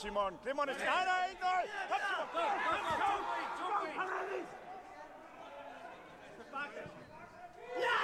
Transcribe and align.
Simon. 0.00 0.32
Glimrende. 0.44 0.72
Nej, 0.72 1.04
nej, 1.10 1.30
ikke 1.30 1.42
noget. 1.48 1.66
Kom, 1.90 2.00
Simon. 2.90 3.22
Ja! 7.84 7.98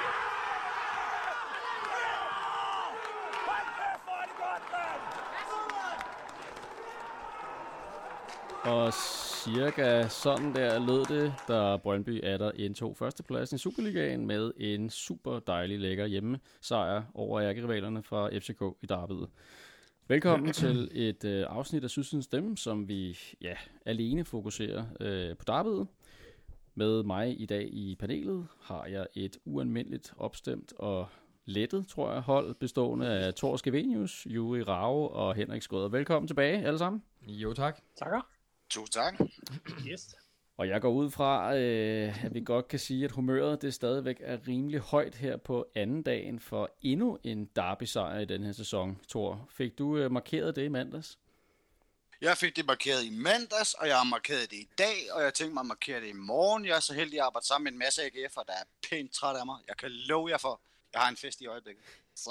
Hold 3.49 3.69
kæft, 3.79 4.03
hvor 4.05 4.17
er 4.23 4.27
det 4.31 4.37
godt, 4.45 4.65
mand! 4.73 5.03
Og 8.75 8.93
cirka 8.93 10.09
sådan 10.09 10.55
der 10.55 10.79
lød 10.79 11.05
det, 11.05 11.35
da 11.49 11.77
Brøndby 11.77 12.21
er 12.23 12.51
indtog 12.55 12.97
førstepladsen 12.97 13.55
i 13.55 13.59
Superligaen 13.59 14.27
med 14.27 14.53
en 14.57 14.91
super 14.91 15.39
dejlig 15.39 15.79
lækker 15.79 16.07
hjemme 16.07 16.41
sejr 16.61 17.03
over 17.15 17.43
ærkerivalerne 17.43 18.03
fra 18.03 18.29
FCK 18.29 18.63
i 18.83 18.87
Darby'et. 18.93 19.29
Velkommen 20.09 20.53
til 20.53 20.89
et 20.93 21.25
øh, 21.25 21.47
afsnit 21.49 21.85
af 21.85 21.91
Sydsidens 21.91 22.25
Stemme, 22.25 22.57
som 22.57 22.89
vi 22.89 23.19
ja, 23.41 23.55
alene 23.87 24.25
fokuserer 24.25 24.85
øh, 25.01 25.37
på 25.37 25.45
derbyet. 25.47 25.89
Med 26.75 27.03
mig 27.03 27.41
i 27.41 27.47
dag 27.47 27.69
i 27.73 27.97
panelet 28.01 28.47
har 28.61 28.85
jeg 28.85 29.07
et 29.15 29.39
ualmindeligt 29.45 30.15
opstemt 30.17 30.73
og 30.79 31.09
lettet, 31.45 31.89
tror 31.89 32.13
jeg, 32.13 32.21
hold 32.21 32.55
bestående 32.55 33.09
af 33.09 33.35
Thor 33.35 33.57
Skevenius, 33.57 34.27
Juri 34.27 34.63
Rave 34.63 35.11
og 35.11 35.35
Henrik 35.35 35.63
Skrøder. 35.63 35.89
Velkommen 35.89 36.27
tilbage 36.27 36.67
alle 36.67 36.79
sammen. 36.79 37.03
Jo 37.27 37.53
tak. 37.53 37.81
Takker. 37.99 38.21
Tusind 38.71 38.93
tak. 38.93 39.21
Yes. 39.91 40.15
Og 40.57 40.69
jeg 40.69 40.81
går 40.81 40.91
ud 40.91 41.11
fra, 41.11 41.57
øh, 41.57 42.25
at 42.25 42.35
vi 42.35 42.41
godt 42.41 42.69
kan 42.69 42.79
sige, 42.79 43.05
at 43.05 43.11
humøret 43.11 43.63
det 43.63 43.75
stadigvæk 43.75 44.17
er 44.21 44.49
rimelig 44.49 44.81
højt 44.81 45.15
her 45.15 45.37
på 45.37 45.67
anden 45.75 46.03
dagen 46.03 46.41
for 46.41 46.71
endnu 46.83 47.19
en 47.25 47.45
derby-sejr 47.57 48.19
i 48.19 48.25
den 48.25 48.45
her 48.45 48.53
sæson. 48.53 49.01
Thor, 49.09 49.49
fik 49.51 49.79
du 49.79 49.97
øh, 49.97 50.13
markeret 50.13 50.57
det 50.57 50.65
i 50.65 50.69
mandags? 50.69 51.19
Jeg 52.21 52.37
fik 52.37 52.57
det 52.57 52.67
markeret 52.67 53.05
i 53.05 53.11
mandags, 53.11 53.75
og 53.75 53.89
jeg 53.89 53.97
har 53.97 54.05
markeret 54.05 54.51
det 54.51 54.57
i 54.57 54.69
dag, 54.79 55.13
og 55.13 55.23
jeg 55.23 55.35
tænker 55.35 55.55
mig 55.55 55.61
at 55.61 55.67
markere 55.67 56.01
det 56.01 56.09
i 56.09 56.13
morgen. 56.13 56.65
Jeg 56.67 56.77
er 56.77 56.81
så 56.81 56.95
heldig 56.95 57.19
at 57.19 57.25
arbejde 57.25 57.47
sammen 57.47 57.65
med 57.65 57.73
en 57.73 57.79
masse 57.79 58.03
AGF'er, 58.03 58.45
der 58.47 58.53
er 58.53 58.65
pænt 58.91 59.13
træt 59.13 59.37
af 59.37 59.47
mig. 59.47 59.59
Jeg 59.69 59.77
kan 59.77 59.91
love 59.91 60.29
jer 60.31 60.39
for, 60.39 60.61
jeg 60.93 61.01
har 61.01 61.09
en 61.09 61.17
fest 61.17 61.41
i 61.41 61.47
øjeblikket. 61.47 61.85
Så 62.15 62.31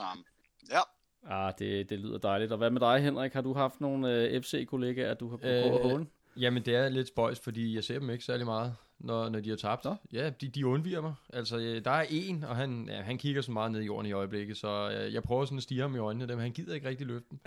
ja. 0.70 0.82
Ah, 1.30 1.54
det, 1.60 1.90
det 1.90 2.00
lyder 2.00 2.18
dejligt. 2.18 2.52
Og 2.52 2.58
hvad 2.58 2.70
med 2.70 2.82
dig, 2.82 3.04
Henrik? 3.04 3.34
Har 3.34 3.42
du 3.42 3.54
haft 3.54 3.82
nogle 3.82 4.14
øh, 4.14 4.44
FC-kollegaer, 4.44 5.14
du 5.14 5.30
har 5.30 5.38
kunnet 5.38 5.66
øh, 5.66 5.72
håne? 5.72 6.08
Jamen, 6.40 6.64
det 6.64 6.76
er 6.76 6.90
lidt 6.90 7.08
spøjs, 7.08 7.40
fordi 7.40 7.76
jeg 7.76 7.84
ser 7.84 8.00
dem 8.00 8.10
ikke 8.10 8.26
særlig 8.26 8.46
meget, 8.46 8.76
når, 9.00 9.30
når 9.30 9.40
de 9.40 9.50
har 9.50 9.56
tabt. 9.56 9.86
Nå. 9.86 9.96
Ja, 10.14 10.30
de, 10.30 10.48
de 10.48 10.68
undviger 10.68 11.02
mig. 11.02 11.14
Altså, 11.34 11.58
øh, 11.58 11.86
der 11.86 11.92
er 11.92 12.06
en, 12.10 12.44
og 12.44 12.56
han, 12.56 12.90
ja, 12.90 13.02
han 13.02 13.18
kigger 13.18 13.42
så 13.42 13.52
meget 13.52 13.72
ned 13.72 13.82
i 13.82 13.86
jorden 13.86 14.06
i 14.06 14.12
øjeblikket, 14.12 14.58
så 14.58 14.92
øh, 14.92 15.14
jeg 15.14 15.24
prøver 15.24 15.46
sådan 15.46 15.58
at 15.58 15.64
stige 15.64 15.82
ham 15.82 15.96
i 15.96 15.98
øjnene, 15.98 16.28
men 16.28 16.40
han 16.40 16.52
gider 16.52 16.76
ikke 16.76 16.90
rigtig 16.90 17.08
løfte 17.08 17.28
den. 17.30 17.40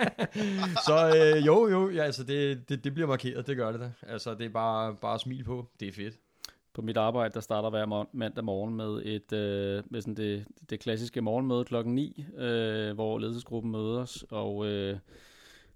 så 0.86 1.12
øh, 1.16 1.46
jo, 1.46 1.68
jo, 1.68 1.90
ja, 1.90 2.02
altså, 2.02 2.24
det, 2.24 2.68
det, 2.68 2.84
det 2.84 2.94
bliver 2.94 3.08
markeret, 3.08 3.46
det 3.46 3.56
gør 3.56 3.72
det 3.72 3.80
da. 3.80 3.92
Altså, 4.02 4.34
det 4.34 4.46
er 4.46 4.50
bare, 4.50 4.94
bare 4.94 5.18
smil 5.18 5.44
på. 5.44 5.66
Det 5.80 5.88
er 5.88 5.92
fedt. 5.92 6.14
På 6.74 6.82
mit 6.82 6.96
arbejde, 6.96 7.34
der 7.34 7.40
starter 7.40 7.70
hver 7.70 8.06
mandag 8.12 8.44
morgen 8.44 8.74
med 8.74 9.02
et 9.04 9.32
øh, 9.32 9.82
med 9.90 10.00
sådan 10.00 10.14
det, 10.14 10.44
det 10.70 10.80
klassiske 10.80 11.20
morgenmøde 11.20 11.64
klokken 11.64 11.94
9, 11.94 12.24
øh, 12.36 12.94
hvor 12.94 13.18
ledelsesgruppen 13.18 13.72
mødes, 13.72 14.24
og 14.30 14.66
øh, 14.66 14.98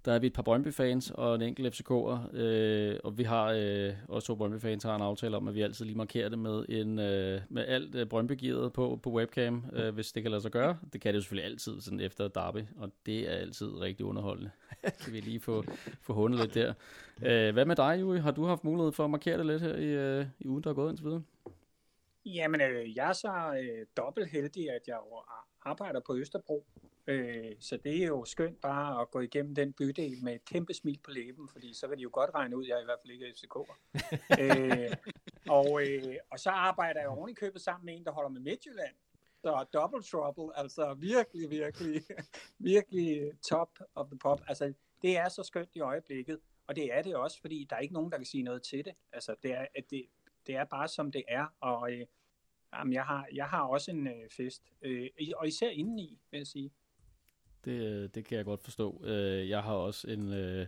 der 0.05 0.13
er 0.13 0.19
vi 0.19 0.27
et 0.27 0.33
par 0.33 0.43
Brøndby-fans 0.43 1.11
og 1.11 1.35
en 1.35 1.43
enkelt 1.43 1.75
FCK'er, 1.75 2.37
øh, 2.37 2.97
og 3.05 3.19
vi 3.19 3.23
har 3.23 3.53
øh, 3.57 3.93
også 4.09 4.27
to 4.27 4.35
Brøndby-fans 4.35 4.83
har 4.83 4.97
en 4.97 5.03
aftale 5.03 5.37
om, 5.37 5.49
at 5.49 5.55
vi 5.55 5.63
altid 5.63 5.85
lige 5.85 5.97
markerer 5.97 6.29
det 6.29 6.39
med, 6.39 6.65
en, 6.69 6.99
øh, 6.99 7.41
med 7.49 7.65
alt 7.67 7.95
øh, 7.95 8.07
brøndby 8.07 8.53
på, 8.75 9.01
på 9.03 9.11
webcam, 9.11 9.65
øh, 9.73 9.95
hvis 9.95 10.13
det 10.13 10.23
kan 10.23 10.31
lade 10.31 10.43
sig 10.43 10.51
gøre. 10.51 10.79
Det 10.93 11.01
kan 11.01 11.15
det 11.15 11.17
jo 11.17 11.23
selvfølgelig 11.23 11.51
altid 11.51 11.81
sådan 11.81 12.01
efter 12.01 12.29
derby, 12.29 12.63
og 12.77 12.93
det 13.07 13.33
er 13.33 13.37
altid 13.37 13.81
rigtig 13.81 14.07
underholdende. 14.07 14.51
kan 15.05 15.13
vi 15.13 15.21
lige 15.21 15.41
få, 15.41 15.65
få 16.01 16.13
hundet 16.13 16.41
lidt 16.41 16.55
der. 16.55 16.75
Øh, 17.23 17.53
hvad 17.53 17.65
med 17.65 17.77
dig, 17.77 17.99
Juri? 18.01 18.19
Har 18.19 18.31
du 18.31 18.45
haft 18.45 18.65
mulighed 18.65 18.93
for 18.93 19.05
at 19.05 19.11
markere 19.11 19.39
det 19.39 19.47
lidt 19.47 19.63
her 19.63 19.75
i, 19.75 20.19
øh, 20.21 20.27
i 20.41 20.49
ugen, 20.49 20.65
der 20.65 20.71
er 20.71 20.75
gået 20.75 20.91
indtil 20.91 21.07
videre? 21.07 21.23
Jamen, 22.25 22.61
øh, 22.61 22.97
jeg 22.97 23.09
er 23.09 23.13
så 23.13 23.61
øh, 23.63 23.87
dobbelt 23.97 24.31
heldig, 24.31 24.71
at 24.71 24.83
jeg 24.87 24.99
arbejder 25.63 26.01
på 26.07 26.17
Østerbro. 26.17 26.67
Øh, 27.07 27.55
så 27.61 27.77
det 27.77 28.03
er 28.03 28.07
jo 28.07 28.25
skønt 28.25 28.61
bare 28.61 29.01
at 29.01 29.11
gå 29.11 29.21
igennem 29.21 29.55
den 29.55 29.73
bydel 29.73 30.25
med 30.25 30.35
et 30.35 30.45
kæmpe 30.45 30.75
smil 30.75 30.99
på 31.05 31.11
læben, 31.11 31.49
fordi 31.49 31.75
så 31.75 31.89
kan 31.89 31.97
de 31.97 32.03
jo 32.03 32.11
godt 32.13 32.31
regne 32.35 32.57
ud, 32.57 32.65
at 32.65 32.69
jeg 32.69 32.77
er 32.77 32.81
i 32.81 32.85
hvert 32.85 32.99
fald 33.03 33.13
ikke 33.13 33.27
er 33.27 33.33
FCK'er. 33.33 33.77
øh, 34.43 34.97
og, 35.49 35.83
øh, 35.87 36.17
og 36.31 36.39
så 36.41 36.51
arbejder 36.51 37.01
jeg 37.01 37.09
oven 37.09 37.31
i 37.31 37.35
købet 37.35 37.63
sammen 37.63 37.87
med 37.87 37.97
en, 37.97 38.05
der 38.05 38.13
holder 38.13 38.31
med 38.31 38.41
Midtjylland. 38.41 38.95
Så 39.43 39.67
double 39.73 40.03
trouble, 40.03 40.59
altså 40.59 40.95
virkelig, 40.95 41.51
virkelig, 41.51 42.03
virkelig 42.73 43.33
top 43.49 43.79
of 43.95 44.07
the 44.07 44.19
pop. 44.19 44.41
Altså, 44.49 44.73
det 45.03 45.19
er 45.19 45.29
så 45.29 45.43
skønt 45.43 45.71
i 45.75 45.81
øjeblikket, 45.81 46.41
og 46.67 46.77
det 46.77 46.95
er 46.95 47.03
det 47.03 47.17
også, 47.17 47.41
fordi 47.41 47.67
der 47.71 47.77
er 47.77 47.81
ikke 47.81 47.95
nogen, 47.95 48.11
der 48.11 48.17
kan 48.17 48.27
sige 48.27 48.43
noget 48.43 48.63
til 48.63 48.85
det. 48.85 48.95
Altså, 49.13 49.35
det 49.43 49.53
er, 49.53 49.67
at 49.75 49.91
det, 49.91 50.07
det 50.47 50.57
er 50.57 50.65
bare 50.65 50.89
som 50.89 51.13
det 51.13 51.25
er, 51.29 51.47
og 51.61 51.93
øh, 51.93 52.07
jamen, 52.75 52.93
jeg, 52.93 53.05
har, 53.05 53.29
jeg 53.33 53.47
har 53.47 53.63
også 53.63 53.91
en 53.91 54.07
øh, 54.07 54.31
fest, 54.31 54.63
øh, 54.83 55.09
og 55.37 55.49
især 55.49 55.69
indeni, 55.69 56.19
vil 56.31 56.39
jeg 56.39 56.47
sige. 56.47 56.73
Det, 57.65 57.73
øh, 57.73 58.09
det 58.15 58.25
kan 58.25 58.37
jeg 58.37 58.45
godt 58.45 58.63
forstå. 58.63 59.03
Øh, 59.05 59.49
jeg 59.49 59.63
har 59.63 59.73
også 59.73 60.11
en, 60.11 60.33
øh, 60.33 60.67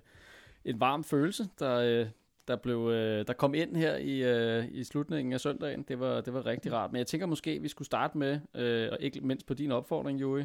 en 0.64 0.80
varm 0.80 1.04
følelse, 1.04 1.48
der, 1.58 2.06
der, 2.48 2.56
blev, 2.56 2.90
der 3.26 3.32
kom 3.32 3.54
ind 3.54 3.76
her 3.76 3.96
i, 3.96 4.68
i 4.80 4.84
slutningen 4.84 5.32
af 5.32 5.40
søndagen. 5.40 5.82
Det 5.82 6.00
var, 6.00 6.20
det 6.20 6.34
var 6.34 6.46
rigtig 6.46 6.72
rart. 6.72 6.92
Men 6.92 6.98
jeg 6.98 7.06
tænker 7.06 7.26
måske, 7.26 7.50
at 7.50 7.62
vi 7.62 7.68
skulle 7.68 7.86
starte 7.86 8.18
med, 8.18 8.40
og 8.90 8.96
ikke 9.00 9.20
mindst 9.20 9.46
på 9.46 9.54
din 9.54 9.72
opfordring, 9.72 10.20
Joey, 10.20 10.44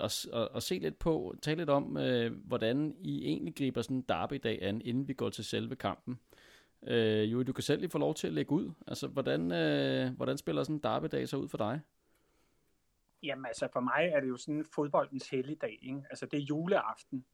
og, 0.00 0.10
og, 0.32 0.50
og 0.52 0.62
se 0.62 0.78
lidt 0.78 0.98
på, 0.98 1.34
tale 1.42 1.58
lidt 1.58 1.70
om, 1.70 1.98
hvordan 2.44 2.94
I 3.00 3.24
egentlig 3.24 3.54
griber 3.54 3.82
sådan 3.82 3.96
en 3.96 4.04
derby-dag 4.08 4.62
an, 4.62 4.82
inden 4.84 5.08
vi 5.08 5.12
går 5.12 5.30
til 5.30 5.44
selve 5.44 5.76
kampen. 5.76 6.18
Øh, 6.86 7.32
Joey, 7.32 7.44
du 7.46 7.52
kan 7.52 7.62
selv 7.62 7.80
lige 7.80 7.90
få 7.90 7.98
lov 7.98 8.14
til 8.14 8.26
at 8.26 8.32
lægge 8.32 8.52
ud. 8.52 8.70
Altså, 8.86 9.06
hvordan, 9.06 9.52
øh, 9.52 10.16
hvordan 10.16 10.38
spiller 10.38 10.62
sådan 10.62 10.76
en 10.76 10.82
derby-dag 10.82 11.28
så 11.28 11.36
ud 11.36 11.48
for 11.48 11.58
dig? 11.58 11.80
Jamen 13.24 13.46
altså, 13.46 13.68
for 13.72 13.80
mig 13.80 14.10
er 14.14 14.20
det 14.20 14.28
jo 14.28 14.36
sådan 14.36 14.64
fodboldens 14.74 15.30
helligdag. 15.30 15.78
Ikke? 15.82 16.02
Altså, 16.10 16.26
det 16.26 16.36
er 16.36 16.42
juleaften. 16.42 17.24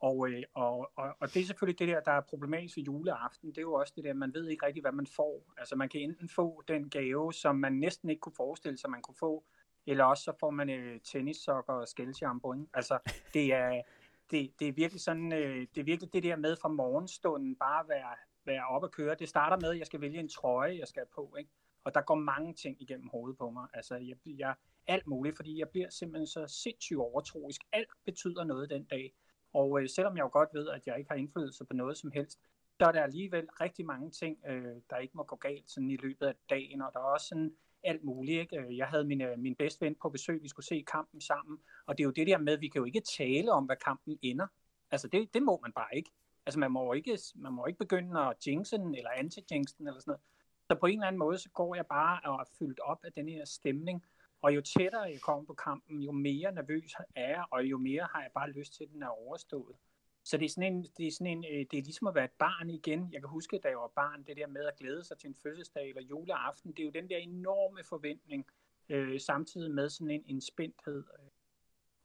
Og, 0.00 0.30
øh, 0.30 0.42
og, 0.54 0.90
og, 0.96 1.16
og 1.20 1.34
det 1.34 1.42
er 1.42 1.46
selvfølgelig 1.46 1.78
det 1.78 1.88
der, 1.88 2.00
der 2.00 2.12
er 2.12 2.20
problematisk 2.20 2.76
ved 2.76 2.84
juleaften. 2.84 3.48
Det 3.48 3.58
er 3.58 3.62
jo 3.62 3.72
også 3.72 3.92
det 3.96 4.04
der, 4.04 4.12
man 4.12 4.34
ved 4.34 4.48
ikke 4.48 4.66
rigtig, 4.66 4.80
hvad 4.80 4.92
man 4.92 5.06
får. 5.06 5.52
Altså, 5.58 5.76
man 5.76 5.88
kan 5.88 6.00
enten 6.00 6.28
få 6.28 6.62
den 6.68 6.90
gave, 6.90 7.32
som 7.32 7.56
man 7.56 7.72
næsten 7.72 8.10
ikke 8.10 8.20
kunne 8.20 8.34
forestille 8.36 8.78
sig, 8.78 8.90
man 8.90 9.02
kunne 9.02 9.14
få, 9.14 9.44
eller 9.86 10.04
også 10.04 10.24
så 10.24 10.32
får 10.40 10.50
man 10.50 10.70
øh, 10.70 11.00
tennissokker 11.00 11.72
og 11.72 11.88
skældsjambo. 11.88 12.54
Altså, 12.74 12.98
det 13.34 13.52
er, 13.52 13.82
det, 14.30 14.60
det 14.60 14.68
er 14.68 14.72
virkelig 14.72 15.00
sådan, 15.00 15.32
øh, 15.32 15.66
det 15.74 15.80
er 15.80 15.84
virkelig 15.84 16.12
det 16.12 16.22
der 16.22 16.36
med 16.36 16.56
fra 16.56 16.68
morgenstunden 16.68 17.56
bare 17.56 17.88
være, 17.88 18.16
være 18.44 18.66
op 18.66 18.82
og 18.82 18.90
køre. 18.90 19.14
Det 19.14 19.28
starter 19.28 19.56
med, 19.60 19.70
at 19.70 19.78
jeg 19.78 19.86
skal 19.86 20.00
vælge 20.00 20.20
en 20.20 20.28
trøje, 20.28 20.78
jeg 20.78 20.88
skal 20.88 21.00
have 21.00 21.14
på, 21.14 21.36
ikke? 21.38 21.50
Og 21.84 21.94
der 21.94 22.00
går 22.00 22.14
mange 22.14 22.54
ting 22.54 22.82
igennem 22.82 23.08
hovedet 23.08 23.38
på 23.38 23.50
mig. 23.50 23.66
Altså, 23.74 23.96
jeg, 23.96 24.16
jeg, 24.26 24.54
alt 24.86 25.06
muligt, 25.06 25.36
fordi 25.36 25.58
jeg 25.58 25.68
bliver 25.68 25.90
simpelthen 25.90 26.26
så 26.26 26.46
sindssygt 26.46 26.98
overtroisk. 26.98 27.60
Alt 27.72 27.88
betyder 28.04 28.44
noget 28.44 28.70
den 28.70 28.84
dag. 28.84 29.14
Og 29.52 29.82
øh, 29.82 29.88
selvom 29.88 30.16
jeg 30.16 30.22
jo 30.22 30.30
godt 30.32 30.48
ved, 30.52 30.68
at 30.68 30.86
jeg 30.86 30.98
ikke 30.98 31.10
har 31.10 31.16
indflydelse 31.16 31.64
på 31.64 31.74
noget 31.74 31.96
som 31.98 32.10
helst, 32.10 32.40
så 32.80 32.86
er 32.86 32.92
der 32.92 33.02
alligevel 33.02 33.48
rigtig 33.60 33.86
mange 33.86 34.10
ting, 34.10 34.38
øh, 34.48 34.76
der 34.90 34.96
ikke 34.96 35.16
må 35.16 35.22
gå 35.22 35.36
galt 35.36 35.70
sådan 35.70 35.90
i 35.90 35.96
løbet 35.96 36.26
af 36.26 36.34
dagen, 36.50 36.82
og 36.82 36.90
der 36.94 37.00
er 37.00 37.04
også 37.04 37.26
sådan 37.26 37.56
alt 37.82 38.04
muligt. 38.04 38.40
Ikke? 38.40 38.56
Øh, 38.56 38.76
jeg 38.76 38.86
havde 38.86 39.04
min, 39.04 39.20
øh, 39.20 39.38
min 39.38 39.54
bedste 39.54 39.86
ven 39.86 39.96
på 40.02 40.08
besøg, 40.08 40.42
vi 40.42 40.48
skulle 40.48 40.66
se 40.66 40.84
kampen 40.92 41.20
sammen, 41.20 41.58
og 41.86 41.98
det 41.98 42.04
er 42.04 42.06
jo 42.06 42.10
det 42.10 42.26
der 42.26 42.38
med, 42.38 42.52
at 42.52 42.60
vi 42.60 42.68
kan 42.68 42.78
jo 42.78 42.84
ikke 42.84 43.02
tale 43.18 43.52
om, 43.52 43.64
hvad 43.64 43.76
kampen 43.76 44.18
ender. 44.22 44.46
Altså 44.90 45.08
det, 45.08 45.34
det 45.34 45.42
må 45.42 45.58
man 45.62 45.72
bare 45.72 45.96
ikke. 45.96 46.10
Altså 46.46 46.58
man 46.58 46.72
må 46.72 46.92
ikke, 46.92 47.18
man 47.34 47.52
må 47.52 47.66
ikke 47.66 47.78
begynde 47.78 48.20
at 48.20 48.46
jinxe 48.46 48.78
den, 48.78 48.94
eller 48.94 49.10
anti-jinxe 49.10 49.76
eller 49.78 50.00
sådan 50.00 50.10
noget. 50.10 50.20
Så 50.70 50.76
på 50.80 50.86
en 50.86 50.92
eller 50.92 51.06
anden 51.06 51.18
måde, 51.18 51.38
så 51.38 51.50
går 51.50 51.74
jeg 51.74 51.86
bare 51.86 52.20
og 52.24 52.34
er 52.40 52.44
fyldt 52.58 52.80
op 52.80 53.04
af 53.04 53.12
den 53.12 53.28
her 53.28 53.44
stemning, 53.44 54.04
og 54.42 54.54
jo 54.54 54.60
tættere 54.60 55.02
jeg 55.02 55.20
kommer 55.20 55.44
på 55.44 55.54
kampen, 55.54 56.02
jo 56.02 56.12
mere 56.12 56.52
nervøs 56.52 56.92
er 57.14 57.28
jeg, 57.28 57.44
og 57.50 57.64
jo 57.64 57.78
mere 57.78 58.08
har 58.12 58.22
jeg 58.22 58.30
bare 58.34 58.50
lyst 58.50 58.74
til, 58.74 58.84
at 58.84 58.90
den 58.90 59.02
er 59.02 59.08
overstået. 59.08 59.76
Så 60.24 60.36
det 60.36 60.44
er, 60.44 60.48
sådan 60.48 60.72
en, 60.72 60.86
det, 60.96 61.06
er 61.06 61.10
sådan 61.10 61.26
en, 61.26 61.44
øh, 61.44 61.66
det 61.70 61.78
er 61.78 61.82
ligesom 61.82 62.06
at 62.06 62.14
være 62.14 62.24
et 62.24 62.38
barn 62.38 62.70
igen. 62.70 63.12
Jeg 63.12 63.20
kan 63.20 63.28
huske, 63.28 63.58
da 63.58 63.68
jeg 63.68 63.76
var 63.76 63.92
barn, 63.94 64.22
det 64.22 64.36
der 64.36 64.46
med 64.46 64.64
at 64.64 64.76
glæde 64.78 65.04
sig 65.04 65.18
til 65.18 65.28
en 65.28 65.34
fødselsdag 65.42 65.88
eller 65.88 66.02
juleaften, 66.02 66.72
det 66.72 66.78
er 66.78 66.84
jo 66.84 66.90
den 66.90 67.08
der 67.08 67.16
enorme 67.16 67.84
forventning, 67.84 68.46
øh, 68.88 69.20
samtidig 69.20 69.70
med 69.70 69.88
sådan 69.88 70.10
en, 70.10 70.22
en 70.26 70.40
spændthed. 70.40 71.04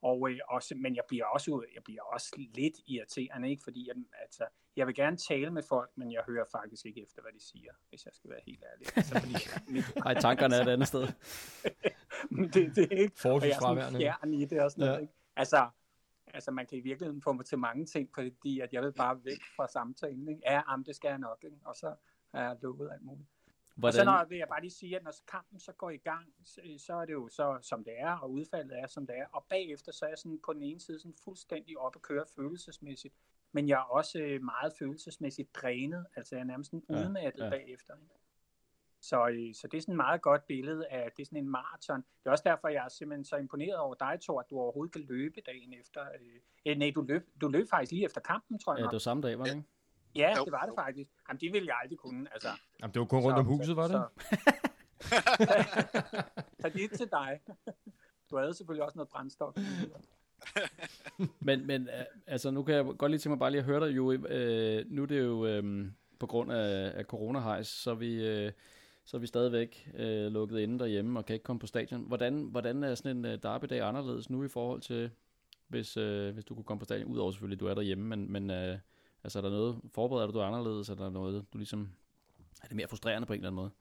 Og, 0.01 0.31
øh, 0.31 0.39
også, 0.47 0.75
men 0.75 0.95
jeg 0.95 1.03
bliver, 1.07 1.25
også, 1.25 1.65
jeg 1.75 1.83
bliver 1.83 2.01
også 2.01 2.35
lidt 2.37 2.73
irriterende, 2.87 3.49
ikke? 3.49 3.63
fordi 3.63 3.87
jeg, 3.87 3.95
altså, 4.21 4.45
jeg 4.75 4.87
vil 4.87 4.95
gerne 4.95 5.17
tale 5.17 5.51
med 5.51 5.63
folk, 5.63 5.91
men 5.95 6.11
jeg 6.11 6.23
hører 6.27 6.45
faktisk 6.51 6.85
ikke 6.85 7.01
efter, 7.01 7.21
hvad 7.21 7.31
de 7.31 7.43
siger, 7.43 7.71
hvis 7.89 8.05
jeg 8.05 8.13
skal 8.13 8.29
være 8.29 8.39
helt 8.45 8.63
ærlig. 8.73 8.97
Altså, 8.97 9.19
fordi, 9.19 9.33
Ej, 10.07 10.13
tankerne 10.13 10.55
er 10.55 10.61
et 10.61 10.69
andet 10.69 10.87
sted. 10.87 11.01
det, 12.53 12.75
det 12.75 12.93
er 12.93 12.97
ikke, 12.97 13.15
og 13.25 13.41
jeg 13.41 13.49
er 13.49 13.59
sådan 13.59 14.01
fjern 14.01 14.33
i 14.33 14.45
det 14.45 14.61
og 14.61 14.71
sådan 14.71 14.83
ja. 14.83 14.89
noget. 14.89 15.01
Ikke? 15.01 15.13
Altså, 15.35 15.69
altså, 16.33 16.51
man 16.51 16.65
kan 16.65 16.77
i 16.77 16.81
virkeligheden 16.81 17.21
få 17.21 17.33
mig 17.33 17.45
til 17.45 17.57
mange 17.57 17.85
ting, 17.85 18.09
fordi 18.15 18.59
at 18.59 18.73
jeg 18.73 18.81
vil 18.83 18.93
bare 18.93 19.25
væk 19.25 19.41
fra 19.55 19.67
samtalen. 19.67 20.27
Ikke? 20.27 20.41
Ja, 20.45 20.61
am, 20.67 20.83
det 20.83 20.95
skal 20.95 21.09
jeg 21.09 21.19
nok, 21.19 21.43
ikke? 21.43 21.57
og 21.65 21.75
så 21.75 21.95
er 22.33 22.43
jeg 22.43 22.57
lukket 22.61 22.89
alt 22.93 23.03
muligt. 23.03 23.29
Og 23.83 23.93
så 23.93 24.03
Hvordan, 24.03 24.05
når, 24.05 24.25
vil 24.29 24.37
jeg 24.37 24.47
bare 24.47 24.61
lige 24.61 24.71
sige, 24.71 24.95
at 24.95 25.03
når 25.03 25.13
kampen 25.27 25.59
så 25.59 25.71
går 25.71 25.89
i 25.89 25.97
gang, 25.97 26.33
så, 26.43 26.61
så 26.77 26.93
er 26.93 27.05
det 27.05 27.13
jo 27.13 27.27
så, 27.27 27.57
som 27.61 27.83
det 27.83 27.93
er, 27.99 28.11
og 28.11 28.31
udfaldet 28.31 28.79
er, 28.79 28.87
som 28.87 29.07
det 29.07 29.17
er. 29.17 29.25
Og 29.31 29.45
bagefter, 29.49 29.91
så 29.91 30.05
er 30.05 30.09
jeg 30.09 30.17
sådan 30.17 30.39
på 30.45 30.53
den 30.53 30.63
ene 30.63 30.79
side 30.79 30.99
sådan 30.99 31.15
fuldstændig 31.23 31.77
op 31.77 31.95
at 31.95 32.01
køre 32.01 32.25
følelsesmæssigt. 32.35 33.13
Men 33.51 33.69
jeg 33.69 33.75
er 33.75 33.83
også 33.83 34.19
øh, 34.19 34.43
meget 34.43 34.73
følelsesmæssigt 34.79 35.55
drænet. 35.55 36.05
Altså 36.15 36.35
jeg 36.35 36.41
er 36.41 36.45
nærmest 36.45 36.69
sådan 36.69 36.85
udmattet 36.89 37.39
ja. 37.39 37.45
ja, 37.45 37.49
bagefter. 37.49 37.93
Ikke? 37.95 38.15
Så, 39.01 39.27
øh, 39.27 39.53
så 39.53 39.67
det 39.67 39.77
er 39.77 39.81
sådan 39.81 39.93
et 39.93 39.97
meget 39.97 40.21
godt 40.21 40.47
billede 40.47 40.87
af, 40.87 41.11
det 41.11 41.21
er 41.21 41.25
sådan 41.25 41.43
en 41.43 41.49
maraton. 41.49 41.97
Det 41.97 42.25
er 42.25 42.31
også 42.31 42.43
derfor, 42.47 42.67
jeg 42.67 42.85
er 42.85 42.89
simpelthen 42.89 43.25
så 43.25 43.35
imponeret 43.35 43.77
over 43.77 43.95
dig, 43.95 44.17
Thor, 44.21 44.39
at 44.39 44.49
du 44.49 44.59
overhovedet 44.59 44.93
kan 44.93 45.01
løbe 45.01 45.41
dagen 45.41 45.73
efter. 45.73 46.01
Øh, 46.01 46.39
øh, 46.65 46.77
nej, 46.77 46.91
du 46.95 47.01
løb, 47.01 47.27
du 47.41 47.47
løb 47.47 47.69
faktisk 47.69 47.91
lige 47.91 48.05
efter 48.05 48.21
kampen, 48.21 48.59
tror 48.59 48.73
jeg. 48.73 48.79
ja, 48.79 48.85
det 48.85 48.91
var 48.91 48.99
samme 48.99 49.23
dag, 49.23 49.39
var 49.39 49.45
det 49.45 49.55
ikke? 49.55 49.67
Ja, 50.17 50.37
Jo. 50.37 50.43
det 50.45 50.51
var 50.51 50.65
det 50.65 50.73
faktisk. 50.77 51.09
Jamen, 51.29 51.39
det 51.39 51.53
ville 51.53 51.67
jeg 51.67 51.75
aldrig 51.83 51.97
kunne. 51.99 52.27
Altså, 52.33 52.47
Jamen, 52.81 52.93
det 52.93 52.99
var 52.99 53.05
kun 53.05 53.23
rundt 53.23 53.37
om 53.37 53.45
huset, 53.45 53.75
var 53.75 53.87
det? 53.87 53.97
Så 56.61 56.69
det 56.69 56.83
er 56.83 56.97
til 56.97 57.09
dig. 57.11 57.39
Du 58.31 58.37
havde 58.37 58.53
selvfølgelig 58.53 58.83
også 58.83 58.97
noget 58.97 59.09
brændstof. 59.09 59.55
Men, 61.39 61.67
men 61.67 61.81
øh, 61.81 62.05
altså, 62.27 62.51
nu 62.51 62.63
kan 62.63 62.75
jeg 62.75 62.85
godt 62.97 63.11
lige 63.11 63.19
tænke 63.19 63.29
mig 63.29 63.39
bare 63.39 63.51
lige 63.51 63.59
at 63.59 63.65
høre 63.65 63.87
dig, 63.87 63.95
jo. 63.95 64.11
Øh, 64.11 64.85
nu 64.87 65.01
er 65.01 65.05
det 65.05 65.23
jo 65.23 65.45
øh, 65.45 65.85
på 66.19 66.27
grund 66.27 66.51
af, 66.51 66.91
af 66.95 67.05
coronahejs, 67.05 67.67
så 67.67 67.91
er 67.91 67.95
vi, 67.95 68.27
øh, 68.27 68.51
så 69.05 69.17
er 69.17 69.21
vi 69.21 69.27
stadigvæk 69.27 69.89
øh, 69.95 70.31
lukket 70.31 70.59
inde 70.59 70.79
derhjemme 70.79 71.19
og 71.19 71.25
kan 71.25 71.33
ikke 71.33 71.43
komme 71.43 71.59
på 71.59 71.67
stadion. 71.67 72.03
Hvordan, 72.07 72.43
hvordan 72.43 72.83
er 72.83 72.95
sådan 72.95 73.17
en 73.17 73.25
øh, 73.25 73.39
derbydag 73.43 73.81
anderledes 73.81 74.29
nu 74.29 74.43
i 74.43 74.47
forhold 74.47 74.81
til, 74.81 75.11
hvis, 75.67 75.97
øh, 75.97 76.33
hvis 76.33 76.45
du 76.45 76.55
kunne 76.55 76.63
komme 76.63 76.79
på 76.79 76.85
stadion? 76.85 77.11
Udover 77.11 77.31
selvfølgelig, 77.31 77.55
at 77.55 77.59
du 77.59 77.67
er 77.67 77.73
derhjemme, 77.73 78.05
men, 78.15 78.31
men 78.31 78.51
øh, 78.51 78.77
altså, 79.27 79.39
er 79.39 79.41
der 79.41 79.49
noget, 79.49 79.81
forbereder 79.93 80.27
du 80.27 80.39
dig 80.39 80.47
anderledes? 80.47 80.89
Er 80.89 80.95
der 80.95 81.09
noget, 81.09 81.45
du 81.53 81.57
ligesom, 81.57 81.89
er 82.63 82.67
det 82.67 82.75
mere 82.75 82.87
frustrerende 82.87 83.25
på 83.25 83.33
en 83.33 83.39
eller 83.39 83.49
anden 83.49 83.55
måde? 83.55 83.71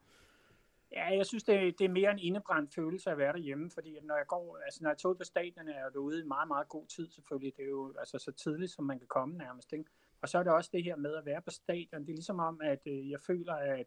Ja, 0.91 1.17
jeg 1.17 1.25
synes, 1.25 1.43
det, 1.43 1.79
det 1.79 1.85
er 1.85 1.89
mere 1.89 2.11
en 2.11 2.19
indebrændt 2.19 2.73
følelse 2.73 3.11
at 3.11 3.17
være 3.17 3.33
derhjemme, 3.33 3.71
fordi 3.71 3.99
når 4.03 4.15
jeg 4.15 4.27
går, 4.27 4.57
altså 4.65 4.83
når 4.83 4.89
jeg 4.89 4.97
tog 4.97 5.17
på 5.17 5.23
stadion, 5.23 5.67
er 5.67 5.73
jeg 5.83 5.93
derude 5.93 6.19
i 6.19 6.23
meget, 6.23 6.47
meget 6.47 6.69
god 6.69 6.87
tid 6.87 7.09
selvfølgelig. 7.09 7.57
Det 7.57 7.63
er 7.65 7.69
jo 7.69 7.93
altså 7.99 8.19
så 8.19 8.31
tidligt, 8.31 8.71
som 8.71 8.85
man 8.85 8.99
kan 8.99 9.07
komme 9.07 9.37
nærmest. 9.37 9.73
Ikke? 9.73 9.85
Og 10.21 10.29
så 10.29 10.39
er 10.39 10.43
det 10.43 10.53
også 10.53 10.69
det 10.73 10.83
her 10.83 10.95
med 10.95 11.15
at 11.15 11.25
være 11.25 11.41
på 11.41 11.49
stadion. 11.49 12.01
Det 12.01 12.09
er 12.09 12.15
ligesom 12.15 12.39
om, 12.39 12.61
at 12.63 12.81
øh, 12.85 13.09
jeg 13.09 13.19
føler, 13.19 13.53
at, 13.53 13.85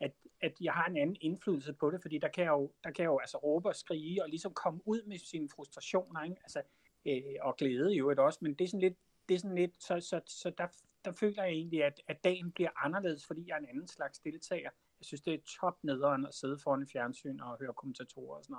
at, 0.00 0.12
at 0.40 0.52
jeg 0.60 0.72
har 0.72 0.86
en 0.86 0.96
anden 0.96 1.16
indflydelse 1.20 1.72
på 1.72 1.90
det, 1.90 2.02
fordi 2.02 2.18
der 2.18 2.28
kan 2.28 2.44
jeg 2.44 2.50
jo, 2.50 2.72
der 2.84 2.90
kan 2.90 3.02
jeg 3.02 3.08
jo 3.08 3.18
altså 3.18 3.38
råbe 3.38 3.68
og 3.68 3.76
skrige 3.76 4.22
og 4.22 4.28
ligesom 4.28 4.54
komme 4.54 4.80
ud 4.84 5.02
med 5.06 5.18
sine 5.18 5.48
frustrationer, 5.56 6.24
ikke? 6.24 6.36
Altså, 6.42 6.62
øh, 7.06 7.22
og 7.40 7.56
glæde 7.56 7.94
i 7.94 7.98
øvrigt 7.98 8.20
også, 8.20 8.38
men 8.42 8.54
det 8.54 8.64
er 8.64 8.68
sådan 8.68 8.80
lidt, 8.80 8.96
det 9.28 9.34
er 9.34 9.38
sådan 9.38 9.56
lidt 9.56 9.82
så, 9.82 10.00
så, 10.00 10.20
så 10.26 10.52
der, 10.58 10.66
der 11.04 11.12
føler 11.12 11.42
jeg 11.42 11.52
egentlig, 11.52 11.84
at, 11.84 12.00
at 12.08 12.24
dagen 12.24 12.52
bliver 12.52 12.70
anderledes, 12.84 13.26
fordi 13.26 13.44
jeg 13.46 13.54
er 13.54 13.58
en 13.58 13.68
anden 13.68 13.88
slags 13.88 14.18
deltager. 14.18 14.70
Jeg 15.00 15.06
synes, 15.06 15.22
det 15.22 15.34
er 15.34 15.38
top 15.60 15.84
nederen 15.84 16.26
at 16.26 16.34
sidde 16.34 16.58
foran 16.58 16.80
en 16.80 16.88
fjernsyn 16.88 17.40
og 17.40 17.58
høre 17.58 17.74
kommentatorer 17.74 18.36
og 18.38 18.44
sådan 18.44 18.56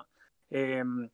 noget. 0.52 0.78
Øhm, 0.78 1.10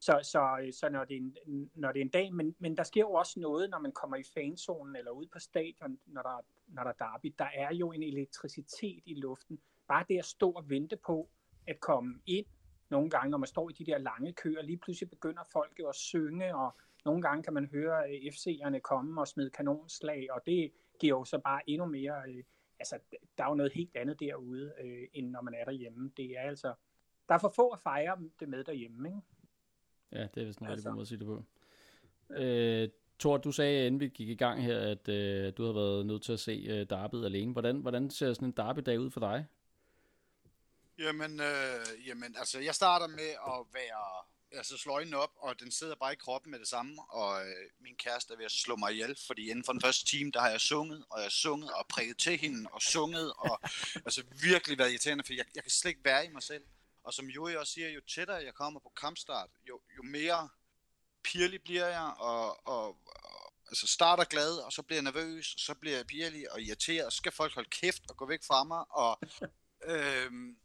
så 0.00 0.20
så, 0.22 0.70
så 0.80 0.88
når, 0.88 1.04
det 1.04 1.16
er 1.16 1.20
en, 1.46 1.70
når 1.74 1.92
det 1.92 2.00
er 2.00 2.04
en 2.04 2.10
dag, 2.10 2.34
men, 2.34 2.56
men 2.58 2.76
der 2.76 2.82
sker 2.82 3.00
jo 3.00 3.12
også 3.12 3.40
noget, 3.40 3.70
når 3.70 3.78
man 3.78 3.92
kommer 3.92 4.16
i 4.16 4.22
fanzonen 4.34 4.96
eller 4.96 5.10
ud 5.10 5.26
på 5.32 5.38
stadion, 5.38 5.98
når 6.06 6.22
der, 6.22 6.44
når 6.66 6.82
der 6.82 6.90
er 6.90 6.94
derby. 6.94 7.34
Der 7.38 7.48
er 7.54 7.74
jo 7.74 7.92
en 7.92 8.02
elektricitet 8.02 9.02
i 9.06 9.14
luften. 9.14 9.58
Bare 9.88 10.04
det 10.08 10.18
at 10.18 10.24
stå 10.24 10.50
og 10.50 10.70
vente 10.70 10.96
på 10.96 11.30
at 11.66 11.80
komme 11.80 12.20
ind, 12.26 12.46
nogle 12.90 13.10
gange, 13.10 13.30
når 13.30 13.38
man 13.38 13.46
står 13.46 13.70
i 13.70 13.72
de 13.72 13.86
der 13.86 13.98
lange 13.98 14.32
køer, 14.32 14.62
lige 14.62 14.78
pludselig 14.78 15.10
begynder 15.10 15.42
folk 15.52 15.78
jo 15.80 15.88
at 15.88 15.94
synge, 15.94 16.56
og 16.56 16.78
nogle 17.04 17.22
gange 17.22 17.42
kan 17.42 17.52
man 17.52 17.66
høre 17.66 18.10
øh, 18.10 18.32
FC'erne 18.32 18.78
komme 18.78 19.20
og 19.20 19.28
smide 19.28 19.50
kanonslag, 19.50 20.32
og 20.32 20.40
det 20.46 20.72
giver 21.00 21.18
jo 21.18 21.24
så 21.24 21.38
bare 21.38 21.70
endnu 21.70 21.86
mere... 21.86 22.22
Øh, 22.28 22.44
altså, 22.78 22.98
der 23.38 23.44
er 23.44 23.48
jo 23.48 23.54
noget 23.54 23.72
helt 23.72 23.96
andet 23.96 24.20
derude, 24.20 24.72
øh, 24.80 25.08
end 25.12 25.30
når 25.30 25.42
man 25.42 25.54
er 25.54 25.64
derhjemme. 25.64 26.12
Det 26.16 26.38
er 26.38 26.40
altså... 26.40 26.74
Der 27.28 27.34
er 27.34 27.38
for 27.38 27.48
få 27.56 27.68
at 27.68 27.80
fejre 27.80 28.18
det 28.40 28.48
med 28.48 28.64
derhjemme, 28.64 29.08
ikke? 29.08 29.20
Ja, 30.12 30.26
det 30.34 30.42
er 30.42 30.46
vist 30.46 30.58
en 30.58 30.66
rigtig 30.66 30.72
Altså. 30.72 30.88
god 30.88 30.94
måde 30.94 31.02
at 31.02 31.08
sige 31.08 31.18
det 31.18 31.26
på. 31.26 31.44
Øh, 32.30 32.88
Thor, 33.18 33.36
du 33.36 33.52
sagde, 33.52 33.86
inden 33.86 34.00
vi 34.00 34.08
gik 34.08 34.28
i 34.28 34.34
gang 34.34 34.62
her, 34.62 34.78
at 34.78 35.08
øh, 35.08 35.52
du 35.56 35.62
havde 35.62 35.74
været 35.74 36.06
nødt 36.06 36.22
til 36.22 36.32
at 36.32 36.40
se 36.40 36.66
øh, 36.68 36.90
derbyet 36.90 37.24
alene. 37.24 37.52
Hvordan, 37.52 37.80
hvordan 37.80 38.10
ser 38.10 38.32
sådan 38.32 38.48
en 38.48 38.54
derbydag 38.56 39.00
ud 39.00 39.10
for 39.10 39.20
dig? 39.20 39.46
Jamen, 40.98 41.40
øh, 41.40 42.08
jamen, 42.08 42.34
altså, 42.38 42.60
jeg 42.60 42.74
starter 42.74 43.06
med 43.06 43.30
at 43.46 43.66
være, 43.72 44.24
altså 44.56 44.76
slå 44.76 44.92
øjnene 44.92 45.18
op, 45.18 45.30
og 45.36 45.60
den 45.60 45.70
sidder 45.70 45.94
bare 45.94 46.12
i 46.12 46.16
kroppen 46.16 46.50
med 46.50 46.58
det 46.58 46.68
samme, 46.68 47.02
og 47.02 47.46
øh, 47.46 47.70
min 47.80 47.96
kæreste 47.96 48.32
er 48.32 48.36
ved 48.36 48.44
at 48.44 48.50
slå 48.50 48.76
mig 48.76 48.92
ihjel, 48.92 49.16
fordi 49.26 49.50
inden 49.50 49.64
for 49.64 49.72
den 49.72 49.80
første 49.80 50.04
time, 50.06 50.30
der 50.30 50.40
har 50.40 50.50
jeg 50.50 50.60
sunget, 50.60 51.04
og 51.10 51.18
jeg 51.18 51.24
har 51.24 51.30
sunget, 51.30 51.72
og 51.72 51.86
præget 51.88 52.18
til 52.18 52.38
hende, 52.38 52.70
og 52.72 52.82
sunget, 52.82 53.32
og 53.32 53.60
altså 54.06 54.22
virkelig 54.42 54.78
været 54.78 54.90
irriterende, 54.90 55.24
for 55.24 55.32
jeg, 55.32 55.44
jeg 55.54 55.62
kan 55.62 55.70
slet 55.70 55.90
ikke 55.90 56.04
være 56.04 56.26
i 56.26 56.28
mig 56.28 56.42
selv. 56.42 56.64
Og 57.04 57.14
som 57.14 57.26
Joey 57.26 57.54
også 57.54 57.72
siger, 57.72 57.88
jo 57.88 58.00
tættere 58.14 58.44
jeg 58.44 58.54
kommer 58.54 58.80
på 58.80 58.92
kampstart, 58.96 59.50
jo, 59.68 59.80
jo 59.96 60.02
mere 60.02 60.48
pirlig 61.24 61.62
bliver 61.62 61.86
jeg, 61.86 62.14
og, 62.18 62.68
og, 62.68 62.86
og 63.06 63.54
altså 63.68 63.86
starter 63.86 64.24
glad, 64.24 64.56
og 64.56 64.72
så 64.72 64.82
bliver 64.82 64.96
jeg 64.96 65.12
nervøs, 65.12 65.54
og 65.54 65.60
så 65.60 65.74
bliver 65.74 65.96
jeg 65.96 66.06
pirlig 66.06 66.52
og 66.52 66.62
irriteret, 66.62 67.06
og 67.06 67.12
så 67.12 67.16
skal 67.16 67.32
folk 67.32 67.54
holde 67.54 67.70
kæft 67.70 68.02
og 68.08 68.16
gå 68.16 68.26
væk 68.26 68.44
fra 68.46 68.64
mig, 68.64 68.84
og 68.90 69.20
øhm, 69.92 70.56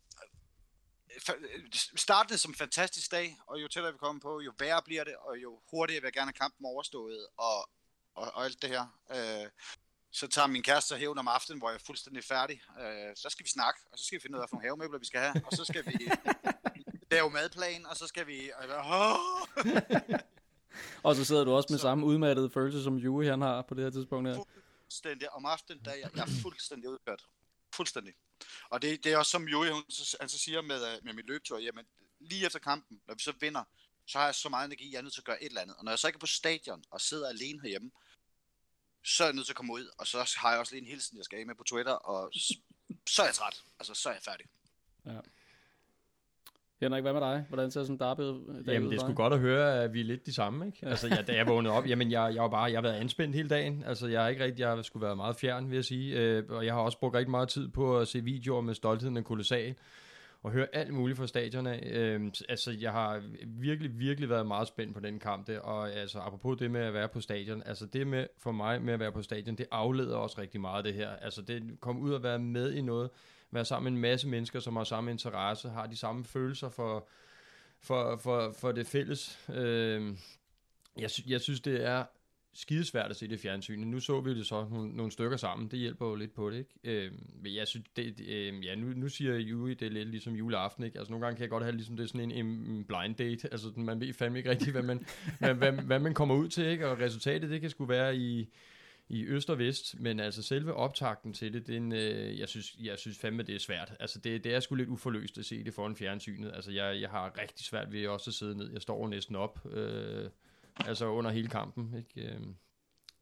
startede 1.96 2.38
som 2.38 2.52
en 2.52 2.56
fantastisk 2.56 3.12
dag, 3.12 3.38
og 3.48 3.62
jo 3.62 3.68
tættere 3.68 3.92
vi 3.94 3.98
kommer 3.98 4.22
på, 4.22 4.40
jo 4.42 4.54
værre 4.60 4.82
bliver 4.86 5.04
det, 5.04 5.16
og 5.16 5.38
jo 5.38 5.60
hurtigere 5.72 6.02
vil 6.02 6.08
jeg 6.08 6.14
gerne 6.14 6.28
have 6.28 6.34
kampen 6.42 6.66
overstået, 6.66 7.28
og, 7.38 7.58
og, 8.16 8.32
og 8.34 8.46
alt 8.46 8.62
det 8.62 8.70
her. 8.70 8.86
Øh, 9.12 9.50
så 10.12 10.28
tager 10.28 10.48
min 10.48 10.64
kæreste 10.64 10.96
hævn 10.96 11.18
om 11.18 11.28
aftenen, 11.28 11.60
hvor 11.60 11.70
jeg 11.70 11.76
er 11.76 11.84
fuldstændig 11.86 12.24
færdig. 12.24 12.62
Øh, 12.82 13.16
så 13.16 13.30
skal 13.30 13.44
vi 13.44 13.50
snakke, 13.50 13.80
og 13.92 14.00
så 14.00 14.06
skal 14.06 14.18
vi 14.18 14.22
finde 14.22 14.38
ud 14.38 14.42
af, 14.42 14.48
hvilke 14.50 14.66
havemøbler 14.68 15.00
vi 15.00 15.06
skal 15.06 15.20
have, 15.20 15.42
og 15.46 15.52
så 15.58 15.66
skal 15.66 15.86
vi 15.86 16.12
lave 17.12 17.30
madplan, 17.30 17.86
og 17.86 17.98
så 17.98 18.08
skal 18.08 18.28
vi... 18.28 18.52
"Åh!" 18.62 19.16
Og 21.04 21.16
så 21.16 21.26
sidder 21.26 21.44
du 21.44 21.52
også 21.52 21.68
med 21.70 21.78
Så- 21.80 21.82
samme 21.82 22.06
udmattede 22.06 22.50
følelse, 22.50 22.84
som 22.84 22.96
Jue 22.98 23.26
han 23.26 23.42
har 23.42 23.62
på 23.62 23.74
det 23.76 23.84
her 23.84 23.92
tidspunkt 23.92 24.30
her. 24.30 24.36
fuldstændig 24.36 25.30
om 25.34 25.46
aftenen, 25.46 25.86
der 25.86 25.92
er 25.92 25.96
jeg, 25.96 26.10
jeg 26.16 26.22
er 26.22 26.42
fuldstændig 26.42 26.90
udkørt. 26.90 27.26
Fuldstændig. 27.80 28.14
Og 28.70 28.82
det, 28.82 29.04
det 29.04 29.14
er 29.14 29.18
også 29.18 29.30
som 29.30 29.48
Joey, 29.48 29.70
hun 29.70 29.84
så, 29.90 30.18
han 30.20 30.30
så 30.30 30.38
siger 30.38 30.62
med, 30.62 30.96
øh, 30.96 30.98
med 31.04 31.14
min 31.14 31.26
løbetur, 31.26 31.58
jamen 31.58 31.86
lige 32.20 32.46
efter 32.46 32.60
kampen, 32.60 33.02
når 33.08 33.14
vi 33.14 33.24
så 33.24 33.34
vinder, 33.40 33.64
så 34.06 34.18
har 34.18 34.26
jeg 34.26 34.36
så 34.36 34.50
meget 34.50 34.66
energi, 34.66 34.92
jeg 34.92 34.98
er 34.98 35.02
nødt 35.02 35.14
til 35.14 35.22
at 35.22 35.26
gøre 35.26 35.44
et 35.44 35.46
eller 35.46 35.62
andet. 35.62 35.76
Og 35.76 35.84
når 35.84 35.92
jeg 35.92 36.00
så 36.00 36.08
ikke 36.08 36.18
er 36.18 36.20
på 36.20 36.26
stadion 36.26 36.84
og 36.92 37.02
sidder 37.02 37.30
alene 37.30 37.62
herhjemme, 37.62 37.92
så 39.04 39.24
er 39.24 39.28
jeg 39.28 39.36
nødt 39.36 39.46
til 39.46 39.52
at 39.54 39.58
komme 39.58 39.74
ud, 39.74 39.90
og 39.98 40.08
så 40.08 40.36
har 40.38 40.52
jeg 40.52 40.60
også 40.60 40.74
lige 40.74 40.82
en 40.82 40.88
hilsen, 40.88 41.18
jeg 41.18 41.26
skal 41.26 41.40
af 41.40 41.46
med 41.46 41.56
på 41.56 41.64
Twitter, 41.64 41.94
og 41.94 42.32
så 43.08 43.22
er 43.22 43.26
jeg 43.26 43.36
træt. 43.36 43.64
Altså, 43.80 43.94
så 43.94 44.10
er 44.10 44.14
jeg 44.14 44.24
færdig. 44.24 44.46
Henrik, 46.82 47.04
hvad 47.04 47.14
med 47.14 47.22
dig? 47.22 47.46
Hvordan 47.50 47.72
ser 47.72 47.84
sådan 47.84 47.96
en 47.96 48.00
derby 48.00 48.22
Jamen, 48.22 48.66
det 48.66 48.76
er 48.76 48.82
for 48.82 49.00
sgu 49.00 49.08
dig? 49.08 49.16
godt 49.16 49.34
at 49.34 49.40
høre, 49.40 49.84
at 49.84 49.94
vi 49.94 50.00
er 50.00 50.06
lidt 50.06 50.26
de 50.26 50.34
samme, 50.34 50.66
ikke? 50.66 50.80
Altså, 50.82 51.08
jeg, 51.08 51.28
da 51.28 51.36
jeg 51.36 51.48
vågnede 51.48 51.74
op, 51.74 51.88
jamen, 51.88 52.12
jeg, 52.12 52.32
jeg 52.36 52.44
var 52.44 52.50
bare, 52.50 52.64
jeg 52.64 52.78
har 52.78 52.82
været 52.82 52.94
anspændt 52.94 53.36
hele 53.36 53.50
dagen. 53.50 53.84
Altså, 53.88 54.08
jeg 54.08 54.22
har 54.22 54.30
ikke 54.30 54.44
rigtig, 54.44 54.60
jeg 54.60 54.70
har 54.70 54.82
skulle 54.82 55.06
være 55.06 55.16
meget 55.16 55.36
fjern, 55.36 55.70
vil 55.70 55.76
jeg 55.76 55.86
sige. 55.86 56.20
Øh, 56.20 56.44
og 56.50 56.66
jeg 56.66 56.74
har 56.74 56.82
også 56.82 57.00
brugt 57.00 57.16
rigtig 57.16 57.32
meget 57.32 57.50
tid 57.50 57.68
på 57.68 57.98
at 57.98 58.08
se 58.08 58.24
videoer 58.24 58.62
med 58.62 58.74
stoltheden 58.74 59.18
af 59.18 59.24
kolossal 59.24 59.76
og 60.44 60.52
høre 60.52 60.68
alt 60.74 60.94
muligt 60.94 61.18
fra 61.18 61.28
stadion 61.28 61.68
af. 61.68 61.90
Øh, 61.92 62.32
altså, 62.50 62.72
jeg 62.72 62.92
har 62.92 63.22
virkelig, 63.46 64.00
virkelig 64.00 64.30
været 64.30 64.48
meget 64.48 64.68
spændt 64.68 64.94
på 64.94 65.00
den 65.00 65.20
kamp 65.20 65.48
der. 65.48 65.60
Og 65.60 65.94
altså, 65.94 66.20
apropos 66.20 66.58
det 66.58 66.72
med 66.72 66.82
at 66.82 66.94
være 66.94 67.08
på 67.08 67.22
stadion, 67.22 67.64
altså 67.66 67.86
det 67.86 68.08
med, 68.08 68.28
for 68.38 68.52
mig 68.52 68.82
med 68.82 68.94
at 68.94 69.00
være 69.00 69.12
på 69.12 69.22
stadion, 69.22 69.56
det 69.56 69.66
afleder 69.72 70.16
også 70.16 70.42
rigtig 70.42 70.62
meget 70.62 70.86
det 70.86 70.94
her. 70.94 71.10
Altså, 71.10 71.42
det 71.42 71.64
kom 71.80 72.00
ud 72.00 72.14
at 72.14 72.24
være 72.24 72.40
med 72.40 72.74
i 72.74 72.82
noget, 72.82 73.10
være 73.52 73.66
sammen 73.66 73.94
med 73.94 73.98
en 73.98 74.02
masse 74.02 74.28
mennesker, 74.28 74.60
som 74.60 74.76
har 74.76 74.84
samme 74.84 75.12
interesse, 75.12 75.70
har 75.70 75.88
de 75.88 75.96
samme 75.96 76.24
følelser 76.24 76.70
for, 76.70 77.08
for, 77.80 78.18
for, 78.18 78.56
for 78.60 78.72
det 78.72 78.88
fælles. 78.88 79.40
Øh, 79.50 80.16
jeg, 80.98 81.12
sy- 81.12 81.28
jeg 81.28 81.42
synes, 81.42 81.62
det 81.62 81.86
er 81.86 82.06
skidesvært 82.54 83.10
at 83.10 83.16
se 83.16 83.28
det 83.28 83.40
fjernsynet. 83.40 83.88
Nu 83.88 84.00
så 84.00 84.22
vi 84.22 84.38
det 84.38 84.46
så 84.46 84.68
nogle, 84.72 84.96
nogle 84.96 85.12
stykker 85.12 85.38
sammen. 85.38 85.68
Det 85.68 85.80
hjælper 85.80 86.06
jo 86.08 86.16
lidt 86.16 86.34
på 86.34 86.50
det, 86.50 86.58
ikke? 86.58 87.06
Øh, 87.06 87.12
men 87.42 87.56
jeg 87.56 87.68
synes, 87.68 87.86
det, 87.96 88.18
det, 88.18 88.28
øh, 88.28 88.66
ja, 88.66 88.76
nu, 88.76 88.88
nu 88.88 89.10
siger 89.10 89.36
Juli, 89.36 89.74
det 89.74 89.86
er 89.86 89.92
lidt 89.92 90.10
ligesom 90.10 90.34
juleaften, 90.34 90.84
ikke? 90.84 91.00
Altså 91.00 91.12
nogle 91.12 91.26
gange 91.26 91.38
kan 91.38 91.42
jeg 91.42 91.50
godt 91.50 91.64
have 91.64 91.76
ligesom 91.76 91.98
det 91.98 92.04
er 92.04 92.08
sådan 92.08 92.32
en, 92.32 92.46
en 92.46 92.86
blind 92.86 93.16
date. 93.16 93.48
Altså 93.52 93.72
man 93.76 94.00
ved 94.00 94.14
fandme 94.14 94.38
ikke 94.38 94.50
rigtigt, 94.50 94.72
hvad 94.72 94.84
man, 94.84 95.06
hvad, 95.40 95.54
hvad, 95.54 95.72
hvad 95.72 96.00
man 96.00 96.14
kommer 96.14 96.36
ud 96.36 96.50
til, 96.50 96.66
ikke? 96.66 96.88
Og 96.88 97.00
resultatet, 97.00 97.50
det 97.50 97.62
kan 97.62 97.70
sgu 97.70 97.86
være 97.86 98.18
i, 98.18 98.50
i 99.10 99.26
øst 99.26 99.50
og 99.50 99.60
vest, 99.60 100.00
men 100.00 100.20
altså 100.20 100.42
selve 100.44 100.74
optakten 100.74 101.34
til 101.34 101.54
det, 101.54 101.68
den, 101.68 101.92
øh, 101.92 102.40
jeg, 102.40 102.50
synes, 102.50 102.76
jeg 102.80 103.00
synes 103.00 103.18
fandme, 103.18 103.44
det 103.44 103.56
er 103.56 103.60
svært. 103.60 103.94
Altså 104.00 104.20
det, 104.20 104.44
det 104.44 104.56
er 104.56 104.60
sgu 104.60 104.76
lidt 104.76 104.90
uforløst 104.90 105.38
at 105.38 105.46
se 105.46 105.64
det 105.64 105.74
foran 105.74 105.96
fjernsynet. 105.96 106.52
Altså 106.56 106.72
jeg, 106.72 107.02
jeg 107.02 107.10
har 107.10 107.38
rigtig 107.42 107.66
svært 107.66 107.92
ved 107.92 108.08
også 108.08 108.30
at 108.30 108.34
sidde 108.34 108.58
ned. 108.58 108.72
Jeg 108.72 108.82
står 108.82 109.08
næsten 109.08 109.36
op, 109.36 109.66
øh, 109.72 110.30
altså 110.76 111.06
under 111.06 111.32
hele 111.32 111.48
kampen. 111.48 111.96
Ikke? 111.98 112.30
Øh, 112.30 112.40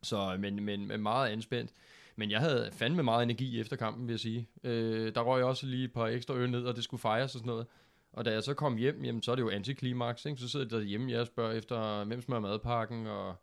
så, 0.03 0.38
men, 0.39 0.63
men, 0.63 0.88
men 0.88 1.01
meget 1.01 1.32
anspændt. 1.32 1.72
Men 2.15 2.32
jeg 2.32 2.39
havde 2.39 2.70
fandme 2.74 3.03
meget 3.03 3.24
energi 3.24 3.60
efter 3.60 3.75
kampen, 3.75 4.08
vil 4.08 4.13
jeg 4.13 4.20
sige. 4.20 4.50
Øh, 4.63 5.15
der 5.15 5.22
røg 5.22 5.39
jeg 5.39 5.46
også 5.46 5.65
lige 5.65 5.86
et 5.86 5.94
par 5.94 6.08
ekstra 6.08 6.34
øl 6.34 6.50
ned, 6.50 6.63
og 6.63 6.75
det 6.75 6.84
skulle 6.84 7.01
fejres 7.01 7.36
og 7.36 7.39
sådan 7.39 7.48
noget. 7.48 7.65
Og 8.13 8.25
da 8.25 8.32
jeg 8.32 8.44
så 8.44 8.53
kom 8.53 8.77
hjem, 8.77 9.03
jamen, 9.03 9.22
så 9.22 9.32
er 9.32 9.36
det 9.36 9.44
jo 9.44 9.50
antiklimaks, 9.50 10.25
ikke? 10.25 10.41
Så 10.41 10.50
sidder 10.50 10.65
jeg 10.65 10.72
derhjemme, 10.72 11.12
jeg 11.12 11.27
spørger 11.27 11.53
efter, 11.53 12.03
hvem 12.03 12.22
smører 12.22 12.41
madpakken, 12.41 13.08
og 13.08 13.36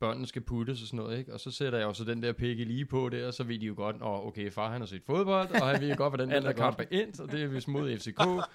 børnene 0.00 0.26
skal 0.26 0.42
puttes 0.42 0.82
og 0.82 0.88
sådan 0.88 0.96
noget, 0.96 1.18
ikke? 1.18 1.32
Og 1.34 1.40
så 1.40 1.50
sætter 1.50 1.78
jeg 1.78 1.86
jo 1.86 1.92
så 1.92 2.04
den 2.04 2.22
der 2.22 2.32
pikke 2.32 2.64
lige 2.64 2.84
på 2.84 3.08
der, 3.08 3.26
og 3.26 3.34
så 3.34 3.44
ved 3.44 3.58
de 3.58 3.66
jo 3.66 3.74
godt, 3.76 3.96
at 3.96 4.02
okay, 4.02 4.50
far 4.50 4.70
han 4.70 4.80
har 4.80 4.86
set 4.86 5.02
fodbold, 5.06 5.50
og 5.62 5.68
han 5.68 5.80
ved 5.80 5.96
godt, 5.96 6.10
hvordan 6.10 6.28
den 6.28 6.36
er 6.36 6.40
der 6.40 6.52
kamp 6.52 6.80
er 6.80 6.84
endt, 6.90 7.20
og 7.20 7.32
det 7.32 7.42
er 7.42 7.46
vist 7.46 7.68
mod 7.68 7.98
FCK. 7.98 8.20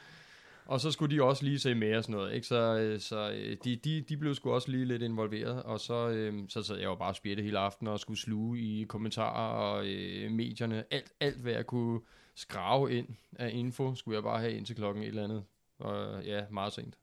Og 0.66 0.82
så 0.82 0.92
skulle 0.92 1.16
de 1.16 1.24
også 1.24 1.44
lige 1.44 1.60
se 1.60 1.76
mere 1.76 1.98
og 1.98 2.04
sådan 2.04 2.16
noget, 2.16 2.34
ikke? 2.34 2.48
Så, 2.48 2.78
øh, 2.78 3.00
så 3.00 3.32
øh, 3.32 3.58
de, 3.64 3.76
de, 3.76 4.02
de 4.02 4.18
blev 4.18 4.36
sgu 4.36 4.52
også 4.52 4.72
lige 4.72 4.86
lidt 4.86 5.02
involveret, 5.02 5.64
og 5.64 5.80
så, 5.80 6.10
øh, 6.10 6.44
så 6.50 6.64
sad 6.64 6.76
jeg 6.76 6.86
jo 6.86 6.96
bare 6.96 7.10
og 7.10 7.16
spjætte 7.16 7.44
hele 7.44 7.60
aftenen 7.60 7.94
og 7.94 8.00
skulle 8.00 8.20
sluge 8.20 8.60
i 8.60 8.84
kommentarer 8.84 9.54
og 9.54 9.88
øh, 9.88 10.32
medierne. 10.32 10.84
Alt, 10.92 11.12
alt, 11.20 11.38
hvad 11.38 11.54
jeg 11.54 11.66
kunne 11.66 12.00
skrave 12.36 12.94
ind 12.98 13.08
af 13.40 13.50
info, 13.54 13.96
skulle 13.96 14.16
jeg 14.16 14.24
bare 14.24 14.40
have 14.40 14.54
ind 14.54 14.66
til 14.66 14.76
klokken 14.76 15.04
et 15.04 15.08
eller 15.08 15.24
andet. 15.24 15.44
Og 15.80 16.24
ja, 16.24 16.46
meget 16.52 16.74
sent. 16.74 16.96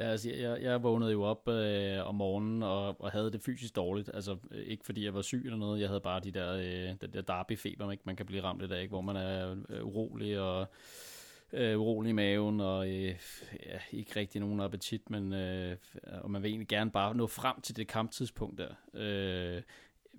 Ja, 0.00 0.04
altså, 0.04 0.30
jeg, 0.30 0.62
jeg 0.62 0.82
vågnede 0.82 1.12
jo 1.12 1.22
op 1.22 1.48
øh, 1.48 2.08
om 2.08 2.14
morgenen 2.14 2.62
og, 2.62 3.00
og 3.00 3.10
havde 3.10 3.32
det 3.32 3.42
fysisk 3.42 3.76
dårligt. 3.76 4.10
Altså, 4.14 4.36
ikke 4.52 4.84
fordi 4.84 5.04
jeg 5.04 5.14
var 5.14 5.22
syg 5.22 5.42
eller 5.44 5.58
noget. 5.58 5.80
Jeg 5.80 5.88
havde 5.88 6.00
bare 6.00 6.20
de 6.20 6.30
der, 6.30 6.52
øh, 6.54 6.94
den 7.00 7.12
der 7.12 7.22
derby-feber, 7.22 7.90
ikke? 7.90 8.02
man 8.06 8.16
kan 8.16 8.26
blive 8.26 8.42
ramt 8.42 8.62
af, 8.62 8.82
ikke? 8.82 8.90
hvor 8.90 9.00
man 9.00 9.16
er 9.16 9.56
øh, 9.68 9.86
urolig 9.86 10.40
og 10.40 10.66
øh, 11.52 11.80
urolig 11.80 12.10
i 12.10 12.12
maven, 12.12 12.60
og 12.60 12.88
øh, 12.88 13.14
ja, 13.66 13.78
ikke 13.92 14.16
rigtig 14.16 14.40
nogen 14.40 14.60
appetit, 14.60 15.10
men 15.10 15.32
øh, 15.32 15.76
og 16.04 16.30
man 16.30 16.42
vil 16.42 16.48
egentlig 16.48 16.68
gerne 16.68 16.90
bare 16.90 17.14
nå 17.14 17.26
frem 17.26 17.60
til 17.60 17.76
det 17.76 17.88
kamptidspunkt 17.88 18.58
der. 18.58 18.74
Øh, 18.94 19.62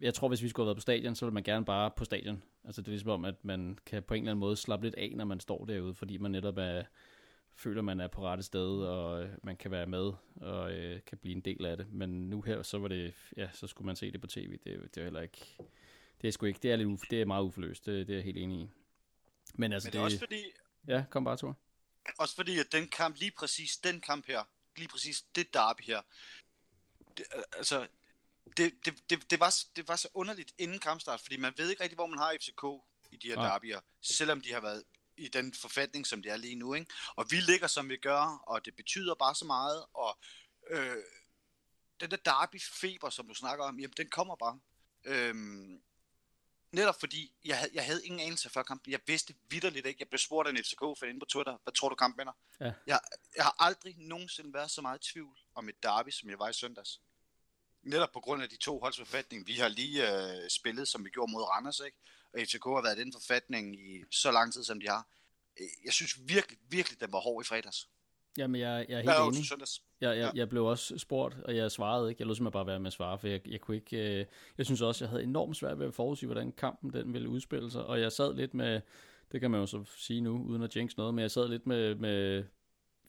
jeg 0.01 0.13
tror, 0.13 0.27
hvis 0.27 0.43
vi 0.43 0.49
skulle 0.49 0.63
have 0.63 0.67
været 0.67 0.77
på 0.77 0.81
stadion, 0.81 1.15
så 1.15 1.25
ville 1.25 1.33
man 1.33 1.43
gerne 1.43 1.65
bare 1.65 1.91
på 1.95 2.05
stadion. 2.05 2.43
Altså 2.65 2.81
det 2.81 2.87
er 2.87 2.91
ligesom 2.91 3.09
om, 3.09 3.25
at 3.25 3.35
man 3.45 3.77
kan 3.85 4.03
på 4.03 4.13
en 4.13 4.23
eller 4.23 4.31
anden 4.31 4.39
måde 4.39 4.55
slappe 4.55 4.85
lidt 4.85 4.95
af, 4.95 5.13
når 5.15 5.25
man 5.25 5.39
står 5.39 5.65
derude, 5.65 5.93
fordi 5.93 6.17
man 6.17 6.31
netop 6.31 6.57
er, 6.57 6.83
føler, 7.55 7.81
man 7.81 7.99
er 7.99 8.07
på 8.07 8.21
rette 8.25 8.43
sted, 8.43 8.83
og 8.83 9.23
øh, 9.23 9.29
man 9.43 9.57
kan 9.57 9.71
være 9.71 9.85
med, 9.85 10.11
og 10.35 10.71
øh, 10.71 11.01
kan 11.07 11.17
blive 11.17 11.35
en 11.35 11.41
del 11.41 11.65
af 11.65 11.77
det. 11.77 11.93
Men 11.93 12.29
nu 12.29 12.41
her, 12.41 12.63
så 12.63 12.77
var 12.77 12.87
det, 12.87 13.13
ja, 13.37 13.49
så 13.53 13.67
skulle 13.67 13.85
man 13.85 13.95
se 13.95 14.11
det 14.11 14.21
på 14.21 14.27
tv. 14.27 14.51
Det, 14.51 14.95
det 14.95 14.97
er 14.97 15.03
heller 15.03 15.21
ikke, 15.21 15.57
det 16.21 16.27
er 16.27 16.31
sgu 16.31 16.45
ikke, 16.45 16.59
det 16.63 16.71
er, 16.71 16.75
lidt 16.75 16.87
uf, 16.87 17.01
det 17.09 17.21
er 17.21 17.25
meget 17.25 17.43
uforløst, 17.43 17.85
det, 17.85 18.07
det 18.07 18.13
er 18.13 18.17
jeg 18.17 18.25
helt 18.25 18.37
enig 18.37 18.61
i. 18.61 18.69
Men 19.53 19.73
altså, 19.73 19.87
Men 19.87 19.93
det 19.93 19.99
er 19.99 20.03
også 20.03 20.19
fordi, 20.19 20.43
ja, 20.87 21.03
kom 21.09 21.23
bare, 21.23 21.37
Thor. 21.37 21.57
også 22.17 22.35
fordi, 22.35 22.59
at 22.59 22.71
den 22.71 22.87
kamp, 22.87 23.17
lige 23.19 23.31
præcis 23.31 23.77
den 23.77 24.01
kamp 24.01 24.27
her, 24.27 24.43
lige 24.77 24.87
præcis 24.87 25.21
det 25.35 25.53
derby 25.53 25.81
her, 25.81 26.01
det, 27.17 27.25
øh, 27.35 27.43
altså, 27.57 27.87
det, 28.57 28.73
det, 28.85 29.09
det, 29.09 29.31
det, 29.31 29.39
var, 29.39 29.55
det 29.75 29.87
var 29.87 29.95
så 29.95 30.07
underligt 30.13 30.53
inden 30.57 30.79
kampstart, 30.79 31.19
fordi 31.21 31.37
man 31.37 31.53
ved 31.57 31.69
ikke 31.69 31.83
rigtig, 31.83 31.95
hvor 31.95 32.07
man 32.07 32.19
har 32.19 32.37
FCK 32.41 32.63
i 33.11 33.17
de 33.17 33.27
her 33.27 33.35
Nej. 33.35 33.49
derbyer, 33.49 33.79
selvom 34.01 34.41
de 34.41 34.53
har 34.53 34.61
været 34.61 34.83
i 35.21 35.27
den 35.27 35.53
forfatning, 35.53 36.07
som 36.07 36.21
de 36.21 36.29
er 36.29 36.37
lige 36.37 36.55
nu. 36.55 36.73
Ikke? 36.73 36.91
Og 37.15 37.25
vi 37.31 37.35
ligger, 37.35 37.67
som 37.67 37.89
vi 37.89 37.97
gør, 37.97 38.43
og 38.47 38.65
det 38.65 38.75
betyder 38.75 39.15
bare 39.15 39.35
så 39.35 39.45
meget, 39.45 39.85
og 39.93 40.19
øh, 40.69 40.97
den 41.99 42.11
der 42.11 42.17
derby-feber, 42.17 43.09
som 43.09 43.27
du 43.27 43.33
snakker 43.33 43.65
om, 43.65 43.79
jamen, 43.79 43.93
den 43.97 44.09
kommer 44.09 44.35
bare. 44.35 44.59
Øhm, 45.03 45.81
netop 46.71 46.99
fordi, 46.99 47.33
jeg 47.45 47.57
havde, 47.57 47.71
jeg 47.73 47.85
havde 47.85 48.05
ingen 48.05 48.19
anelse 48.19 48.49
før 48.49 48.63
kampen. 48.63 48.91
Jeg 48.91 48.99
vidste 49.07 49.35
vidderligt 49.49 49.85
ikke. 49.85 50.01
Jeg 50.01 50.09
blev 50.09 50.19
spurgt 50.19 50.47
af 50.47 50.51
en 50.51 50.57
FCK-fan 50.57 51.09
inde 51.09 51.19
på 51.19 51.25
Twitter, 51.25 51.57
hvad 51.63 51.73
tror 51.73 51.89
du 51.89 51.95
kampen 51.95 52.19
vinder? 52.19 52.33
Ja. 52.59 52.73
Jeg, 52.87 52.99
jeg 53.35 53.43
har 53.43 53.55
aldrig 53.59 53.95
nogensinde 53.97 54.53
været 54.53 54.71
så 54.71 54.81
meget 54.81 55.07
i 55.07 55.11
tvivl 55.11 55.37
om 55.55 55.69
et 55.69 55.83
derby, 55.83 56.09
som 56.09 56.29
jeg 56.29 56.39
var 56.39 56.49
i 56.49 56.53
søndags. 56.53 57.01
Netop 57.83 58.11
på 58.11 58.19
grund 58.19 58.43
af 58.43 58.49
de 58.49 58.57
to 58.57 58.79
holds 58.79 58.97
forfatning. 58.97 59.47
Vi 59.47 59.53
har 59.53 59.67
lige 59.67 60.11
øh, 60.11 60.49
spillet, 60.49 60.87
som 60.87 61.05
vi 61.05 61.09
gjorde 61.09 61.31
mod 61.31 61.43
Randers, 61.43 61.79
ikke? 61.79 61.97
Og 62.33 62.39
FCK 62.39 62.63
har 62.65 62.83
været 62.83 62.97
i 62.97 63.01
den 63.01 63.13
forfatning 63.13 63.75
i 63.75 64.03
så 64.11 64.31
lang 64.31 64.53
tid, 64.53 64.63
som 64.63 64.79
de 64.81 64.87
har. 64.87 65.07
Jeg 65.85 65.93
synes 65.93 66.19
virkelig, 66.25 66.57
virkelig, 66.69 66.99
den 67.01 67.11
var 67.11 67.19
hård 67.19 67.45
i 67.45 67.47
fredags. 67.47 67.89
Jamen, 68.37 68.61
jeg, 68.61 68.85
jeg 68.89 68.95
er 68.95 69.01
helt 69.01 69.09
er 69.09 69.27
enig. 69.27 69.45
Jeg, 70.01 70.17
jeg, 70.17 70.31
jeg 70.35 70.49
blev 70.49 70.65
også 70.65 70.97
spurgt, 70.97 71.37
og 71.45 71.55
jeg 71.55 71.71
svarede 71.71 72.09
ikke. 72.09 72.21
Jeg 72.21 72.27
lod 72.27 72.35
simpelthen 72.35 72.53
bare 72.53 72.67
være 72.67 72.79
med 72.79 72.87
at 72.87 72.93
svare, 72.93 73.19
for 73.19 73.27
jeg, 73.27 73.47
jeg 73.47 73.61
kunne 73.61 73.77
ikke... 73.77 74.19
Øh, 74.19 74.25
jeg 74.57 74.65
synes 74.65 74.81
også, 74.81 75.05
jeg 75.05 75.09
havde 75.09 75.23
enormt 75.23 75.57
svært 75.57 75.79
ved 75.79 75.87
at 75.87 75.93
forudsige, 75.93 76.27
hvordan 76.27 76.51
kampen 76.51 76.93
den 76.93 77.13
ville 77.13 77.29
udspille 77.29 77.71
sig, 77.71 77.85
og 77.85 78.01
jeg 78.01 78.11
sad 78.11 78.33
lidt 78.33 78.53
med... 78.53 78.81
Det 79.31 79.41
kan 79.41 79.51
man 79.51 79.59
jo 79.59 79.65
så 79.65 79.83
sige 79.97 80.21
nu, 80.21 80.43
uden 80.43 80.63
at 80.63 80.75
jinx 80.75 80.97
noget, 80.97 81.13
men 81.13 81.21
jeg 81.21 81.31
sad 81.31 81.47
lidt 81.47 81.67
med, 81.67 81.95
med 81.95 82.43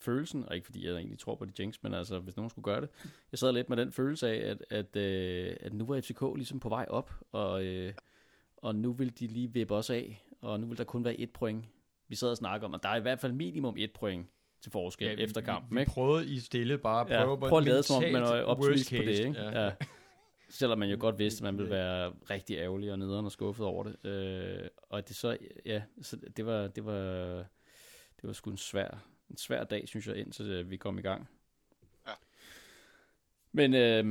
følelsen, 0.01 0.45
og 0.49 0.55
ikke 0.55 0.65
fordi 0.65 0.87
jeg 0.87 0.95
egentlig 0.95 1.19
tror 1.19 1.35
på 1.35 1.45
det 1.45 1.59
jinx, 1.59 1.77
men 1.83 1.95
altså, 1.95 2.19
hvis 2.19 2.37
nogen 2.37 2.51
skulle 2.51 2.65
gøre 2.65 2.81
det. 2.81 2.89
Jeg 3.33 3.39
sad 3.39 3.53
lidt 3.53 3.69
med 3.69 3.77
den 3.77 3.93
følelse 3.93 4.29
af, 4.29 4.51
at, 4.51 4.65
at, 4.71 4.97
øh, 4.97 5.57
at 5.61 5.73
nu 5.73 5.87
var 5.87 6.01
FCK 6.01 6.23
ligesom 6.37 6.61
på 6.61 6.69
vej 6.69 6.87
op, 6.89 7.11
og, 7.33 7.65
øh, 7.65 7.95
og 8.63 8.75
nu 8.75 8.93
vil 8.93 9.19
de 9.19 9.27
lige 9.27 9.53
vippe 9.53 9.75
os 9.75 9.91
af, 9.91 10.25
og 10.41 10.61
nu 10.61 10.67
vil 10.67 10.79
der 10.79 10.85
kun 10.85 11.05
være 11.05 11.15
et 11.17 11.31
point. 11.31 11.65
Vi 12.09 12.17
sad 12.17 12.31
og 12.31 12.37
snakkede 12.37 12.65
om, 12.67 12.75
at 12.75 12.83
der 12.83 12.89
er 12.89 12.97
i 12.97 13.01
hvert 13.01 13.21
fald 13.21 13.33
minimum 13.33 13.75
et 13.79 13.93
point 13.93 14.27
til 14.61 14.73
forskel 14.73 15.09
ja, 15.09 15.15
vi- 15.15 15.23
efter 15.23 15.41
kampen, 15.41 15.77
vi, 15.77 15.81
vi 15.81 15.85
prøvede 15.85 16.33
i 16.35 16.39
stille 16.39 16.79
bare 16.79 17.05
at 17.05 17.11
Ja, 17.11 17.25
prøve, 17.25 17.39
prøv 17.39 17.59
at 17.59 17.65
lade 17.65 17.83
som 17.83 17.97
om, 17.97 18.03
man 18.13 18.23
er 18.23 18.43
optimist 18.43 18.91
på 18.91 18.97
det, 18.97 19.19
ikke? 19.19 19.41
Ja. 19.41 19.65
Ja. 19.65 19.73
Selvom 20.51 20.79
man 20.79 20.89
jo 20.91 20.97
godt 21.01 21.19
vidste, 21.19 21.39
at 21.41 21.43
man 21.43 21.59
ville 21.59 21.71
være 21.71 22.13
rigtig 22.31 22.57
ærgerlig 22.57 22.93
og 22.93 22.99
nederen 22.99 23.25
og 23.27 23.33
skuffet 23.33 23.67
over 23.67 23.85
det. 23.85 24.07
Øh, 24.07 24.69
og 24.91 25.09
det 25.09 25.17
så, 25.17 25.37
ja, 25.67 25.83
så 26.03 26.17
det 26.37 26.47
var, 26.47 26.67
det 26.69 26.85
var, 26.85 27.03
det 28.17 28.23
var 28.23 28.33
sgu 28.33 28.51
en 28.51 28.57
svær, 28.57 29.05
en 29.31 29.37
svær 29.37 29.65
dag, 29.65 29.89
synes 29.89 30.07
jeg, 30.07 30.17
indtil 30.17 30.51
øh, 30.51 30.71
vi 30.71 30.77
kom 30.77 30.99
i 30.99 31.03
gang. 31.03 31.29
Ja. 32.07 32.13
Men, 33.53 33.75
øh, 33.75 34.05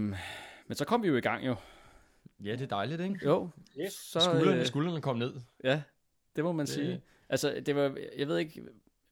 men 0.67 0.75
så 0.75 0.85
kom 0.85 1.03
vi 1.03 1.07
jo 1.07 1.15
i 1.15 1.21
gang 1.21 1.45
jo. 1.45 1.55
Ja, 2.45 2.51
det 2.51 2.61
er 2.61 2.65
dejligt, 2.65 3.01
ikke? 3.01 3.19
Jo, 3.25 3.49
Yes. 3.81 3.93
så, 3.93 4.19
Skuldrene, 4.19 4.59
øh, 4.59 4.65
skuldrene 4.65 5.01
kom 5.01 5.17
ned. 5.17 5.33
Ja, 5.63 5.81
det 6.35 6.43
må 6.43 6.51
man 6.51 6.65
Det- 6.65 6.73
sige. 6.73 7.01
Altså, 7.29 7.61
det 7.65 7.75
var, 7.75 7.97
jeg 8.17 8.27
ved 8.27 8.37
ikke, 8.37 8.63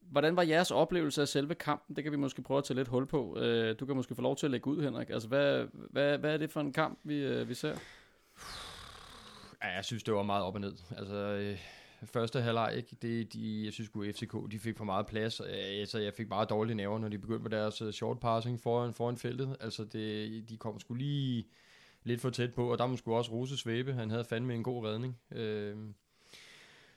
hvordan 0.02 0.36
var 0.36 0.42
jeres 0.44 0.72
oplevelse 0.72 1.22
af 1.22 1.28
selve 1.28 1.56
kampen? 1.56 1.96
Det 1.96 2.04
kan 2.04 2.12
vi 2.12 2.18
måske 2.18 2.42
prøve 2.42 2.58
at 2.58 2.64
tage 2.64 2.78
lidt 2.78 2.88
hul 2.88 3.08
på. 3.08 3.38
Øh, 3.40 3.76
du 3.80 3.86
kan 3.86 3.96
måske 3.96 4.16
få 4.16 4.22
lov 4.22 4.36
til 4.36 4.48
at 4.48 4.52
lægge 4.52 4.68
ud, 4.68 4.84
Henrik. 4.84 5.10
Altså, 5.10 5.28
hvad, 5.28 5.66
hvad, 5.74 6.18
hvad 6.18 6.34
er 6.34 6.38
det 6.38 6.52
for 6.52 6.62
en 6.62 6.74
kamp, 6.74 7.00
vi, 7.04 7.16
øh, 7.16 7.50
vi 7.50 7.54
ser? 7.54 7.76
Ja, 9.64 9.68
jeg 9.76 9.86
synes, 9.86 10.04
det 10.04 10.14
var 10.14 10.24
meget 10.24 10.44
op 10.44 10.56
og 10.56 10.62
ned. 10.62 10.74
Altså, 10.98 11.16
øh, 11.16 11.58
første 12.06 12.42
halvleg, 12.42 12.74
ikke? 12.78 12.96
Det, 13.02 13.34
de, 13.34 13.62
jeg 13.66 13.74
synes 13.74 13.90
at 14.10 14.16
FCK, 14.16 14.52
de 14.52 14.60
fik 14.60 14.78
for 14.78 14.86
meget 14.86 15.06
plads. 15.06 15.40
Øh, 15.40 15.48
altså, 15.52 16.00
jeg 16.00 16.14
fik 16.14 16.30
meget 16.30 16.50
dårlige 16.50 16.76
nerver, 16.76 17.00
når 17.00 17.08
de 17.10 17.18
begyndte 17.18 17.44
med 17.44 17.52
deres 17.52 17.84
short 17.96 18.20
passing 18.20 18.62
foran, 18.62 18.94
foran 18.94 19.18
feltet. 19.18 19.58
Altså, 19.60 19.84
det, 19.84 20.50
de 20.50 20.58
kom 20.58 20.80
sgu 20.80 20.94
lige 20.94 21.48
lidt 22.04 22.22
for 22.22 22.30
tæt 22.30 22.54
på, 22.54 22.72
og 22.72 22.78
der 22.78 22.88
må 22.88 22.98
sgu 22.98 23.16
også 23.16 23.32
Rose 23.32 23.58
svæbe. 23.58 23.94
Han 23.94 24.10
havde 24.10 24.26
fandme 24.26 24.56
en 24.56 24.64
god 24.64 24.86
redning. 24.86 25.20
Øhm, 25.32 25.88
øh, 25.88 25.94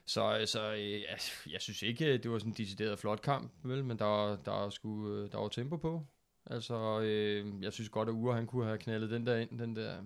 så 0.07 0.23
altså, 0.23 0.63
jeg, 0.71 1.19
jeg 1.51 1.61
synes 1.61 1.83
ikke, 1.83 2.19
det 2.19 2.31
var 2.31 2.39
sådan 2.39 2.53
en 2.53 2.57
decideret 2.57 2.99
flot 2.99 3.23
kamp, 3.23 3.53
vel? 3.63 3.85
Men 3.85 3.99
der, 3.99 4.37
der, 4.37 4.71
skulle, 4.71 5.23
øh, 5.23 5.33
der 5.33 5.39
var 5.39 5.49
tempo 5.49 5.77
på. 5.77 6.07
Altså, 6.47 7.01
øh, 7.01 7.63
jeg 7.63 7.73
synes 7.73 7.89
godt, 7.89 8.09
at 8.09 8.13
Ure, 8.13 8.35
han 8.35 8.47
kunne 8.47 8.65
have 8.65 8.79
knaldet 8.79 9.11
den 9.11 9.27
der 9.27 9.37
ind, 9.37 9.59
den 9.59 9.77
der 9.77 10.03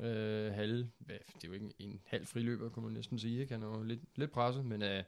øh, 0.00 0.52
halve, 0.52 0.90
det 1.08 1.44
er 1.44 1.48
jo 1.48 1.52
ikke 1.52 1.66
en, 1.66 1.72
en 1.78 2.00
halv 2.06 2.26
friløber, 2.26 2.68
kunne 2.68 2.84
man 2.84 2.94
næsten 2.94 3.18
sige, 3.18 3.40
ikke? 3.40 3.54
Han 3.54 3.62
er 3.62 3.66
jo 3.66 3.82
lidt, 3.82 4.00
lidt 4.16 4.30
presset, 4.30 4.64
men 4.64 4.82
øh, 4.82 5.02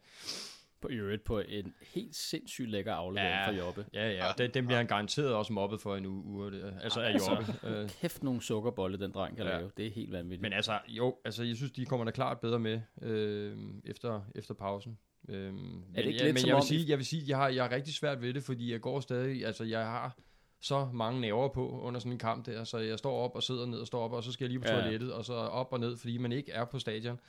på 0.81 0.89
i 0.89 0.95
øvrigt 0.95 1.25
på 1.25 1.39
en 1.41 1.75
helt 1.95 2.17
sindssygt 2.17 2.71
lækker 2.71 2.93
aflevering 2.95 3.35
Ja. 3.35 3.47
fra 3.49 3.53
Jobbe. 3.53 3.87
ja, 3.95 4.11
ja, 4.11 4.29
og 4.33 4.39
den, 4.39 4.51
den 4.55 4.67
bliver 4.67 4.77
han 4.79 4.87
garanteret 4.87 5.35
også 5.35 5.53
mobbet 5.53 5.81
for 5.81 5.97
en 5.97 6.07
uge, 6.07 6.25
uge 6.25 6.73
altså 6.83 7.01
af 7.01 7.13
Altså. 7.13 7.31
Jobbe. 7.65 7.79
Øh, 7.81 7.89
Kæft 7.89 8.23
nogle 8.23 8.43
sukkerbolle, 8.43 8.99
den 8.99 9.13
dreng 9.13 9.37
kan 9.37 9.47
Ja. 9.47 9.59
lave. 9.59 9.71
Det 9.77 9.87
er 9.87 9.91
helt 9.91 10.13
vanvittigt. 10.13 10.43
men 10.43 10.53
altså, 10.53 10.79
jo, 10.89 11.17
altså, 11.25 11.43
jeg 11.45 11.57
synes, 11.57 11.73
de 11.73 11.85
kommer 11.87 12.05
da 12.05 12.11
klart 12.11 12.41
bedre 12.41 12.59
med 12.59 12.81
øh, 13.03 13.57
efter, 13.85 14.21
efter 14.35 14.55
pausen. 14.55 14.99
Øhm, 15.29 15.55
men 15.55 15.85
det 15.95 16.05
ikke 16.07 16.19
ja, 16.19 16.25
lidt 16.25 16.35
men 16.35 16.41
jeg 16.41 16.47
vil 16.47 16.55
om- 16.55 16.63
sige, 16.63 16.85
jeg 16.91 16.99
vil 16.99 17.07
sige, 17.07 17.23
jeg 17.29 17.37
har, 17.37 17.49
jeg 17.49 17.65
har 17.65 17.71
rigtig 17.73 17.95
svært 17.95 18.23
ved 18.23 18.35
det, 18.35 18.43
fordi 18.43 18.73
jeg 18.73 18.81
går 18.81 19.01
stadig, 19.01 19.47
altså 19.47 19.65
jeg 19.65 19.81
har 19.85 20.17
så 20.61 20.89
mange 20.93 21.21
nerver 21.21 21.49
på 21.49 21.81
under 21.81 22.01
sådan 22.01 22.13
en 22.13 22.19
kamp 22.19 22.47
der, 22.47 22.65
så 22.65 22.79
jeg 22.79 22.99
står 22.99 23.17
op 23.25 23.35
og 23.35 23.43
sidder 23.43 23.67
ned 23.67 23.79
og 23.79 23.87
står 23.87 24.05
op, 24.05 24.13
og 24.13 24.25
så 24.25 24.33
skal 24.33 24.45
jeg 24.45 24.51
lige 24.51 24.61
på 24.61 24.69
Ja. 24.69 24.81
toilettet, 24.81 25.13
og 25.13 25.25
så 25.25 25.33
op 25.35 25.73
og 25.73 25.81
ned, 25.81 25.97
fordi 25.97 26.19
man 26.19 26.33
ikke 26.33 26.53
er 26.53 26.65
på 26.65 26.79
stadion. 26.79 27.21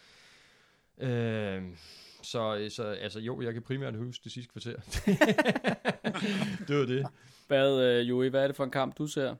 Øh, 0.97 1.63
så, 2.21 2.67
så 2.69 2.83
altså 2.83 3.19
jo, 3.19 3.41
jeg 3.41 3.53
kan 3.53 3.61
primært 3.61 3.95
huske 3.95 4.23
det 4.23 4.31
sidste 4.31 4.51
kvarter. 4.51 4.75
det 6.67 6.75
var 6.79 6.85
det. 6.85 7.07
Hvad, 7.47 7.81
øh, 7.81 8.09
Joey, 8.09 8.29
hvad 8.29 8.43
er 8.43 8.47
det 8.47 8.55
for 8.55 8.63
en 8.63 8.71
kamp, 8.71 8.97
du 8.97 9.07
ser? 9.07 9.35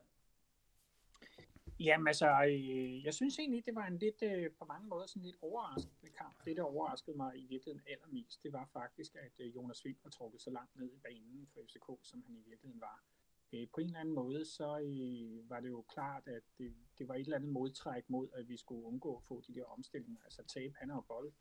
Jamen 1.80 2.08
altså, 2.08 2.44
øh, 2.44 3.06
jeg 3.06 3.14
synes 3.14 3.40
egentlig, 3.40 3.66
det 3.66 3.76
var 3.76 3.88
en 3.88 3.98
lidt, 3.98 4.24
øh, 4.24 4.52
på 4.60 4.66
mange 4.66 4.88
måder 4.88 5.06
sådan 5.06 5.24
lidt 5.24 5.36
overraskende 5.42 6.12
kamp. 6.18 6.46
Det, 6.46 6.58
der 6.58 6.64
overraskede 6.64 7.18
mig 7.18 7.38
i 7.38 7.46
virkeligheden 7.46 7.82
allermest, 7.88 8.44
det 8.44 8.54
var 8.54 8.70
faktisk, 8.74 9.16
at 9.16 9.32
øh, 9.40 9.56
Jonas 9.56 9.86
Vind 9.86 9.98
var 10.04 10.10
trukket 10.10 10.42
så 10.42 10.50
langt 10.50 10.76
ned 10.76 10.92
i 10.94 11.00
banen 11.04 11.48
for 11.54 11.62
FCK, 11.62 11.88
som 12.04 12.24
han 12.28 12.36
i 12.36 12.44
virkeligheden 12.50 12.82
var. 12.82 13.04
Øh, 13.54 13.68
på 13.74 13.82
en 13.82 13.88
eller 13.88 14.00
anden 14.00 14.16
måde, 14.16 14.46
så 14.46 14.80
øh, 14.80 15.50
var 15.50 15.60
det 15.60 15.70
jo 15.70 15.82
klart, 15.82 16.28
at 16.28 16.44
det, 16.58 16.74
det 16.98 17.08
var 17.08 17.16
et 17.16 17.20
eller 17.20 17.36
andet 17.36 17.52
modtræk 17.52 18.10
mod, 18.10 18.28
at 18.34 18.50
vi 18.50 18.58
skulle 18.58 18.86
undgå 18.86 19.16
at 19.16 19.24
få 19.24 19.42
de 19.48 19.54
der 19.54 19.64
omstillinger. 19.64 20.22
Altså 20.24 20.44
tabe, 20.44 20.76
han 20.80 20.90
er 20.90 20.96
jo 20.96 21.02
bold, 21.02 21.32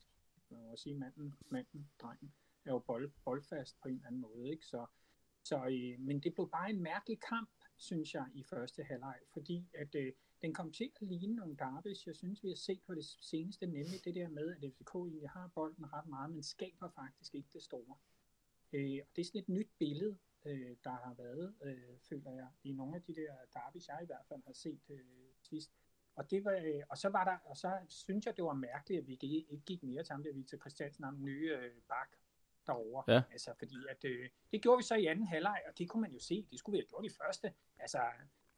man 0.51 0.65
må 0.65 0.77
sige, 0.77 0.95
manden, 0.95 1.35
manden, 1.51 1.91
drengen, 1.99 2.35
er 2.65 2.73
jo 2.73 2.79
bold, 2.79 3.11
boldfast 3.25 3.81
på 3.81 3.89
en 3.89 3.95
eller 3.95 4.07
anden 4.07 4.21
måde. 4.21 4.51
Ikke? 4.51 4.67
Så, 4.67 4.87
så, 5.45 5.57
øh, 5.57 6.01
men 6.01 6.21
det 6.21 6.35
blev 6.35 6.51
bare 6.51 6.71
en 6.71 6.83
mærkelig 6.83 7.21
kamp, 7.21 7.51
synes 7.77 8.15
jeg, 8.15 8.27
i 8.35 8.43
første 8.45 8.83
halvleg, 8.83 9.19
fordi 9.33 9.69
at 9.75 9.95
øh, 9.95 10.13
den 10.43 10.55
kom 10.55 10.73
til 10.73 10.91
at 11.01 11.09
ligne 11.09 11.35
nogle 11.35 11.57
derbys, 11.57 12.07
jeg 12.07 12.17
synes, 12.17 12.43
vi 12.43 12.49
har 12.49 12.57
set 12.57 12.83
på 12.87 12.95
det 12.95 13.05
seneste, 13.05 13.67
nemlig 13.67 14.05
det 14.05 14.15
der 14.15 14.29
med, 14.29 14.57
at 14.57 14.73
FCK 14.73 14.95
egentlig 14.95 15.31
har 15.31 15.51
bolden 15.55 15.93
ret 15.93 16.07
meget, 16.07 16.31
men 16.31 16.43
skaber 16.43 16.89
faktisk 16.89 17.35
ikke 17.35 17.49
det 17.53 17.63
store. 17.63 17.97
Øh, 18.73 18.99
og 19.03 19.17
det 19.17 19.23
er 19.23 19.25
sådan 19.25 19.41
et 19.41 19.49
nyt 19.49 19.71
billede, 19.79 20.19
øh, 20.45 20.77
der 20.85 20.91
har 20.91 21.15
været, 21.15 21.55
øh, 21.63 21.99
føler 22.09 22.31
jeg, 22.31 22.49
i 22.65 22.73
nogle 22.73 22.97
af 22.97 23.03
de 23.03 23.15
der 23.15 23.33
derbys, 23.55 23.89
jeg 23.89 23.99
i 24.03 24.07
hvert 24.07 24.27
fald 24.29 24.43
har 24.47 24.53
set 24.53 24.91
øh, 24.91 25.01
sidst. 25.43 25.71
Og, 26.19 26.31
det 26.31 26.45
var, 26.45 26.53
øh, 26.53 26.83
og 26.89 26.99
så 26.99 27.09
var 27.09 27.25
der, 27.25 27.37
og 27.45 27.57
så 27.57 27.71
synes 27.89 28.27
jeg, 28.27 28.37
det 28.37 28.45
var 28.45 28.53
mærkeligt, 28.53 29.01
at 29.01 29.07
vi 29.07 29.13
ikke, 29.13 29.61
gik 29.67 29.83
mere 29.83 30.03
til 30.05 30.13
ham, 30.13 30.23
der 30.23 30.33
Victor 30.33 30.59
Christiansen, 30.59 31.05
ham 31.05 31.17
nye 31.21 31.57
øh, 31.57 31.73
bak 31.89 32.09
derovre. 32.67 33.15
Ja. 33.15 33.23
Altså, 33.33 33.55
fordi 33.59 33.77
at, 33.91 34.05
øh, 34.05 34.29
det 34.53 34.63
gjorde 34.63 34.79
vi 34.79 34.83
så 34.83 34.95
i 34.95 35.07
anden 35.07 35.27
halvleg, 35.27 35.63
og 35.69 35.79
det 35.79 35.89
kunne 35.89 36.01
man 36.01 36.13
jo 36.13 36.19
se, 36.19 36.47
det 36.51 36.59
skulle 36.59 36.75
vi 36.77 36.79
have 36.79 36.89
gjort 36.89 37.05
i 37.05 37.17
første. 37.23 37.53
Altså, 37.79 38.01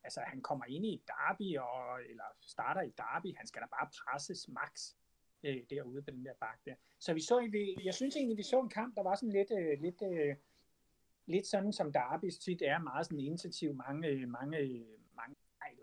altså 0.05 0.21
han 0.21 0.43
kommer 0.43 0.65
ind 0.65 0.87
i 0.87 1.03
derby, 1.07 1.59
og, 1.59 2.03
eller 2.11 2.25
starter 2.41 2.83
i 2.83 2.91
derby, 2.97 3.37
han 3.37 3.47
skal 3.47 3.63
da 3.63 3.67
bare 3.67 3.89
presses 3.99 4.49
max 4.49 4.95
øh, 5.43 5.63
derude 5.71 6.03
på 6.03 6.11
den 6.11 6.25
der 6.25 6.35
bak 6.41 6.59
der. 6.65 6.75
Så 6.99 7.15
vi 7.15 7.21
så 7.21 7.39
egentlig, 7.39 7.85
jeg 7.85 7.95
synes 7.95 8.17
egentlig, 8.17 8.37
vi 8.37 8.43
så 8.43 8.61
en 8.61 8.69
kamp, 8.69 8.97
der 8.97 9.03
var 9.03 9.15
sådan 9.15 9.33
lidt, 9.33 9.51
øh, 9.59 9.81
lidt, 9.81 10.03
øh, 10.03 10.37
lidt 11.27 11.47
sådan 11.47 11.73
som 11.73 11.93
derbys 11.93 12.39
tit 12.39 12.63
er, 12.63 12.79
meget 12.79 13.07
sådan 13.07 13.21
intensiv, 13.21 13.75
mange, 13.75 14.09
øh, 14.09 14.29
mange, 14.29 14.59
øh, 14.59 15.00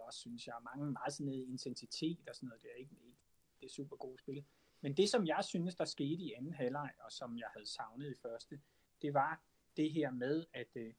også, 0.08 0.20
synes 0.20 0.48
jeg, 0.48 0.56
mange 0.64 0.92
meget 0.92 1.14
sådan 1.14 1.26
noget 1.26 1.48
intensitet 1.48 2.30
og 2.30 2.36
sådan 2.36 2.48
noget, 2.48 2.64
det 2.64 2.72
er 2.72 2.76
ikke, 2.76 2.96
ikke 3.06 3.18
det 3.60 3.66
er 3.66 3.74
super 3.74 3.96
gode 3.96 4.20
spil. 4.20 4.46
Men 4.82 4.98
det, 4.98 5.10
som 5.10 5.28
jeg 5.28 5.44
synes, 5.44 5.76
der 5.76 5.86
skete 5.86 6.24
i 6.24 6.34
anden 6.34 6.54
halvleg, 6.54 6.92
og 7.00 7.12
som 7.12 7.38
jeg 7.38 7.48
havde 7.54 7.66
savnet 7.66 8.12
i 8.12 8.16
første, 8.22 8.62
det 9.02 9.14
var 9.14 9.42
det 9.78 9.92
her 9.92 10.12
med, 10.12 10.46
at, 10.54 10.68
øh, 10.76 10.94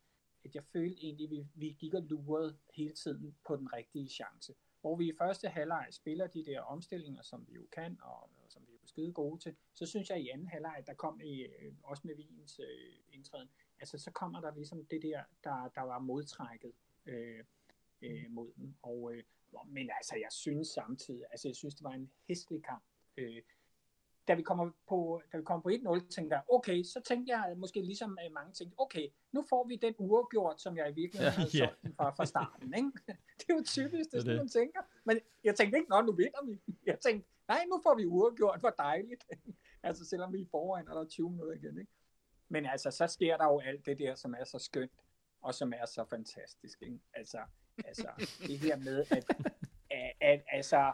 at 0.45 0.55
jeg 0.55 0.65
følte 0.65 1.05
egentlig, 1.05 1.25
at 1.25 1.31
vi, 1.31 1.47
vi 1.55 1.77
gik 1.79 1.95
og 1.95 2.03
lurede 2.03 2.59
hele 2.75 2.95
tiden 2.95 3.37
på 3.47 3.57
den 3.57 3.73
rigtige 3.73 4.09
chance. 4.09 4.55
Hvor 4.81 4.97
vi 4.97 5.09
i 5.09 5.17
første 5.19 5.49
halvleg 5.49 5.89
spiller 5.91 6.27
de 6.27 6.45
der 6.45 6.61
omstillinger, 6.61 7.23
som 7.23 7.47
vi 7.49 7.55
jo 7.55 7.67
kan, 7.73 7.99
og, 8.03 8.23
og 8.23 8.47
som 8.49 8.63
vi 8.69 8.73
er 8.73 8.87
skide 8.87 9.13
gode 9.13 9.41
til, 9.41 9.57
så 9.75 9.87
synes 9.87 10.11
jeg 10.11 10.21
i 10.21 10.29
anden 10.29 10.49
halvleg, 10.49 10.85
der 10.87 10.95
kom 10.95 11.21
i, 11.21 11.41
øh, 11.43 11.75
også 11.83 12.03
med 12.07 12.15
Wiens 12.15 12.61
øh, 12.61 12.95
indtræden, 13.13 13.49
altså 13.81 13.99
så 13.99 14.11
kommer 14.11 14.41
der 14.41 14.55
ligesom 14.55 14.87
det 14.87 15.03
der, 15.03 15.23
der, 15.45 15.69
der 15.69 15.83
var 15.83 15.99
modtrækket 15.99 16.73
øh, 17.07 17.45
øh, 18.03 18.25
mod 18.31 18.53
dem. 18.57 18.75
Og, 18.83 19.13
øh, 19.15 19.23
men 19.67 19.91
altså, 19.97 20.17
jeg 20.17 20.33
synes 20.33 20.69
samtidig, 20.69 21.25
altså 21.31 21.49
jeg 21.49 21.57
synes, 21.57 21.75
det 21.75 21.85
var 21.85 21.91
en 21.93 22.11
hæslig 22.29 22.63
kamp. 22.65 22.83
Øh, 23.17 23.43
da 24.29 24.35
vi 24.35 24.43
kommer 24.43 24.71
på, 24.89 25.23
da 25.33 25.39
vi 25.39 25.45
kommer 25.45 25.63
på 25.63 25.69
1-0, 25.69 26.09
tænkte 26.09 26.37
jeg, 26.37 26.43
okay, 26.49 26.83
så 26.83 27.01
tænkte 27.01 27.37
jeg 27.37 27.57
måske 27.57 27.83
ligesom 27.83 28.19
øh, 28.25 28.33
mange 28.33 28.53
tænkte, 28.53 28.75
okay, 28.79 29.09
nu 29.33 29.45
får 29.49 29.67
vi 29.69 29.77
den 29.77 29.95
uafgjort, 29.99 30.61
som 30.61 30.77
jeg 30.77 30.91
i 30.91 30.95
virkeligheden 30.95 31.35
havde 31.35 31.51
solgt 31.51 31.83
den 31.83 31.95
fra, 31.95 32.11
fra 32.11 32.27
starten. 32.27 32.75
Ikke? 32.75 32.91
Det 33.39 33.51
er 33.51 33.55
jo 33.55 33.63
typisk, 33.65 34.11
det 34.11 34.17
er 34.19 34.21
sådan, 34.21 34.37
man 34.37 34.49
tænker. 34.49 34.81
Men 35.05 35.21
jeg 35.45 35.55
tænkte 35.55 35.79
ikke, 35.79 35.91
nå, 35.91 36.01
nu 36.01 36.13
vinder 36.13 36.45
vi. 36.47 36.61
Jeg 36.91 37.01
tænkte, 37.01 37.29
nej, 37.49 37.65
nu 37.71 37.81
får 37.83 37.95
vi 37.95 38.07
uafgjort, 38.07 38.61
hvor 38.61 38.71
dejligt. 38.71 39.27
altså, 39.83 40.05
selvom 40.05 40.33
vi 40.33 40.41
er 40.41 40.47
foran, 40.51 40.89
og 40.89 40.95
der 40.95 41.01
er 41.01 41.07
20 41.07 41.31
minutter 41.31 41.55
igen. 41.55 41.79
Ikke? 41.79 41.93
Men 42.49 42.67
altså, 42.67 42.91
så 42.91 43.07
sker 43.07 43.37
der 43.37 43.45
jo 43.45 43.61
alt 43.61 43.87
det 43.87 43.99
der, 43.99 44.15
som 44.15 44.35
er 44.35 44.45
så 44.45 44.59
skønt, 44.59 44.93
og 45.41 45.55
som 45.55 45.73
er 45.73 45.87
så 45.87 46.05
fantastisk. 46.05 46.83
Ikke? 46.83 47.01
Altså, 47.15 47.39
altså, 47.87 48.09
det 48.47 48.59
her 48.59 48.77
med, 48.77 49.05
at, 49.11 49.25
at, 49.91 50.13
at 50.21 50.43
altså, 50.53 50.93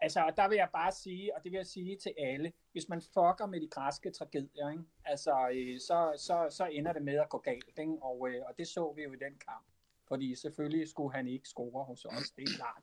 altså, 0.00 0.20
og 0.24 0.36
der 0.36 0.48
vil 0.48 0.56
jeg 0.56 0.68
bare 0.72 0.92
sige, 0.92 1.36
og 1.36 1.44
det 1.44 1.52
vil 1.52 1.56
jeg 1.56 1.66
sige 1.66 1.96
til 1.96 2.12
alle, 2.18 2.52
hvis 2.72 2.88
man 2.88 3.00
fucker 3.00 3.46
med 3.46 3.60
de 3.60 3.68
græske 3.68 4.10
tragedier, 4.10 4.70
ikke? 4.70 4.82
Altså, 5.04 5.48
øh, 5.52 5.80
så, 5.80 6.12
så, 6.18 6.46
så 6.50 6.66
ender 6.72 6.92
det 6.92 7.02
med 7.02 7.14
at 7.18 7.28
gå 7.28 7.38
galt, 7.38 7.78
ikke? 7.78 7.96
Og, 8.02 8.28
øh, 8.28 8.42
og 8.48 8.54
det 8.58 8.68
så 8.68 8.92
vi 8.96 9.02
jo 9.02 9.12
i 9.12 9.16
den 9.16 9.38
kamp. 9.48 9.66
Fordi 10.08 10.34
selvfølgelig 10.34 10.88
skulle 10.88 11.14
han 11.14 11.28
ikke 11.28 11.48
score 11.48 11.84
hos 11.84 12.04
os, 12.04 12.30
det 12.30 12.42
er 12.42 12.56
klart. 12.56 12.82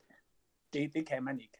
Det, 0.73 0.93
det 0.93 1.07
kan 1.07 1.23
man 1.23 1.39
ikke. 1.39 1.57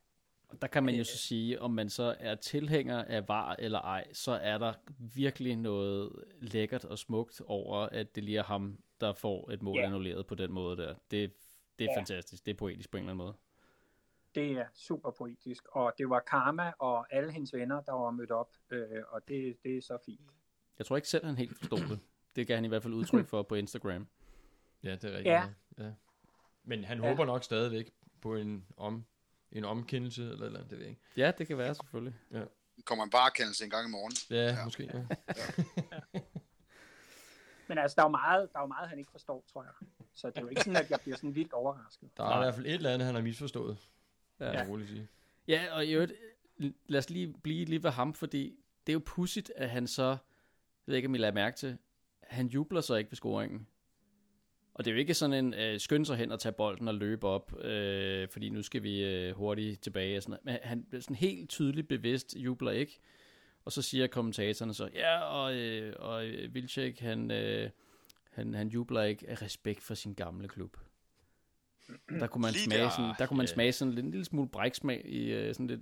Og 0.50 0.62
der 0.62 0.68
kan 0.68 0.84
man 0.84 0.96
jo 0.96 1.04
så 1.04 1.18
sige, 1.18 1.62
om 1.62 1.72
man 1.72 1.90
så 1.90 2.16
er 2.20 2.36
tilhænger 2.36 3.04
af 3.04 3.28
var 3.28 3.56
eller 3.60 3.80
ej, 3.80 4.14
så 4.14 4.32
er 4.32 4.58
der 4.58 4.74
virkelig 5.16 5.56
noget 5.56 6.24
lækkert 6.42 6.86
og 6.86 7.00
smukt 7.00 7.42
over, 7.46 7.78
at 7.78 8.16
det 8.16 8.24
lige 8.24 8.38
er 8.38 8.44
ham, 8.44 8.78
der 9.02 9.14
får 9.14 9.52
et 9.52 9.62
mål 9.62 9.78
Ja. 9.80 9.86
annulleret 9.86 10.28
på 10.28 10.36
den 10.36 10.52
måde 10.52 10.78
der. 10.78 10.96
Det, 11.12 11.34
det 11.80 11.86
er 11.86 11.92
Ja. 11.92 12.00
fantastisk. 12.00 12.46
Det 12.46 12.52
er 12.52 12.56
poetisk 12.58 12.92
på 12.92 12.98
en 12.98 13.04
eller 13.04 13.12
anden 13.14 13.26
måde. 13.26 13.34
Det 14.36 14.52
er 14.52 14.66
super 14.74 15.12
poetisk. 15.12 15.64
Og 15.72 15.94
det 15.98 16.10
var 16.10 16.20
Karma 16.20 16.72
og 16.80 17.14
alle 17.14 17.32
hendes 17.32 17.54
venner, 17.54 17.82
der 17.82 17.92
var 17.92 18.12
mødt 18.12 18.32
op. 18.32 18.50
Øh, 18.70 18.88
og 19.08 19.28
det, 19.28 19.58
det 19.64 19.78
er 19.78 19.82
så 19.82 19.98
fint. 20.06 20.22
Jeg 20.78 20.86
tror 20.86 20.96
ikke 20.96 21.08
selv, 21.08 21.26
han 21.26 21.36
helt 21.38 21.58
forstod 21.58 21.80
det. 21.80 22.00
Det 22.36 22.48
gav 22.48 22.56
han 22.58 22.66
i 22.66 22.68
hvert 22.68 22.84
fald 22.84 22.94
udtryk 22.94 23.28
for 23.28 23.44
på 23.44 23.56
Instagram. 23.56 24.08
Ja, 24.84 24.92
det 24.92 25.04
er 25.04 25.10
rigtigt. 25.10 25.26
Ja. 25.26 25.44
Ja. 25.78 25.92
Men 26.64 26.84
han 26.84 27.04
Ja. 27.04 27.10
håber 27.10 27.26
nok 27.26 27.44
stadigvæk 27.44 27.92
på 28.22 28.36
en, 28.36 28.66
om, 28.78 29.06
en 29.52 29.66
omkendelse, 29.66 30.24
eller, 30.32 30.46
eller 30.46 30.60
det 30.62 30.72
ved 30.72 30.80
jeg 30.80 30.90
ikke. 30.90 31.02
Ja, 31.18 31.32
det 31.38 31.48
kan 31.48 31.58
være 31.58 31.76
selvfølgelig. 31.76 32.16
Kommer 32.86 33.04
en 33.04 33.10
bare 33.10 33.32
kendelse 33.36 33.64
en 33.64 33.70
gang 33.70 33.88
i 33.88 33.92
morgen. 33.92 34.14
Ja, 34.30 34.44
ja. 34.54 34.64
måske. 34.64 34.90
Ja. 34.94 35.06
Men 37.68 37.78
altså, 37.78 37.96
der 37.96 38.02
er 38.02 38.06
jo 38.06 38.12
meget, 38.12 38.50
der 38.54 38.60
er 38.60 38.64
jo 38.64 38.68
meget 38.68 38.90
han 38.90 39.00
ikke 39.00 39.12
forstår, 39.12 39.44
tror 39.54 39.64
jeg. 39.64 39.72
Så 40.14 40.28
det 40.28 40.38
er 40.38 40.42
jo 40.42 40.48
ikke 40.48 40.62
sådan, 40.62 40.76
at 40.84 40.92
jeg 40.92 41.00
bliver 41.04 41.18
sådan 41.18 41.36
vildt 41.36 41.54
overrasket. 41.54 42.10
Der 42.18 42.24
er 42.24 42.30
Nej. 42.30 42.40
i 42.40 42.44
hvert 42.44 42.56
fald 42.56 42.66
et 42.66 42.74
eller 42.74 42.90
andet, 42.94 43.06
han 43.06 43.16
har 43.16 43.22
misforstået. 43.22 43.78
Ja. 44.40 44.46
Ja. 44.46 44.52
Jeg 44.52 44.70
roligt 44.70 44.90
sige. 44.90 45.08
Ja, 45.48 45.66
og 45.72 45.86
i 45.86 45.92
øvrigt, 45.94 46.14
lad 46.88 47.00
os 47.00 47.10
lige 47.10 47.34
blive 47.44 47.66
lige 47.66 47.84
ved 47.84 47.90
ham, 47.90 48.14
fordi 48.14 48.56
det 48.88 48.92
er 48.92 48.94
jo 48.94 49.02
pudsigt, 49.06 49.52
at 49.56 49.70
han 49.70 49.88
så, 49.88 50.04
jeg 50.08 50.18
ved 50.86 50.96
ikke, 50.96 51.08
om 51.08 51.16
I 51.16 51.18
lader 51.18 51.34
mærke 51.34 51.58
til, 51.58 51.78
han 52.22 52.48
jubler 52.48 52.82
så 52.82 52.96
ikke 52.96 53.12
ved 53.12 53.16
scoringen. 53.16 53.68
Og 54.74 54.86
det 54.86 54.92
er 54.92 54.96
jo 54.96 55.00
ikke 55.00 55.14
sådan 55.14 55.46
en 55.46 55.54
øh, 55.54 55.80
skynde 55.80 56.06
sig 56.06 56.18
hen 56.18 56.32
og 56.32 56.40
tage 56.40 56.54
bolden 56.54 56.88
og 56.88 56.96
løbe 56.96 57.28
op, 57.28 57.64
øh, 57.64 58.30
fordi 58.30 58.50
nu 58.50 58.62
skal 58.62 58.84
vi 58.84 59.04
øh, 59.04 59.36
hurtigt 59.36 59.82
tilbage. 59.82 60.18
Og 60.18 60.24
sådan 60.24 60.40
noget. 60.46 60.62
Men 60.62 60.70
han 60.70 60.84
bliver 60.84 61.02
sådan 61.02 61.16
helt 61.16 61.50
tydeligt 61.50 61.88
bevidst 61.88 62.36
jubler 62.38 62.72
ikke. 62.72 63.00
Og 63.66 63.72
så 63.72 63.82
siger 63.82 64.08
kommentatorerne 64.08 64.74
så, 64.74 64.90
ja, 64.94 65.20
og, 65.20 65.56
øh, 65.56 65.96
og 66.00 66.26
øh, 66.26 66.54
Vilcek, 66.54 67.00
han, 67.00 67.32
øh, 67.32 67.70
han, 68.32 68.54
han 68.54 68.68
jubler 68.68 69.04
ikke 69.04 69.30
af 69.30 69.42
respekt 69.42 69.84
for 69.84 69.94
sin 69.94 70.14
gamle 70.14 70.48
klub. 70.48 70.78
Der 72.20 72.28
kunne 72.28 72.42
man 72.42 72.52
Lige 72.52 72.64
smage 72.64 72.82
der, 72.82 72.90
sådan, 72.90 73.16
der 73.20 73.26
kunne 73.26 73.38
man 73.38 73.46
ja. 73.46 73.54
smage 73.54 73.72
sådan 73.72 73.98
en 73.98 74.12
lille 74.12 74.26
smule 74.26 74.50
bræksmag 74.50 75.06
i 75.06 75.32
øh, 75.32 75.54
sådan 75.54 75.68
lidt 75.68 75.82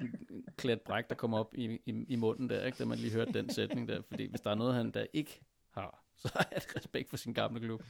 klat 0.58 0.82
bræk, 0.82 1.10
der 1.10 1.16
kommer 1.16 1.40
op 1.40 1.54
i, 1.54 1.80
i, 1.86 2.06
i 2.08 2.16
munden 2.16 2.50
der, 2.50 2.66
ikke? 2.66 2.78
da 2.78 2.86
man 2.86 2.98
lige 2.98 3.14
hørte 3.14 3.34
den 3.34 3.54
sætning 3.54 3.88
der. 3.88 4.02
Fordi 4.10 4.26
hvis 4.30 4.42
der 4.42 4.52
er 4.52 4.56
noget, 4.56 4.76
han 4.76 4.92
der 4.92 5.06
ikke 5.14 5.42
har, 5.72 6.04
så 6.18 6.32
er 6.36 6.60
det 6.60 6.76
respekt 6.76 7.10
for 7.10 7.18
sin 7.18 7.34
gamle 7.34 7.60
klub. 7.60 7.84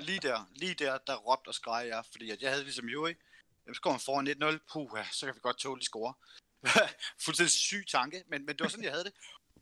Lige 0.00 0.20
der, 0.20 0.50
lige 0.56 0.74
der, 0.74 0.98
der 1.06 1.16
råbte 1.16 1.48
og 1.48 1.54
skreg 1.54 1.86
jeg, 1.88 2.04
fordi 2.12 2.30
at 2.30 2.42
jeg 2.42 2.50
havde 2.50 2.62
ligesom 2.62 2.88
Juri. 2.88 3.14
Jamen, 3.66 3.74
så 3.74 3.80
går 3.80 3.90
man 3.90 4.00
foran 4.00 4.54
1-0, 4.54 4.58
puha, 4.72 5.02
så 5.12 5.26
kan 5.26 5.34
vi 5.34 5.40
godt 5.42 5.58
tåle, 5.58 5.80
de 5.80 5.84
score. 5.84 6.14
Fuldstændig 7.24 7.52
syg 7.52 7.84
tanke, 7.88 8.24
men, 8.26 8.46
men 8.46 8.56
det 8.56 8.60
var 8.60 8.68
sådan, 8.68 8.84
jeg 8.84 8.92
havde 8.92 9.04
det. 9.04 9.14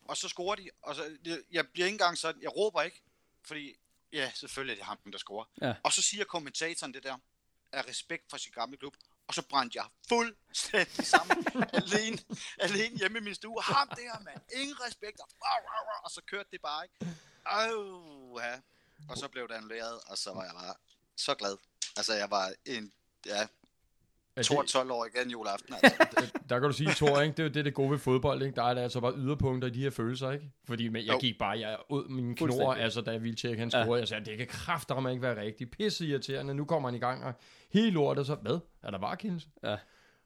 Og 0.05 0.17
så 0.17 0.29
scorer 0.29 0.55
de, 0.55 0.71
og 0.83 0.95
så, 0.95 1.17
jeg, 1.53 1.69
bliver 1.69 1.87
ikke 1.87 1.95
engang 1.95 2.19
sådan, 2.19 2.43
jeg 2.43 2.57
råber 2.57 2.83
ikke, 2.83 3.03
fordi, 3.45 3.77
ja, 4.13 4.33
selvfølgelig 4.35 4.73
er 4.73 4.77
det 4.77 4.85
ham, 4.85 4.99
der 5.13 5.19
scorer. 5.19 5.45
Ja. 5.61 5.75
Og 5.83 5.93
så 5.93 6.03
siger 6.03 6.25
kommentatoren 6.25 6.95
det 6.95 7.03
der, 7.03 7.19
af 7.73 7.87
respekt 7.89 8.31
for 8.31 8.37
sin 8.37 8.53
gamle 8.53 8.77
klub, 8.77 8.97
og 9.29 9.35
så 9.35 9.43
brændte 9.43 9.79
jeg 9.79 9.87
fuldstændig 10.09 11.07
sammen, 11.07 11.47
alene, 11.83 12.19
alene 12.59 12.99
hjemme 12.99 13.19
i 13.19 13.23
min 13.23 13.35
stue. 13.35 13.63
Ham 13.63 13.89
der, 13.89 14.21
mand, 14.21 14.41
ingen 14.53 14.81
respekt, 14.81 15.21
og, 15.21 15.29
og 16.05 16.11
så 16.11 16.21
kørte 16.27 16.49
det 16.53 16.61
bare, 16.61 16.85
ikke? 16.85 17.17
Au, 17.45 18.41
ja. 18.41 18.61
Og 19.09 19.19
så 19.19 19.29
blev 19.29 19.49
det 19.49 19.55
annulleret, 19.55 20.01
og 20.07 20.19
så 20.19 20.33
var 20.33 20.45
jeg 20.45 20.53
bare 20.55 20.75
så 21.17 21.35
glad. 21.35 21.57
Altså, 21.97 22.15
jeg 22.15 22.31
var 22.31 22.55
en, 22.65 22.93
ja, 23.27 23.47
Er 24.37 24.43
12 24.69 24.91
år 24.91 25.07
igen 25.15 25.31
juleaften, 25.31 25.75
altså. 25.83 26.07
det, 26.21 26.51
der 26.51 26.59
kan 26.61 26.69
du 26.69 26.75
sige, 26.75 26.91
Thor, 26.97 27.21
ikke? 27.21 27.33
det 27.37 27.39
er 27.39 27.45
jo 27.45 27.51
det, 27.51 27.65
det 27.65 27.75
gode 27.75 27.91
ved 27.91 27.99
fodbold. 27.99 28.43
Ikke? 28.43 28.55
Der 28.57 28.63
er 28.63 28.75
der 28.75 28.83
altså 28.83 29.01
bare 29.01 29.13
yderpunkter 29.17 29.69
i 29.69 29.71
de 29.71 29.83
her 29.83 29.91
følelser. 29.91 30.31
ikke? 30.31 30.45
Fordi 30.67 30.89
men, 30.89 31.07
jeg 31.07 31.13
Jo. 31.13 31.19
gik 31.19 31.39
bare 31.39 31.59
jeg 31.59 31.77
ud 31.91 32.09
mine 32.09 32.37
knor, 32.37 32.73
altså, 32.75 33.01
da 33.01 33.17
Vilcek 33.17 33.59
han 33.59 33.71
Ja. 33.75 33.85
scorede. 33.85 34.01
Jeg 34.01 34.09
sagde, 34.09 34.25
det 34.25 34.39
kan 34.39 34.47
kræfter 34.47 35.09
ikke 35.09 35.23
være 35.23 35.41
rigtigt. 35.41 35.71
Pisse 35.71 36.07
irriterende. 36.07 36.55
Nu 36.55 36.65
kommer 36.65 36.89
han 36.89 36.97
i 36.97 37.01
gang, 37.01 37.25
og 37.25 37.33
hele 37.73 37.91
lortet, 37.91 38.27
så 38.27 38.35
hvad? 38.35 38.59
Er 38.83 38.91
der 38.91 38.99
varekendelse? 38.99 39.49
Ja. 39.65 39.77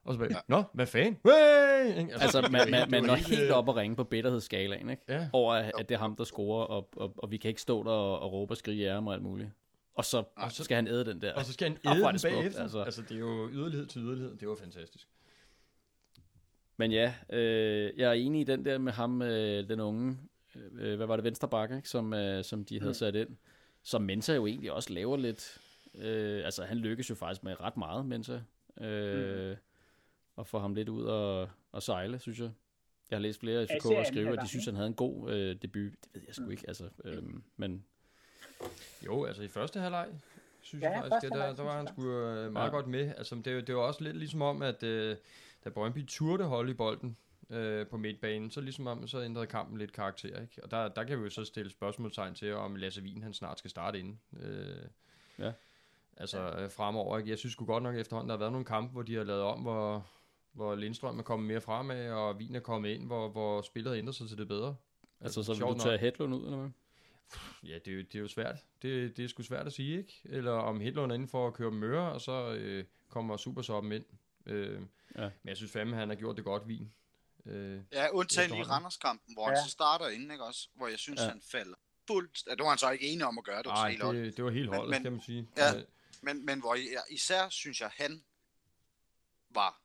Og 0.05 0.13
så 0.13 0.19
bare, 0.19 0.29
nå, 0.47 0.63
hvad 0.73 0.85
fanden? 0.87 1.17
Hey! 1.25 1.99
Ikke? 1.99 2.13
Altså, 2.13 2.41
man, 2.51 2.71
man, 2.71 2.91
man 2.91 3.03
når 3.03 3.15
helt, 3.15 3.51
op 3.51 3.67
og 3.69 3.75
ringe 3.75 3.95
på 3.95 4.03
bitterhedsskalaen, 4.03 4.89
ikke? 4.89 5.01
Ja. 5.09 5.27
Over, 5.33 5.53
at, 5.53 5.71
at 5.79 5.89
det 5.89 5.95
er 5.95 5.99
ham, 5.99 6.15
der 6.15 6.23
scorer, 6.23 6.65
og, 6.65 6.89
og, 6.97 7.13
og 7.17 7.31
vi 7.31 7.37
kan 7.37 7.49
ikke 7.49 7.61
stå 7.61 7.83
der 7.83 7.89
og, 7.91 8.19
og 8.19 8.31
råbe 8.33 8.53
og 8.53 8.57
skrige 8.57 8.87
af 8.87 8.93
ham 8.93 9.07
og 9.07 9.13
alt 9.13 9.23
muligt. 9.23 9.49
Og 9.97 10.05
så, 10.05 10.23
og 10.35 10.51
så 10.51 10.63
skal 10.63 10.75
han 10.75 10.87
æde 10.87 11.05
den 11.05 11.21
der. 11.21 11.33
Og 11.33 11.45
så 11.45 11.53
skal 11.53 11.67
han 11.67 11.77
æde 11.97 12.03
er 12.05 12.11
den 12.11 12.19
bagefter. 12.23 12.61
altså. 12.61 12.81
Altså. 12.83 13.01
det 13.01 13.11
er 13.11 13.19
jo 13.19 13.49
yderlighed 13.49 13.85
til 13.87 14.01
yderlighed. 14.01 14.35
Det 14.37 14.47
var 14.47 14.55
fantastisk. 14.55 15.07
Men 16.77 16.91
ja, 16.91 17.13
øh, 17.29 17.91
jeg 17.97 18.09
er 18.09 18.13
enig 18.13 18.41
i 18.41 18.43
den 18.43 18.65
der 18.65 18.77
med 18.77 18.91
ham, 18.91 19.21
øh, 19.21 19.69
den 19.69 19.79
unge, 19.79 20.17
øh, 20.55 20.95
hvad 20.95 21.07
var 21.07 21.15
det, 21.15 21.23
Venstrebakke? 21.25 21.81
Som, 21.83 22.13
øh, 22.13 22.43
som 22.43 22.65
de 22.65 22.79
havde 22.79 22.89
Mm. 22.89 22.93
sat 22.93 23.15
ind. 23.15 23.29
Som 23.83 24.01
Mensa 24.01 24.33
jo 24.35 24.45
egentlig 24.47 24.71
også 24.71 24.93
laver 24.93 25.17
lidt. 25.17 25.57
Øh, 25.95 26.45
altså, 26.45 26.63
han 26.63 26.77
lykkes 26.77 27.09
jo 27.09 27.15
faktisk 27.15 27.43
med 27.43 27.61
ret 27.61 27.77
meget, 27.77 28.05
Mensa. 28.05 28.39
Øh, 28.81 29.49
Mm. 29.49 29.55
Og 30.35 30.47
få 30.47 30.59
ham 30.59 30.73
lidt 30.73 30.89
ud 30.89 31.03
og, 31.03 31.49
og 31.71 31.83
sejle, 31.83 32.19
synes 32.19 32.39
jeg. 32.39 32.51
Jeg 33.09 33.17
har 33.17 33.21
læst 33.21 33.39
flere 33.39 33.63
i 33.63 33.65
FCK 33.65 33.75
især 33.77 33.89
og 33.89 33.93
anden 33.95 34.05
skrive, 34.13 34.33
at 34.33 34.39
de 34.43 34.47
synes, 34.47 34.65
han 34.65 34.75
havde 34.75 34.87
en 34.87 34.93
god 34.93 35.31
øh, 35.31 35.55
debut. 35.61 35.91
Det 36.03 36.09
ved 36.13 36.21
jeg 36.27 36.35
sgu 36.35 36.45
Mm. 36.45 36.51
ikke, 36.51 36.63
altså. 36.67 36.89
Øh, 37.05 37.23
men 37.57 37.85
Jo, 39.05 39.25
altså 39.25 39.43
i 39.43 39.47
første 39.47 39.79
halvleg, 39.79 40.07
synes 40.61 40.83
Ja, 40.83 40.89
jeg 40.89 40.99
faktisk, 41.11 41.31
at 41.33 41.39
der, 41.39 41.55
der 41.55 41.63
var 41.63 41.77
han 41.77 41.87
sgu 41.87 42.09
øh, 42.11 42.51
meget 42.53 42.65
Ja. 42.65 42.71
godt 42.71 42.87
med. 42.87 43.13
Altså, 43.17 43.35
det, 43.35 43.47
er 43.47 43.51
jo- 43.51 43.61
det 43.61 43.75
var 43.75 43.81
også 43.81 44.03
lidt 44.03 44.17
ligesom 44.17 44.41
om, 44.41 44.61
at 44.61 44.83
øh, 44.83 45.15
da 45.65 45.69
Brøndby 45.69 46.05
turde 46.07 46.43
holde 46.43 46.71
i 46.71 46.73
bolden 46.73 47.17
øh, 47.49 47.87
på 47.87 47.97
midtbanen, 47.97 48.51
så 48.51 48.61
ligesom 48.61 48.87
om, 48.87 49.07
så 49.07 49.21
ændrede 49.21 49.47
kampen 49.47 49.77
lidt 49.77 49.93
karakter. 49.93 50.41
Ikke? 50.41 50.63
Og 50.63 50.71
der, 50.71 50.87
der 50.87 51.03
kan 51.03 51.19
vi 51.19 51.23
jo 51.23 51.29
så 51.29 51.45
stille 51.45 51.71
spørgsmålstegn 51.71 52.35
til, 52.35 52.53
om 52.53 52.75
Lasse 52.75 53.01
Wien 53.01 53.23
han 53.23 53.33
snart 53.33 53.59
skal 53.59 53.69
starte 53.71 53.99
inden. 53.99 54.19
Øh, 54.39 54.75
Ja. 55.39 55.51
Altså 56.17 56.49
øh, 56.51 56.71
fremover. 56.71 57.17
Ikke? 57.17 57.29
Jeg 57.29 57.37
synes 57.37 57.53
sgu 57.53 57.65
godt 57.65 57.83
nok 57.83 57.95
efterhånden, 57.95 58.29
der 58.29 58.35
har 58.35 58.39
været 58.39 58.51
nogle 58.51 58.65
kampe, 58.65 58.91
hvor 58.91 59.01
de 59.01 59.15
har 59.15 59.23
lavet 59.23 59.41
om, 59.41 59.59
hvor, 59.59 60.05
hvor 60.53 60.75
Lindstrøm 60.75 61.19
er 61.19 61.23
kommet 61.23 61.47
mere 61.47 61.61
fremad, 61.61 62.09
og 62.11 62.35
Wien 62.35 62.55
er 62.55 62.59
kommet 62.59 62.89
ind, 62.89 63.05
hvor, 63.05 63.29
hvor 63.29 63.61
spillet 63.61 63.95
ændrer 63.97 64.11
sig 64.13 64.27
til 64.27 64.37
det 64.37 64.47
bedre. 64.47 64.75
Altså, 65.21 65.43
så 65.43 65.53
vil 65.53 65.61
du 65.61 65.79
tage 65.79 65.97
Hedlund 65.97 66.33
ud, 66.35 66.43
eller 66.45 66.57
hvad? 66.57 66.69
Ja, 67.63 67.73
det 67.85 67.87
er, 67.87 67.91
jo, 67.95 68.01
det 68.01 68.15
er 68.15 68.19
jo 68.19 68.27
svært. 68.27 68.55
Det, 68.81 69.17
det 69.17 69.25
er 69.25 69.29
sgu 69.29 69.43
svært 69.43 69.67
at 69.67 69.73
sige, 69.73 69.97
ikke? 69.97 70.21
Eller 70.25 70.51
om 70.51 70.79
Hedlund 70.79 71.11
er 71.11 71.15
inde 71.15 71.27
for 71.27 71.47
at 71.47 71.53
køre 71.53 71.71
møre, 71.71 72.11
og 72.13 72.21
så 72.21 72.53
øh, 72.53 72.85
kommer 73.09 73.37
Supersoppen 73.37 73.91
ind. 73.91 74.05
Øh, 74.45 74.81
Ja. 75.15 75.23
ja. 75.23 75.29
Men 75.43 75.49
jeg 75.49 75.57
synes 75.57 75.71
fandme, 75.71 75.95
han 75.95 76.09
har 76.09 76.15
gjort 76.15 76.35
det 76.35 76.43
godt, 76.45 76.63
Wien. 76.63 76.93
Øh, 77.45 77.81
Ja, 77.93 78.09
undtagen 78.09 78.49
lige 78.49 78.59
Efterhånden. 78.59 78.71
Randerskampen, 78.71 79.33
hvor 79.33 79.45
han 79.45 79.55
Ja. 79.55 79.63
så 79.63 79.69
starter 79.69 80.07
inden, 80.07 80.31
ikke 80.31 80.43
også? 80.43 80.69
Hvor 80.73 80.87
jeg 80.87 80.99
synes, 80.99 81.19
Ja. 81.19 81.23
ja. 81.25 81.29
han 81.29 81.41
falder 81.41 81.75
fuldt. 82.07 82.43
Ja, 82.47 82.51
det 82.51 82.59
var 82.63 82.69
han 82.69 82.77
så 82.77 82.89
ikke 82.89 83.07
enig 83.07 83.25
om 83.25 83.37
at 83.37 83.43
gøre, 83.43 83.57
det 83.57 83.65
var 83.69 83.91
så 83.91 83.97
Nej, 84.11 84.11
det, 84.13 84.37
det 84.37 84.45
var 84.45 84.51
helt 84.51 84.69
holdet, 84.75 84.89
men- 84.89 85.03
kan 85.03 85.11
man 85.11 85.21
sige. 85.21 85.47
Ja. 85.57 85.77
Øh, 85.77 85.83
Men, 86.21 86.45
men 86.45 86.59
hvor 86.59 86.75
jeg, 86.75 87.03
især 87.09 87.49
synes 87.49 87.81
jeg, 87.81 87.89
han 87.93 88.23
var 89.49 89.81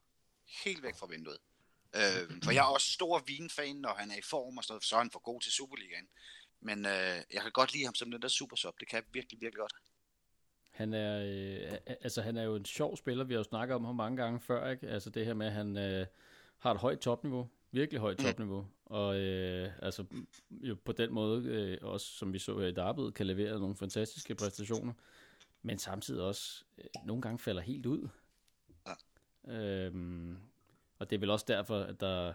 helt 0.64 0.82
væk 0.82 0.96
fra 0.96 1.06
vinduet. 1.06 1.38
Øh, 1.96 2.42
for 2.44 2.50
jeg 2.52 2.60
er 2.60 2.72
også 2.74 2.90
stor 2.92 3.22
Wien-fan, 3.28 3.76
når 3.76 3.94
han 3.94 4.10
er 4.10 4.16
i 4.16 4.22
form 4.22 4.58
og 4.58 4.64
sådan 4.64 4.72
noget, 4.72 4.84
så 4.84 4.94
er 4.96 4.98
han 5.00 5.10
for 5.10 5.18
god 5.18 5.40
til 5.40 5.52
Superligaen. 5.52 6.08
Men 6.64 6.86
øh, 6.86 7.16
jeg 7.32 7.42
kan 7.42 7.50
godt 7.52 7.72
lide 7.72 7.84
ham 7.84 7.94
som 7.94 8.10
den 8.10 8.22
der 8.22 8.28
supersub. 8.28 8.80
Det 8.80 8.88
kan 8.88 8.96
jeg 8.96 9.04
virkelig, 9.12 9.40
virkelig 9.40 9.58
godt. 9.58 9.72
Han 10.70 10.94
er, 10.94 11.22
øh, 11.24 11.78
altså, 12.00 12.22
han 12.22 12.36
er 12.36 12.42
jo 12.42 12.56
en 12.56 12.64
sjov 12.64 12.96
spiller. 12.96 13.24
Vi 13.24 13.34
har 13.34 13.38
jo 13.38 13.44
snakket 13.44 13.74
om 13.74 13.84
ham 13.84 13.94
mange 13.94 14.16
gange 14.22 14.40
før. 14.40 14.70
Ikke? 14.70 14.88
Altså 14.88 15.10
det 15.10 15.26
her 15.26 15.34
med, 15.34 15.46
at 15.46 15.52
han 15.52 15.76
øh, 15.76 16.06
har 16.58 16.70
et 16.74 16.80
højt 16.80 16.98
topniveau. 17.00 17.48
Virkelig 17.70 18.00
højt 18.00 18.18
Mm. 18.18 18.24
topniveau. 18.24 18.66
Og 18.84 19.16
øh, 19.20 19.72
altså, 19.82 20.04
jo 20.50 20.76
på 20.84 20.92
den 20.92 21.12
måde, 21.12 21.44
øh, 21.44 21.78
også 21.82 22.06
som 22.06 22.32
vi 22.32 22.38
så 22.38 22.58
her 22.58 22.66
i 22.66 22.72
Darbyet, 22.72 23.14
kan 23.14 23.26
levere 23.26 23.60
nogle 23.60 23.76
fantastiske 23.76 24.34
præstationer. 24.34 24.92
Men 25.62 25.78
samtidig 25.78 26.22
også 26.22 26.64
øh, 26.78 26.84
nogle 27.04 27.22
gange 27.22 27.38
falder 27.38 27.62
helt 27.62 27.86
ud. 27.86 28.08
Ja. 28.86 29.52
Øhm, 29.52 30.38
og 30.98 31.10
det 31.10 31.16
er 31.16 31.20
vel 31.20 31.30
også 31.30 31.44
derfor, 31.48 31.80
at 31.80 32.00
der 32.00 32.32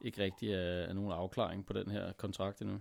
ikke 0.00 0.22
rigtig 0.22 0.52
er, 0.52 0.58
er 0.58 0.92
nogen 0.92 1.12
afklaring 1.12 1.66
på 1.66 1.72
den 1.72 1.90
her 1.90 2.12
kontrakt 2.12 2.60
endnu. 2.60 2.80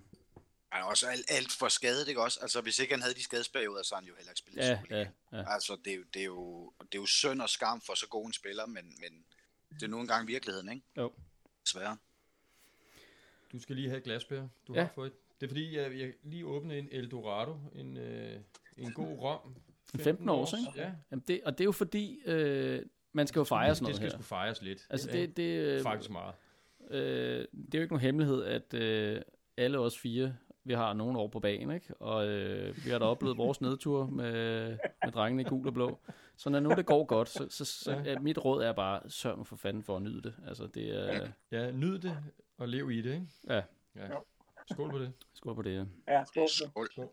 Han 0.74 0.82
er 0.82 0.86
også 0.86 1.08
alt, 1.08 1.26
alt 1.30 1.52
for 1.52 1.68
skadet, 1.68 2.08
ikke 2.08 2.22
også? 2.22 2.40
Altså, 2.42 2.62
hvis 2.62 2.80
ikke 2.80 2.94
han 2.94 3.02
havde 3.02 3.16
de 3.16 3.24
skadesperioder, 3.24 3.84
så 3.84 3.96
har 3.96 4.02
han 4.02 4.08
jo 4.08 4.16
heller 4.16 4.32
ikke 4.32 4.40
spillet 4.40 4.64
Ja, 4.64 4.80
ja, 4.90 5.08
ja. 5.32 5.54
Altså, 5.54 5.78
det 5.86 5.94
er, 5.94 5.98
jo, 5.98 6.04
det, 6.14 6.20
er 6.22 6.26
jo, 6.26 6.72
det 6.80 6.96
er 6.98 7.02
jo 7.02 7.06
synd 7.06 7.42
og 7.42 7.50
skam 7.50 7.82
for 7.82 7.94
så 7.96 8.08
god 8.08 8.26
en 8.26 8.34
spiller, 8.34 8.66
men, 8.66 8.86
men 9.00 9.26
det 9.74 9.84
er 9.84 9.88
nu 9.88 10.00
engang 10.00 10.28
virkeligheden, 10.28 10.70
ikke? 10.70 10.86
Jo. 10.98 11.12
Desværre. 11.66 11.98
Du 13.52 13.60
skal 13.60 13.76
lige 13.76 13.88
have 13.90 13.98
et 13.98 14.04
glas, 14.04 14.26
Per. 14.26 14.48
Du 14.68 14.74
Ja. 14.74 14.82
har 14.82 14.92
fået 14.96 15.08
et. 15.08 15.14
Det 15.42 15.46
er 15.48 15.50
fordi, 15.50 15.78
jeg, 15.78 16.00
jeg 16.00 16.14
lige 16.24 16.46
åbnede 16.46 16.80
en 16.80 16.88
Eldorado, 16.92 17.58
en, 17.76 17.98
øh, 17.98 18.40
en 18.78 18.94
god 18.94 19.18
rom. 19.20 19.56
15 20.00 20.30
års, 20.30 20.54
ikke? 20.54 20.82
Ja. 20.82 20.92
Jamen 21.12 21.24
det, 21.28 21.42
og 21.44 21.52
det 21.58 21.62
er 21.64 21.66
jo 21.66 21.72
fordi, 21.72 22.20
øh, 22.26 22.86
man 23.12 23.28
skal 23.28 23.40
jo 23.40 23.44
fejre 23.44 23.76
sådan 23.76 23.78
Det 23.78 23.82
noget 23.84 23.96
skal 23.96 24.10
her. 24.10 24.18
sgu 24.18 24.24
fejres 24.24 24.62
lidt. 24.62 24.88
Altså 24.90 25.10
Ja, 25.12 25.18
det, 25.22 25.38
det, 25.38 25.44
øh, 25.44 25.82
Faktisk 25.84 26.10
meget. 26.12 26.36
øh, 26.90 27.00
det 27.00 27.76
er 27.76 27.78
jo 27.78 27.82
ikke 27.82 27.94
nogen 27.94 28.02
hemmelighed, 28.02 28.44
at 28.44 28.74
øh, 28.74 29.22
alle 29.58 29.80
os 29.80 29.98
fire, 30.00 30.36
vi 30.63 30.73
har 30.73 30.93
nogle 30.93 31.19
år 31.19 31.28
på 31.28 31.39
banen, 31.39 31.76
ikke? 31.76 31.93
Og 31.95 32.28
øh, 32.28 32.86
vi 32.86 32.89
har 32.89 32.99
da 32.99 33.06
oplevet 33.06 33.38
vores 33.38 33.62
nedtur 33.62 34.06
med, 34.08 34.78
med 35.04 35.12
drengene 35.12 35.41
i 35.41 35.45
gul 35.45 35.67
og 35.67 35.73
blå. 35.73 35.99
Så 36.36 36.49
når 36.49 36.60
nu 36.60 36.69
det 36.69 36.86
går 36.86 37.06
godt, 37.06 37.30
så, 37.30 37.47
så, 37.49 37.65
så 37.65 37.91
Ja. 37.91 38.02
ja. 38.12 38.19
mit 38.19 38.38
råd 38.45 38.63
er 38.63 38.71
bare, 38.73 39.10
sørg 39.10 39.47
for 39.47 39.56
fanden 39.56 39.84
for 39.84 39.95
at 39.95 40.02
nyde 40.02 40.21
det. 40.21 40.36
Altså 40.47 40.67
det 40.67 41.12
er, 41.13 41.28
Ja, 41.52 41.71
nyd 41.71 41.99
det 41.99 42.17
og 42.58 42.67
lev 42.69 42.91
i 42.91 43.02
det, 43.02 43.13
ikke? 43.13 43.28
ja, 43.47 43.62
Ja. 43.95 44.08
Skål 44.71 44.89
på 44.91 44.99
det. 44.99 45.13
skål 45.34 45.56
på 45.56 45.62
det. 45.62 45.73
Ja. 46.08 46.13
Ja, 46.13 46.23
skål. 46.26 46.47
Skål. 46.49 47.10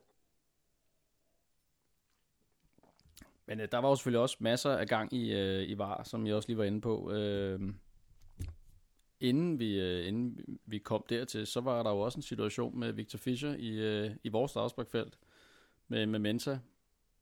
Men 3.46 3.60
øh, 3.60 3.68
der 3.72 3.78
var 3.78 3.88
jo 3.88 3.94
selvfølgelig 3.96 4.20
også 4.20 4.36
masser 4.40 4.70
af 4.70 4.88
gang 4.88 5.12
i, 5.12 5.32
øh, 5.32 5.68
i 5.68 5.78
VAR, 5.78 6.02
som 6.02 6.26
jeg 6.26 6.34
også 6.34 6.48
lige 6.48 6.58
var 6.58 6.64
inde 6.64 6.80
på. 6.80 7.12
Øh, 7.12 7.60
inden, 9.20 9.58
vi, 9.58 9.80
øh, 9.80 10.08
inden 10.08 10.58
vi 10.66 10.78
kom 10.78 11.04
dertil, 11.08 11.46
så 11.46 11.60
var 11.60 11.82
der 11.82 11.90
jo 11.90 12.00
også 12.00 12.18
en 12.18 12.22
situation 12.22 12.78
med 12.78 12.92
Victor 12.92 13.18
Fischer 13.18 13.54
i, 13.54 13.68
øh, 13.68 14.10
i 14.24 14.28
vores 14.28 14.50
strafsparkfelt 14.50 15.18
med, 15.88 16.06
med 16.06 16.18
Mensa. 16.18 16.58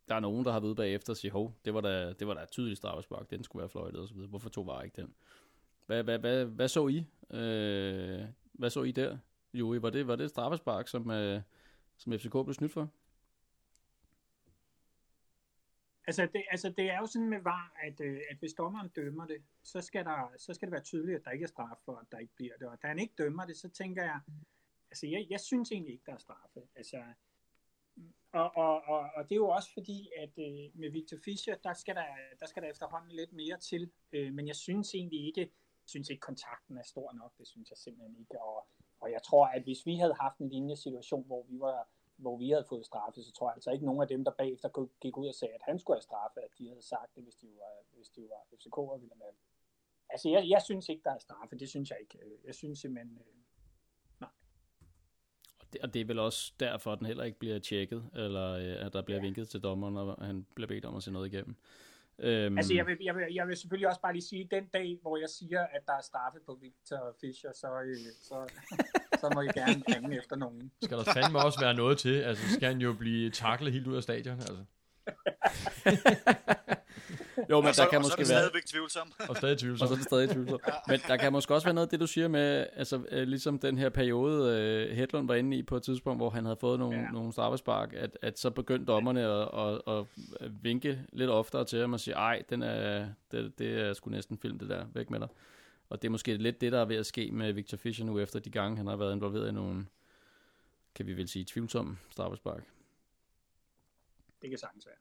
Der 0.08 0.14
er 0.14 0.20
nogen, 0.20 0.44
der 0.44 0.52
har 0.52 0.60
været 0.60 0.68
ude 0.68 0.76
bagefter 0.76 1.12
og 1.12 1.16
sige, 1.16 1.30
hov, 1.30 1.54
det 1.64 1.74
var 1.74 1.80
da, 1.80 2.12
det 2.12 2.26
var 2.26 2.34
da 2.34 2.42
et 2.42 2.50
tydeligt 2.50 2.78
straffespark, 2.78 3.30
den 3.30 3.44
skulle 3.44 3.60
være 3.60 3.68
fløjtet 3.68 4.00
og 4.00 4.08
så 4.08 4.14
videre. 4.14 4.28
Hvorfor 4.28 4.48
tog 4.48 4.66
VAR 4.66 4.82
ikke 4.82 5.02
den? 5.02 5.14
Hvad, 5.86 6.02
hvad, 6.02 6.18
hvad, 6.18 6.44
hvad 6.44 6.68
så 6.68 6.88
I? 6.88 7.04
Øh, 7.36 8.20
hvad 8.52 8.70
så 8.70 8.82
I 8.82 8.90
der, 8.90 9.18
Joey? 9.54 9.78
Var 9.78 9.90
det, 9.90 10.06
var 10.06 10.16
det 10.16 10.24
et 10.24 10.30
straffespark, 10.30 10.88
som, 10.88 11.10
øh, 11.10 11.40
som 11.96 12.12
FCK 12.12 12.32
blev 12.32 12.54
snydt 12.54 12.72
for? 12.72 12.88
Altså 16.08 16.28
det, 16.32 16.42
altså 16.50 16.68
det 16.70 16.90
er 16.90 16.98
jo 16.98 17.06
sådan 17.06 17.28
med 17.28 17.40
VAR, 17.40 17.76
at, 17.82 18.00
øh, 18.00 18.20
at 18.30 18.36
hvis 18.36 18.54
dommeren 18.54 18.88
dømmer 18.88 19.26
det, 19.26 19.42
så 19.62 19.80
skal, 19.80 20.04
der, 20.04 20.32
så 20.36 20.54
skal 20.54 20.66
det 20.66 20.72
være 20.72 20.82
tydeligt, 20.82 21.18
at 21.18 21.24
der 21.24 21.30
ikke 21.30 21.42
er 21.42 21.48
straf 21.48 21.76
for, 21.84 21.96
at 21.96 22.06
der 22.12 22.18
ikke 22.18 22.34
bliver 22.34 22.56
det. 22.58 22.68
Og 22.68 22.82
da 22.82 22.86
han 22.86 22.98
ikke 22.98 23.14
dømmer 23.18 23.44
det, 23.46 23.56
så 23.56 23.68
tænker 23.68 24.02
jeg, 24.02 24.20
altså 24.90 25.06
jeg, 25.06 25.26
jeg 25.30 25.40
synes 25.40 25.72
egentlig 25.72 25.92
ikke, 25.92 26.04
der 26.06 26.12
er 26.12 26.18
straffe. 26.18 26.60
Altså, 26.76 27.02
og, 28.32 28.56
og, 28.56 28.82
og, 28.84 29.10
og 29.14 29.24
det 29.24 29.32
er 29.32 29.36
jo 29.36 29.48
også 29.48 29.72
fordi, 29.72 30.08
at 30.18 30.38
øh, 30.38 30.80
med 30.80 30.90
Victor 30.90 31.16
Fischer, 31.24 31.56
der 31.56 31.74
skal 31.74 31.94
der, 31.94 32.06
der 32.40 32.46
skal 32.46 32.62
der 32.62 32.68
efterhånden 32.68 33.12
lidt 33.12 33.32
mere 33.32 33.58
til. 33.58 33.90
Øh, 34.12 34.32
men 34.32 34.46
jeg 34.46 34.56
synes 34.56 34.94
egentlig 34.94 35.26
ikke, 35.26 35.50
synes 35.86 36.08
ikke, 36.10 36.20
kontakten 36.20 36.78
er 36.78 36.82
stor 36.82 37.12
nok. 37.12 37.32
Det 37.38 37.48
synes 37.48 37.70
jeg 37.70 37.78
simpelthen 37.78 38.16
ikke. 38.20 38.42
Og, 38.42 38.66
og 39.00 39.12
jeg 39.12 39.22
tror, 39.22 39.46
at 39.46 39.62
hvis 39.62 39.86
vi 39.86 39.96
havde 39.96 40.14
haft 40.20 40.38
en 40.38 40.48
lignende 40.48 40.76
situation, 40.76 41.26
hvor 41.26 41.42
vi 41.48 41.60
var 41.60 41.88
hvor 42.18 42.36
vi 42.36 42.50
havde 42.50 42.64
fået 42.68 42.86
straffe, 42.86 43.22
så 43.22 43.32
tror 43.32 43.48
jeg 43.48 43.54
altså 43.54 43.70
ikke 43.70 43.86
nogen 43.86 44.02
af 44.02 44.08
dem, 44.08 44.24
der 44.24 44.32
bagefter 44.38 44.68
gik 45.00 45.16
ud 45.16 45.28
og 45.28 45.34
sagde, 45.34 45.54
at 45.54 45.62
han 45.62 45.78
skulle 45.78 45.96
have 45.96 46.02
straffe, 46.02 46.40
at 46.40 46.50
de 46.58 46.68
havde 46.68 46.82
sagt 46.82 47.14
det, 47.14 47.22
hvis 47.22 47.34
de 47.34 47.48
var, 47.62 47.74
hvis 47.96 48.08
de 48.08 48.22
var 48.22 48.40
FCK'er. 48.52 48.98
ville 49.00 49.14
med. 49.16 49.32
Altså, 50.10 50.28
jeg, 50.28 50.48
jeg 50.48 50.62
synes 50.62 50.88
ikke, 50.88 51.02
der 51.04 51.10
er 51.10 51.18
straffe. 51.18 51.56
Det 51.56 51.68
synes 51.68 51.90
jeg 51.90 51.98
ikke. 52.00 52.18
Øh, 52.24 52.38
Jeg 52.44 52.54
synes 52.54 52.78
simpelthen... 52.78 53.18
øh, 53.18 53.34
Og 55.60 55.72
det, 55.72 55.80
og 55.80 55.94
det 55.94 56.00
er 56.00 56.04
vel 56.04 56.18
også 56.18 56.52
derfor, 56.60 56.92
at 56.92 56.98
den 56.98 57.06
heller 57.06 57.24
ikke 57.24 57.38
bliver 57.38 57.58
tjekket, 57.58 58.10
eller 58.14 58.50
øh, 58.52 58.86
at 58.86 58.92
der 58.92 59.02
bliver 59.02 59.18
ja. 59.18 59.22
vinket 59.22 59.48
til 59.48 59.60
dommeren, 59.62 59.94
når 59.94 60.24
han 60.24 60.46
bliver 60.54 60.68
bedt 60.68 60.84
om 60.84 60.96
at 60.96 61.02
se 61.02 61.10
noget 61.10 61.32
igennem. 61.32 61.56
Øhm, 62.20 62.58
Altså, 62.58 62.74
jeg 62.74 62.86
vil, 62.86 62.96
jeg, 63.00 63.14
vil, 63.16 63.24
jeg 63.34 63.48
vil 63.48 63.56
selvfølgelig 63.56 63.88
også 63.88 64.00
bare 64.00 64.12
lige 64.12 64.22
sige, 64.22 64.48
den 64.50 64.66
dag, 64.66 64.98
hvor 65.02 65.16
jeg 65.16 65.28
siger, 65.28 65.60
at 65.60 65.82
der 65.86 65.92
er 65.92 66.00
straffe 66.02 66.38
på 66.46 66.58
Victor 66.62 67.16
Fischer, 67.20 67.50
så, 67.54 67.68
øh, 67.86 67.96
så, 68.22 68.52
så 69.20 69.30
må 69.34 69.40
I 69.40 69.46
gerne 69.46 69.82
ringe 69.94 70.18
efter 70.18 70.36
nogen. 70.36 70.72
Skal 70.82 70.98
der 70.98 71.04
fandme 71.04 71.38
også 71.38 71.60
være 71.60 71.74
noget 71.74 71.98
til? 71.98 72.14
Altså, 72.20 72.52
skal 72.52 72.68
han 72.68 72.80
jo 72.80 72.92
blive 72.92 73.30
taklet 73.30 73.72
helt 73.72 73.86
ud 73.86 73.96
af 73.96 74.02
stadion, 74.02 74.34
altså. 74.40 74.64
jo, 77.50 77.60
men 77.60 77.68
og 77.68 77.74
så, 77.74 77.82
der 77.82 77.88
kan 77.88 77.98
og 77.98 78.04
så 78.04 78.12
er 78.12 78.18
måske 78.18 78.20
det 78.20 78.28
være... 78.28 78.38
stadigvæk 78.40 78.64
tvivlsomt. 78.64 79.14
Og 79.28 79.36
stadig 79.36 79.52
Og 79.52 79.58
så 79.58 79.64
tvivlsomt. 79.64 79.90
er 79.90 79.94
det 79.96 80.04
stadig 80.04 80.30
tvivlsomt. 80.30 80.62
Men 80.88 81.00
der 81.08 81.16
kan 81.16 81.32
måske 81.32 81.54
også 81.54 81.66
være 81.66 81.74
noget 81.74 81.86
af 81.86 81.90
det, 81.90 82.00
du 82.00 82.06
siger 82.06 82.28
med, 82.28 82.66
altså 82.72 83.04
øh, 83.10 83.28
ligesom 83.28 83.58
den 83.58 83.78
her 83.78 83.88
periode, 83.88 84.60
øh, 84.60 84.96
Hedlund 84.96 85.26
var 85.26 85.34
inde 85.34 85.56
i 85.56 85.62
på 85.62 85.76
et 85.76 85.82
tidspunkt, 85.82 86.18
hvor 86.18 86.30
han 86.30 86.44
havde 86.44 86.56
fået 86.60 86.78
nogle, 86.78 86.96
ja. 86.96 87.02
Ja. 87.02 87.10
nogle 87.10 87.32
straffespark, 87.32 87.92
at, 87.94 88.18
at 88.22 88.38
så 88.38 88.50
begyndte 88.50 88.92
dommerne 88.92 89.20
at, 89.26 89.48
at, 89.54 89.82
at, 89.94 90.04
at 90.40 90.64
vinke 90.64 91.02
lidt 91.12 91.30
oftere 91.30 91.64
til 91.64 91.80
ham 91.80 91.92
og 91.92 92.00
sige, 92.00 92.14
ej, 92.14 92.42
den 92.50 92.62
er, 92.62 93.08
det, 93.30 93.58
det 93.58 93.80
er 93.80 93.92
sgu 93.92 94.10
næsten 94.10 94.38
film, 94.38 94.58
det 94.58 94.68
der, 94.68 94.86
væk 94.94 95.10
med 95.10 95.20
dig. 95.20 95.28
Og 95.90 96.02
det 96.02 96.08
er 96.08 96.10
måske 96.10 96.36
lidt 96.36 96.60
det, 96.60 96.72
der 96.72 96.80
er 96.80 96.84
ved 96.84 96.96
at 96.96 97.06
ske 97.06 97.30
med 97.32 97.52
Victor 97.52 97.76
Fischer 97.76 98.06
nu, 98.06 98.18
efter 98.18 98.38
de 98.40 98.50
gange, 98.50 98.76
han 98.76 98.86
har 98.86 98.96
været 98.96 99.14
involveret 99.14 99.48
i 99.48 99.52
nogle, 99.52 99.86
kan 100.94 101.06
vi 101.06 101.16
vel 101.16 101.28
sige, 101.28 101.44
tvivlsomme 101.48 101.98
straffespark. 102.10 102.62
Det 104.42 104.50
kan 104.50 104.58
sagtens 104.58 104.86
være. 104.86 104.94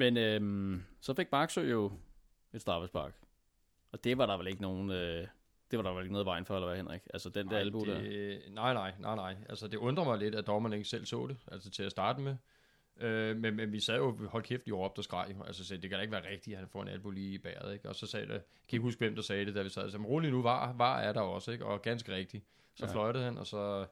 Men 0.00 0.16
øhm, 0.16 0.82
så 1.00 1.14
fik 1.14 1.32
Marksø 1.32 1.60
jo 1.60 1.92
et 2.52 2.60
straffespark. 2.60 3.14
Og 3.92 4.04
det 4.04 4.18
var 4.18 4.26
der 4.26 4.36
vel 4.36 4.46
ikke 4.46 4.62
nogen... 4.62 4.90
Øh, 4.90 5.26
det 5.70 5.76
var 5.78 5.82
der 5.82 5.92
vel 5.92 6.02
ikke 6.02 6.12
noget 6.12 6.26
vejen 6.26 6.44
for, 6.44 6.54
eller 6.54 6.66
hvad, 6.66 6.76
Henrik? 6.76 7.00
Altså 7.14 7.28
den 7.28 7.46
der 7.46 7.52
Nej, 7.52 7.60
albu 7.60 7.84
der. 7.84 8.00
nej, 8.50 8.74
nej, 8.74 8.92
nej, 8.98 9.14
nej. 9.16 9.36
Altså, 9.48 9.68
det 9.68 9.76
undrer 9.76 10.04
mig 10.04 10.18
lidt, 10.18 10.34
at 10.34 10.46
dommerne 10.46 10.76
ikke 10.76 10.88
selv 10.88 11.06
så 11.06 11.26
det, 11.26 11.36
altså 11.52 11.70
til 11.70 11.82
at 11.82 11.90
starte 11.90 12.20
med. 12.20 12.36
Øh, 13.00 13.36
men, 13.36 13.56
men 13.56 13.72
vi 13.72 13.80
sad 13.80 13.96
jo, 13.96 14.28
hold 14.28 14.42
kæft, 14.42 14.66
de 14.66 14.72
råbte 14.72 14.98
og 15.00 15.04
skreg. 15.04 15.34
jo. 15.38 15.42
Altså, 15.42 15.64
sagde, 15.64 15.82
det 15.82 15.90
kan 15.90 15.96
da 15.98 16.02
ikke 16.02 16.12
være 16.12 16.30
rigtigt, 16.30 16.54
at 16.54 16.58
han 16.58 16.68
får 16.68 16.82
en 16.82 16.88
albu 16.88 17.10
lige 17.10 17.34
i 17.34 17.38
bæret, 17.38 17.72
ikke? 17.72 17.88
Og 17.88 17.94
så 17.94 18.06
sagde 18.06 18.26
det, 18.26 18.32
jeg 18.32 18.40
kan 18.68 18.76
ikke 18.76 18.82
huske, 18.82 18.98
hvem 18.98 19.14
der 19.14 19.22
sagde 19.22 19.44
det, 19.44 19.54
da 19.54 19.62
vi 19.62 19.68
sad. 19.68 19.90
Så 19.90 19.98
rolig 19.98 20.30
nu, 20.30 20.42
var, 20.42 20.72
var 20.72 20.98
er 20.98 21.12
der 21.12 21.20
også, 21.20 21.52
ikke? 21.52 21.64
Og 21.64 21.82
ganske 21.82 22.14
rigtigt. 22.14 22.44
Så 22.74 22.86
ja. 22.86 22.92
fløjtede 22.92 23.24
han, 23.24 23.38
og 23.38 23.46
så 23.46 23.86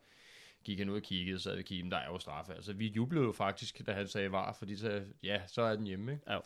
gik 0.64 0.78
han 0.78 0.88
ud 0.88 0.96
og 0.96 1.02
kiggede, 1.02 1.40
sad 1.40 1.56
ved 1.56 1.64
kimen, 1.64 1.90
der 1.92 1.96
er 1.96 2.06
jo 2.06 2.18
straffe. 2.18 2.54
Altså, 2.54 2.72
vi 2.72 2.86
jublede 2.86 3.24
jo 3.24 3.32
faktisk, 3.32 3.86
da 3.86 3.92
han 3.92 4.08
sagde 4.08 4.32
var, 4.32 4.52
fordi 4.52 4.76
så, 4.76 5.04
ja, 5.22 5.42
så 5.46 5.62
er 5.62 5.76
den 5.76 5.86
hjemme, 5.86 6.12
ikke? 6.12 6.32
Ja. 6.32 6.38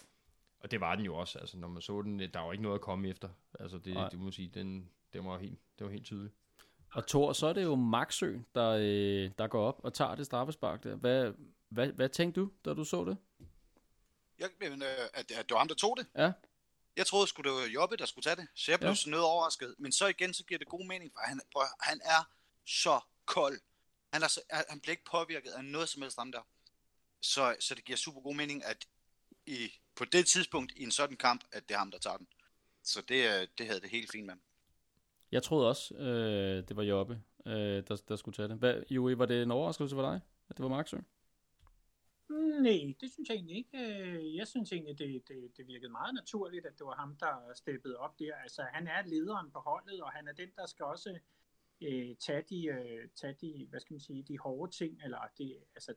Og 0.61 0.71
det 0.71 0.81
var 0.81 0.95
den 0.95 1.05
jo 1.05 1.17
også, 1.17 1.39
altså, 1.39 1.57
når 1.59 1.69
man 1.69 1.83
så 1.83 2.03
den, 2.03 2.19
der 2.19 2.41
var 2.41 2.53
ikke 2.53 2.63
noget 2.63 2.75
at 2.75 2.81
komme 2.81 3.09
efter. 3.09 3.29
Altså, 3.61 3.79
det, 3.79 3.95
Nej. 3.95 4.09
det 4.09 4.19
må 4.19 4.31
sige, 4.31 4.49
den, 4.49 4.91
det 5.13 5.25
var 5.25 5.39
helt, 5.39 5.59
det 5.79 5.85
var 5.87 5.93
helt 5.93 6.05
tydeligt. 6.05 6.35
Og 6.95 7.07
Thor, 7.07 7.33
så 7.33 7.47
er 7.47 7.53
det 7.53 7.63
jo 7.63 7.75
Maxø, 7.75 8.39
der, 8.55 8.69
øh, 8.71 9.31
der 9.39 9.47
går 9.47 9.67
op 9.67 9.81
og 9.85 9.95
tager 9.95 10.15
det 10.15 10.27
straffespark 10.27 10.83
der. 10.85 10.95
Hvad, 10.97 11.33
hvad, 11.69 11.89
hvad 11.89 12.09
tænkte 12.09 12.41
du, 12.41 12.51
da 12.65 12.75
du 12.75 12.85
så 12.85 13.05
det? 13.05 13.17
Jeg, 14.39 14.49
men, 14.61 14.83
øh, 14.83 14.89
at, 15.15 15.31
at 15.31 15.49
det 15.49 15.51
var 15.51 15.59
ham, 15.59 15.69
der 15.69 15.75
tog 15.75 15.97
det. 15.97 16.07
Ja. 16.17 16.33
Jeg 16.97 17.07
troede 17.07 17.27
sgu, 17.27 17.43
det 17.43 17.51
var 17.51 17.67
Jobbe, 17.75 17.97
der 17.97 18.07
skulle 18.07 18.23
tage 18.23 18.37
det. 18.37 18.47
Så 18.55 18.73
jeg 18.73 18.79
blev 18.81 18.89
Ja. 18.91 18.95
sådan 18.95 19.11
noget 19.11 19.27
overrasket. 19.27 19.75
Men 19.79 19.93
så 19.93 20.07
igen, 20.07 20.35
så 20.35 20.45
giver 20.45 20.59
det 20.59 20.69
god 20.69 20.87
mening, 20.87 21.13
for 21.13 21.21
han, 21.25 21.41
prøv, 21.53 21.63
han 21.81 22.01
er 22.05 22.29
så 22.67 23.01
kold. 23.25 23.61
Han, 24.13 24.23
er 24.23 24.29
så, 24.29 24.41
han- 24.51 24.65
han 24.69 24.81
bliver 24.81 24.93
ikke 24.93 25.05
påvirket 25.11 25.51
af 25.51 25.65
noget 25.65 25.89
som 25.89 26.03
helst 26.03 26.19
ham 26.19 26.33
der. 26.33 26.43
Så, 27.21 27.57
så 27.61 27.75
det 27.75 27.85
giver 27.85 27.97
super 27.97 28.21
god 28.21 28.35
mening, 28.35 28.65
at 28.65 28.87
i, 29.47 29.73
på 29.97 30.05
det 30.05 30.27
tidspunkt 30.27 30.73
i 30.77 30.83
en 30.83 30.91
sådan 30.91 31.17
kamp, 31.17 31.45
at 31.53 31.69
det 31.69 31.75
er 31.75 31.79
ham, 31.79 31.91
der 31.91 31.99
tager 31.99 32.17
den. 32.17 32.29
Så 32.83 33.03
det, 33.09 33.41
øh, 33.41 33.49
det 33.59 33.67
havde 33.67 33.81
det 33.81 33.91
helt 33.91 34.11
fint 34.13 34.27
med. 34.27 34.35
Jeg 35.33 35.43
troede 35.43 35.69
også, 35.69 35.95
øh, 35.95 36.69
det 36.69 36.77
var 36.77 36.83
Jobbe, 36.83 37.23
øh, 37.47 37.53
der, 37.89 38.03
der 38.09 38.17
skulle 38.17 38.35
tage 38.37 38.49
det. 38.49 38.57
Hvad, 38.57 38.83
Joey, 38.91 39.13
var 39.15 39.27
det 39.27 39.43
en 39.43 39.51
overraskelse 39.51 39.95
for 39.97 40.03
dig, 40.03 40.21
at 40.49 40.57
det 40.57 40.63
var 40.63 40.69
Marksø? 40.69 40.97
Nej, 42.63 42.95
det 43.01 43.13
synes 43.13 43.29
jeg 43.29 43.35
egentlig 43.35 43.57
ikke. 43.57 43.79
Øh, 43.79 44.37
Jeg 44.37 44.49
synes 44.49 44.73
egentlig, 44.73 44.99
det, 44.99 45.29
det, 45.29 45.57
det 45.57 45.67
virkede 45.67 45.91
meget 45.93 46.15
naturligt, 46.15 46.67
at 46.67 46.79
det 46.79 46.87
var 46.87 46.95
ham, 46.97 47.17
der 47.17 47.53
steppede 47.55 47.97
op 47.99 48.19
der. 48.19 48.35
Altså, 48.37 48.63
han 48.63 48.87
er 48.89 49.03
lederen 49.07 49.51
på 49.51 49.59
holdet, 49.59 50.03
og 50.03 50.13
han 50.13 50.29
er 50.29 50.33
den, 50.33 50.51
der 50.57 50.67
skal 50.67 50.85
også 50.85 51.19
øh, 51.89 52.17
tage, 52.17 52.43
de, 52.51 52.67
øh, 52.67 53.09
tage 53.21 53.37
de, 53.41 53.67
hvad 53.71 53.81
skal 53.81 53.95
man 53.95 54.01
sige, 54.01 54.23
de 54.23 54.39
hårde 54.39 54.73
ting. 54.73 55.01
Eller 55.05 55.19
det, 55.39 55.57
altså, 55.75 55.95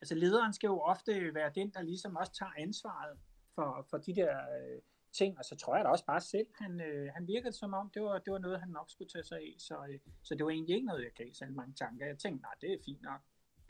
altså, 0.00 0.14
lederen 0.14 0.52
skal 0.52 0.68
jo 0.68 0.80
ofte 0.80 1.34
være 1.34 1.52
den, 1.54 1.70
der 1.70 1.82
ligesom 1.82 2.16
også 2.16 2.32
tager 2.32 2.52
ansvaret 2.58 3.18
for, 3.54 3.86
for 3.90 3.98
de 3.98 4.14
der 4.14 4.36
øh, 4.36 4.80
ting. 5.12 5.38
Og 5.38 5.44
så 5.44 5.56
tror 5.56 5.76
jeg 5.76 5.84
da 5.84 5.90
også 5.90 6.04
bare 6.04 6.20
selv, 6.20 6.46
han, 6.54 6.80
øh, 6.80 7.08
han 7.14 7.26
virkede 7.26 7.52
som 7.52 7.74
om, 7.74 7.90
det 7.94 8.02
var, 8.02 8.18
det 8.18 8.32
var 8.32 8.38
noget, 8.38 8.60
han 8.60 8.68
nok 8.68 8.90
skulle 8.90 9.08
tage 9.08 9.24
sig 9.24 9.38
af. 9.38 9.54
Så, 9.58 9.74
øh, 9.90 9.98
så 10.22 10.34
det 10.34 10.44
var 10.44 10.50
egentlig 10.50 10.74
ikke 10.74 10.86
noget, 10.86 11.04
jeg 11.04 11.12
gav 11.12 11.32
så 11.32 11.46
mange 11.50 11.74
tanker. 11.74 12.06
Jeg 12.06 12.18
tænkte, 12.18 12.42
nej, 12.42 12.54
det 12.60 12.72
er 12.72 12.78
fint 12.84 13.02
nok. 13.02 13.20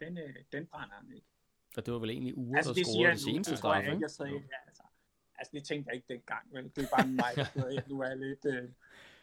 Den, 0.01 0.19
øh, 0.19 0.35
den 0.53 0.67
brænder 0.67 0.95
han 0.95 1.13
ikke. 1.15 1.27
Og 1.77 1.87
det 1.87 1.95
var 1.95 2.01
vel 2.01 2.11
egentlig 2.11 2.39
uger, 2.39 2.57
Altså, 2.57 2.71
der 2.71 2.75
det 2.75 2.87
scorede 2.87 3.13
det 3.13 3.21
seneste 3.21 3.57
straffe, 3.57 3.91
ikke, 3.91 4.03
jeg 4.03 4.11
sagde. 4.11 4.33
Ja, 4.33 4.59
altså, 4.67 4.83
altså, 5.39 5.51
det 5.55 5.65
tænkte 5.65 5.89
jeg 5.89 5.97
ikke 5.97 6.09
dengang, 6.15 6.45
vel? 6.55 6.65
Det 6.77 6.85
er 6.85 6.97
bare 6.97 7.07
mig, 7.07 7.33
der. 7.37 7.83
Nu 7.91 8.01
er 8.01 8.15
lidt, 8.15 8.45
øh, 8.45 8.69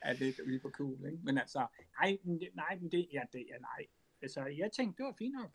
er 0.03 0.13
lidt 0.13 0.39
ude 0.39 0.59
på 0.59 0.69
cool, 0.69 1.05
ikke? 1.05 1.19
Men 1.23 1.37
altså, 1.37 1.59
nej, 2.01 2.17
det, 2.25 2.49
nej, 2.53 2.77
men 2.81 2.91
det, 2.91 3.07
ja, 3.13 3.21
det, 3.33 3.45
ja, 3.49 3.57
nej. 3.59 3.85
Altså, 4.21 4.45
jeg 4.45 4.71
tænkte, 4.71 4.97
det 4.97 5.05
var 5.05 5.15
fint 5.17 5.33
nok. 5.35 5.51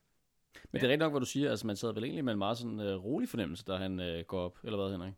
Men 0.73 0.81
det 0.81 0.87
er 0.87 0.89
rigtigt 0.89 0.99
nok, 0.99 1.13
hvad 1.13 1.21
du 1.21 1.27
siger. 1.27 1.51
Altså, 1.51 1.67
man 1.67 1.77
sad 1.77 1.95
vel 1.95 2.05
egentlig 2.05 2.25
med 2.25 2.33
en 2.33 2.39
meget 2.39 2.59
sådan 2.59 2.81
øh, 2.81 3.05
rolig 3.05 3.29
fornemmelse, 3.29 3.65
da 3.65 3.77
han 3.77 4.01
øh, 4.01 4.25
går 4.25 4.41
op, 4.41 4.59
eller 4.65 4.77
hvad, 4.79 4.91
Henrik? 4.93 5.13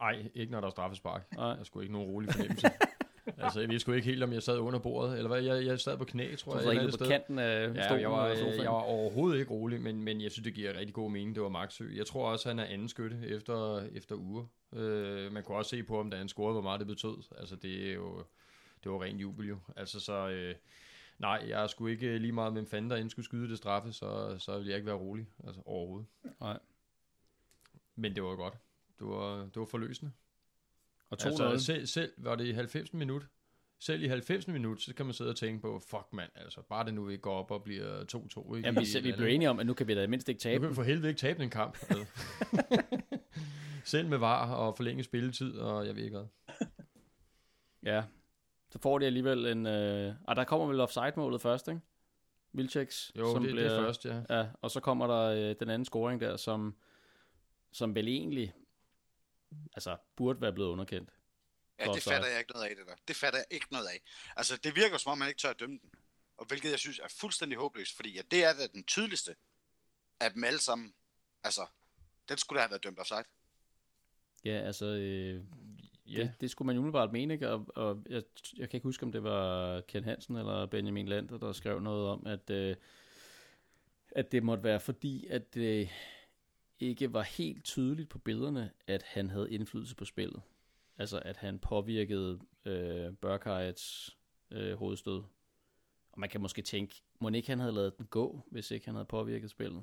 Ej, 0.00 0.30
ikke 0.34 0.52
når 0.52 0.60
der 0.60 0.66
er 0.66 0.70
straffespark. 0.70 1.32
Nej. 1.36 1.46
Jeg 1.46 1.66
skulle 1.66 1.84
ikke 1.84 1.92
nogen 1.92 2.08
rolig 2.10 2.30
fornemmelse. 2.32 2.66
altså, 3.44 3.60
jeg 3.60 3.80
sgu 3.80 3.92
ikke 3.92 4.06
helt, 4.06 4.22
om 4.22 4.32
jeg 4.32 4.42
sad 4.42 4.58
under 4.58 4.78
bordet, 4.78 5.16
eller 5.16 5.28
hvad, 5.28 5.42
jeg, 5.42 5.66
jeg 5.66 5.80
sad 5.80 5.98
på 5.98 6.04
knæ, 6.04 6.34
tror 6.36 6.52
Du 6.52 6.56
jeg. 6.58 6.62
sad 6.64 6.70
et 6.70 6.74
ikke 6.74 6.82
eller 6.84 6.98
på 6.98 7.04
andet 7.04 7.12
kanten 7.12 7.38
af 7.38 7.74
Ja, 7.74 7.84
stolen 7.84 8.02
jeg 8.02 8.10
var, 8.10 8.34
sofaen. 8.34 8.62
jeg 8.62 8.70
var 8.70 8.82
overhovedet 8.82 9.38
ikke 9.40 9.50
rolig, 9.50 9.80
men, 9.80 10.02
men 10.02 10.20
jeg 10.20 10.30
synes, 10.30 10.44
det 10.44 10.54
giver 10.54 10.76
rigtig 10.78 10.94
god 10.94 11.10
mening. 11.10 11.34
Det 11.34 11.42
var 11.42 11.48
Maxø. 11.48 11.84
Jeg 11.96 12.06
tror 12.06 12.28
også, 12.30 12.48
han 12.48 12.58
er 12.58 12.64
anden 12.64 12.88
skytte 12.88 13.18
efter, 13.24 13.80
efter 13.94 14.14
uger. 14.14 14.44
Øh, 14.74 15.32
man 15.32 15.42
kunne 15.42 15.56
også 15.56 15.68
se 15.68 15.82
på 15.82 15.96
ham, 15.96 16.10
da 16.10 16.16
han 16.16 16.28
scorede, 16.28 16.52
hvor 16.52 16.62
meget 16.62 16.80
det 16.80 16.86
betød. 16.88 17.16
Altså, 17.38 17.56
det 17.56 17.88
er 17.90 17.94
jo 17.94 18.24
det 18.84 18.92
var 18.92 19.02
ren 19.02 19.20
jubel 19.20 19.48
jo. 19.48 19.58
Altså, 19.76 20.00
så 20.00 20.28
øh, 20.28 20.54
nej, 21.18 21.44
jeg 21.48 21.70
skulle 21.70 21.92
ikke 21.92 22.18
lige 22.18 22.32
meget, 22.32 22.52
hvem 22.52 22.66
fanden 22.66 22.90
der 22.90 22.96
end 22.96 23.10
skulle 23.10 23.26
skyde 23.26 23.48
det 23.48 23.58
straffe, 23.58 23.92
så, 23.92 24.38
så 24.38 24.56
ville 24.56 24.70
jeg 24.70 24.76
ikke 24.76 24.86
være 24.86 24.96
rolig. 24.96 25.26
Altså, 25.46 25.62
overhovedet. 25.64 26.06
Nej. 26.40 26.58
Men 27.96 28.14
det 28.14 28.22
var 28.22 28.36
godt. 28.36 28.54
Det 28.98 29.06
var, 29.06 29.36
det 29.36 29.56
var 29.56 29.64
forløsende. 29.64 30.12
Og 31.10 31.18
2-0. 31.22 31.26
Altså, 31.26 31.66
selv, 31.66 31.86
selv 31.86 32.12
var 32.16 32.36
det 32.36 32.44
i 32.44 32.52
90 32.52 32.92
minut. 32.92 33.26
Selv 33.78 34.02
i 34.02 34.06
90 34.06 34.48
minut, 34.48 34.82
så 34.82 34.94
kan 34.94 35.06
man 35.06 35.14
sidde 35.14 35.30
og 35.30 35.36
tænke 35.36 35.62
på, 35.62 35.82
fuck 35.86 36.12
mand, 36.12 36.30
altså 36.34 36.62
bare 36.62 36.86
det 36.86 36.94
nu 36.94 37.08
ikke 37.08 37.22
går 37.22 37.38
op 37.38 37.50
og 37.50 37.64
bliver 37.64 38.00
2-2. 38.00 38.56
Ikke? 38.56 38.66
Jamen, 38.66 38.80
vi, 38.80 38.86
selv, 38.86 39.04
vi 39.04 39.12
blev 39.12 39.28
enige 39.28 39.50
om, 39.50 39.58
at 39.58 39.66
nu 39.66 39.74
kan 39.74 39.88
vi 39.88 39.94
da 39.94 40.06
mindst 40.06 40.28
ikke 40.28 40.38
nu 40.38 40.42
tabe 40.42 40.60
kan 40.60 40.70
vi 40.70 40.74
for 40.74 40.82
helvede 40.82 41.08
ikke 41.08 41.18
tabe 41.18 41.42
den 41.42 41.50
kamp. 41.50 41.78
Altså. 41.88 42.06
Selv 43.84 44.08
med 44.08 44.18
var 44.18 44.54
og 44.54 44.76
forlænge 44.76 45.02
spilletid, 45.02 45.58
og 45.58 45.86
jeg 45.86 45.96
ved 45.96 46.02
ikke 46.02 46.16
hvad. 46.16 46.26
Ja. 47.82 48.02
Så 48.72 48.78
får 48.78 48.98
de 48.98 49.06
alligevel 49.06 49.46
en... 49.46 49.66
Øh... 49.66 50.14
Ah, 50.28 50.36
der 50.36 50.44
kommer 50.44 50.66
vel 50.66 50.80
offside-målet 50.80 51.42
først, 51.42 51.68
ikke? 51.68 51.80
Vilceks. 52.52 53.12
Jo, 53.18 53.38
det, 53.38 53.56
det 53.56 53.66
er 53.66 53.80
først, 53.80 54.04
ja. 54.04 54.22
Ja, 54.30 54.48
og 54.62 54.70
så 54.70 54.80
kommer 54.80 55.06
der 55.06 55.50
øh, 55.50 55.56
den 55.60 55.70
anden 55.70 55.84
scoring 55.84 56.20
der, 56.20 56.36
som, 56.36 56.76
som 57.72 57.94
vel 57.94 58.08
egentlig 58.08 58.54
altså, 59.74 59.96
burde 60.16 60.40
være 60.40 60.52
blevet 60.52 60.68
underkendt. 60.68 61.10
Ja, 61.78 61.92
det 61.92 62.02
fatter 62.02 62.28
jeg 62.28 62.38
ikke 62.38 62.52
noget 62.52 62.68
af, 62.68 62.76
det 62.76 62.86
der. 62.86 62.94
Det 63.08 63.16
fatter 63.16 63.38
jeg 63.38 63.46
ikke 63.50 63.66
noget 63.70 63.86
af. 63.86 64.02
Altså, 64.36 64.56
det 64.56 64.76
virker 64.76 64.98
som 64.98 65.12
om, 65.12 65.18
man 65.18 65.28
ikke 65.28 65.38
tør 65.38 65.50
at 65.50 65.60
dømme 65.60 65.78
den. 65.82 65.90
Og 66.36 66.46
hvilket 66.46 66.70
jeg 66.70 66.78
synes 66.78 66.98
er 66.98 67.08
fuldstændig 67.20 67.58
håbløst, 67.58 67.96
fordi 67.96 68.18
at 68.18 68.30
det 68.30 68.44
er 68.44 68.52
da 68.52 68.66
den 68.66 68.84
tydeligste 68.84 69.36
af 70.20 70.32
dem 70.32 70.44
alle 70.44 70.60
sammen. 70.60 70.94
Altså, 71.44 71.66
den 72.28 72.38
skulle 72.38 72.58
da 72.58 72.62
have 72.62 72.70
været 72.70 72.84
dømt 72.84 72.98
offside. 72.98 73.24
Ja, 74.44 74.60
altså, 74.66 74.86
øh, 74.86 75.44
ja. 76.12 76.22
det, 76.22 76.32
det 76.40 76.50
skulle 76.50 76.66
man 76.66 76.76
jo 76.76 76.80
umiddelbart 76.80 77.12
mene, 77.12 77.34
ikke? 77.34 77.50
Og, 77.50 77.66
og 77.74 78.02
jeg, 78.08 78.22
jeg 78.56 78.70
kan 78.70 78.76
ikke 78.76 78.88
huske, 78.88 79.06
om 79.06 79.12
det 79.12 79.22
var 79.22 79.80
Ken 79.80 80.04
Hansen 80.04 80.36
eller 80.36 80.66
Benjamin 80.66 81.08
Lander, 81.08 81.38
der 81.38 81.52
skrev 81.52 81.80
noget 81.80 82.08
om, 82.08 82.26
at, 82.26 82.50
øh, 82.50 82.76
at 84.10 84.32
det 84.32 84.42
måtte 84.42 84.64
være 84.64 84.80
fordi, 84.80 85.26
at 85.26 85.54
det 85.54 85.88
ikke 86.80 87.12
var 87.12 87.22
helt 87.22 87.64
tydeligt 87.64 88.08
på 88.08 88.18
billederne, 88.18 88.70
at 88.86 89.02
han 89.02 89.30
havde 89.30 89.50
indflydelse 89.50 89.96
på 89.96 90.04
spillet. 90.04 90.42
Altså, 90.98 91.18
at 91.24 91.36
han 91.36 91.58
påvirkede 91.58 92.40
øh, 92.64 93.12
Burkheids 93.20 94.16
øh, 94.50 94.74
hovedstød. 94.74 95.22
Og 96.12 96.20
man 96.20 96.28
kan 96.28 96.40
måske 96.40 96.62
tænke, 96.62 97.02
må 97.20 97.28
ikke 97.28 97.48
han 97.48 97.58
havde 97.58 97.72
lavet 97.72 97.98
den 97.98 98.06
gå, 98.06 98.40
hvis 98.50 98.70
ikke 98.70 98.86
han 98.86 98.94
havde 98.94 99.06
påvirket 99.06 99.50
spillet? 99.50 99.82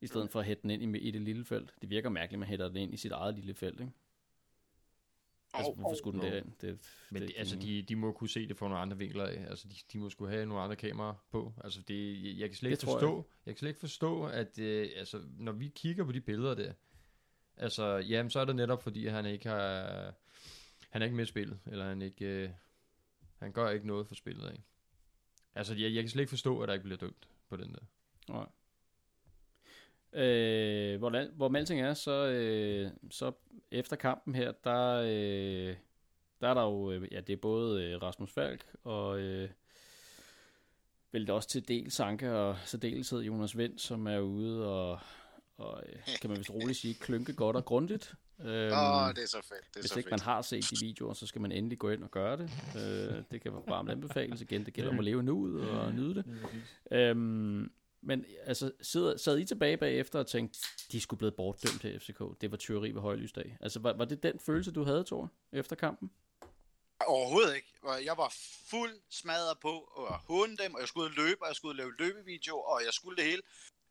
I 0.00 0.06
stedet 0.06 0.30
for 0.30 0.40
at 0.40 0.46
hætte 0.46 0.62
den 0.62 0.70
ind 0.70 0.96
i, 0.96 0.98
i 0.98 1.10
det 1.10 1.20
lille 1.20 1.44
felt. 1.44 1.74
Det 1.82 1.90
virker 1.90 2.08
mærkeligt, 2.08 2.36
at 2.36 2.38
man 2.38 2.48
hætter 2.48 2.68
den 2.68 2.76
ind 2.76 2.94
i 2.94 2.96
sit 2.96 3.12
eget 3.12 3.34
lille 3.34 3.54
felt, 3.54 3.80
ikke? 3.80 3.92
Altså, 5.54 5.72
hvorfor 5.72 5.96
skulle 5.96 6.20
den 6.20 6.28
jo. 6.28 6.32
derind? 6.34 6.52
Det, 6.60 6.78
Men 7.10 7.22
det, 7.22 7.28
det, 7.28 7.34
altså, 7.38 7.56
de, 7.56 7.82
de 7.82 7.96
må 7.96 8.12
kunne 8.12 8.30
se 8.30 8.48
det 8.48 8.56
fra 8.56 8.66
nogle 8.68 8.80
andre 8.82 8.98
vinkler 8.98 9.26
af. 9.26 9.44
Altså, 9.48 9.68
de, 9.68 9.74
de 9.92 9.98
må 9.98 10.10
skulle 10.10 10.32
have 10.32 10.46
nogle 10.46 10.62
andre 10.62 10.76
kameraer 10.76 11.14
på. 11.30 11.52
Altså, 11.64 11.82
det, 11.88 12.24
jeg, 12.24 12.38
jeg 12.38 12.48
kan 12.48 12.56
slet 12.56 12.70
Det 12.70 12.82
ikke 12.82 12.92
forstå, 12.92 13.16
jeg. 13.16 13.24
jeg 13.46 13.54
kan 13.54 13.58
slet 13.58 13.68
ikke 13.68 13.80
forstå, 13.80 14.26
at 14.26 14.58
øh, 14.58 14.90
altså, 14.96 15.22
når 15.38 15.52
vi 15.52 15.68
kigger 15.74 16.04
på 16.04 16.12
de 16.12 16.20
billeder 16.20 16.54
der, 16.54 16.72
altså, 17.56 17.96
jamen, 17.96 18.30
så 18.30 18.40
er 18.40 18.44
det 18.44 18.56
netop, 18.56 18.82
fordi 18.82 19.06
han 19.06 19.26
ikke 19.26 19.48
har, 19.48 20.14
han 20.90 21.02
er 21.02 21.06
ikke 21.06 21.16
med 21.16 21.24
i 21.24 21.28
spillet, 21.28 21.58
eller 21.66 21.84
han 21.88 22.02
ikke, 22.02 22.24
øh, 22.24 22.50
han 23.38 23.52
gør 23.52 23.70
ikke 23.70 23.86
noget 23.86 24.06
for 24.06 24.14
spillet, 24.14 24.52
ikke? 24.52 24.64
Altså, 25.54 25.74
jeg, 25.74 25.94
jeg 25.94 26.02
kan 26.02 26.10
slet 26.10 26.22
ikke 26.22 26.30
forstå, 26.30 26.60
at 26.60 26.68
der 26.68 26.74
ikke 26.74 26.84
bliver 26.84 26.98
dømt 26.98 27.28
på 27.48 27.56
den 27.56 27.72
der. 27.74 27.80
Nej. 28.28 28.46
Øh, 30.14 30.98
hvor, 30.98 31.34
hvor 31.36 31.56
alting 31.56 31.80
er, 31.80 31.94
så, 31.94 32.26
øh, 32.26 32.90
så 33.10 33.32
efter 33.70 33.96
kampen 33.96 34.34
her, 34.34 34.52
der, 34.64 34.94
øh, 35.04 35.76
der 36.40 36.48
er 36.48 36.54
der 36.54 36.62
jo, 36.62 36.90
øh, 36.92 37.12
ja, 37.12 37.20
det 37.20 37.32
er 37.32 37.36
både 37.36 37.84
øh, 37.84 38.02
Rasmus 38.02 38.32
Falk 38.32 38.64
og 38.84 39.18
øh, 39.20 39.48
vel 41.12 41.30
også 41.30 41.48
til 41.48 41.68
del 41.68 41.90
Sanke 41.90 42.32
og 42.32 42.56
særdeleshed 42.64 43.20
Jonas 43.20 43.58
Vind, 43.58 43.78
som 43.78 44.06
er 44.06 44.18
ude 44.18 44.68
og, 44.68 44.98
og 45.56 45.82
øh, 45.88 45.98
kan 46.20 46.30
man 46.30 46.38
vist 46.38 46.50
roligt 46.50 46.78
sige, 46.78 46.94
klynke 46.94 47.32
godt 47.32 47.56
og 47.56 47.64
grundigt. 47.64 48.14
Øhm, 48.40 48.50
Åh, 48.50 49.08
det 49.14 49.22
er 49.22 49.26
så 49.26 49.36
fedt. 49.36 49.68
Det 49.68 49.76
er 49.76 49.80
hvis 49.80 49.90
så 49.90 49.98
ikke 49.98 50.10
man 50.10 50.18
fedt. 50.18 50.24
har 50.24 50.42
set 50.42 50.64
de 50.70 50.86
videoer, 50.86 51.12
så 51.14 51.26
skal 51.26 51.40
man 51.40 51.52
endelig 51.52 51.78
gå 51.78 51.90
ind 51.90 52.02
og 52.04 52.10
gøre 52.10 52.36
det. 52.36 52.50
Øh, 52.76 53.22
det 53.30 53.40
kan 53.40 53.52
være 53.52 53.62
varmt 53.68 53.90
anbefales 53.90 54.40
igen. 54.40 54.66
Det 54.66 54.74
gælder 54.74 54.90
om 54.90 54.98
at 54.98 55.04
leve 55.04 55.22
nuet 55.22 55.70
og 55.70 55.94
nyde 55.94 56.14
det. 56.14 56.24
Øhm, 56.90 57.72
men 58.02 58.24
altså, 58.44 58.72
sad, 58.82 59.18
sad 59.18 59.38
I 59.38 59.44
tilbage 59.44 59.76
bagefter 59.76 60.18
og 60.18 60.26
tænkte, 60.26 60.58
de 60.92 61.00
skulle 61.00 61.18
blevet 61.18 61.34
bortdømt 61.34 61.80
til 61.80 62.00
FCK. 62.00 62.40
Det 62.40 62.50
var 62.50 62.56
tyveri 62.56 62.90
ved 62.90 63.00
højlysdag. 63.00 63.56
Altså, 63.60 63.80
var, 63.80 63.92
var 63.92 64.04
det 64.04 64.22
den 64.22 64.38
følelse, 64.38 64.72
du 64.72 64.84
havde, 64.84 65.04
Thor, 65.04 65.30
efter 65.52 65.76
kampen? 65.76 66.10
Overhovedet 67.06 67.56
ikke. 67.56 67.68
Jeg 68.04 68.16
var 68.16 68.34
fuld 68.70 69.00
smadret 69.10 69.58
på 69.58 69.78
at 69.80 70.20
hunde 70.26 70.56
dem, 70.56 70.74
og 70.74 70.80
jeg 70.80 70.88
skulle 70.88 71.14
løbe, 71.14 71.42
og 71.42 71.48
jeg 71.48 71.56
skulle 71.56 71.76
lave 71.76 71.92
løbevideo, 71.98 72.60
og 72.60 72.82
jeg 72.84 72.92
skulle 72.92 73.16
det 73.16 73.24
hele. 73.24 73.42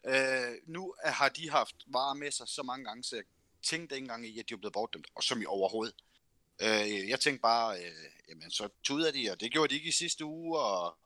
Øh, 0.05 0.57
nu 0.65 0.93
har 1.05 1.29
de 1.29 1.49
haft 1.49 1.75
varer 1.87 2.13
med 2.13 2.31
sig 2.31 2.47
så 2.47 2.63
mange 2.63 2.85
gange, 2.85 3.03
så 3.03 3.15
jeg 3.15 3.25
tænkte 3.63 3.95
ikke 3.95 4.03
engang 4.03 4.27
i, 4.27 4.39
at 4.39 4.49
de 4.49 4.53
var 4.53 4.57
blevet 4.57 4.73
bortdømt, 4.73 5.07
og 5.15 5.23
som 5.23 5.41
i 5.41 5.45
overhovedet. 5.45 5.95
Øh, 6.61 7.09
jeg 7.09 7.19
tænkte 7.19 7.41
bare, 7.41 7.77
øh, 7.77 8.11
jamen 8.29 8.51
så 8.51 8.69
tuder 8.83 9.11
de, 9.11 9.31
og 9.31 9.39
det 9.39 9.51
gjorde 9.51 9.69
de 9.69 9.75
ikke 9.75 9.89
i 9.89 9.91
sidste 9.91 10.25
uge, 10.25 10.59
og 10.59 10.97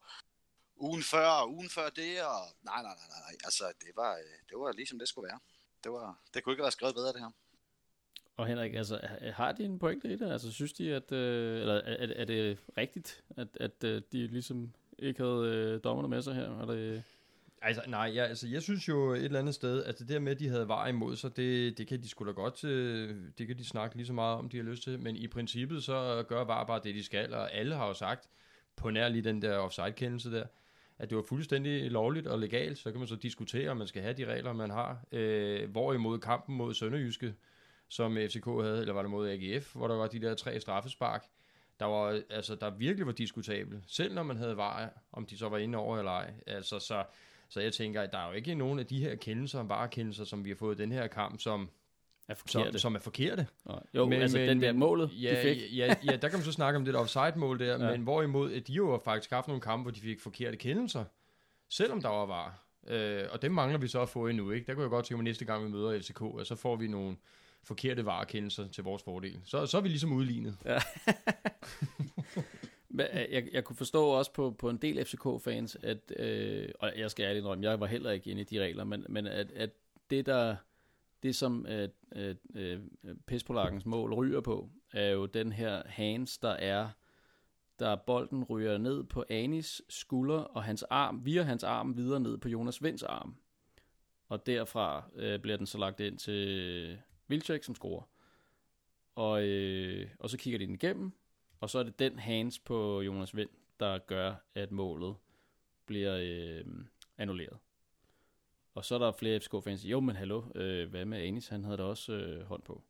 ugen 0.78 1.04
før, 1.04 1.28
og 1.28 1.52
ugen 1.54 1.70
før 1.70 1.90
det, 1.90 2.22
og 2.24 2.42
nej, 2.64 2.82
nej, 2.82 2.94
nej, 3.00 3.08
nej, 3.10 3.20
nej. 3.28 3.36
altså 3.44 3.64
det 3.82 3.92
var, 3.96 4.12
øh, 4.14 4.38
det 4.50 4.58
var 4.58 4.72
ligesom 4.72 5.00
det 5.00 5.08
skulle 5.08 5.28
være. 5.28 5.40
Det, 5.84 5.92
var, 5.92 6.20
det 6.34 6.44
kunne 6.44 6.54
ikke 6.54 6.62
være 6.64 6.72
skrevet 6.72 6.96
bedre, 6.96 7.14
det 7.14 7.20
her. 7.20 7.32
Og 8.38 8.48
Henrik, 8.48 8.74
altså, 8.74 9.00
ha- 9.04 9.32
har 9.32 9.52
de 9.52 9.64
en 9.64 9.80
pointe 9.80 10.08
i 10.14 10.16
det? 10.16 10.32
Altså, 10.32 10.52
synes 10.52 10.74
de, 10.74 10.96
at, 10.96 11.12
øh, 11.12 11.60
eller 11.62 11.74
er, 11.74 11.80
er- 12.08 12.14
er 12.22 12.26
det 12.26 12.58
rigtigt, 12.78 13.24
at, 13.38 13.48
at 13.60 13.84
øh, 13.84 14.02
de 14.12 14.28
ligesom 14.28 14.74
ikke 15.00 15.24
havde 15.24 15.46
øh, 15.46 15.84
dommerne 15.84 16.08
med 16.10 16.22
sig 16.22 16.36
her? 16.36 16.62
Er 16.62 16.66
det, 16.66 17.04
Altså, 17.62 17.82
nej, 17.88 18.12
ja, 18.16 18.24
altså, 18.24 18.48
jeg 18.48 18.62
synes 18.62 18.88
jo 18.88 19.12
et 19.14 19.24
eller 19.24 19.40
andet 19.40 19.56
sted, 19.56 19.84
at 19.84 20.00
det 20.00 20.10
der 20.10 20.20
med, 20.20 20.32
at 20.32 20.40
de 20.40 20.50
havde 20.50 20.68
var 20.68 20.88
imod 20.88 21.16
sig, 21.16 21.38
det, 21.38 21.78
det 21.78 21.88
kan 21.88 22.02
de 22.02 22.10
sgu 22.10 22.26
da 22.26 22.32
godt, 22.32 22.64
øh, 22.64 23.16
det 23.38 23.48
kan 23.48 23.58
de 23.58 23.66
snakke 23.66 23.96
lige 23.96 24.08
så 24.08 24.14
meget 24.14 24.38
om, 24.38 24.50
de 24.50 24.58
har 24.58 24.64
lyst 24.64 24.84
til, 24.84 25.00
men 25.00 25.16
i 25.16 25.28
princippet 25.28 25.84
så 25.84 26.26
gør 26.28 26.44
var 26.44 26.64
bare 26.66 26.82
det, 26.84 26.96
de 26.96 27.04
skal, 27.04 27.34
og 27.34 27.54
alle 27.54 27.76
har 27.76 27.88
jo 27.88 27.94
sagt, 27.94 28.30
på 28.76 28.90
nær 28.90 29.10
lige 29.10 29.24
den 29.24 29.42
der 29.42 29.58
offside-kendelse 29.58 30.32
der, 30.32 30.46
at 30.98 31.10
det 31.10 31.16
var 31.16 31.24
fuldstændig 31.24 31.92
lovligt 31.92 32.28
og 32.28 32.40
legalt, 32.40 32.78
så 32.78 32.92
kan 32.92 33.00
man 33.00 33.08
så 33.08 33.16
diskutere, 33.16 33.70
om 33.70 33.78
man 33.78 33.88
skal 33.88 34.02
have 34.02 34.14
de 34.14 34.26
regler, 34.26 34.54
man 34.54 34.70
har. 34.70 35.06
Øh, 35.12 35.70
hvorimod 35.70 36.20
kampen 36.20 36.56
mod 36.56 36.74
Sønderjyske, 36.74 37.34
som 37.90 38.18
FCK 38.18 38.46
havde, 38.46 38.82
eller 38.82 38.94
var 38.94 39.02
det 39.02 39.12
mod 39.12 39.30
AGF, 39.30 39.76
hvor 39.76 39.88
der 39.88 39.96
var 39.96 40.08
de 40.08 40.22
der 40.22 40.34
tre 40.34 40.60
straffespark, 40.60 41.26
der 41.80 41.86
var, 41.86 42.22
altså, 42.30 42.56
der 42.56 42.70
virkelig 42.70 43.06
var 43.06 43.12
diskutabel. 43.12 43.84
Selv 43.88 44.14
når 44.14 44.24
man 44.24 44.38
havde 44.38 44.58
var, 44.58 44.90
om 45.12 45.26
de 45.26 45.38
så 45.38 45.50
var 45.50 45.58
inde 45.58 45.78
over 45.78 45.98
eller 45.98 46.12
ej. 46.12 46.34
Altså, 46.48 46.80
så, 46.80 47.04
så 47.50 47.62
jeg 47.62 47.74
tænker, 47.74 48.02
at 48.02 48.12
der 48.12 48.18
er 48.18 48.28
jo 48.28 48.34
ikke 48.34 48.56
nogen 48.56 48.80
af 48.80 48.86
de 48.86 49.00
her 49.00 49.16
kendelser, 49.16 49.64
varekendelser, 49.64 50.24
som 50.24 50.46
vi 50.46 50.50
har 50.50 50.56
fået 50.56 50.80
i 50.80 50.82
den 50.82 50.92
her 50.92 51.08
kamp, 51.08 51.40
som 51.40 51.70
er 52.28 52.34
som, 52.34 52.62
forkert. 52.62 52.82
som 52.82 52.96
er 52.96 53.00
forkerte. 53.00 53.48
Jo, 53.94 54.06
men, 54.06 54.22
altså 54.22 54.38
den 54.38 54.62
der 54.62 54.74
målet, 54.74 55.10
ja, 55.22 55.30
de 55.30 55.42
fik. 55.42 55.78
Ja, 55.78 55.96
ja, 56.06 56.16
der 56.16 56.30
kan 56.30 56.40
man 56.40 56.44
så 56.46 56.52
snakke 56.52 56.78
om 56.78 56.86
det 56.86 56.94
der 56.94 57.00
offside-mål 57.00 57.60
der, 57.60 57.66
Ja. 57.66 57.72
ja. 57.86 57.92
men 57.92 58.02
hvorimod, 58.02 58.54
at 58.54 58.68
de 58.68 58.74
jo 58.74 58.92
har 58.92 59.02
faktisk 59.04 59.32
haft 59.32 59.48
nogle 59.48 59.62
kampe, 59.62 59.82
hvor 59.84 59.92
de 59.92 60.00
fik 60.00 60.20
forkerte 60.20 60.58
kendelser, 60.58 61.04
selvom 61.70 62.02
der 62.02 62.10
var 62.10 62.26
var. 62.26 62.62
Øh, 62.88 63.24
og 63.32 63.42
dem 63.42 63.52
mangler 63.52 63.78
vi 63.80 63.88
så 63.88 64.02
at 64.02 64.10
få 64.10 64.28
endnu, 64.28 64.52
ikke? 64.52 64.68
Der 64.68 64.74
kunne 64.74 64.84
jeg 64.84 64.90
godt 64.90 65.06
tænke 65.06 65.18
mig 65.18 65.24
næste 65.24 65.46
gang, 65.46 65.66
vi 65.66 65.70
møder 65.70 66.00
FCK, 66.00 66.22
at 66.40 66.48
så 66.48 66.56
får 66.56 66.76
vi 66.76 66.88
nogle 66.88 67.18
forkerte 67.64 68.06
varekendelser 68.06 68.68
til 68.68 68.84
vores 68.84 69.04
fordel. 69.04 69.40
Så, 69.44 69.66
så 69.66 69.78
er 69.78 69.82
vi 69.82 69.88
ligesom 69.88 70.14
udlignet. 70.14 70.58
Men, 72.90 73.06
øh, 73.14 73.26
jeg, 73.32 73.48
jeg 73.54 73.64
kunne 73.64 73.76
forstå 73.76 74.06
også 74.06 74.34
på, 74.34 74.56
på 74.60 74.70
en 74.70 74.78
del 74.78 75.06
FCK-fans, 75.06 75.78
at, 75.84 76.12
øh, 76.20 76.70
og 76.80 76.94
jeg 76.98 77.12
skal 77.12 77.24
ærligt 77.24 77.38
indrømme, 77.42 77.70
jeg 77.70 77.80
var 77.80 77.86
heller 77.86 78.12
ikke 78.12 78.32
inde 78.32 78.42
i 78.42 78.46
de 78.46 78.60
regler, 78.60 78.84
men, 78.84 79.06
men 79.10 79.28
at, 79.28 79.52
at 79.52 79.70
det 80.10 80.26
der, 80.26 80.56
det 81.24 81.36
som 81.36 81.66
øh, 81.70 81.90
øh, 82.16 82.36
øh, 82.56 82.80
Pespolakkens 83.28 83.86
mål 83.86 84.14
ryger 84.14 84.42
på, 84.42 84.70
er 84.94 85.10
jo 85.10 85.26
den 85.26 85.52
her 85.52 85.84
hands, 85.86 86.38
der 86.38 86.50
er, 86.50 86.90
der 87.80 87.96
bolden 87.96 88.44
ryger 88.44 88.78
ned 88.78 89.04
på 89.04 89.24
Anis 89.30 89.82
skulder, 89.90 90.40
og 90.40 90.64
hans 90.64 90.84
arm, 90.84 91.26
via 91.26 91.42
hans 91.42 91.64
arm 91.64 91.98
videre 91.98 92.20
ned 92.20 92.38
på 92.38 92.50
Jonas 92.50 92.84
Vinds 92.84 93.04
arm. 93.04 93.36
Og 94.28 94.46
derfra 94.46 95.04
øh, 95.16 95.40
bliver 95.40 95.58
den 95.58 95.66
så 95.66 95.78
lagt 95.78 96.00
ind 96.00 96.18
til 96.18 97.00
Vilcek, 97.28 97.64
som 97.64 97.76
scorer. 97.76 98.04
Og, 99.16 99.44
øh, 99.44 100.10
og 100.20 100.30
så 100.30 100.38
kigger 100.38 100.60
de 100.60 100.66
den 100.66 100.76
igennem, 100.76 101.12
og 101.60 101.70
så 101.70 101.80
er 101.80 101.84
det 101.84 102.00
den 102.00 102.20
hands 102.20 102.60
på 102.60 103.02
Jonas 103.02 103.36
Vind, 103.36 103.50
der 103.80 103.98
gør, 103.98 104.36
at 104.56 104.72
målet 104.72 105.16
bliver 105.86 106.18
øh, 106.22 106.66
annulleret. 107.18 107.58
Og 108.76 108.86
så 108.86 108.96
er 108.96 109.00
der 109.00 109.12
flere 109.12 109.40
FCK-fans, 109.40 109.86
jo, 109.86 110.00
men 110.00 110.16
hallo, 110.16 110.44
øh, 110.56 110.90
hvad 110.90 111.06
med 111.06 111.18
Anis? 111.18 111.48
Han 111.48 111.64
havde 111.64 111.78
da 111.78 111.84
også 111.84 112.14
øh, 112.14 112.46
hånd 112.46 112.64
på. 112.64 112.84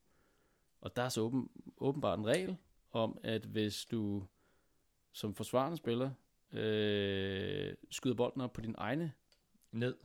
Og 0.82 0.96
der 0.96 1.02
er 1.02 1.10
så 1.10 1.22
åben, 1.22 1.50
åbenbart 1.78 2.20
en 2.20 2.28
regel 2.28 2.58
om, 2.92 3.18
at 3.24 3.46
hvis 3.46 3.86
du 3.86 4.28
som 5.12 5.36
forsvarende 5.36 5.78
spiller 5.78 6.12
øh, 6.52 7.76
skyder 7.92 8.16
bolden 8.16 8.42
op 8.42 8.54
på 8.54 8.62
din 8.62 8.76
egne, 8.78 9.14
Ned. 9.72 9.96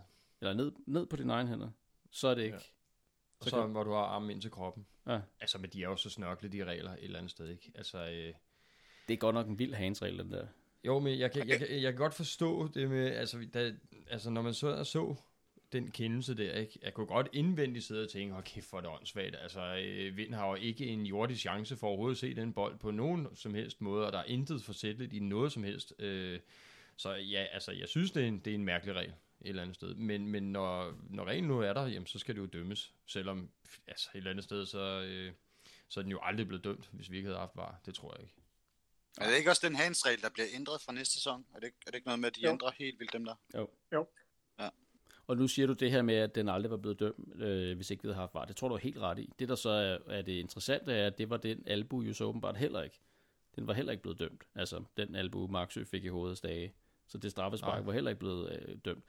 eller 0.40 0.54
ned, 0.54 0.72
ned 0.86 1.06
på 1.06 1.16
dine 1.16 1.32
egne 1.32 1.48
hænder, 1.48 1.70
så 2.10 2.28
er 2.28 2.34
det 2.34 2.42
ikke. 2.42 2.56
Ja. 2.56 2.62
Og 3.40 3.46
så, 3.46 3.66
hvor 3.66 3.84
du 3.84 3.90
har 3.90 4.02
armen 4.02 4.30
ind 4.30 4.42
til 4.42 4.50
kroppen. 4.50 4.86
Ja. 5.06 5.20
Altså, 5.40 5.58
men 5.58 5.70
de 5.70 5.82
er 5.82 5.88
jo 5.88 5.96
så 5.96 6.10
snørkle, 6.10 6.48
de 6.48 6.64
regler, 6.64 6.92
et 6.92 7.04
eller 7.04 7.18
andet 7.18 7.30
sted, 7.30 7.48
ikke? 7.48 7.72
Altså, 7.74 7.98
øh, 7.98 8.34
Det 9.08 9.14
er 9.14 9.18
godt 9.18 9.34
nok 9.34 9.46
en 9.46 9.58
vild 9.58 9.74
handsregel, 9.74 10.18
den 10.18 10.32
der. 10.32 10.46
Jo, 10.84 10.98
men 10.98 11.18
jeg 11.18 11.32
kan, 11.32 11.48
jeg, 11.48 11.58
kan, 11.58 11.70
jeg 11.70 11.92
kan 11.92 11.98
godt 11.98 12.14
forstå 12.14 12.68
det 12.68 12.90
med, 12.90 13.06
altså, 13.10 13.48
da, 13.54 13.72
altså 14.10 14.30
når 14.30 14.42
man 14.42 14.54
så, 14.54 14.84
så 14.84 15.16
den 15.72 15.90
kendelse 15.90 16.34
der, 16.36 16.52
ikke? 16.54 16.78
jeg 16.82 16.94
kunne 16.94 17.06
godt 17.06 17.28
indvendigt 17.32 17.84
sidde 17.84 18.02
og 18.02 18.10
tænke, 18.10 18.32
hold 18.34 18.44
kæft, 18.44 18.68
hvor 18.70 18.78
er 18.78 18.82
det 18.82 18.90
åndssvagt. 18.90 19.36
Altså, 19.36 19.76
øh, 19.76 20.16
Vind 20.16 20.34
har 20.34 20.48
jo 20.48 20.54
ikke 20.54 20.86
en 20.86 21.06
jordisk 21.06 21.40
chance 21.40 21.76
for 21.76 21.86
overhovedet 21.86 22.14
at 22.14 22.18
se 22.20 22.34
den 22.34 22.52
bold 22.52 22.78
på 22.78 22.90
nogen 22.90 23.36
som 23.36 23.54
helst 23.54 23.80
måde, 23.80 24.06
og 24.06 24.12
der 24.12 24.18
er 24.18 24.24
intet 24.24 24.62
forsætteligt 24.62 25.12
i 25.12 25.18
noget 25.18 25.52
som 25.52 25.64
helst. 25.64 25.94
Øh, 25.98 26.40
så 26.96 27.12
ja, 27.14 27.46
altså, 27.52 27.72
jeg 27.72 27.88
synes, 27.88 28.10
det 28.10 28.22
er 28.22 28.28
en, 28.28 28.38
det 28.38 28.50
er 28.50 28.54
en 28.54 28.64
mærkelig 28.64 28.94
regel 28.94 29.10
et 29.42 29.48
eller 29.48 29.62
andet 29.62 29.76
sted. 29.76 29.94
Men, 29.94 30.28
men 30.28 30.52
når, 30.52 30.94
når 31.10 31.24
reglen 31.24 31.48
nu 31.48 31.60
er 31.60 31.72
der, 31.72 31.86
jamen, 31.86 32.06
så 32.06 32.18
skal 32.18 32.34
det 32.34 32.40
jo 32.40 32.46
dømmes. 32.46 32.92
Selvom 33.06 33.50
altså, 33.86 34.08
et 34.14 34.18
eller 34.18 34.30
andet 34.30 34.44
sted, 34.44 34.66
så, 34.66 34.78
øh, 35.00 35.32
så 35.88 36.00
er 36.00 36.02
den 36.02 36.10
jo 36.10 36.18
aldrig 36.22 36.46
blevet 36.48 36.64
dømt, 36.64 36.88
hvis 36.92 37.10
vi 37.10 37.16
ikke 37.16 37.26
havde 37.26 37.38
haft 37.38 37.56
var. 37.56 37.80
Det 37.86 37.94
tror 37.94 38.14
jeg 38.16 38.22
ikke. 38.22 38.34
Er 39.18 39.28
det 39.30 39.36
ikke 39.38 39.50
også 39.50 39.66
den 39.68 39.76
handsregel, 39.76 40.22
der 40.22 40.28
bliver 40.30 40.46
ændret 40.54 40.80
fra 40.80 40.92
næste 40.92 41.14
sæson? 41.14 41.46
Er 41.54 41.58
det, 41.60 41.66
ikke- 41.66 41.78
er 41.86 41.90
det 41.90 41.94
ikke 41.94 42.06
noget 42.06 42.20
med, 42.20 42.26
at 42.28 42.36
de 42.36 42.40
Jo. 42.40 42.50
ændrer 42.50 42.70
helt 42.78 43.00
vildt 43.00 43.12
dem 43.12 43.24
der? 43.24 43.34
Og 45.30 45.36
nu 45.36 45.48
siger 45.48 45.66
du 45.66 45.72
det 45.72 45.90
her 45.90 46.02
med, 46.02 46.14
at 46.14 46.34
den 46.34 46.48
aldrig 46.48 46.70
var 46.70 46.76
blevet 46.76 47.00
dømt, 47.00 47.42
øh, 47.42 47.76
hvis 47.76 47.90
ikke 47.90 48.02
vi 48.02 48.06
havde 48.06 48.16
haft 48.16 48.34
var. 48.34 48.44
Det 48.44 48.56
tror 48.56 48.68
du 48.68 48.74
er 48.74 48.78
helt 48.78 48.98
ret 48.98 49.18
i. 49.18 49.32
Det, 49.38 49.48
der 49.48 49.54
så 49.54 49.70
er, 49.70 49.98
er 50.06 50.22
det 50.22 50.32
interessante, 50.32 50.92
er, 50.92 51.06
at 51.06 51.18
det 51.18 51.30
var 51.30 51.36
den 51.36 51.62
albu 51.66 52.02
jo 52.02 52.14
så 52.14 52.24
åbenbart 52.24 52.56
heller 52.56 52.82
ikke. 52.82 53.00
Den 53.56 53.66
var 53.66 53.72
heller 53.74 53.92
ikke 53.92 54.02
blevet 54.02 54.18
dømt. 54.18 54.44
Altså, 54.54 54.84
den 54.96 55.14
albu 55.14 55.46
Marksø 55.46 55.84
fik 55.84 56.04
i 56.04 56.08
hovedets 56.08 56.40
dage. 56.40 56.72
Så 57.06 57.18
det 57.18 57.30
straffespark 57.30 57.78
Nej. 57.78 57.84
var 57.86 57.92
heller 57.92 58.10
ikke 58.10 58.18
blevet 58.18 58.52
øh, 58.68 58.76
dømt. 58.84 59.04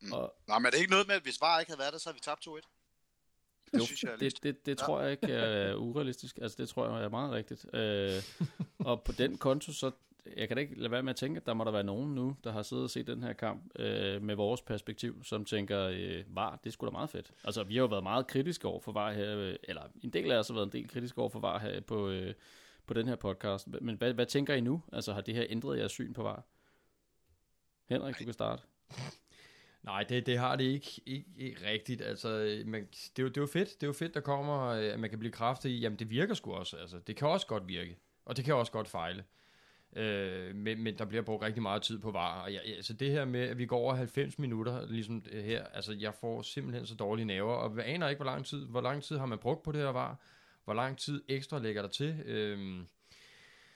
Mm. 0.00 0.12
Og 0.12 0.34
Nej, 0.48 0.58
men 0.58 0.66
er 0.66 0.70
det 0.70 0.78
ikke 0.78 0.90
noget 0.90 1.06
med, 1.06 1.14
at 1.14 1.22
hvis 1.22 1.40
VAR 1.40 1.60
ikke 1.60 1.70
havde 1.70 1.80
været 1.80 1.92
der, 1.92 1.98
så 1.98 2.08
havde 2.08 2.16
vi 2.16 2.20
tabt 2.20 2.46
2-1? 2.46 3.70
Det 3.72 3.78
jo, 3.78 3.84
synes 3.84 4.02
jeg 4.02 4.12
det, 4.20 4.42
det, 4.42 4.66
det 4.66 4.80
Ja. 4.80 4.86
tror 4.86 5.00
jeg 5.00 5.10
ikke 5.10 5.26
er 5.26 5.74
urealistisk. 5.74 6.38
Altså, 6.42 6.56
det 6.58 6.68
tror 6.68 6.88
jeg 6.96 7.04
er 7.04 7.08
meget 7.08 7.32
rigtigt. 7.32 7.74
Øh, 7.74 8.22
og 8.90 9.02
på 9.02 9.12
den 9.12 9.38
konto, 9.38 9.72
så 9.72 9.90
jeg 10.36 10.48
kan 10.48 10.56
da 10.56 10.60
ikke 10.60 10.80
lade 10.80 10.90
være 10.90 11.02
med 11.02 11.10
at 11.10 11.16
tænke, 11.16 11.40
at 11.40 11.46
der 11.46 11.54
må 11.54 11.64
der 11.64 11.70
være 11.70 11.84
nogen 11.84 12.14
nu, 12.14 12.36
der 12.44 12.52
har 12.52 12.62
siddet 12.62 12.84
og 12.84 12.90
set 12.90 13.06
den 13.06 13.22
her 13.22 13.32
kamp 13.32 13.62
øh, 13.78 14.22
med 14.22 14.34
vores 14.34 14.62
perspektiv, 14.62 15.24
som 15.24 15.44
tænker, 15.44 15.88
øh, 15.92 16.24
var, 16.28 16.60
det 16.64 16.72
skulle 16.72 16.90
da 16.90 16.92
meget 16.92 17.10
fedt. 17.10 17.32
Altså, 17.44 17.64
vi 17.64 17.74
har 17.74 17.82
jo 17.82 17.86
været 17.86 18.02
meget 18.02 18.26
kritiske 18.26 18.68
over 18.68 18.80
for 18.80 18.92
VAR 18.92 19.12
her, 19.12 19.38
øh, 19.38 19.56
eller 19.62 19.82
en 20.02 20.10
del 20.10 20.32
af 20.32 20.38
os 20.38 20.48
har 20.48 20.54
været 20.54 20.66
en 20.66 20.72
del 20.72 20.88
kritiske 20.88 21.20
over 21.20 21.30
for 21.30 21.40
VAR 21.40 21.58
her 21.58 21.80
på, 21.80 22.08
øh, 22.08 22.34
på 22.86 22.94
den 22.94 23.08
her 23.08 23.16
podcast. 23.16 23.68
Men 23.68 23.94
hvad, 23.94 24.14
hvad 24.14 24.26
tænker 24.26 24.54
I 24.54 24.60
nu? 24.60 24.82
Altså, 24.92 25.12
har 25.12 25.20
det 25.20 25.34
her 25.34 25.46
ændret 25.48 25.78
jeres 25.78 25.92
syn 25.92 26.12
på 26.12 26.22
VAR? 26.22 26.44
Henrik, 27.88 28.18
du 28.18 28.24
kan 28.24 28.32
starte. 28.32 28.62
Nej, 29.82 30.02
det, 30.02 30.26
det 30.26 30.38
har 30.38 30.56
det 30.56 30.64
ikke, 30.64 31.00
ikke, 31.06 31.26
ikke 31.36 31.66
rigtigt. 31.66 32.02
Altså, 32.02 32.62
man, 32.66 32.88
det, 32.90 33.18
er 33.18 33.22
jo, 33.22 33.28
det 33.28 33.36
er 33.36 33.40
jo 33.40 33.46
fedt. 33.46 33.68
Det 33.74 33.82
er 33.82 33.86
jo 33.86 33.92
fedt, 33.92 34.14
der 34.14 34.20
kommer, 34.20 34.66
øh, 34.66 34.92
at 34.92 35.00
man 35.00 35.10
kan 35.10 35.18
blive 35.18 35.32
kraftig 35.32 35.72
i. 35.72 35.78
Jamen, 35.78 35.98
det 35.98 36.10
virker 36.10 36.34
sgu 36.34 36.52
også. 36.52 36.76
Altså, 36.76 36.98
det 36.98 37.16
kan 37.16 37.28
også 37.28 37.46
godt 37.46 37.68
virke. 37.68 37.98
Og 38.24 38.36
det 38.36 38.44
kan 38.44 38.54
også 38.54 38.72
godt 38.72 38.88
fejle. 38.88 39.24
Øh, 39.96 40.54
men, 40.54 40.82
men 40.82 40.98
der 40.98 41.04
bliver 41.04 41.22
brugt 41.22 41.42
rigtig 41.42 41.62
meget 41.62 41.82
tid 41.82 41.98
på 41.98 42.10
var. 42.10 42.40
Og 42.42 42.52
jeg, 42.52 42.60
altså 42.76 42.92
det 42.92 43.10
her 43.10 43.24
med, 43.24 43.40
at 43.40 43.58
vi 43.58 43.66
går 43.66 43.78
over 43.78 43.94
90 43.94 44.38
minutter, 44.38 44.86
ligesom 44.86 45.20
det 45.20 45.42
her, 45.42 45.64
altså 45.64 45.92
jeg 45.92 46.14
får 46.14 46.42
simpelthen 46.42 46.86
så 46.86 46.94
dårlige 46.94 47.26
nerver, 47.26 47.54
og 47.54 47.76
jeg 47.76 47.86
aner 47.86 48.08
ikke, 48.08 48.22
hvor 48.22 48.30
lang 48.30 48.46
tid, 48.46 48.66
hvor 48.66 48.80
lang 48.80 49.02
tid 49.02 49.18
har 49.18 49.26
man 49.26 49.38
brugt 49.38 49.62
på 49.62 49.72
det 49.72 49.80
her 49.80 49.88
var, 49.88 50.16
hvor 50.64 50.74
lang 50.74 50.98
tid 50.98 51.22
ekstra 51.28 51.58
lægger 51.58 51.82
der 51.82 51.88
til. 51.88 52.20
Øhm, 52.24 52.80
øh, 52.80 52.84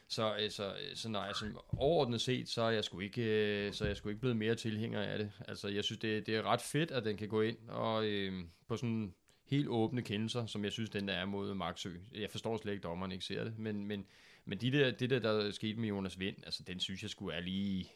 så, 0.08 0.30
altså, 0.30 0.72
så 0.94 1.08
nej, 1.08 1.26
altså, 1.26 1.46
overordnet 1.78 2.20
set, 2.20 2.48
så 2.48 2.62
er 2.62 2.70
jeg 2.70 2.84
sgu 2.84 3.00
ikke, 3.00 3.22
øh, 3.22 3.72
så 3.72 3.84
er 3.84 3.88
jeg 3.88 3.96
sgu 3.96 4.08
ikke 4.08 4.20
blevet 4.20 4.36
mere 4.36 4.54
tilhænger 4.54 5.02
af 5.02 5.18
det. 5.18 5.32
Altså, 5.48 5.68
jeg 5.68 5.84
synes, 5.84 5.98
det, 5.98 6.26
det 6.26 6.36
er 6.36 6.42
ret 6.42 6.60
fedt, 6.60 6.90
at 6.90 7.04
den 7.04 7.16
kan 7.16 7.28
gå 7.28 7.40
ind 7.40 7.56
og 7.68 8.06
øh, 8.06 8.44
på 8.68 8.76
sådan 8.76 9.14
helt 9.44 9.68
åbne 9.68 10.02
kendelser, 10.02 10.46
som 10.46 10.64
jeg 10.64 10.72
synes, 10.72 10.90
den 10.90 11.08
der 11.08 11.14
er 11.14 11.24
mod 11.24 11.54
Maxø. 11.54 11.90
Jeg 12.14 12.30
forstår 12.30 12.56
slet 12.56 12.72
ikke, 12.72 12.82
dommeren 12.82 13.12
ikke 13.12 13.24
ser 13.24 13.44
det, 13.44 13.58
men, 13.58 13.86
men, 13.86 14.06
men 14.44 14.58
de 14.58 14.72
der, 14.72 14.90
det 14.90 15.10
der, 15.10 15.18
der 15.18 15.50
skete 15.50 15.80
med 15.80 15.88
Jonas 15.88 16.18
Vind, 16.18 16.36
altså, 16.44 16.62
den 16.66 16.80
synes 16.80 17.02
jeg 17.02 17.10
skulle 17.10 17.36
er 17.36 17.40
lige... 17.40 17.92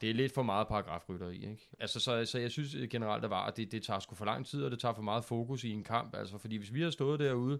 Det 0.00 0.10
er 0.10 0.14
lidt 0.14 0.32
for 0.34 0.42
meget 0.42 0.68
paragrafrytter 0.68 1.28
i, 1.28 1.36
ikke? 1.36 1.68
Altså, 1.80 2.00
så, 2.00 2.24
så 2.24 2.38
jeg 2.38 2.50
synes 2.50 2.76
generelt, 2.90 3.22
der 3.22 3.28
var, 3.28 3.46
at 3.46 3.56
det, 3.56 3.72
det 3.72 3.82
tager 3.82 4.00
sgu 4.00 4.14
for 4.14 4.24
lang 4.24 4.46
tid, 4.46 4.64
og 4.64 4.70
det 4.70 4.78
tager 4.78 4.94
for 4.94 5.02
meget 5.02 5.24
fokus 5.24 5.64
i 5.64 5.70
en 5.70 5.84
kamp. 5.84 6.14
Altså, 6.14 6.38
fordi 6.38 6.56
hvis 6.56 6.74
vi 6.74 6.82
har 6.82 6.90
stået 6.90 7.20
derude, 7.20 7.58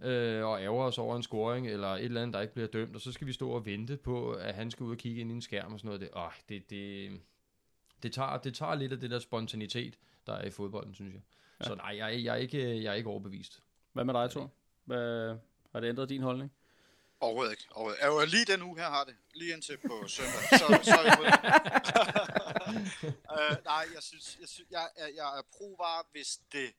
øh, 0.00 0.44
og 0.44 0.62
ærger 0.62 0.84
os 0.84 0.98
over 0.98 1.16
en 1.16 1.22
scoring, 1.22 1.68
eller 1.68 1.88
et 1.88 2.04
eller 2.04 2.22
andet, 2.22 2.34
der 2.34 2.40
ikke 2.40 2.54
bliver 2.54 2.68
dømt, 2.68 2.94
og 2.94 3.00
så 3.00 3.12
skal 3.12 3.26
vi 3.26 3.32
stå 3.32 3.50
og 3.50 3.66
vente 3.66 3.96
på, 3.96 4.32
at 4.32 4.54
han 4.54 4.70
skal 4.70 4.84
ud 4.84 4.90
og 4.90 4.96
kigge 4.96 5.20
ind 5.20 5.30
i 5.30 5.34
en 5.34 5.42
skærm 5.42 5.72
og 5.72 5.78
sådan 5.78 5.88
noget. 5.88 6.00
Det, 6.00 6.10
åh, 6.16 6.32
det, 6.48 6.70
det, 6.70 7.10
det, 8.02 8.12
tager, 8.12 8.38
det 8.38 8.54
tager 8.54 8.74
lidt 8.74 8.92
af 8.92 9.00
det 9.00 9.10
der 9.10 9.18
spontanitet, 9.18 9.98
der 10.26 10.32
er 10.32 10.44
i 10.44 10.50
fodbolden, 10.50 10.94
synes 10.94 11.14
jeg. 11.14 11.22
Ja. 11.60 11.64
Så 11.64 11.74
nej, 11.74 11.96
jeg, 11.96 12.24
jeg, 12.24 12.32
er 12.32 12.36
ikke, 12.36 12.82
jeg 12.82 12.90
er 12.90 12.94
ikke 12.94 13.08
overbevist. 13.08 13.62
Hvad 13.92 14.04
med 14.04 14.14
dig, 14.14 14.30
Thor? 14.30 14.52
Hvad, 14.84 15.36
har 15.72 15.80
det 15.80 15.88
ændret 15.88 16.08
din 16.08 16.22
holdning? 16.22 16.52
Overhovedet 17.20 17.52
ikke. 17.52 17.64
Overhovedet. 17.70 18.02
Er 18.02 18.06
jo 18.06 18.24
lige 18.24 18.44
den 18.44 18.62
uge 18.62 18.78
her 18.78 18.90
har 18.90 19.04
det. 19.04 19.16
Lige 19.34 19.52
indtil 19.52 19.78
på 19.78 20.08
søndag. 20.08 20.42
Så, 20.50 20.80
så 20.82 20.94
er 20.94 21.04
jeg 21.04 21.18
uh, 23.34 23.64
nej, 23.64 23.86
jeg 23.94 24.02
synes, 24.02 24.36
jeg, 24.40 24.48
synes, 24.48 24.70
jeg, 24.70 24.90
er, 24.96 25.06
jeg 25.06 25.38
er 25.38 25.42
pro-var, 25.52 26.06
hvis 26.12 26.40
det 26.52 26.72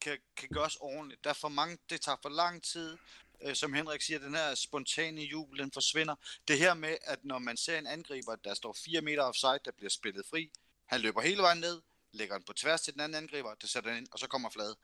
kan, 0.00 0.18
kan 0.36 0.48
gøres 0.48 0.76
ordentligt. 0.76 1.24
Der 1.24 1.30
er 1.30 1.34
for 1.34 1.48
mange, 1.48 1.78
det 1.90 2.00
tager 2.00 2.16
for 2.22 2.28
lang 2.28 2.62
tid. 2.62 2.98
Uh, 3.46 3.52
som 3.52 3.72
Henrik 3.72 4.02
siger, 4.02 4.18
den 4.18 4.34
her 4.34 4.54
spontane 4.54 5.20
jubel, 5.20 5.58
den 5.58 5.72
forsvinder. 5.72 6.14
Det 6.48 6.58
her 6.58 6.74
med, 6.74 6.96
at 7.02 7.24
når 7.24 7.38
man 7.38 7.56
ser 7.56 7.78
en 7.78 7.86
angriber, 7.86 8.36
der 8.36 8.54
står 8.54 8.76
4 8.84 9.00
meter 9.00 9.22
offside, 9.22 9.58
der 9.64 9.70
bliver 9.70 9.90
spillet 9.90 10.26
fri, 10.30 10.50
han 10.86 11.00
løber 11.00 11.20
hele 11.20 11.42
vejen 11.42 11.60
ned, 11.60 11.82
lægger 12.12 12.36
den 12.36 12.44
på 12.44 12.52
tværs 12.52 12.82
til 12.82 12.92
den 12.92 13.00
anden 13.00 13.22
angriber, 13.22 13.54
det 13.54 13.70
sætter 13.70 13.90
den 13.90 13.98
ind, 13.98 14.08
og 14.12 14.18
så 14.18 14.26
kommer 14.26 14.50
flade. 14.50 14.76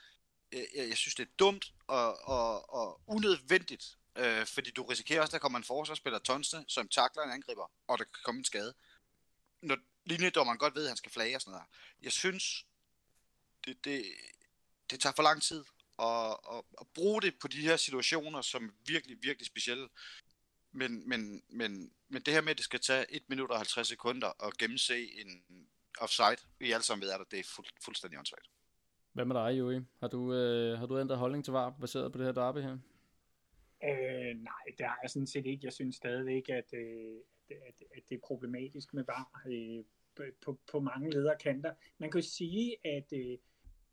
Jeg, 0.52 0.66
jeg, 0.74 0.88
jeg 0.88 0.96
synes, 0.96 1.14
det 1.14 1.22
er 1.22 1.32
dumt 1.38 1.72
og, 1.86 2.28
og, 2.28 2.74
og 2.74 3.00
unødvendigt, 3.06 3.97
øh, 4.18 4.46
fordi 4.46 4.70
du 4.70 4.82
risikerer 4.82 5.20
også, 5.20 5.30
at 5.30 5.32
der 5.32 5.38
kommer 5.38 5.58
en 5.58 5.64
forsvarsspiller 5.64 6.18
tonsne, 6.18 6.64
som 6.68 6.88
takler 6.88 7.22
en 7.22 7.30
angriber, 7.30 7.70
og 7.86 7.98
der 7.98 8.04
kan 8.04 8.22
komme 8.24 8.38
en 8.38 8.44
skade. 8.44 8.74
Når 9.62 9.76
linjedommeren 10.04 10.58
godt 10.58 10.74
ved, 10.74 10.82
at 10.82 10.88
han 10.88 10.96
skal 10.96 11.12
flage 11.12 11.36
og 11.36 11.40
sådan 11.40 11.52
noget. 11.52 11.66
Jeg 12.02 12.12
synes, 12.12 12.66
det, 13.64 13.84
det, 13.84 14.04
det 14.90 15.00
tager 15.00 15.12
for 15.16 15.22
lang 15.22 15.42
tid 15.42 15.64
at, 15.98 16.36
at, 16.52 16.62
at 16.80 16.86
bruge 16.94 17.22
det 17.22 17.34
på 17.38 17.48
de 17.48 17.60
her 17.60 17.76
situationer, 17.76 18.42
som 18.42 18.64
er 18.64 18.72
virkelig, 18.86 19.16
virkelig 19.22 19.46
specielle. 19.46 19.88
Men, 20.72 21.08
men, 21.08 21.42
men, 21.48 21.92
men 22.08 22.22
det 22.22 22.34
her 22.34 22.40
med, 22.40 22.50
at 22.50 22.56
det 22.56 22.64
skal 22.64 22.80
tage 22.80 23.06
1 23.12 23.22
minut 23.28 23.50
og 23.50 23.56
50 23.56 23.88
sekunder 23.88 24.46
at 24.46 24.58
gennemse 24.58 25.12
en 25.12 25.42
offside, 25.98 26.36
vi 26.58 26.72
alle 26.72 26.84
sammen 26.84 27.02
ved, 27.02 27.10
at 27.10 27.20
det 27.30 27.38
er 27.38 27.44
fuld, 27.44 27.66
fuldstændig 27.84 28.18
åndssvagt. 28.18 28.50
Hvad 29.12 29.24
med 29.24 29.36
dig, 29.36 29.58
Joey? 29.58 29.80
Har 30.00 30.08
du, 30.08 30.34
øh, 30.34 30.78
har 30.78 30.86
du 30.86 31.00
ændret 31.00 31.18
holdning 31.18 31.44
til 31.44 31.52
VAR, 31.52 31.70
baseret 31.80 32.12
på 32.12 32.18
det 32.18 32.26
her 32.26 32.32
derby 32.32 32.58
her? 32.58 32.78
Øh, 33.84 34.36
nej, 34.42 34.64
det 34.78 34.86
har 34.86 34.98
jeg 35.02 35.10
sådan 35.10 35.26
set 35.26 35.46
ikke. 35.46 35.64
Jeg 35.64 35.72
synes 35.72 35.96
stadigvæk, 35.96 36.48
at, 36.48 36.74
øh, 36.74 37.16
at, 37.50 37.56
at, 37.68 37.82
at 37.96 38.02
det 38.08 38.14
er 38.14 38.26
problematisk 38.26 38.94
med 38.94 39.04
VAR 39.04 39.42
øh, 39.46 39.84
på, 40.16 40.22
på, 40.44 40.58
på 40.72 40.80
mange 40.80 41.10
lederkanter. 41.10 41.74
Man 41.98 42.10
kan 42.10 42.20
jo 42.20 42.26
sige, 42.26 42.76
at, 42.84 43.12
øh, 43.12 43.38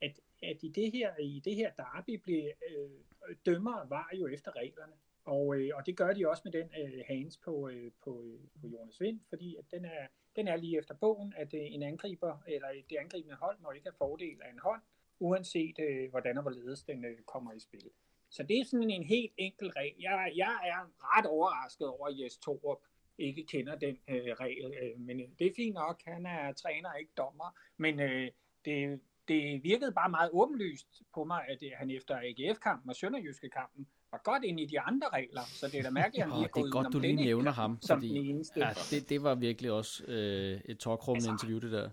at, 0.01 0.19
at 0.43 0.63
i 0.63 0.69
det 0.69 0.91
her, 0.91 1.17
i 1.17 1.41
det 1.45 1.55
her 1.55 1.71
derby 1.71 2.21
blev 2.23 2.43
øh, 2.69 3.35
dømmer 3.45 3.87
var 3.87 4.09
jo 4.13 4.27
efter 4.27 4.55
reglerne. 4.55 4.93
Og, 5.25 5.55
øh, 5.59 5.71
og 5.75 5.85
det 5.85 5.97
gør 5.97 6.13
de 6.13 6.29
også 6.29 6.41
med 6.45 6.51
den 6.51 6.69
øh, 6.81 7.03
hands 7.07 7.37
på, 7.37 7.69
øh, 7.69 7.91
på, 8.03 8.21
øh, 8.21 8.39
på 8.61 8.67
Jonas 8.67 9.01
Vind, 9.01 9.19
fordi 9.29 9.55
at 9.55 9.65
den, 9.71 9.85
er, 9.85 10.07
den 10.35 10.47
er 10.47 10.55
lige 10.55 10.77
efter 10.77 10.95
bogen, 10.95 11.33
at 11.37 11.53
øh, 11.53 11.73
en 11.73 11.83
angriber, 11.83 12.43
eller 12.47 12.67
det 12.89 12.95
angribende 12.95 13.35
hold, 13.35 13.57
må 13.59 13.71
ikke 13.71 13.85
have 13.85 13.97
fordel 13.97 14.41
af 14.41 14.51
en 14.51 14.59
hånd, 14.59 14.81
uanset 15.19 15.79
øh, 15.79 16.09
hvordan 16.09 16.37
og 16.37 16.41
hvorledes 16.41 16.83
den 16.83 17.05
øh, 17.05 17.21
kommer 17.21 17.53
i 17.53 17.59
spil. 17.59 17.89
Så 18.29 18.43
det 18.43 18.59
er 18.59 18.65
sådan 18.65 18.89
en 18.89 19.03
helt 19.03 19.33
enkel 19.37 19.69
regel. 19.69 19.95
Jeg, 19.99 20.31
jeg 20.35 20.53
er 20.63 20.81
ret 21.17 21.25
overrasket 21.25 21.87
over, 21.87 22.07
at 22.07 22.19
Jes 22.19 22.37
Torup 22.37 22.79
ikke 23.17 23.45
kender 23.45 23.75
den 23.75 23.97
øh, 24.09 24.15
regel, 24.15 24.65
øh, 24.65 24.99
men 24.99 25.19
øh, 25.19 25.27
det 25.39 25.47
er 25.47 25.51
fint 25.55 25.73
nok, 25.73 26.01
han 26.05 26.25
er 26.25 26.53
træner, 26.53 26.93
ikke 26.93 27.11
dommer, 27.17 27.55
men 27.77 27.99
øh, 27.99 28.31
det, 28.65 28.99
det 29.27 29.63
virkede 29.63 29.91
bare 29.91 30.09
meget 30.09 30.29
åbenlyst 30.33 30.87
på 31.13 31.23
mig, 31.23 31.41
at 31.47 31.63
han 31.75 31.91
efter 31.91 32.15
AGF-kampen 32.17 32.89
og 32.89 32.95
Sønderjyske-kampen 32.95 33.87
var 34.11 34.21
godt 34.23 34.43
ind 34.43 34.59
i 34.59 34.65
de 34.65 34.79
andre 34.79 35.07
regler, 35.13 35.41
så 35.47 35.67
det 35.67 35.79
er 35.79 35.83
da 35.83 35.89
mærkeligt, 35.89 36.23
at 36.23 36.29
han 36.29 36.39
lige 36.39 36.45
er 36.45 36.51
gået 36.51 36.63
Det 36.63 36.69
er 36.69 36.83
godt, 36.83 36.93
du 36.93 36.99
lige 36.99 37.15
nævner 37.15 37.51
ham, 37.51 37.77
som 37.81 37.99
fordi, 37.99 38.09
den 38.09 38.17
eneste. 38.17 38.59
Ja, 38.59 38.69
det, 38.91 39.09
det 39.09 39.23
var 39.23 39.35
virkelig 39.35 39.71
også 39.71 40.03
øh, 40.07 40.61
et 40.65 40.79
tårkrummende 40.79 41.29
altså, 41.29 41.45
interview, 41.45 41.59
det 41.59 41.71
der. 41.71 41.89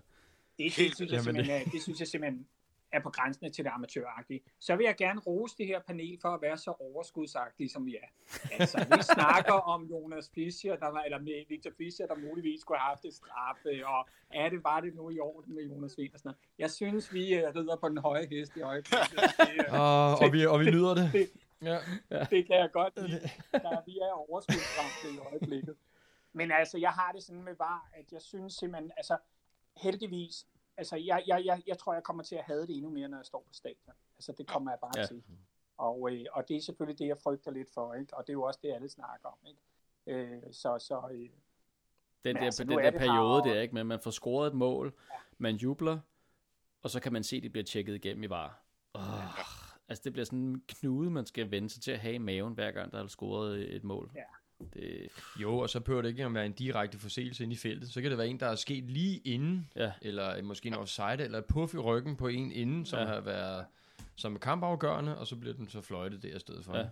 Det, 0.57 0.75
det, 0.77 0.95
synes 0.95 1.11
jeg 1.11 1.21
simpelthen, 1.21 1.65
det 1.71 1.81
synes 1.81 1.99
jeg 1.99 2.07
simpelthen 2.07 2.47
er 2.93 2.99
på 2.99 3.09
grænsen 3.09 3.53
til 3.53 3.65
det 3.65 3.71
amatøragtige. 3.73 4.41
Så 4.59 4.75
vil 4.75 4.83
jeg 4.83 4.95
gerne 4.97 5.19
rose 5.19 5.55
det 5.57 5.67
her 5.67 5.79
panel 5.87 6.17
for 6.21 6.29
at 6.29 6.41
være 6.41 6.57
så 6.57 6.71
overskudsagtige, 6.79 7.69
som 7.69 7.85
vi 7.85 7.95
er. 7.95 8.07
Altså, 8.59 8.77
vi 8.97 9.01
snakker 9.15 9.53
om 9.53 9.83
Jonas 9.83 10.31
Fischer, 10.35 10.75
der 10.75 10.87
var, 10.87 11.01
eller 11.01 11.19
med 11.19 11.45
Victor 11.49 11.71
Fischer, 11.77 12.07
der 12.07 12.15
muligvis 12.15 12.61
skulle 12.61 12.79
have 12.79 12.89
haft 12.89 13.05
et 13.05 13.13
straffe, 13.13 13.87
og 13.87 14.07
er 14.33 14.49
det 14.49 14.63
bare 14.63 14.81
det 14.81 14.95
nu 14.95 15.09
i 15.09 15.19
orden 15.19 15.55
med 15.55 15.63
Jonas 15.63 15.97
Vind 15.97 16.13
og 16.13 16.19
sådan 16.19 16.29
noget. 16.29 16.37
Jeg 16.57 16.71
synes, 16.71 17.13
vi 17.13 17.43
uh, 17.43 17.55
rider 17.55 17.75
på 17.75 17.89
den 17.89 17.97
høje 17.97 18.27
hest 18.31 18.57
i 18.57 18.61
øjeblikket. 18.61 19.19
uh, 19.73 20.21
og, 20.23 20.33
vi, 20.33 20.45
og 20.45 20.59
vi 20.59 20.71
nyder 20.71 20.93
det. 20.95 21.09
det, 21.13 21.29
ja. 21.61 21.77
det, 22.09 22.27
det 22.31 22.47
kan 22.47 22.55
jeg 22.55 22.69
godt 22.73 22.93
lide. 22.95 23.29
Der, 23.51 23.85
vi 23.85 23.97
er 23.97 24.11
overskudsramte 24.11 25.07
i 25.15 25.17
øjeblikket. 25.31 25.75
Men 26.33 26.51
altså, 26.51 26.77
jeg 26.77 26.89
har 26.89 27.11
det 27.11 27.23
sådan 27.23 27.43
med 27.43 27.55
var, 27.59 27.89
at 27.93 28.11
jeg 28.11 28.21
synes 28.21 28.53
simpelthen, 28.53 28.91
altså, 28.97 29.17
heldigvis, 29.77 30.47
altså, 30.77 30.95
jeg, 30.95 31.23
jeg, 31.27 31.45
jeg, 31.45 31.63
jeg 31.67 31.77
tror, 31.77 31.93
jeg 31.93 32.03
kommer 32.03 32.23
til 32.23 32.35
at 32.35 32.43
have 32.43 32.61
det 32.61 32.75
endnu 32.75 32.89
mere, 32.89 33.07
når 33.07 33.17
jeg 33.17 33.25
står 33.25 33.43
på 33.47 33.53
stadion. 33.53 33.95
Altså, 34.17 34.31
det 34.37 34.47
kommer 34.47 34.71
jeg 34.71 34.79
bare 34.81 34.91
ja. 34.95 35.05
til. 35.05 35.23
Og, 35.77 36.11
øh, 36.11 36.25
og 36.31 36.47
det 36.47 36.57
er 36.57 36.61
selvfølgelig 36.61 36.99
det, 36.99 37.07
jeg 37.07 37.17
frygter 37.17 37.51
lidt 37.51 37.73
for, 37.73 37.93
ikke? 37.93 38.17
Og 38.17 38.23
det 38.27 38.29
er 38.29 38.33
jo 38.33 38.43
også 38.43 38.59
det, 38.63 38.73
alle 38.73 38.89
snakker 38.89 39.29
om, 39.29 39.37
ikke? 39.47 39.61
Øh, 40.07 40.41
så, 40.51 40.79
så, 40.79 41.09
øh, 41.11 41.29
den 42.25 42.35
der, 42.35 42.41
altså, 42.41 42.63
den 42.63 42.77
der 42.77 42.91
periode 42.91 43.43
der, 43.43 43.61
ikke? 43.61 43.73
Men 43.73 43.87
man 43.87 43.99
får 43.99 44.11
scoret 44.11 44.47
et 44.47 44.53
mål, 44.53 44.93
ja. 45.11 45.15
man 45.37 45.55
jubler, 45.55 45.99
og 46.83 46.89
så 46.89 46.99
kan 46.99 47.13
man 47.13 47.23
se, 47.23 47.35
at 47.35 47.43
det 47.43 47.51
bliver 47.51 47.65
tjekket 47.65 47.95
igennem 47.95 48.23
i 48.23 48.29
var. 48.29 48.63
Oh, 48.93 49.01
ja. 49.01 49.43
Altså, 49.87 50.01
det 50.03 50.13
bliver 50.13 50.25
sådan 50.25 50.39
en 50.39 50.63
knude, 50.67 51.11
man 51.11 51.25
skal 51.25 51.51
vende 51.51 51.69
sig 51.69 51.81
til 51.81 51.91
at 51.91 51.99
have 51.99 52.13
i 52.13 52.17
maven, 52.17 52.53
hver 52.53 52.71
gang 52.71 52.91
der 52.91 53.03
er 53.03 53.07
scoret 53.07 53.75
et 53.75 53.83
mål. 53.83 54.11
Ja. 54.15 54.23
Det... 54.73 55.09
Jo, 55.41 55.57
og 55.57 55.69
så 55.69 55.79
behøver 55.79 56.01
det 56.01 56.09
ikke 56.09 56.25
at 56.25 56.33
være 56.33 56.45
en 56.45 56.51
direkte 56.51 56.99
forseelse 56.99 57.43
ind 57.43 57.53
i 57.53 57.55
feltet. 57.55 57.89
Så 57.89 58.01
kan 58.01 58.09
det 58.09 58.17
være 58.17 58.27
en, 58.27 58.39
der 58.39 58.47
er 58.47 58.55
sket 58.55 58.83
lige 58.83 59.17
inden, 59.17 59.69
ja. 59.75 59.91
eller 60.01 60.41
måske 60.41 60.67
en 60.67 60.73
offside, 60.73 61.23
eller 61.23 61.37
et 61.37 61.45
puff 61.45 61.73
i 61.73 61.77
ryggen 61.77 62.15
på 62.15 62.27
en 62.27 62.51
inden, 62.51 62.85
som 62.85 62.99
ja. 62.99 63.05
har 63.05 63.21
været 63.21 63.65
som 64.15 64.35
er 64.35 64.39
kampafgørende, 64.39 65.17
og 65.17 65.27
så 65.27 65.35
bliver 65.35 65.55
den 65.55 65.69
så 65.69 65.81
fløjtet 65.81 66.23
der 66.23 66.35
i 66.35 66.39
stedet 66.39 66.65
for. 66.65 66.77
Ja. 66.77 66.87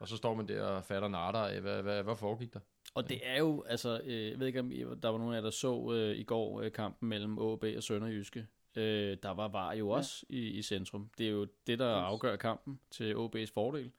Og 0.00 0.08
så 0.08 0.16
står 0.16 0.34
man 0.34 0.48
der 0.48 0.62
og 0.62 0.84
fatter 0.84 1.08
natter 1.08 1.40
af, 1.40 1.60
hvad, 1.60 1.82
hvad, 1.82 2.02
hvad 2.02 2.16
foregik 2.16 2.54
der? 2.54 2.60
Og 2.94 3.08
det 3.08 3.20
er 3.22 3.38
jo, 3.38 3.64
altså, 3.68 4.00
øh, 4.04 4.30
jeg 4.30 4.38
ved 4.38 4.46
ikke 4.46 4.60
om 4.60 4.70
der 5.02 5.08
var 5.08 5.18
nogen 5.18 5.34
af 5.34 5.36
jer, 5.36 5.42
der 5.42 5.50
så 5.50 5.92
øh, 5.92 6.16
i 6.16 6.22
går 6.22 6.60
øh, 6.60 6.72
kampen 6.72 7.08
mellem 7.08 7.38
AB 7.38 7.64
og 7.76 7.82
Sønderjyske. 7.82 8.46
Øh, 8.76 9.16
der 9.22 9.30
var 9.30 9.48
var 9.48 9.72
jo 9.72 9.88
også 9.88 10.26
ja. 10.30 10.34
i, 10.34 10.38
i 10.38 10.62
centrum. 10.62 11.10
Det 11.18 11.26
er 11.26 11.30
jo 11.30 11.46
det, 11.66 11.78
der 11.78 11.94
afgør 11.94 12.36
kampen 12.36 12.80
til 12.90 13.14
AB's 13.14 13.52
fordel. 13.54 13.90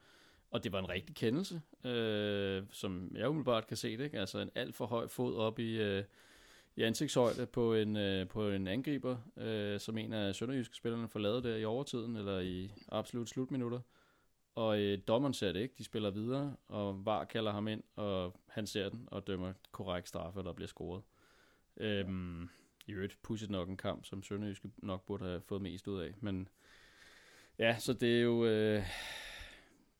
Og 0.54 0.64
det 0.64 0.72
var 0.72 0.80
en 0.80 0.90
rigtig 0.90 1.16
kendelse, 1.16 1.62
øh, 1.84 2.64
som 2.72 3.12
jeg 3.16 3.30
umiddelbart 3.30 3.68
kan 3.68 3.78
se 3.78 3.98
det. 3.98 4.04
Ikke? 4.04 4.20
Altså 4.20 4.40
en 4.40 4.50
alt 4.56 4.76
for 4.76 4.86
høj 4.86 5.08
fod 5.08 5.36
op 5.36 5.60
i, 5.60 5.82
øh, 5.82 6.04
i 6.76 6.82
ansigtshøjde 6.82 7.46
på 7.46 7.74
en, 7.74 7.98
øh, 7.98 8.28
på 8.28 8.50
en 8.50 8.68
angriber, 8.68 9.18
øh, 9.38 9.80
som 9.80 9.98
en 9.98 10.14
af 10.14 10.36
sønderjyske 10.36 10.76
spillerne 10.76 11.08
får 11.08 11.20
lavet 11.20 11.44
der 11.44 11.56
i 11.56 11.66
overtiden, 11.66 12.16
eller 12.16 12.40
i 12.40 12.72
absolut 12.90 13.30
slutminutter. 13.30 13.80
Og 14.56 14.80
øh, 14.80 14.98
dommeren 15.08 15.34
ser 15.34 15.52
det 15.52 15.60
ikke, 15.60 15.76
de 15.78 15.84
spiller 15.84 16.12
videre, 16.12 16.56
og 16.68 17.06
VAR 17.06 17.24
kalder 17.24 17.52
ham 17.52 17.68
ind, 17.68 17.84
og 17.96 18.36
han 18.48 18.68
ser 18.68 18.90
den, 18.90 19.08
og 19.12 19.28
dømmer 19.28 19.54
korrekt 19.72 20.08
straffe, 20.08 20.44
der 20.44 20.54
bliver 20.54 20.68
scoret. 20.68 21.04
Øhm, 21.78 22.50
I 22.88 22.92
øvrigt 22.92 23.18
pusset 23.24 23.50
nok 23.50 23.70
en 23.70 23.78
kamp, 23.78 24.06
som 24.06 24.24
Sønderjyske 24.24 24.72
nok 24.78 25.06
burde 25.06 25.26
have 25.26 25.42
fået 25.42 25.62
mest 25.62 25.88
ud 25.88 26.02
af. 26.02 26.14
Men 26.20 26.48
ja, 27.60 27.80
så 27.80 27.94
det 27.94 28.18
er 28.18 28.22
jo... 28.22 28.46
Øh, 28.46 28.84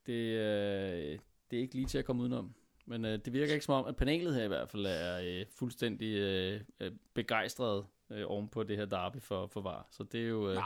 det, 0.06 0.14
øh, 0.14 1.20
det 1.52 1.58
er 1.58 1.62
ikke 1.62 1.76
lige 1.76 1.88
til 1.88 1.98
at 1.98 2.06
komme 2.06 2.22
udenom. 2.22 2.56
Men 2.86 3.06
øh, 3.06 3.20
det 3.26 3.34
virker 3.34 3.54
ikke 3.54 3.66
som 3.66 3.76
om, 3.76 3.86
at 3.86 3.96
panelet 3.96 4.36
her 4.36 4.44
i 4.44 4.48
hvert 4.48 4.70
fald 4.70 4.86
er 4.86 5.20
øh, 5.24 5.46
fuldstændig 5.56 6.14
øh, 6.16 6.62
øh 6.80 6.92
begejstret 7.14 7.86
øh, 8.10 8.24
oven 8.28 8.50
på 8.50 8.64
det 8.64 8.78
her 8.78 8.86
derby 8.86 9.22
for, 9.22 9.48
for 9.48 9.62
VAR. 9.62 9.88
Så 9.92 10.04
det 10.04 10.24
er 10.24 10.28
jo... 10.28 10.50
Øh, 10.50 10.56
Nej, 10.56 10.66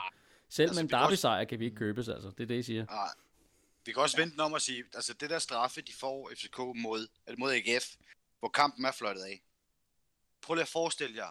selv 0.49 0.69
altså, 0.69 0.83
med 0.83 0.89
en 0.89 0.99
derby-sejr 0.99 1.43
kan 1.43 1.59
vi 1.59 1.65
ikke 1.65 1.77
købes, 1.77 2.09
altså. 2.09 2.29
Det 2.29 2.43
er 2.43 2.47
det, 2.47 2.59
I 2.59 2.63
siger. 2.63 2.85
Nej. 2.85 3.09
Vi 3.85 3.91
kan 3.91 4.01
også 4.01 4.17
vente 4.17 4.39
om 4.39 4.53
at 4.53 4.61
sige, 4.61 4.83
altså 4.93 5.13
det 5.13 5.29
der 5.29 5.39
straffe, 5.39 5.81
de 5.81 5.93
får 5.93 6.31
FCK 6.35 6.57
mod, 6.59 7.07
eller 7.27 7.39
mod 7.39 7.51
AGF, 7.51 7.95
hvor 8.39 8.49
kampen 8.49 8.85
er 8.85 8.91
fløjtet 8.91 9.21
af. 9.21 9.41
Prøv 10.41 10.53
lige 10.53 10.61
at 10.61 10.67
forestille 10.67 11.15
jer, 11.15 11.29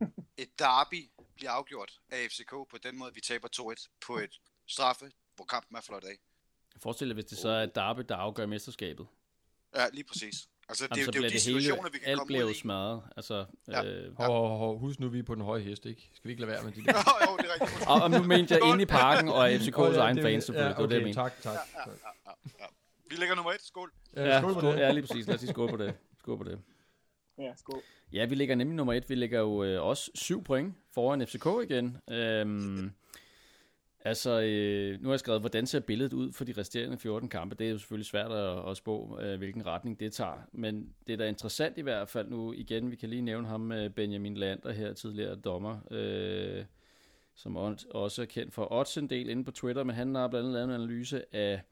et 0.42 0.58
derby 0.58 1.10
bliver 1.34 1.50
afgjort 1.50 2.00
af 2.10 2.28
FCK 2.30 2.50
på 2.50 2.78
den 2.82 2.98
måde, 2.98 3.14
vi 3.14 3.20
taber 3.20 3.48
2-1 3.76 3.86
på 4.06 4.18
et 4.18 4.40
straffe, 4.66 5.12
hvor 5.36 5.44
kampen 5.44 5.76
er 5.76 5.80
fløjtet 5.80 6.08
af. 6.08 6.18
Forestil 6.82 7.08
dig, 7.08 7.14
hvis 7.14 7.24
det 7.24 7.38
så 7.38 7.48
er 7.48 7.66
Darby, 7.66 8.02
der 8.08 8.16
afgør 8.16 8.46
mesterskabet. 8.46 9.06
Ja, 9.76 9.88
lige 9.92 10.04
præcis. 10.04 10.48
Altså, 10.68 10.84
det, 10.84 10.96
Jamen, 10.96 11.06
det, 11.06 11.14
det 11.14 11.20
er 11.20 11.24
jo 11.24 11.30
de 11.30 11.40
situationer, 11.40 11.90
vi 11.90 11.98
kan 11.98 12.08
alt 12.08 12.18
komme 12.18 12.26
bliver 12.26 12.42
jo 12.42 12.54
smadret. 12.54 13.02
Altså, 13.16 13.44
ja. 13.68 13.84
øh, 13.84 14.04
ja. 14.04 14.10
Hov, 14.26 14.58
hov, 14.58 14.78
husk 14.78 15.00
nu, 15.00 15.08
vi 15.08 15.18
er 15.18 15.22
på 15.22 15.34
den 15.34 15.42
høje 15.42 15.60
hest, 15.62 15.86
ikke? 15.86 16.10
Skal 16.14 16.28
vi 16.28 16.30
ikke 16.32 16.40
lade 16.42 16.52
være 16.52 16.64
med 16.64 16.72
de 16.72 16.80
der? 16.84 16.92
jo, 16.92 17.30
jo, 17.30 17.36
det 17.36 17.46
er 17.46 17.60
rigtigt. 17.60 17.88
og, 17.88 18.02
og 18.02 18.10
nu 18.10 18.22
mente 18.22 18.54
jeg 18.54 18.68
inde 18.72 18.82
i 18.82 18.86
parken, 18.86 19.28
og 19.28 19.50
FCK's 19.60 19.80
oh, 19.80 19.94
ja, 19.94 20.00
egen 20.00 20.22
fans, 20.22 20.44
selvfølgelig. 20.44 20.76
Ja, 20.78 20.84
okay, 20.84 20.94
det 20.94 21.02
var 21.02 21.06
det, 21.06 21.06
jeg 21.06 21.14
tak, 21.14 21.42
tak. 21.42 21.54
Ja, 21.54 21.80
ja, 21.80 22.10
ja, 22.26 22.32
ja. 22.60 22.66
Vi 23.10 23.16
lægger 23.16 23.34
nummer 23.34 23.52
et. 23.52 23.62
Skål. 23.62 23.92
Ja, 24.16 24.40
skål, 24.40 24.54
skål, 24.54 24.74
ja, 24.74 24.92
lige 24.92 25.06
præcis. 25.06 25.26
Lad 25.26 25.34
os 25.34 25.40
lige 25.40 25.50
skål 25.50 25.70
på 25.70 25.76
det. 25.76 25.94
Skål 26.18 26.38
på 26.38 26.44
det. 26.44 26.58
Ja, 27.38 27.52
skål. 27.56 27.82
Ja, 28.12 28.24
vi 28.24 28.34
ligger 28.34 28.54
nemlig 28.54 28.76
nummer 28.76 28.92
et. 28.92 29.08
Vi 29.08 29.14
ligger 29.14 29.40
jo 29.40 29.64
øh, 29.64 29.82
også 29.82 30.10
syv 30.14 30.44
point 30.44 30.74
foran 30.94 31.26
FCK 31.26 31.46
igen. 31.70 31.96
Øhm, 32.10 32.92
Altså, 34.06 34.40
øh, 34.40 35.00
nu 35.00 35.08
har 35.08 35.12
jeg 35.12 35.20
skrevet, 35.20 35.42
hvordan 35.42 35.66
ser 35.66 35.80
billedet 35.80 36.12
ud 36.12 36.32
for 36.32 36.44
de 36.44 36.52
resterende 36.52 36.98
14 36.98 37.28
kampe. 37.28 37.54
Det 37.54 37.66
er 37.66 37.70
jo 37.70 37.78
selvfølgelig 37.78 38.06
svært 38.06 38.32
at, 38.32 38.70
at 38.70 38.76
spå, 38.76 39.18
øh, 39.22 39.38
hvilken 39.38 39.66
retning 39.66 40.00
det 40.00 40.12
tager. 40.12 40.48
Men 40.52 40.94
det 41.06 41.12
er 41.12 41.16
da 41.16 41.28
interessant 41.28 41.78
i 41.78 41.80
hvert 41.80 42.08
fald 42.08 42.28
nu. 42.28 42.52
Igen, 42.52 42.90
vi 42.90 42.96
kan 42.96 43.08
lige 43.08 43.22
nævne 43.22 43.48
ham, 43.48 43.60
med 43.60 43.90
Benjamin 43.90 44.36
Lander 44.36 44.72
her, 44.72 44.92
tidligere 44.92 45.34
dommer, 45.34 45.78
øh, 45.90 46.64
som 47.34 47.56
også 47.90 48.22
er 48.22 48.26
kendt 48.26 48.54
for 48.54 48.72
odds 48.72 48.96
en 48.96 49.10
del 49.10 49.28
inde 49.28 49.44
på 49.44 49.50
Twitter, 49.50 49.84
men 49.84 49.96
han 49.96 50.14
har 50.14 50.28
blandt 50.28 50.46
andet 50.46 50.52
lavet 50.52 50.64
en 50.64 50.74
analyse 50.74 51.34
af 51.34 51.62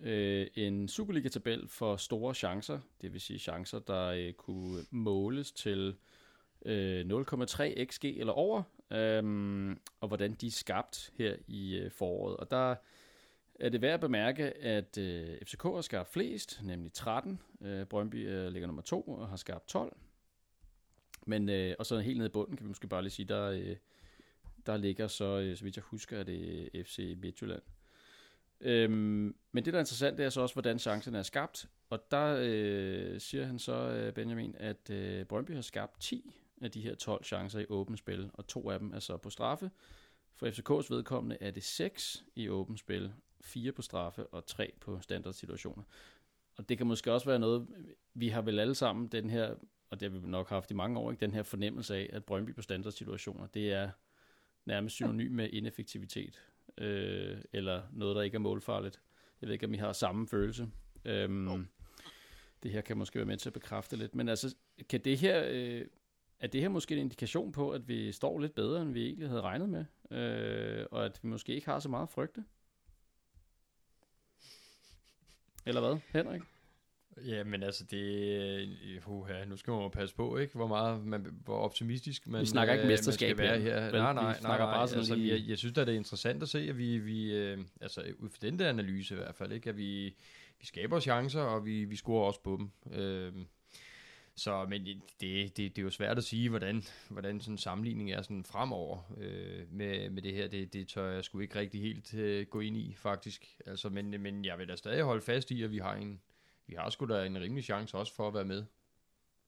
øh, 0.00 0.46
en 0.54 0.88
Superliga-tabel 0.88 1.68
for 1.68 1.96
store 1.96 2.34
chancer, 2.34 2.78
det 3.02 3.12
vil 3.12 3.20
sige 3.20 3.38
chancer, 3.38 3.78
der 3.78 4.06
øh, 4.06 4.32
kunne 4.32 4.78
måles 4.90 5.52
til 5.52 5.94
øh, 6.64 7.00
0,3 7.00 7.84
xg 7.84 8.04
eller 8.04 8.32
over, 8.32 8.62
øhm, 8.90 9.80
og 10.00 10.08
hvordan 10.08 10.34
de 10.34 10.46
er 10.46 10.50
skabt 10.50 11.10
her 11.14 11.36
i 11.46 11.76
øh, 11.76 11.90
foråret. 11.90 12.36
Og 12.36 12.50
der 12.50 12.74
er 13.60 13.68
det 13.68 13.82
værd 13.82 13.94
at 13.94 14.00
bemærke, 14.00 14.44
at 14.56 14.98
øh, 14.98 15.38
FCK 15.44 15.62
har 15.62 15.80
skabt 15.80 16.08
flest, 16.08 16.60
nemlig 16.64 16.92
13. 16.92 17.40
Øh, 17.60 17.86
Brøndby 17.86 18.28
øh, 18.28 18.52
ligger 18.52 18.66
nummer 18.66 18.82
2 18.82 19.02
og 19.02 19.28
har 19.28 19.36
skabt 19.36 19.68
12. 19.68 19.96
Men, 21.26 21.48
øh, 21.48 21.74
og 21.78 21.86
så 21.86 21.98
helt 21.98 22.18
nede 22.18 22.28
i 22.28 22.32
bunden 22.32 22.56
kan 22.56 22.64
vi 22.64 22.68
måske 22.68 22.88
bare 22.88 23.02
lige 23.02 23.10
sige, 23.10 23.26
der, 23.26 23.50
øh, 23.50 23.76
der 24.66 24.76
ligger 24.76 25.06
så, 25.06 25.38
øh, 25.38 25.56
så 25.56 25.64
vidt 25.64 25.76
jeg 25.76 25.82
husker, 25.82 26.18
er 26.18 26.22
det 26.22 26.70
øh, 26.74 26.84
FC 26.84 27.16
Midtjylland. 27.22 27.62
Øhm, 28.60 29.36
men 29.52 29.64
det, 29.64 29.72
der 29.72 29.78
er 29.78 29.82
interessant, 29.82 30.18
det 30.18 30.26
er 30.26 30.30
så 30.30 30.40
også, 30.40 30.54
hvordan 30.54 30.78
chancen 30.78 31.14
er 31.14 31.22
skabt. 31.22 31.68
Og 31.90 32.10
der 32.10 32.38
øh, 32.40 33.20
siger 33.20 33.46
han 33.46 33.58
så, 33.58 33.72
øh, 33.72 34.12
Benjamin, 34.12 34.54
at 34.58 34.90
øh, 34.90 35.24
Brøndby 35.24 35.50
har 35.50 35.60
skabt 35.60 36.00
10 36.00 36.34
af 36.64 36.70
de 36.70 36.80
her 36.80 36.94
12 36.94 37.24
chancer 37.24 37.60
i 37.60 37.66
åbent 37.68 37.98
spil, 37.98 38.30
og 38.34 38.46
to 38.46 38.70
af 38.70 38.78
dem 38.78 38.92
er 38.92 38.98
så 38.98 39.16
på 39.16 39.30
straffe. 39.30 39.70
For 40.34 40.46
FCK's 40.46 40.94
vedkommende 40.94 41.36
er 41.40 41.50
det 41.50 41.64
6 41.64 42.24
i 42.36 42.48
åbent 42.48 42.78
spil, 42.78 43.12
4 43.40 43.72
på 43.72 43.82
straffe 43.82 44.26
og 44.26 44.46
3 44.46 44.72
på 44.80 45.00
standardsituationer. 45.00 45.82
Og 46.56 46.68
det 46.68 46.78
kan 46.78 46.86
måske 46.86 47.12
også 47.12 47.26
være 47.26 47.38
noget, 47.38 47.66
vi 48.14 48.28
har 48.28 48.42
vel 48.42 48.58
alle 48.58 48.74
sammen 48.74 49.08
den 49.08 49.30
her, 49.30 49.54
og 49.90 50.00
det 50.00 50.12
har 50.12 50.18
vi 50.18 50.28
nok 50.28 50.48
haft 50.48 50.70
i 50.70 50.74
mange 50.74 50.98
år, 50.98 51.10
ikke? 51.10 51.20
den 51.20 51.34
her 51.34 51.42
fornemmelse 51.42 51.96
af, 51.96 52.10
at 52.12 52.24
Brøndby 52.24 52.54
på 52.54 52.62
standardsituationer, 52.62 53.46
det 53.46 53.72
er 53.72 53.90
nærmest 54.64 54.94
synonym 54.94 55.32
med 55.32 55.50
ineffektivitet, 55.52 56.42
øh, 56.78 57.38
eller 57.52 57.82
noget, 57.92 58.16
der 58.16 58.22
ikke 58.22 58.34
er 58.34 58.38
målfarligt. 58.38 59.00
Jeg 59.40 59.46
ved 59.46 59.52
ikke, 59.52 59.66
om 59.66 59.74
I 59.74 59.76
har 59.76 59.92
samme 59.92 60.28
følelse. 60.28 60.68
Øhm, 61.04 61.66
det 62.62 62.70
her 62.70 62.80
kan 62.80 62.96
måske 62.96 63.18
være 63.18 63.26
med 63.26 63.36
til 63.36 63.48
at 63.48 63.52
bekræfte 63.52 63.96
lidt. 63.96 64.14
Men 64.14 64.28
altså, 64.28 64.54
kan 64.88 65.00
det 65.00 65.18
her 65.18 65.44
øh, 65.48 65.86
er 66.40 66.46
det 66.46 66.60
her 66.60 66.68
måske 66.68 66.94
en 66.94 67.00
indikation 67.00 67.52
på, 67.52 67.70
at 67.70 67.88
vi 67.88 68.12
står 68.12 68.38
lidt 68.38 68.54
bedre, 68.54 68.82
end 68.82 68.92
vi 68.92 69.06
egentlig 69.06 69.28
havde 69.28 69.40
regnet 69.42 69.68
med? 69.68 69.84
Øh, 70.18 70.86
og 70.90 71.04
at 71.04 71.20
vi 71.22 71.28
måske 71.28 71.54
ikke 71.54 71.66
har 71.66 71.78
så 71.78 71.88
meget 71.88 72.02
at 72.02 72.10
frygte? 72.10 72.44
Eller 75.66 75.80
hvad, 75.80 75.98
Henrik? 76.12 76.40
Ja, 77.26 77.44
men 77.44 77.62
altså 77.62 77.84
det... 77.84 79.00
Uha, 79.06 79.44
nu 79.44 79.56
skal 79.56 79.70
man 79.70 79.82
jo 79.82 79.88
passe 79.88 80.14
på, 80.14 80.36
ikke? 80.36 80.54
Hvor 80.54 80.66
meget 80.66 81.04
man, 81.04 81.26
hvor 81.44 81.56
optimistisk 81.56 82.26
man, 82.26 82.40
Vi 82.40 82.46
snakker 82.46 82.74
ikke 82.74 82.82
øh, 82.82 82.88
mesterskab 82.88 83.36
man 83.36 83.46
skal 83.46 83.48
være 83.48 83.60
her, 83.60 83.80
her. 83.80 83.90
Nej, 83.92 84.10
Vi 84.10 84.14
nej, 84.14 84.24
nej, 84.24 84.38
snakker 84.40 84.66
nej. 84.66 84.74
bare 84.74 84.88
sådan 84.88 84.98
altså, 84.98 85.14
lige- 85.14 85.32
jeg, 85.40 85.48
jeg 85.48 85.58
synes 85.58 85.74
da, 85.74 85.80
det 85.84 85.92
er 85.94 85.96
interessant 85.96 86.42
at 86.42 86.48
se, 86.48 86.58
at 86.58 86.78
vi, 86.78 86.98
vi 86.98 87.34
øh, 87.34 87.58
altså 87.80 88.04
ud 88.18 88.28
fra 88.28 88.38
den 88.42 88.58
der 88.58 88.68
analyse 88.68 89.14
i 89.14 89.16
hvert 89.16 89.34
fald, 89.34 89.52
ikke? 89.52 89.68
At 89.70 89.76
vi, 89.76 90.14
vi 90.60 90.66
skaber 90.66 91.00
chancer, 91.00 91.40
og 91.40 91.64
vi, 91.66 91.84
vi 91.84 91.96
scorer 91.96 92.26
også 92.26 92.40
på 92.42 92.56
dem. 92.56 92.92
Øh, 92.98 93.32
så, 94.38 94.66
men 94.68 94.86
det, 94.86 95.02
det, 95.20 95.56
det 95.56 95.78
er 95.78 95.82
jo 95.82 95.90
svært 95.90 96.18
at 96.18 96.24
sige, 96.24 96.48
hvordan, 96.48 96.82
hvordan 97.08 97.40
sådan 97.40 97.54
en 97.54 97.58
sammenligning 97.58 98.12
er 98.12 98.22
sådan 98.22 98.44
fremover 98.44 99.14
øh, 99.16 99.72
med, 99.72 100.10
med 100.10 100.22
det 100.22 100.34
her. 100.34 100.48
Det, 100.48 100.72
det 100.72 100.88
tør 100.88 101.10
jeg 101.10 101.24
sgu 101.24 101.40
ikke 101.40 101.58
rigtig 101.58 101.80
helt 101.80 102.14
øh, 102.14 102.46
gå 102.46 102.60
ind 102.60 102.76
i, 102.76 102.94
faktisk. 102.94 103.56
Altså, 103.66 103.88
men, 103.88 104.22
men 104.22 104.44
jeg 104.44 104.58
vil 104.58 104.68
da 104.68 104.76
stadig 104.76 105.02
holde 105.02 105.22
fast 105.22 105.50
i, 105.50 105.62
at 105.62 105.70
vi 105.70 105.78
har 105.78 105.94
en, 105.94 106.20
vi 106.66 106.74
har 106.74 106.90
sgu 106.90 107.06
da 107.06 107.26
en 107.26 107.40
rimelig 107.40 107.64
chance 107.64 107.96
også 107.96 108.14
for 108.14 108.28
at 108.28 108.34
være 108.34 108.44
med. 108.44 108.64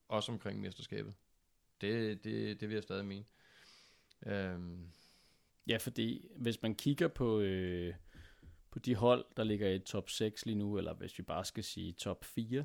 Også 0.09 0.33
omkring 0.33 0.61
mesterskabet. 0.61 1.15
Det, 1.81 2.25
det, 2.25 2.61
det 2.61 2.69
vil 2.69 2.75
jeg 2.75 2.83
stadig 2.83 3.05
mene. 3.05 3.25
Øhm, 4.27 4.91
Ja, 5.71 5.77
fordi 5.77 6.29
hvis 6.37 6.63
man 6.63 6.75
kigger 6.75 7.09
på, 7.09 7.41
øh, 7.41 7.95
på 8.71 8.79
de 8.79 8.95
hold, 8.95 9.25
der 9.37 9.45
ligger 9.45 9.71
i 9.71 9.79
top 9.79 10.11
6 10.11 10.47
lige 10.47 10.59
nu, 10.59 10.79
eller 10.79 10.95
hvis 10.95 11.19
vi 11.19 11.23
bare 11.23 11.45
skal 11.45 11.65
sige 11.65 11.93
top 11.93 12.25
4, 12.25 12.65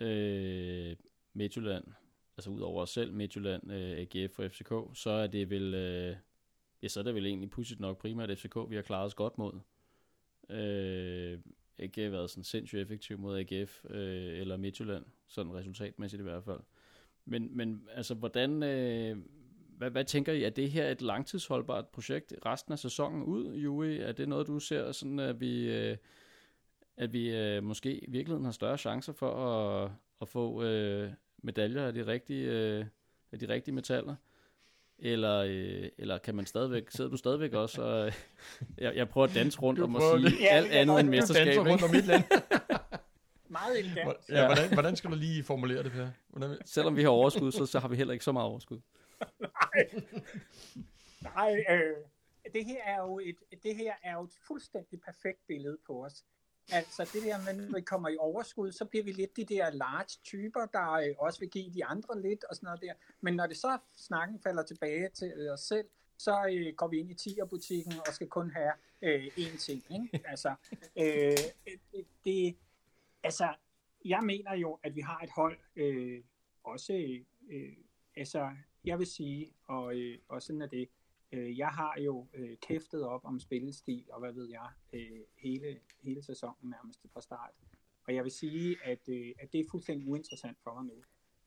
øh, 0.00 0.96
Midtjylland, 1.34 1.84
altså 2.36 2.50
ud 2.50 2.60
over 2.60 2.82
os 2.82 2.90
selv, 2.90 3.12
Midtjylland, 3.12 3.72
øh, 3.72 3.98
AGF 3.98 4.38
og 4.38 4.50
FCK, 4.50 4.72
så 4.94 5.10
er 5.10 5.26
det 5.26 5.50
vel, 5.50 5.74
øh, 5.74 6.16
ja, 6.82 6.88
så 6.88 7.00
er 7.00 7.04
det 7.04 7.14
vel 7.14 7.26
egentlig 7.26 7.50
pudsigt 7.50 7.80
nok 7.80 7.98
primært 7.98 8.38
FCK, 8.38 8.56
vi 8.68 8.74
har 8.74 8.82
klaret 8.82 9.06
os 9.06 9.14
godt 9.14 9.38
mod. 9.38 9.60
Øh, 10.50 11.38
ikke 11.78 12.12
været 12.12 12.30
sådan 12.30 12.44
sindssygt 12.44 12.80
effektiv 12.80 13.18
mod 13.18 13.38
AGF 13.38 13.84
øh, 13.90 14.38
eller 14.40 14.56
Midtjylland, 14.56 15.04
sådan 15.28 15.54
resultatmæssigt 15.54 16.20
i 16.20 16.22
hvert 16.22 16.44
fald. 16.44 16.60
Men, 17.24 17.56
men 17.56 17.88
altså, 17.94 18.14
hvordan, 18.14 18.62
øh, 18.62 19.16
hvad, 19.78 19.90
hvad 19.90 20.04
tænker 20.04 20.32
I? 20.32 20.42
Er 20.44 20.50
det 20.50 20.70
her 20.70 20.88
et 20.88 21.02
langtidsholdbart 21.02 21.88
projekt 21.88 22.34
resten 22.46 22.72
af 22.72 22.78
sæsonen 22.78 23.22
ud, 23.22 23.54
Juri? 23.54 23.98
Er 23.98 24.12
det 24.12 24.28
noget, 24.28 24.46
du 24.46 24.58
ser 24.58 24.92
sådan, 24.92 25.18
at 25.18 25.40
vi, 25.40 25.70
øh, 25.70 25.96
at 26.96 27.12
vi 27.12 27.36
øh, 27.36 27.62
måske 27.62 28.04
i 28.04 28.10
virkeligheden 28.10 28.44
har 28.44 28.52
større 28.52 28.78
chancer 28.78 29.12
for 29.12 29.34
at, 29.34 29.90
at 30.22 30.28
få 30.28 30.62
øh, 30.62 31.12
medaljer 31.42 31.86
af 31.86 31.94
de 31.94 32.06
rigtige, 32.06 32.50
øh, 32.50 32.84
af 33.32 33.38
de 33.38 33.48
rigtige 33.48 33.74
metaller? 33.74 34.14
Eller, 34.98 35.38
øh, 35.38 35.88
eller 35.98 36.18
kan 36.18 36.34
man 36.34 36.46
stadigvæk, 36.46 36.90
sidder 36.90 37.10
du 37.10 37.16
stadigvæk 37.16 37.52
også 37.52 37.82
og, 37.82 38.06
øh, 38.06 38.12
jeg, 38.78 38.96
jeg 38.96 39.08
prøver 39.08 39.26
at 39.26 39.34
danse 39.34 39.60
rundt 39.60 39.80
om 39.80 39.96
at 39.96 40.02
sige 40.02 40.24
det. 40.30 40.40
Ja, 40.40 40.46
alt 40.46 40.72
andet 40.72 40.80
end 40.80 40.88
godt. 40.88 41.06
Du 41.06 41.10
mesterskab, 41.10 41.46
danser 41.46 41.70
rundt 41.70 41.82
om 41.82 41.90
mit 41.90 42.06
land. 42.06 42.24
Meget 43.48 43.78
elegant. 43.78 44.16
ja, 44.28 44.46
hvordan, 44.46 44.72
hvordan 44.72 44.96
skal 44.96 45.10
du 45.10 45.16
lige 45.16 45.44
formulere 45.44 45.82
det, 45.82 45.92
Per? 45.92 46.08
Hvordan, 46.28 46.56
Selvom 46.64 46.96
vi 46.96 47.02
har 47.02 47.08
overskud, 47.08 47.52
så, 47.52 47.66
så 47.66 47.78
har 47.78 47.88
vi 47.88 47.96
heller 47.96 48.12
ikke 48.12 48.24
så 48.24 48.32
meget 48.32 48.48
overskud. 48.48 48.80
Nej, 51.36 51.64
øh, 51.70 51.96
det 52.54 52.64
her 52.64 52.82
er 52.84 53.02
jo 53.02 53.18
et, 53.18 53.36
det 53.62 53.76
her 53.76 53.92
er 54.02 54.12
jo 54.12 54.24
et 54.24 54.32
fuldstændig 54.46 55.00
perfekt 55.00 55.46
billede 55.46 55.78
på 55.86 56.04
os. 56.04 56.24
Altså 56.72 57.10
det 57.12 57.22
der 57.22 57.38
med, 57.44 57.68
når 57.68 57.78
vi 57.78 57.80
kommer 57.80 58.08
i 58.08 58.16
overskud, 58.18 58.72
så 58.72 58.84
bliver 58.84 59.04
vi 59.04 59.12
lidt 59.12 59.36
de 59.36 59.44
der 59.44 59.70
large 59.70 60.18
typer, 60.24 60.66
der 60.66 60.90
øh, 60.92 61.14
også 61.18 61.40
vil 61.40 61.50
give 61.50 61.70
de 61.74 61.84
andre 61.84 62.22
lidt 62.22 62.44
og 62.44 62.56
sådan 62.56 62.66
noget 62.66 62.80
der. 62.80 62.94
Men 63.20 63.34
når 63.34 63.46
det 63.46 63.56
så 63.56 63.78
snakken 63.96 64.40
falder 64.40 64.62
tilbage 64.62 65.08
til 65.08 65.50
os 65.50 65.60
selv, 65.60 65.88
så 66.18 66.46
øh, 66.52 66.74
går 66.74 66.88
vi 66.88 66.98
ind 66.98 67.10
i 67.10 67.14
tierbutikken 67.14 67.92
og 68.06 68.14
skal 68.14 68.28
kun 68.28 68.50
have 68.50 68.72
øh, 69.02 69.26
én 69.26 69.58
ting. 69.58 69.82
Ikke? 69.90 70.20
Altså, 70.30 70.54
øh, 70.96 71.36
det, 71.92 72.06
det, 72.24 72.56
altså, 73.22 73.54
jeg 74.04 74.20
mener 74.22 74.54
jo, 74.54 74.78
at 74.82 74.96
vi 74.96 75.00
har 75.00 75.20
et 75.20 75.30
hold, 75.30 75.58
øh, 75.76 76.22
også, 76.64 76.92
øh, 77.50 77.72
altså, 78.16 78.50
jeg 78.84 78.98
vil 78.98 79.06
sige, 79.06 79.52
og, 79.66 79.98
øh, 79.98 80.18
og 80.28 80.42
sådan 80.42 80.62
er 80.62 80.66
det, 80.66 80.88
øh, 81.32 81.58
jeg 81.58 81.68
har 81.68 82.00
jo 82.00 82.26
øh, 82.34 82.56
kæftet 82.56 83.04
op 83.04 83.24
om 83.24 83.40
spillestil, 83.40 84.04
og 84.12 84.20
hvad 84.20 84.32
ved 84.32 84.48
jeg, 84.48 84.68
øh, 84.92 85.20
hele, 85.38 85.80
hele 86.02 86.22
sæsonen 86.22 86.70
nærmest 86.70 87.00
fra 87.12 87.20
start. 87.20 87.50
Og 88.06 88.14
jeg 88.14 88.24
vil 88.24 88.32
sige, 88.32 88.76
at, 88.84 89.08
øh, 89.08 89.32
at 89.38 89.52
det 89.52 89.60
er 89.60 89.64
fuldstændig 89.70 90.08
uinteressant 90.08 90.58
for 90.62 90.74
mig 90.74 90.84
nu. 90.84 91.02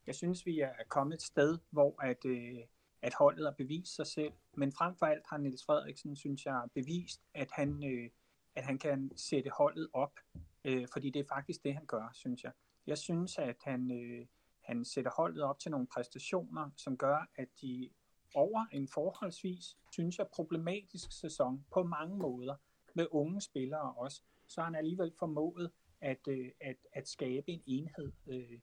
Jeg 0.07 0.15
synes, 0.15 0.45
vi 0.45 0.59
er 0.59 0.73
kommet 0.89 1.15
et 1.15 1.21
sted, 1.21 1.57
hvor 1.69 2.03
at, 2.03 2.25
øh, 2.25 2.59
at 3.01 3.13
holdet 3.13 3.45
har 3.45 3.53
bevist 3.57 3.95
sig 3.95 4.07
selv, 4.07 4.33
men 4.53 4.71
frem 4.71 4.95
for 4.95 5.05
alt 5.05 5.23
har 5.29 5.37
Niels 5.37 5.65
Frederiksen, 5.65 6.15
synes 6.15 6.45
jeg, 6.45 6.67
bevist, 6.73 7.21
at 7.33 7.51
han, 7.51 7.83
øh, 7.83 8.09
at 8.55 8.63
han 8.63 8.77
kan 8.77 9.11
sætte 9.15 9.49
holdet 9.57 9.89
op, 9.93 10.19
øh, 10.63 10.87
fordi 10.93 11.09
det 11.09 11.19
er 11.19 11.27
faktisk 11.29 11.63
det, 11.63 11.73
han 11.73 11.85
gør, 11.85 12.09
synes 12.13 12.43
jeg. 12.43 12.51
Jeg 12.87 12.97
synes, 12.97 13.37
at 13.37 13.55
han, 13.63 13.91
øh, 13.91 14.25
han 14.61 14.85
sætter 14.85 15.11
holdet 15.17 15.43
op 15.43 15.59
til 15.59 15.71
nogle 15.71 15.87
præstationer, 15.87 16.69
som 16.75 16.97
gør, 16.97 17.29
at 17.35 17.47
de 17.61 17.89
over 18.35 18.65
en 18.71 18.87
forholdsvis, 18.87 19.77
synes 19.91 20.17
jeg, 20.17 20.27
problematisk 20.27 21.11
sæson 21.11 21.65
på 21.71 21.83
mange 21.83 22.17
måder, 22.17 22.55
med 22.93 23.07
unge 23.11 23.41
spillere 23.41 23.93
også, 23.93 24.21
så 24.47 24.61
har 24.61 24.65
han 24.65 24.75
alligevel 24.75 25.13
formået 25.19 25.71
at, 26.01 26.27
øh, 26.27 26.51
at, 26.61 26.75
at 26.93 27.07
skabe 27.07 27.51
en 27.51 27.61
enhed 27.65 28.11
øh, 28.27 28.59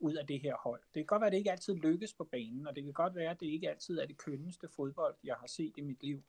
ud 0.00 0.14
af 0.14 0.26
det 0.26 0.40
her 0.40 0.56
hold. 0.56 0.80
Det 0.82 1.00
kan 1.00 1.06
godt 1.06 1.20
være, 1.20 1.26
at 1.26 1.32
det 1.32 1.38
ikke 1.38 1.50
altid 1.50 1.74
lykkes 1.74 2.14
på 2.14 2.24
banen, 2.24 2.66
og 2.66 2.76
det 2.76 2.84
kan 2.84 2.92
godt 2.92 3.14
være, 3.14 3.30
at 3.30 3.40
det 3.40 3.46
ikke 3.46 3.70
altid 3.70 3.98
er 3.98 4.06
det 4.06 4.18
kønneste 4.18 4.68
fodbold, 4.68 5.14
jeg 5.24 5.34
har 5.34 5.46
set 5.46 5.72
i 5.76 5.80
mit 5.80 6.02
liv. 6.02 6.22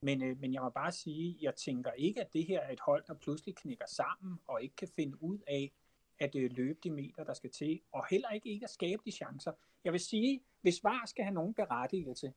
Men, 0.00 0.22
øh, 0.22 0.40
men 0.40 0.54
jeg 0.54 0.62
må 0.62 0.68
bare 0.68 0.92
sige, 0.92 1.38
jeg 1.40 1.54
tænker 1.54 1.92
ikke, 1.92 2.20
at 2.20 2.32
det 2.32 2.46
her 2.46 2.60
er 2.60 2.72
et 2.72 2.80
hold, 2.80 3.04
der 3.06 3.14
pludselig 3.14 3.56
knækker 3.56 3.86
sammen 3.86 4.38
og 4.46 4.62
ikke 4.62 4.76
kan 4.76 4.88
finde 4.88 5.22
ud 5.22 5.38
af 5.46 5.72
at 6.18 6.34
øh, 6.34 6.50
løbe 6.52 6.78
de 6.84 6.90
meter, 6.90 7.24
der 7.24 7.34
skal 7.34 7.50
til, 7.50 7.80
og 7.92 8.06
heller 8.10 8.30
ikke, 8.30 8.48
ikke 8.48 8.64
at 8.64 8.70
skabe 8.70 9.02
de 9.04 9.10
chancer. 9.10 9.52
Jeg 9.84 9.92
vil 9.92 10.00
sige, 10.00 10.40
hvis 10.60 10.84
VAR 10.84 11.06
skal 11.06 11.24
have 11.24 11.34
nogen 11.34 11.54
berettigelse 11.54 12.32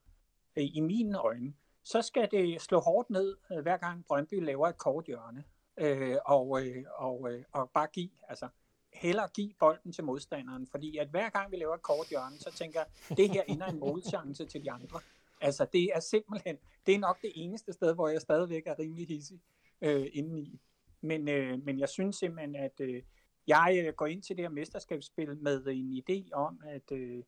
øh, 0.56 0.66
i 0.74 0.80
mine 0.80 1.18
øjne, 1.18 1.54
så 1.84 2.02
skal 2.02 2.32
det 2.32 2.62
slå 2.62 2.80
hårdt 2.80 3.10
ned, 3.10 3.38
øh, 3.52 3.60
hver 3.60 3.78
gang 3.78 4.06
Brøndby 4.06 4.44
laver 4.46 4.68
et 4.68 4.78
kort 4.78 5.06
hjørne, 5.06 5.44
øh, 5.78 6.18
og, 6.26 6.66
øh, 6.66 6.84
og, 6.96 7.32
øh, 7.32 7.44
og 7.52 7.70
bare 7.74 7.88
give, 7.94 8.10
altså 8.28 8.48
hellere 8.94 9.28
give 9.36 9.54
bolden 9.60 9.94
til 9.94 10.04
modstanderen, 10.04 10.68
fordi 10.68 10.98
at 10.98 11.08
hver 11.08 11.30
gang 11.30 11.52
vi 11.52 11.58
laver 11.58 11.76
et 11.76 11.82
kort 11.82 12.08
hjørne, 12.10 12.38
så 12.38 12.52
tænker 12.52 12.80
jeg, 12.80 13.18
det 13.18 13.30
her 13.30 13.44
ender 13.48 13.66
en 13.66 13.80
målchance 13.80 14.46
til 14.46 14.64
de 14.64 14.72
andre. 14.72 15.00
Altså 15.42 15.66
det 15.74 15.92
er 15.96 16.00
simpelthen, 16.00 16.58
det 16.86 16.96
er 16.96 17.00
nok 17.00 17.22
det 17.22 17.32
eneste 17.36 17.74
sted, 17.74 17.94
hvor 17.94 18.08
jeg 18.08 18.22
stadigvæk 18.22 18.64
er 18.66 18.80
rimelig 18.80 19.08
hissig 19.08 19.42
øh, 19.82 20.08
indeni. 20.14 20.60
Men, 21.02 21.28
øh, 21.28 21.66
men 21.66 21.80
jeg 21.80 21.90
synes 21.90 22.16
simpelthen, 22.16 22.56
at 22.56 22.82
øh, 22.82 23.04
jeg 23.48 23.84
øh, 23.86 23.94
går 23.94 24.06
ind 24.06 24.24
til 24.24 24.38
det 24.38 24.44
her 24.44 24.50
mesterskabsspil 24.50 25.38
med 25.38 25.66
en 25.66 26.04
idé 26.04 26.32
om, 26.34 26.62
at, 26.66 26.92
øh, 26.92 27.24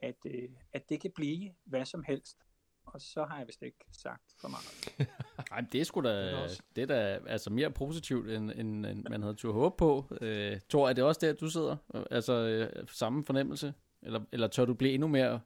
at, 0.00 0.16
øh, 0.26 0.48
at 0.72 0.88
det 0.88 1.00
kan 1.00 1.10
blive 1.14 1.54
hvad 1.64 1.84
som 1.84 2.04
helst. 2.06 2.36
Og 2.86 3.00
så 3.00 3.24
har 3.24 3.38
jeg 3.38 3.46
vist 3.46 3.62
ikke 3.62 3.84
sagt 3.92 4.34
for 4.40 4.48
meget. 4.48 5.08
Nej, 5.50 5.60
det 5.72 5.80
er 5.80 5.84
sgu 5.84 6.00
da, 6.00 6.46
Det 6.76 6.82
er 6.82 6.86
da 6.86 7.20
altså 7.26 7.50
mere 7.50 7.70
positivt, 7.70 8.30
end, 8.30 8.50
end, 8.50 8.86
end 8.86 9.06
man 9.10 9.22
havde 9.22 9.34
tur 9.34 9.52
håb 9.52 9.76
på. 9.76 10.06
Øh, 10.20 10.60
Thor, 10.68 10.88
er 10.88 10.92
det 10.92 11.04
også 11.04 11.26
der, 11.26 11.32
du 11.32 11.50
sidder? 11.50 11.76
Altså 12.10 12.32
øh, 12.32 12.86
samme 12.92 13.24
fornemmelse? 13.24 13.74
Eller, 14.02 14.20
eller 14.32 14.48
tør 14.48 14.64
du 14.64 14.74
blive 14.74 14.92
endnu 14.92 15.08
mere, 15.08 15.40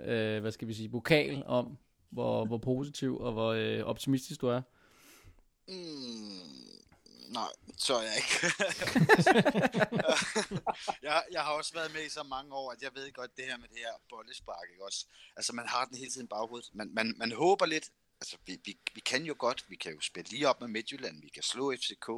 øh, 0.00 0.40
hvad 0.40 0.50
skal 0.50 0.68
vi 0.68 0.74
sige, 0.74 0.90
vokal 0.90 1.42
om, 1.46 1.78
hvor, 2.10 2.44
hvor 2.44 2.58
positiv 2.58 3.18
og 3.18 3.32
hvor 3.32 3.52
øh, 3.52 3.84
optimistisk 3.84 4.40
du 4.40 4.46
er? 4.46 4.62
Mm, 5.68 6.55
nej, 7.28 7.48
så 7.78 8.00
jeg 8.00 8.16
ikke. 8.16 8.32
jeg, 11.02 11.24
jeg 11.32 11.42
har 11.42 11.52
også 11.52 11.72
været 11.72 11.92
med 11.92 12.04
i 12.04 12.08
så 12.08 12.22
mange 12.22 12.54
år, 12.54 12.72
at 12.72 12.82
jeg 12.82 12.94
ved 12.94 13.12
godt 13.12 13.36
det 13.36 13.44
her 13.44 13.56
med 13.56 13.68
det 13.68 13.78
her 13.78 13.92
bollespark, 14.08 14.70
ikke 14.70 14.84
også? 14.84 15.06
Altså, 15.36 15.52
man 15.52 15.68
har 15.68 15.84
den 15.84 15.96
hele 15.98 16.10
tiden 16.10 16.26
i 16.26 16.28
baghovedet. 16.28 16.70
Man, 16.72 16.94
man, 16.94 17.14
man 17.16 17.32
håber 17.32 17.66
lidt, 17.66 17.90
altså, 18.20 18.36
vi, 18.46 18.60
vi, 18.64 18.78
vi 18.94 19.00
kan 19.00 19.24
jo 19.24 19.34
godt, 19.38 19.64
vi 19.68 19.76
kan 19.76 19.92
jo 19.92 20.00
spille 20.00 20.30
lige 20.30 20.48
op 20.48 20.60
med 20.60 20.68
Midtjylland, 20.68 21.22
vi 21.22 21.28
kan 21.28 21.42
slå 21.42 21.74
FCK, 21.76 22.08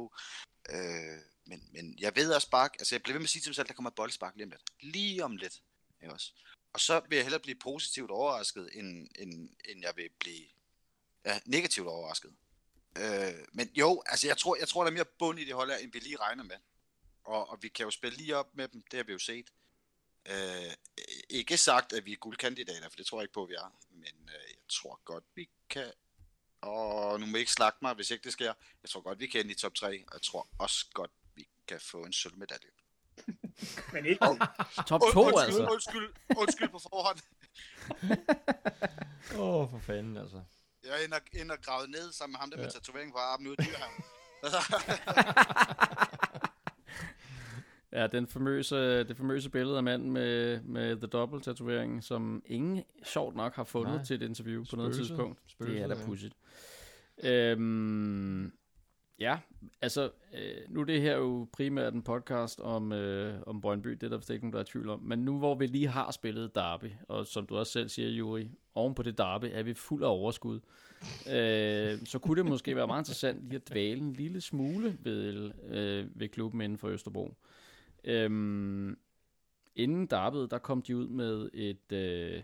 øh, 0.69 1.17
men, 1.45 1.69
men 1.71 1.99
jeg 1.99 2.15
ved 2.15 2.33
også 2.33 2.49
bare, 2.49 2.69
altså, 2.79 2.95
jeg 2.95 3.03
bliver 3.03 3.13
ved 3.13 3.19
med 3.19 3.25
at 3.25 3.29
sige 3.29 3.41
til 3.41 3.49
mig 3.49 3.55
selv, 3.55 3.67
der 3.67 3.73
kommer 3.73 3.89
et 3.89 3.95
bollespark 3.95 4.35
lige 4.35 4.45
om 4.45 4.49
lidt. 4.51 4.63
Lige 4.81 5.23
om 5.23 5.37
lidt, 5.37 5.61
ikke 6.01 6.13
også? 6.13 6.33
Og 6.73 6.79
så 6.79 7.01
vil 7.09 7.15
jeg 7.15 7.25
hellere 7.25 7.41
blive 7.41 7.55
positivt 7.55 8.11
overrasket, 8.11 8.69
end, 8.73 9.07
end, 9.19 9.49
end 9.65 9.81
jeg 9.81 9.93
vil 9.95 10.09
blive 10.19 10.45
ja, 11.25 11.39
negativt 11.45 11.87
overrasket. 11.87 12.35
Øh, 12.97 13.33
men 13.53 13.69
jo, 13.75 14.03
altså 14.05 14.27
jeg 14.27 14.37
tror, 14.37 14.55
jeg 14.55 14.67
tror, 14.67 14.83
der 14.83 14.91
er 14.91 14.93
mere 14.93 15.05
bund 15.19 15.39
i 15.39 15.45
det 15.45 15.53
hold 15.53 15.71
end 15.81 15.91
vi 15.91 15.99
lige 15.99 16.17
regner 16.17 16.43
med. 16.43 16.55
Og, 17.23 17.49
og 17.49 17.57
vi 17.61 17.67
kan 17.67 17.83
jo 17.83 17.91
spille 17.91 18.17
lige 18.17 18.35
op 18.35 18.55
med 18.55 18.67
dem, 18.67 18.83
det 18.91 18.97
har 18.97 19.03
vi 19.03 19.11
jo 19.11 19.19
set. 19.19 19.51
Øh, 20.25 20.73
ikke 21.29 21.57
sagt, 21.57 21.93
at 21.93 22.05
vi 22.05 22.11
er 22.11 22.17
guldkandidater, 22.17 22.89
for 22.89 22.95
det 22.95 23.05
tror 23.05 23.19
jeg 23.19 23.23
ikke 23.23 23.33
på, 23.33 23.43
at 23.43 23.49
vi 23.49 23.53
er. 23.53 23.75
Men 23.89 24.29
øh, 24.29 24.49
jeg 24.49 24.67
tror 24.69 24.99
godt, 25.05 25.23
vi 25.35 25.49
kan... 25.69 25.91
Og 26.61 27.19
nu 27.19 27.25
må 27.25 27.37
I 27.37 27.39
ikke 27.39 27.51
slagte 27.51 27.77
mig, 27.81 27.93
hvis 27.93 28.11
ikke 28.11 28.23
det 28.23 28.33
sker. 28.33 28.53
Jeg 28.83 28.89
tror 28.89 29.01
godt, 29.01 29.19
vi 29.19 29.27
kan 29.27 29.41
ind 29.41 29.51
i 29.51 29.55
top 29.55 29.75
3, 29.75 29.87
og 29.87 30.13
jeg 30.13 30.21
tror 30.21 30.47
også 30.57 30.85
godt, 30.93 31.11
vi 31.35 31.47
kan 31.67 31.79
få 31.79 32.03
en 32.03 32.13
sølvmedalje. 32.13 32.69
Men 33.93 34.05
ikke 34.05 34.25
Top 34.87 35.01
Und, 35.01 35.13
2 35.13 35.25
undskyld, 35.25 35.43
altså. 35.45 35.67
undskyld, 35.71 36.13
undskyld 36.37 36.69
på 36.69 36.79
forhånd. 36.79 37.19
Åh, 39.39 39.55
oh, 39.55 39.69
for 39.69 39.79
fanden, 39.79 40.17
altså. 40.17 40.43
Jeg 40.85 41.05
ender, 41.05 41.17
ender 41.33 41.55
gravet 41.55 41.89
ned 41.89 42.11
sammen 42.11 42.33
med 42.33 42.39
ham, 42.39 42.49
der 42.49 42.57
med 42.57 42.65
Ja. 42.65 42.69
tatovering 42.71 43.11
på 43.11 43.17
armen 43.17 43.47
ude 43.47 43.55
i 43.59 43.63
dyrhaven. 43.63 44.03
Altså, 44.43 44.57
Ja, 47.91 48.07
den 48.07 48.27
famøse, 48.27 49.03
det 49.03 49.17
famøse 49.17 49.49
billede 49.49 49.77
af 49.77 49.83
manden 49.83 50.11
med, 50.11 50.61
med 50.61 50.95
The 50.95 51.07
Double 51.07 51.41
tatovering, 51.41 52.03
som 52.03 52.43
ingen 52.45 52.83
sjovt 53.03 53.35
nok 53.35 53.55
har 53.55 53.63
fundet 53.63 53.95
Nej. 53.95 54.03
til 54.03 54.15
et 54.15 54.21
interview 54.21 54.63
på 54.69 54.75
noget 54.75 54.95
tidspunkt. 54.95 55.39
det 55.43 55.51
Spøgelset, 55.51 55.83
er 55.83 55.87
da 55.87 55.95
ja. 55.99 56.05
pudsigt. 56.05 56.33
Øhm, 57.23 58.53
ja, 59.19 59.39
altså, 59.81 60.11
øh, 60.33 60.55
nu 60.69 60.81
er 60.81 60.85
det 60.85 61.01
her 61.01 61.15
jo 61.15 61.47
primært 61.51 61.93
en 61.93 62.01
podcast 62.01 62.59
om, 62.59 62.91
øh, 62.91 63.41
om 63.45 63.61
Brøndby, 63.61 63.89
det 63.89 64.03
er 64.03 64.09
der 64.09 64.17
vist 64.17 64.29
ikke 64.29 64.45
nogen, 64.45 64.53
der 64.53 64.59
er 64.59 64.63
tvivl 64.63 64.89
om. 64.89 64.99
Men 64.99 65.19
nu 65.19 65.37
hvor 65.37 65.55
vi 65.55 65.65
lige 65.65 65.87
har 65.87 66.11
spillet 66.11 66.55
derby, 66.55 66.91
og 67.07 67.27
som 67.27 67.45
du 67.45 67.57
også 67.57 67.71
selv 67.71 67.89
siger, 67.89 68.09
Juri, 68.09 68.51
oven 68.75 68.95
på 68.95 69.03
det 69.03 69.17
derby 69.17 69.45
er 69.51 69.63
vi 69.63 69.73
fuld 69.73 70.03
af 70.03 70.07
overskud. 70.07 70.59
øh, 71.29 72.05
så 72.05 72.19
kunne 72.21 72.37
det 72.37 72.45
måske 72.45 72.75
være 72.75 72.87
meget 72.87 73.01
interessant 73.01 73.43
lige 73.43 73.55
at 73.55 73.69
dvæle 73.69 74.01
en 74.01 74.13
lille 74.13 74.41
smule 74.41 74.97
ved, 74.99 75.51
øh, 75.69 76.19
ved 76.19 76.29
klubben 76.29 76.61
inden 76.61 76.77
for 76.77 76.87
Østerbro. 76.87 77.33
Øh, 78.03 78.29
inden 79.75 80.05
derbyet, 80.05 80.51
der 80.51 80.57
kom 80.57 80.81
de 80.81 80.97
ud 80.97 81.07
med 81.07 81.49
et, 81.53 81.91
øh, 81.91 82.43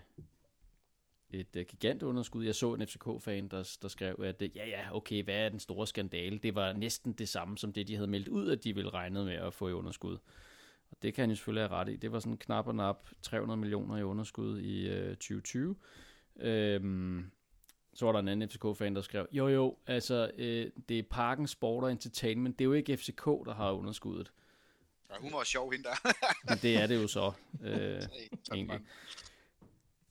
et 1.30 1.56
øh, 1.56 1.66
gigantunderskud. 1.66 2.46
Jeg 2.46 2.56
så 2.56 2.74
en 2.74 2.88
FCK-fan, 2.88 3.48
der, 3.48 3.78
der 3.82 3.88
skrev, 3.88 4.16
at 4.24 4.42
øh, 4.42 4.58
ja, 4.58 4.68
ja, 4.68 4.96
okay, 4.96 5.24
hvad 5.24 5.36
er 5.36 5.50
den 5.50 5.60
store 5.60 5.88
skandale? 5.88 6.38
Det 6.38 6.56
var 6.56 6.74
næsten 6.74 7.14
det 7.14 7.30
samme 7.30 7.58
som 7.58 7.74
det, 7.74 7.88
de 7.88 7.96
havde 7.96 8.08
meldt 8.08 8.28
ud, 8.28 8.50
at 8.52 8.64
de 8.64 8.76
ville 8.76 8.90
regne 8.90 9.26
med 9.26 9.34
at 9.34 9.54
få 9.54 9.68
i 9.68 9.74
underskud. 9.74 10.18
Og 10.92 10.98
det 11.02 11.14
kan 11.14 11.22
han 11.22 11.30
jo 11.30 11.36
selvfølgelig 11.36 11.70
have 11.70 11.80
ret 11.80 11.90
i. 11.90 11.96
Det 11.96 12.12
var 12.12 12.20
sådan 12.20 12.38
knap 12.38 12.68
og 12.68 12.76
nap 12.76 13.10
300 13.22 13.58
millioner 13.58 13.98
i 13.98 14.04
underskud 14.04 14.60
i 14.60 14.90
øh, 14.90 15.10
2020. 15.10 15.76
Øhm, 16.40 17.32
så 17.94 18.06
var 18.06 18.12
der 18.12 18.20
en 18.20 18.28
anden 18.28 18.50
FCK-fan, 18.50 18.96
der 18.96 19.02
skrev, 19.02 19.28
jo 19.32 19.48
jo, 19.48 19.78
altså, 19.88 20.32
øh, 20.38 20.72
det 20.90 21.00
er 21.00 21.04
Parken 21.10 21.48
Sport 21.48 21.84
og 21.84 21.92
Entertainment, 21.92 22.60
det 22.60 22.66
er 22.66 22.68
jo 22.68 22.74
ikke 22.74 22.98
FCK, 22.98 23.26
der 23.26 23.54
har 23.54 23.72
underskuddet. 23.72 24.32
ja, 25.10 25.16
hun 25.20 25.34
var 25.34 25.44
sjov, 25.44 25.72
hende 25.72 25.84
der. 25.84 26.56
Det 26.62 26.76
er 26.76 26.88
det 26.88 27.02
jo 27.02 27.08
så, 27.08 27.32
øh, 27.62 28.02
egentlig. 28.54 28.80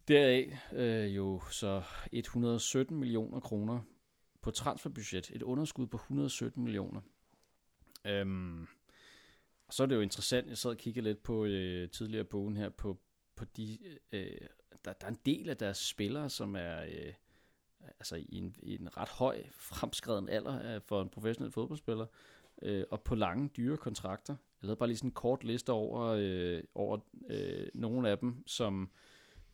Deraf 0.09 0.72
øh, 0.72 1.16
jo 1.16 1.40
så 1.50 1.82
117 2.12 2.96
millioner 2.98 3.40
kroner 3.40 3.80
på 4.42 4.50
transferbudget. 4.50 5.30
Et 5.30 5.42
underskud 5.42 5.86
på 5.86 5.96
117 5.96 6.64
millioner. 6.64 7.00
Øhm, 8.05 8.62
og 9.66 9.74
så 9.74 9.82
er 9.82 9.86
det 9.86 9.96
jo 9.96 10.00
interessant, 10.00 10.48
jeg 10.48 10.59
sad 10.59 10.70
og 10.70 10.76
kiggede 10.76 11.05
lidt 11.05 11.22
på 11.22 11.44
øh, 11.44 11.90
tidligere 11.90 12.24
på 12.24 12.38
ugen 12.38 12.57
her, 12.57 12.68
på, 12.68 12.98
på 13.36 13.44
de, 13.44 13.78
øh, 14.12 14.36
der, 14.84 14.92
der 14.92 15.07
er 15.07 15.11
en 15.11 15.20
del 15.26 15.50
af 15.50 15.57
deres 15.57 15.78
spillere, 15.78 16.30
som 16.30 16.57
er 16.57 16.82
øh, 16.82 17.12
altså 17.80 18.16
i 18.16 18.36
en, 18.36 18.57
i 18.62 18.74
en 18.74 18.96
ret 18.96 19.09
høj 19.09 19.42
fremskreden 19.52 20.28
alder 20.28 20.74
øh, 20.74 20.80
for 20.82 21.02
en 21.02 21.09
professionel 21.09 21.52
fodboldspiller, 21.52 22.07
øh, 22.62 22.84
og 22.90 23.02
på 23.02 23.14
lange, 23.14 23.48
dyre 23.48 23.76
kontrakter. 23.76 24.32
Jeg 24.32 24.66
lavede 24.66 24.78
bare 24.78 24.88
lige 24.88 24.96
sådan 24.96 25.09
en 25.09 25.14
kort 25.14 25.44
liste 25.44 25.72
over, 25.72 26.16
øh, 26.18 26.62
over 26.74 26.98
øh, 27.30 27.66
nogle 27.74 28.11
af 28.11 28.18
dem, 28.18 28.46
som 28.46 28.90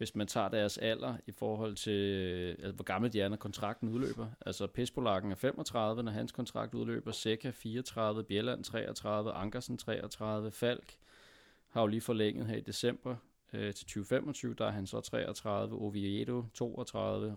hvis 0.01 0.14
man 0.14 0.26
tager 0.26 0.48
deres 0.48 0.78
alder 0.78 1.16
i 1.26 1.32
forhold 1.32 1.76
til, 1.76 1.92
øh, 1.92 2.48
altså, 2.51 2.72
hvor 2.72 2.84
gammel 2.84 3.12
de 3.12 3.20
er, 3.20 3.28
når 3.28 3.36
kontrakten 3.36 3.88
udløber. 3.88 4.26
Altså 4.46 4.66
Pespolakken 4.66 5.32
er 5.32 5.36
35, 5.36 6.03
når 6.03 6.12
hans 6.12 6.32
kontrakt 6.32 6.74
udløber. 6.74 7.12
Seca 7.12 7.51
34, 7.51 8.24
Bjelland 8.24 8.64
33, 8.64 9.32
Ankersen 9.32 9.78
33, 9.78 10.51
Falk 10.51 10.96
har 11.68 11.80
jo 11.80 11.86
lige 11.86 12.01
forlænget 12.01 12.46
her 12.46 12.57
i 12.57 12.61
december 12.61 13.16
øh, 13.53 13.74
til 13.74 13.86
2025. 13.86 14.55
Der 14.55 14.66
er 14.66 14.70
han 14.70 14.86
så 14.86 15.01
33, 15.01 15.76
Oviedo 15.76 16.44
32, 16.55 17.36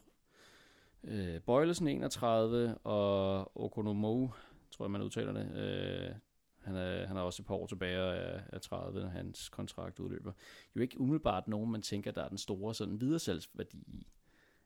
øh, 1.04 1.40
Bøjlesen 1.40 1.88
31 1.88 2.78
og 2.84 3.58
Okonomo, 3.64 4.28
tror 4.72 4.86
jeg 4.86 4.92
man 4.92 5.02
udtaler 5.02 5.34
det, 5.34 5.58
øh, 5.58 6.16
han 6.64 6.76
er, 6.76 7.08
han 7.08 7.18
er 7.18 7.22
også 7.22 7.42
et 7.42 7.48
par 7.48 7.56
år 7.56 7.68
tilbage 7.68 7.96
er, 7.98 8.42
er 8.54 8.60
30, 8.60 9.00
når 9.02 9.08
hans 9.08 9.50
kontrakt 9.50 10.00
udløber. 10.00 10.32
Jo 10.76 10.82
ikke 10.82 11.00
umiddelbart 11.00 11.48
nogen, 11.48 11.72
man 11.72 11.82
tænker, 11.82 12.12
der 12.12 12.24
er 12.24 12.30
den 12.30 12.38
store 12.38 12.76
sådan 12.76 13.02
videresalgsværdi 13.02 13.78
i. 13.78 14.08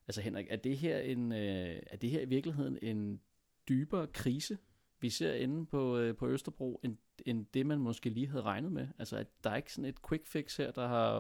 Altså 0.08 0.22
Henrik, 0.22 0.46
er 0.50 0.56
det 0.56 0.78
her, 0.78 1.00
en, 1.00 1.32
øh, 1.32 1.80
er 1.88 1.98
det 1.98 2.10
her 2.10 2.22
i 2.22 2.26
virkeligheden 2.26 2.78
en 2.82 3.22
dybere 3.70 4.08
krise, 4.08 4.58
vi 5.00 5.10
ser 5.10 5.34
inde 5.34 5.66
på, 5.66 5.98
øh, 5.98 6.16
på 6.16 6.28
Østerbro, 6.30 6.80
end, 6.84 6.98
end 7.26 7.46
det, 7.54 7.66
man 7.66 7.80
måske 7.80 8.10
lige 8.10 8.28
havde 8.28 8.44
regnet 8.44 8.72
med? 8.72 8.88
Altså, 9.00 9.18
at 9.18 9.28
der 9.44 9.50
er 9.50 9.56
ikke 9.56 9.74
sådan 9.74 9.90
et 9.90 9.96
quick 10.10 10.28
fix 10.28 10.58
her, 10.58 10.72
der, 10.72 10.88
har, 10.88 11.14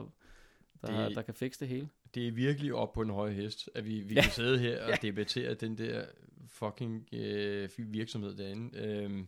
der, 0.82 0.88
Det- 0.88 0.95
har, 0.95 1.09
der 1.09 1.21
kan 1.21 1.34
fikse 1.34 1.59
det 1.59 1.67
hele? 1.67 1.89
Det 2.13 2.28
er 2.28 2.32
virkelig 2.32 2.73
op 2.73 2.93
på 2.93 3.01
en 3.01 3.09
høj 3.09 3.32
hest, 3.32 3.69
at 3.75 3.86
vi, 3.86 4.01
vi 4.01 4.13
Ja. 4.13 4.21
kan 4.21 4.32
sidde 4.32 4.59
her 4.59 4.84
og 4.93 5.01
debattere 5.01 5.53
den 5.53 5.78
der 5.78 6.05
fucking 6.47 7.07
øh, 7.13 7.69
virksomhed 7.78 8.36
derinde. 8.36 8.80
Øhm, 8.80 9.28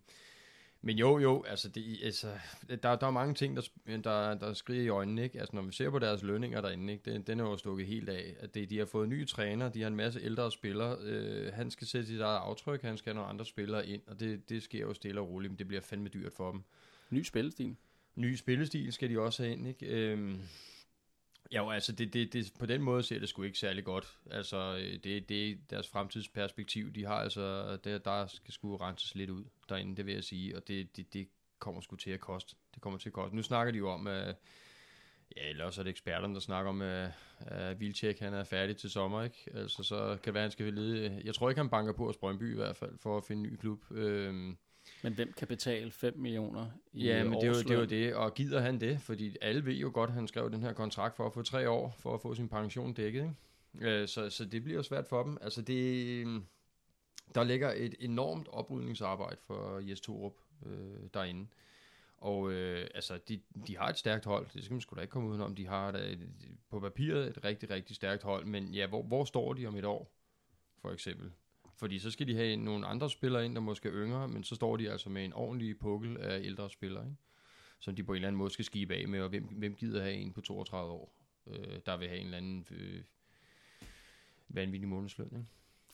men 0.81 0.97
jo, 0.97 1.19
jo, 1.19 1.43
altså, 1.43 1.69
det, 1.69 1.99
altså 2.03 2.27
der, 2.69 2.95
der 2.95 3.07
er 3.07 3.11
mange 3.11 3.33
ting, 3.33 3.55
der, 3.57 3.61
der, 3.87 4.33
der 4.33 4.53
skriger 4.53 4.83
i 4.83 4.87
øjnene, 4.87 5.23
ikke? 5.23 5.39
Altså, 5.39 5.55
når 5.55 5.61
vi 5.61 5.71
ser 5.71 5.89
på 5.89 5.99
deres 5.99 6.23
lønninger 6.23 6.61
derinde, 6.61 6.93
ikke? 6.93 7.11
Den, 7.11 7.21
den 7.21 7.39
er 7.39 7.43
jo 7.43 7.57
stukket 7.57 7.87
helt 7.87 8.09
af. 8.09 8.35
At 8.39 8.55
det, 8.55 8.69
de 8.69 8.77
har 8.77 8.85
fået 8.85 9.09
nye 9.09 9.25
træner, 9.25 9.69
de 9.69 9.81
har 9.81 9.87
en 9.87 9.95
masse 9.95 10.21
ældre 10.21 10.51
spillere. 10.51 10.97
Øh, 11.01 11.53
han 11.53 11.71
skal 11.71 11.87
sætte 11.87 12.07
sit 12.07 12.21
eget 12.21 12.37
aftryk, 12.37 12.81
han 12.81 12.97
skal 12.97 13.09
have 13.09 13.15
nogle 13.15 13.29
andre 13.29 13.45
spillere 13.45 13.87
ind, 13.87 14.01
og 14.07 14.19
det, 14.19 14.49
det 14.49 14.63
sker 14.63 14.79
jo 14.79 14.93
stille 14.93 15.21
og 15.21 15.29
roligt, 15.29 15.51
men 15.51 15.59
det 15.59 15.67
bliver 15.67 15.81
fandme 15.81 16.09
dyrt 16.09 16.33
for 16.33 16.51
dem. 16.51 16.63
Ny 17.09 17.23
spillestil. 17.23 17.75
Ny 18.15 18.35
spillestil 18.35 18.93
skal 18.93 19.09
de 19.09 19.19
også 19.19 19.43
have 19.43 19.53
ind, 19.53 19.67
ikke? 19.67 19.85
Øhm, 19.85 20.41
ja, 21.51 21.57
jo, 21.57 21.69
altså, 21.69 21.91
det, 21.91 22.13
det, 22.13 22.33
det, 22.33 22.53
på 22.59 22.65
den 22.65 22.81
måde 22.81 23.03
ser 23.03 23.19
det 23.19 23.29
sgu 23.29 23.43
ikke 23.43 23.57
særlig 23.57 23.83
godt. 23.83 24.17
Altså, 24.31 24.77
øh, 24.77 24.93
det, 25.03 25.29
det 25.29 25.49
er 25.49 25.55
deres 25.69 25.87
fremtidsperspektiv. 25.87 26.93
De 26.93 27.05
har 27.05 27.15
altså, 27.15 27.77
der, 27.83 27.97
der 27.97 28.27
skal 28.27 28.53
sgu 28.53 28.75
renses 28.75 29.15
lidt 29.15 29.29
ud 29.29 29.43
derinde, 29.69 29.97
det 29.97 30.05
vil 30.05 30.13
jeg 30.13 30.23
sige, 30.23 30.57
og 30.57 30.67
det, 30.67 30.95
det, 30.97 31.13
det 31.13 31.27
kommer 31.59 31.81
sgu 31.81 31.95
til 31.95 32.11
at 32.11 32.19
koste. 32.19 32.55
Det 32.73 32.81
kommer 32.81 32.99
til 32.99 33.09
at 33.09 33.13
koste. 33.13 33.35
Nu 33.35 33.41
snakker 33.41 33.71
de 33.71 33.77
jo 33.77 33.89
om, 33.89 34.07
at 34.07 34.35
Ja, 35.37 35.49
eller 35.49 35.65
også 35.65 35.81
er 35.81 35.83
det 35.83 35.89
eksperterne, 35.91 36.33
der 36.33 36.39
snakker 36.39 36.69
om, 36.69 36.81
at, 36.81 37.11
at 37.39 37.79
Vilcek, 37.79 38.19
han 38.19 38.33
er 38.33 38.43
færdig 38.43 38.77
til 38.77 38.89
sommer, 38.89 39.23
ikke? 39.23 39.49
Altså, 39.53 39.83
så 39.83 40.07
kan 40.07 40.25
det 40.25 40.33
være, 40.33 40.41
han 40.41 40.51
skal 40.51 40.73
lede... 40.73 41.21
Jeg 41.23 41.35
tror 41.35 41.49
ikke, 41.49 41.59
han 41.59 41.69
banker 41.69 41.93
på 41.93 42.05
hos 42.05 42.17
Brøndby 42.17 42.51
i 42.51 42.55
hvert 42.55 42.75
fald, 42.75 42.97
for 42.97 43.17
at 43.17 43.23
finde 43.23 43.43
en 43.47 43.53
ny 43.53 43.55
klub. 43.55 43.91
Øhm, 43.91 44.57
Men 45.03 45.13
hvem 45.13 45.33
kan 45.33 45.47
betale 45.47 45.91
5 45.91 46.17
millioner 46.17 46.65
i 46.93 47.05
Ja, 47.05 47.23
men 47.23 47.33
det 47.33 47.43
er, 47.43 47.47
jo, 47.47 47.53
det 47.53 47.71
er 47.71 47.79
jo 47.79 47.85
det, 47.85 48.15
og 48.15 48.33
gider 48.33 48.59
han 48.61 48.81
det? 48.81 49.01
Fordi 49.01 49.35
alle 49.41 49.65
ved 49.65 49.73
jo 49.73 49.91
godt, 49.93 50.09
at 50.09 50.13
han 50.13 50.27
skrev 50.27 50.51
den 50.51 50.61
her 50.63 50.73
kontrakt 50.73 51.15
for 51.15 51.25
at 51.25 51.33
få 51.33 51.41
tre 51.41 51.69
år, 51.69 51.95
for 51.99 52.13
at 52.13 52.21
få 52.21 52.35
sin 52.35 52.49
pension 52.49 52.93
dækket, 52.93 53.35
ikke? 53.75 54.01
Øh, 54.01 54.07
Så, 54.07 54.29
så 54.29 54.45
det 54.45 54.63
bliver 54.63 54.77
jo 54.77 54.83
svært 54.83 55.07
for 55.07 55.23
dem. 55.23 55.37
Altså 55.41 55.61
det, 55.61 56.43
der 57.35 57.43
ligger 57.43 57.73
et 57.75 57.95
enormt 57.99 58.47
oprydningsarbejde 58.47 59.37
for 59.47 59.79
Jes 59.79 60.01
Torup 60.01 60.33
øh, 60.65 61.09
derinde. 61.13 61.47
Og 62.17 62.51
øh, 62.51 62.87
altså, 62.95 63.19
de, 63.27 63.41
de 63.67 63.77
har 63.77 63.87
et 63.87 63.97
stærkt 63.97 64.25
hold, 64.25 64.47
det 64.53 64.63
skal 64.63 64.73
man 64.73 64.81
sgu 64.81 64.95
da 64.95 65.01
ikke 65.01 65.11
komme 65.11 65.29
udenom. 65.29 65.55
De 65.55 65.67
har 65.67 65.91
da 65.91 65.97
et, 65.97 66.29
på 66.69 66.79
papiret 66.79 67.27
et 67.27 67.43
rigtig, 67.43 67.69
rigtig 67.69 67.95
stærkt 67.95 68.23
hold, 68.23 68.45
men 68.45 68.73
ja, 68.73 68.87
hvor, 68.87 69.03
hvor 69.03 69.25
står 69.25 69.53
de 69.53 69.65
om 69.65 69.75
et 69.75 69.85
år, 69.85 70.11
for 70.81 70.91
eksempel? 70.91 71.31
Fordi 71.75 71.99
så 71.99 72.11
skal 72.11 72.27
de 72.27 72.35
have 72.35 72.55
nogle 72.55 72.85
andre 72.85 73.09
spillere 73.09 73.45
ind, 73.45 73.55
der 73.55 73.61
måske 73.61 73.89
er 73.89 73.93
yngre, 73.93 74.27
men 74.27 74.43
så 74.43 74.55
står 74.55 74.77
de 74.77 74.91
altså 74.91 75.09
med 75.09 75.25
en 75.25 75.33
ordentlig 75.33 75.79
pukkel 75.79 76.17
af 76.17 76.39
ældre 76.39 76.69
spillere, 76.69 77.05
ikke? 77.05 77.17
som 77.79 77.95
de 77.95 78.03
på 78.03 78.11
en 78.11 78.15
eller 78.15 78.27
anden 78.27 78.37
måde 78.37 78.51
skal 78.51 78.65
skibe 78.65 78.95
af 78.95 79.07
med, 79.07 79.21
og 79.21 79.29
hvem, 79.29 79.43
hvem 79.43 79.75
gider 79.75 80.01
have 80.01 80.13
en 80.13 80.33
på 80.33 80.41
32 80.41 80.91
år, 80.91 81.13
øh, 81.47 81.79
der 81.85 81.97
vil 81.97 82.07
have 82.07 82.19
en 82.19 82.25
eller 82.25 82.37
anden 82.37 82.65
øh, 82.71 83.03
vanvittig 84.47 84.89
månedsløn. 84.89 85.27
Ikke? 85.27 85.45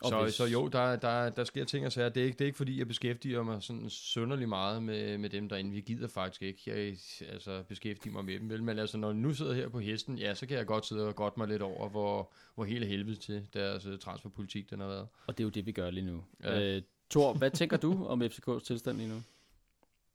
Så, 0.10 0.24
hvis- 0.24 0.34
så 0.34 0.46
jo, 0.46 0.68
der, 0.68 0.96
der, 0.96 1.30
der 1.30 1.44
sker 1.44 1.66
ting 1.66 1.86
og 1.86 1.92
sager. 1.92 2.10
Det 2.10 2.22
er 2.22 2.26
ikke, 2.26 2.36
det 2.38 2.42
er 2.42 2.46
ikke 2.46 2.58
fordi, 2.58 2.80
jeg 2.80 2.88
beskæftiger 2.88 3.44
mig 3.44 3.64
sådan 3.64 3.90
sønderlig 3.90 4.50
meget 4.50 4.84
med, 4.84 5.18
med 5.18 5.30
dem 5.30 5.50
derinde. 5.50 5.72
Vi 5.72 5.82
gider 5.82 6.08
faktisk 6.08 6.42
ikke 6.42 6.62
jeg, 6.68 6.96
altså, 7.34 7.64
beskæftige 7.70 8.14
mig 8.14 8.26
med 8.26 8.40
dem. 8.40 8.50
Vel? 8.50 8.64
Men 8.64 8.80
altså, 8.80 8.98
når 8.98 9.08
jeg 9.08 9.16
nu 9.18 9.34
sidder 9.34 9.54
her 9.54 9.70
på 9.70 9.80
hesten, 9.80 10.18
ja, 10.18 10.34
så 10.36 10.46
kan 10.48 10.58
jeg 10.58 10.66
godt 10.66 10.86
sidde 10.86 11.08
og 11.08 11.16
godt 11.16 11.38
mig 11.38 11.48
lidt 11.48 11.62
over, 11.62 11.90
hvor, 11.90 12.32
hvor 12.56 12.64
hele 12.64 12.86
helvede 12.86 13.16
til 13.16 13.48
deres 13.54 13.86
øh, 13.86 14.00
transferpolitik 14.00 14.70
den 14.70 14.80
har 14.80 14.88
været. 14.88 15.08
Og 15.28 15.38
det 15.38 15.44
er 15.44 15.46
jo 15.46 15.50
det, 15.50 15.66
vi 15.66 15.72
gør 15.72 15.90
lige 15.90 16.06
nu. 16.06 16.24
Ja. 16.44 16.76
Øh, 16.76 16.82
Thor, 17.10 17.34
hvad 17.34 17.52
tænker 17.52 17.78
du 17.78 18.06
om 18.06 18.22
FCK's 18.22 18.60
tilstand 18.66 18.98
lige 18.98 19.10
nu? 19.10 19.22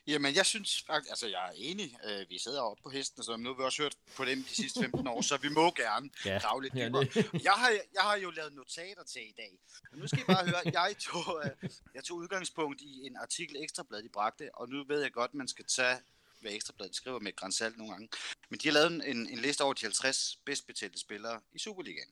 Jamen, 0.06 0.34
jeg 0.34 0.46
synes 0.46 0.82
faktisk, 0.86 1.10
altså 1.10 1.26
jeg 1.28 1.48
er 1.48 1.52
enig, 1.56 1.98
øh, 2.04 2.26
vi 2.30 2.38
sidder 2.38 2.60
oppe 2.62 2.82
på 2.82 2.90
hesten, 2.90 3.22
så 3.22 3.36
nu 3.36 3.48
har 3.48 3.56
vi 3.56 3.62
også 3.62 3.82
hørt 3.82 3.96
på 4.16 4.24
dem 4.24 4.42
de 4.42 4.54
sidste 4.54 4.80
15 4.80 5.06
år, 5.06 5.20
så 5.22 5.36
vi 5.36 5.48
må 5.48 5.70
gerne 5.70 6.10
Ja. 6.24 6.38
grave 6.38 6.62
lidt 6.62 6.72
dybere. 6.74 7.06
Jeg, 7.48 7.52
har, 7.52 7.70
jeg 7.70 8.02
har 8.02 8.16
jo 8.16 8.30
lavet 8.30 8.52
notater 8.54 9.04
til 9.04 9.22
i 9.22 9.34
dag, 9.36 9.58
og 9.92 9.98
nu 9.98 10.06
skal 10.08 10.20
I 10.20 10.24
bare 10.24 10.46
høre, 10.46 10.60
jeg 10.64 10.96
tog, 10.98 11.42
øh, 11.44 11.70
jeg 11.94 12.04
tog 12.04 12.16
udgangspunkt 12.16 12.80
i 12.80 13.06
en 13.06 13.16
artikel 13.16 13.56
Ekstrabladet, 13.62 14.04
de 14.04 14.08
bragte, 14.08 14.54
og 14.54 14.68
nu 14.68 14.84
ved 14.84 15.02
jeg 15.02 15.12
godt, 15.12 15.34
man 15.34 15.48
skal 15.48 15.64
tage, 15.64 15.98
hvad 16.40 16.52
Ekstrabladet 16.52 16.96
skriver 16.96 17.18
med 17.18 17.36
grænsalt 17.36 17.78
nogle 17.78 17.92
gange, 17.92 18.08
men 18.48 18.58
de 18.58 18.68
har 18.68 18.72
lavet 18.72 19.08
en, 19.10 19.26
en 19.28 19.38
liste 19.38 19.62
over 19.62 19.72
de 19.74 19.82
50 19.82 20.38
bedst 20.44 20.66
betalte 20.66 20.98
spillere 20.98 21.40
i 21.52 21.58
Superligaen. 21.58 22.08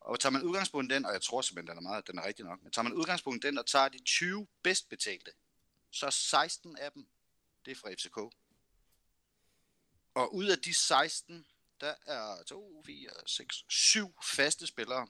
Og 0.00 0.20
tager 0.20 0.30
man 0.30 0.42
udgangspunkt 0.42 0.92
i 0.92 0.94
den, 0.94 1.04
og 1.06 1.12
jeg 1.12 1.22
tror 1.22 1.40
simpelthen, 1.40 1.76
den 1.76 1.86
er 1.86 1.88
meget, 1.90 2.06
den 2.06 2.18
er 2.18 2.26
rigtig 2.26 2.44
nok, 2.44 2.62
men 2.62 2.72
tager 2.72 2.82
man 2.82 2.92
udgangspunkt 2.92 3.44
i 3.44 3.46
den 3.46 3.58
og 3.58 3.66
tager 3.66 3.88
de 3.88 3.98
20 4.04 4.46
bedst 4.62 4.88
betalte, 4.88 5.30
så 5.94 6.10
16 6.10 6.76
af 6.76 6.92
dem, 6.92 7.06
det 7.64 7.70
er 7.70 7.74
fra 7.74 7.92
FCK. 7.92 8.16
Og 10.14 10.34
ud 10.34 10.44
af 10.44 10.58
de 10.58 10.74
16, 10.74 11.46
der 11.80 11.94
er 12.06 12.42
2, 12.42 12.82
4, 12.86 13.10
6, 13.26 13.64
7 13.68 14.14
faste 14.22 14.66
spillere. 14.66 15.08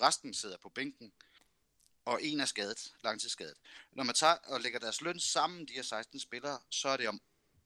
Resten 0.00 0.34
sidder 0.34 0.56
på 0.56 0.68
bænken, 0.68 1.12
og 2.04 2.22
en 2.22 2.40
er 2.40 2.44
skadet, 2.44 2.94
langtidsskadet. 3.04 3.56
Når 3.92 4.04
man 4.04 4.14
tager 4.14 4.34
og 4.34 4.60
lægger 4.60 4.78
deres 4.78 5.00
løn 5.00 5.20
sammen, 5.20 5.68
de 5.68 5.72
her 5.72 5.82
16 5.82 6.20
spillere, 6.20 6.58
så 6.70 6.88
er 6.88 6.96
det 6.96 7.08
om, 7.08 7.20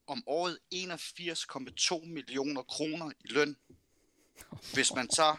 om 0.07 0.23
året 0.27 0.59
81,2 0.75 2.05
millioner 2.07 2.63
kroner 2.63 3.11
i 3.11 3.29
løn. 3.29 3.57
Hvis 4.75 4.93
man 4.93 5.09
tager, 5.09 5.37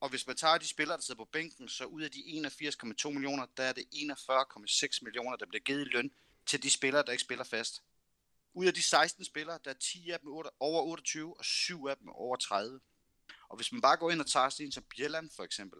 og 0.00 0.08
hvis 0.08 0.26
man 0.26 0.36
tager 0.36 0.58
de 0.58 0.68
spillere, 0.68 0.96
der 0.96 1.02
sidder 1.02 1.24
på 1.24 1.30
bænken, 1.32 1.68
så 1.68 1.84
ud 1.84 2.02
af 2.02 2.10
de 2.10 2.18
81,2 2.18 3.10
millioner, 3.10 3.46
der 3.56 3.64
er 3.64 3.72
det 3.72 3.84
41,6 3.94 4.98
millioner, 5.02 5.36
der 5.36 5.46
bliver 5.46 5.62
givet 5.62 5.80
i 5.80 5.90
løn 5.90 6.12
til 6.46 6.62
de 6.62 6.70
spillere, 6.70 7.02
der 7.02 7.12
ikke 7.12 7.24
spiller 7.24 7.44
fast. 7.44 7.82
Ud 8.54 8.66
af 8.66 8.74
de 8.74 8.82
16 8.82 9.24
spillere, 9.24 9.58
der 9.64 9.70
er 9.70 9.74
10 9.74 10.10
af 10.10 10.20
dem 10.20 10.28
over 10.60 10.82
28, 10.82 11.36
og 11.38 11.44
7 11.44 11.86
af 11.86 11.96
dem 11.96 12.08
over 12.08 12.36
30. 12.36 12.80
Og 13.48 13.56
hvis 13.56 13.72
man 13.72 13.80
bare 13.80 13.96
går 13.96 14.10
ind 14.10 14.20
og 14.20 14.26
tager 14.26 14.48
sådan 14.48 14.66
en 14.66 14.72
som 14.72 14.84
Bjelland 14.96 15.30
for 15.36 15.44
eksempel, 15.44 15.78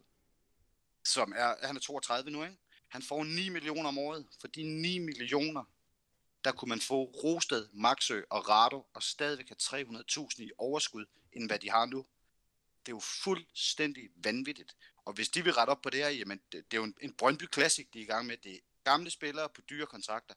som 1.04 1.32
er, 1.36 1.66
han 1.66 1.76
er 1.76 1.80
32 1.80 2.30
nu, 2.30 2.44
ikke? 2.44 2.56
Han 2.88 3.02
får 3.02 3.24
9 3.24 3.48
millioner 3.48 3.88
om 3.88 3.98
året. 3.98 4.26
For 4.40 4.48
de 4.48 4.62
9 4.62 4.98
millioner, 4.98 5.64
der 6.44 6.52
kunne 6.52 6.68
man 6.68 6.80
få 6.80 7.04
Rosted, 7.04 7.68
Maxø 7.72 8.22
og 8.30 8.48
Rado, 8.48 8.86
og 8.94 9.02
stadigvæk 9.02 9.48
have 9.48 9.82
300.000 9.82 10.42
i 10.42 10.50
overskud, 10.58 11.06
end 11.32 11.48
hvad 11.48 11.58
de 11.58 11.70
har 11.70 11.86
nu. 11.86 12.06
Det 12.86 12.92
er 12.92 12.96
jo 12.96 13.00
fuldstændig 13.00 14.10
vanvittigt. 14.16 14.76
Og 15.04 15.12
hvis 15.12 15.28
de 15.28 15.44
vil 15.44 15.52
rette 15.52 15.70
op 15.70 15.82
på 15.82 15.90
det 15.90 16.00
her, 16.00 16.08
jamen 16.08 16.40
det, 16.52 16.70
det 16.70 16.76
er 16.76 16.80
jo 16.80 16.84
en, 16.84 16.94
en 17.00 17.12
Brøndby 17.12 17.52
Classic, 17.54 17.88
de 17.92 17.98
er 17.98 18.02
i 18.02 18.06
gang 18.06 18.26
med. 18.26 18.36
Det 18.36 18.54
er 18.54 18.58
gamle 18.90 19.10
spillere 19.10 19.48
på 19.48 19.60
dyre 19.70 19.86
kontrakter. 19.86 20.34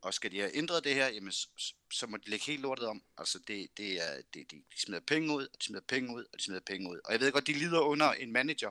Og 0.00 0.14
skal 0.14 0.30
de 0.32 0.38
have 0.38 0.56
ændret 0.56 0.84
det 0.84 0.94
her, 0.94 1.08
jamen, 1.08 1.32
så, 1.32 1.48
så 1.92 2.06
må 2.06 2.16
de 2.16 2.30
lægge 2.30 2.46
helt 2.46 2.62
lortet 2.62 2.86
om. 2.86 3.02
Altså, 3.18 3.38
det, 3.38 3.68
det 3.76 3.92
er, 3.92 4.22
det, 4.34 4.50
de, 4.50 4.56
de 4.56 4.80
smider 4.80 5.00
penge 5.00 5.34
ud, 5.34 5.46
og 5.52 5.58
de 5.60 5.64
smider 5.64 5.82
penge 5.88 6.14
ud, 6.14 6.24
og 6.32 6.38
de 6.38 6.44
smider 6.44 6.60
penge 6.60 6.90
ud. 6.90 7.00
Og 7.04 7.12
jeg 7.12 7.20
ved 7.20 7.32
godt, 7.32 7.46
de 7.46 7.52
lider 7.52 7.80
under 7.80 8.12
en 8.12 8.32
manager, 8.32 8.70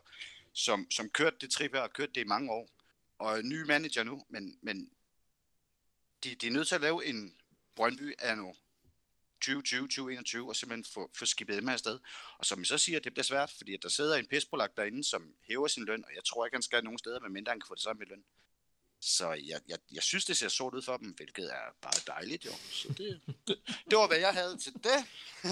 som, 0.54 0.92
som 0.92 1.10
kørte 1.10 1.38
det 1.42 1.52
trip 1.52 1.74
her, 1.74 1.82
og 1.82 1.94
kørte 1.94 2.12
det 2.16 2.22
i 2.22 2.34
mange 2.34 2.52
år. 2.52 2.70
Og 3.18 3.40
en 3.40 3.50
ny 3.50 3.62
manager 3.62 4.04
nu, 4.04 4.26
men, 4.30 4.60
men 4.62 4.92
de, 6.24 6.36
de 6.36 6.48
er 6.48 6.52
nødt 6.52 6.68
til 6.68 6.76
at 6.76 6.82
lave 6.82 7.06
en 7.06 7.36
Brøndby 7.76 8.14
af 8.20 8.38
nu 8.38 8.56
2020-2021, 9.46 10.48
og 10.48 10.56
simpelthen 10.56 10.86
få, 10.94 11.12
få 11.14 11.26
skibet 11.26 11.56
dem 11.56 11.68
her 11.68 11.78
sted. 11.78 12.00
Og 12.38 12.46
som 12.46 12.60
jeg 12.60 12.68
så 12.68 12.78
siger, 12.78 13.00
det 13.00 13.14
bliver 13.14 13.24
svært, 13.24 13.52
fordi 13.58 13.74
at 13.74 13.84
der 13.84 13.90
sidder 13.90 14.16
en 14.16 14.28
pisbolag 14.28 14.70
derinde, 14.78 15.04
som 15.04 15.36
hæver 15.48 15.68
sin 15.68 15.86
løn, 15.86 16.06
og 16.06 16.12
jeg 16.16 16.24
tror 16.24 16.46
ikke, 16.46 16.56
han 16.56 16.62
skal 16.62 16.84
nogen 16.84 17.00
steder, 17.00 17.20
medmindre 17.20 17.50
han 17.50 17.60
kan 17.60 17.68
få 17.68 17.76
det 17.76 17.84
samme 17.84 18.04
i 18.04 18.10
løn. 18.10 18.24
Så 19.08 19.32
jeg, 19.32 19.60
jeg, 19.68 19.78
jeg 19.94 20.04
synes, 20.04 20.26
det 20.26 20.38
ser 20.38 20.48
sort 20.48 20.74
ud 20.74 20.82
for 20.82 20.98
dem, 20.98 21.10
hvilket 21.10 21.46
er 21.46 21.76
bare 21.82 22.16
dejligt 22.16 22.46
jo. 22.46 22.52
Så 22.52 22.88
det, 22.88 23.22
det, 23.48 23.58
det 23.90 23.98
var, 23.98 24.08
hvad 24.08 24.18
jeg 24.18 24.34
havde 24.34 24.58
til 24.58 24.74
det. 24.74 25.00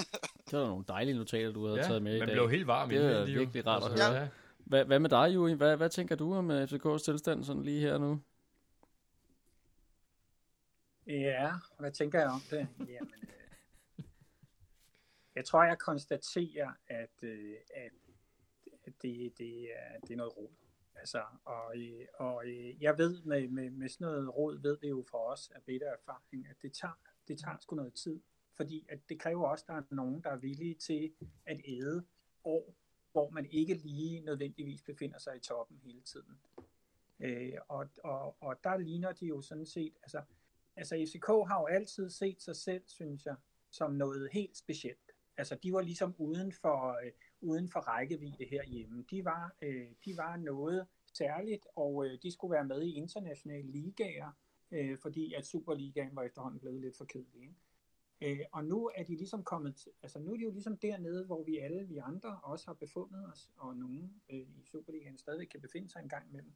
det 0.50 0.58
var 0.58 0.66
nogle 0.66 0.84
dejlige 0.88 1.16
notater, 1.16 1.52
du 1.52 1.66
havde 1.66 1.80
ja, 1.80 1.86
taget 1.86 2.02
med 2.02 2.16
i 2.16 2.18
dag. 2.18 2.26
man 2.26 2.34
blev 2.34 2.50
helt 2.50 2.66
varm. 2.66 2.88
Det 2.88 2.98
er 2.98 3.24
virkelig 3.24 3.66
rart 3.66 3.82
at 3.82 3.90
høre. 3.90 4.20
Ja. 4.22 4.28
Hvad, 4.58 4.84
hvad 4.84 4.98
med 4.98 5.10
dig, 5.10 5.34
Juri? 5.34 5.52
Hvad, 5.52 5.76
hvad 5.76 5.90
tænker 5.90 6.14
du 6.16 6.34
om 6.34 6.50
FCK's 6.50 7.04
tilstand 7.04 7.44
sådan 7.44 7.62
lige 7.62 7.80
her 7.80 7.98
nu? 7.98 8.22
Ja, 11.06 11.52
hvad 11.78 11.92
tænker 11.92 12.20
jeg 12.20 12.28
om 12.28 12.42
det? 12.50 12.68
Jamen, 12.78 13.14
øh, 13.98 14.04
jeg 15.34 15.44
tror, 15.44 15.64
jeg 15.64 15.78
konstaterer, 15.78 16.72
at, 16.86 17.22
øh, 17.22 17.54
at 17.74 17.92
det, 19.02 19.32
det, 19.38 19.62
er, 19.62 20.00
det 20.00 20.10
er 20.10 20.16
noget 20.16 20.36
råd. 20.36 20.48
Altså, 20.96 21.22
og, 21.44 21.76
øh, 21.76 22.06
og 22.14 22.46
øh, 22.46 22.82
jeg 22.82 22.98
ved, 22.98 23.22
med, 23.22 23.48
med, 23.48 23.70
med 23.70 23.88
sådan 23.88 24.04
noget 24.04 24.36
råd, 24.36 24.58
ved 24.62 24.78
vi 24.80 24.88
jo 24.88 25.04
for 25.10 25.18
os 25.18 25.50
af 25.54 25.62
bedre 25.62 25.86
erfaring, 25.86 26.46
at 26.46 26.56
det 26.62 26.72
tager, 26.72 26.98
det 27.28 27.38
tager 27.38 27.56
sgu 27.60 27.76
noget 27.76 27.94
tid. 27.94 28.20
Fordi 28.54 28.86
at 28.88 28.98
det 29.08 29.20
kræver 29.20 29.48
også, 29.48 29.64
at 29.64 29.68
der 29.68 29.74
er 29.74 29.82
nogen, 29.90 30.22
der 30.22 30.30
er 30.30 30.36
villige 30.36 30.74
til 30.74 31.12
at 31.46 31.60
æde 31.64 32.04
år, 32.44 32.74
hvor 33.12 33.30
man 33.30 33.46
ikke 33.46 33.74
lige 33.74 34.20
nødvendigvis 34.20 34.82
befinder 34.82 35.18
sig 35.18 35.36
i 35.36 35.40
toppen 35.40 35.80
hele 35.84 36.00
tiden. 36.00 36.38
Øh, 37.20 37.52
og, 37.68 37.88
og, 38.04 38.36
og 38.42 38.64
der 38.64 38.76
ligner 38.76 39.12
de 39.12 39.26
jo 39.26 39.40
sådan 39.40 39.66
set, 39.66 39.94
altså, 40.02 40.22
altså 40.76 41.06
FCK 41.12 41.26
har 41.26 41.60
jo 41.60 41.66
altid 41.66 42.10
set 42.10 42.42
sig 42.42 42.56
selv, 42.56 42.82
synes 42.86 43.26
jeg, 43.26 43.36
som 43.70 43.92
noget 43.92 44.28
helt 44.32 44.56
specielt. 44.56 45.12
Altså 45.36 45.54
de 45.62 45.72
var 45.72 45.80
ligesom 45.80 46.14
uden 46.18 46.52
for, 46.52 47.04
øh, 47.04 47.12
uden 47.40 47.68
for 47.68 47.80
rækkevidde 47.80 48.44
herhjemme. 48.44 49.04
De 49.10 49.24
var, 49.24 49.54
øh, 49.62 49.86
de 50.04 50.16
var 50.16 50.36
noget 50.36 50.86
særligt, 51.14 51.66
og 51.76 52.06
øh, 52.06 52.18
de 52.22 52.30
skulle 52.32 52.52
være 52.52 52.64
med 52.64 52.82
i 52.82 52.94
internationale 52.94 53.70
ligaer, 53.70 54.30
øh, 54.70 54.98
fordi 54.98 55.34
at 55.34 55.46
Superligaen 55.46 56.16
var 56.16 56.22
efterhånden 56.22 56.60
blevet 56.60 56.80
lidt 56.80 56.96
for 56.96 57.04
kedelig. 57.04 57.42
Ikke? 57.42 57.54
Øh, 58.20 58.46
og 58.52 58.64
nu 58.64 58.90
er 58.94 59.04
de 59.04 59.16
ligesom 59.16 59.44
kommet, 59.44 59.76
til, 59.76 59.92
altså 60.02 60.18
nu 60.18 60.32
er 60.32 60.36
de 60.36 60.42
jo 60.42 60.50
ligesom 60.50 60.78
dernede, 60.78 61.26
hvor 61.26 61.42
vi 61.42 61.58
alle, 61.58 61.88
vi 61.88 61.96
andre 61.96 62.40
også 62.42 62.66
har 62.66 62.74
befundet 62.74 63.32
os, 63.32 63.50
og 63.56 63.76
nogen 63.76 64.22
øh, 64.30 64.38
i 64.38 64.64
Superligaen 64.64 65.18
stadig 65.18 65.48
kan 65.48 65.60
befinde 65.60 65.88
sig 65.88 66.00
en 66.02 66.08
gang 66.08 66.28
imellem. 66.28 66.52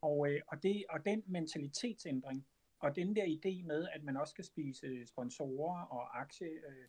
Og, 0.00 0.30
øh, 0.30 0.40
og, 0.48 0.62
det, 0.62 0.84
og 0.90 1.04
den 1.04 1.22
mentalitetsændring, 1.26 2.46
og 2.78 2.96
den 2.96 3.16
der 3.16 3.24
idé 3.24 3.66
med, 3.66 3.88
at 3.92 4.04
man 4.04 4.16
også 4.16 4.30
skal 4.30 4.44
spise 4.44 5.06
sponsorer 5.06 5.82
og 5.82 6.20
aktie, 6.20 6.46
øh, 6.46 6.86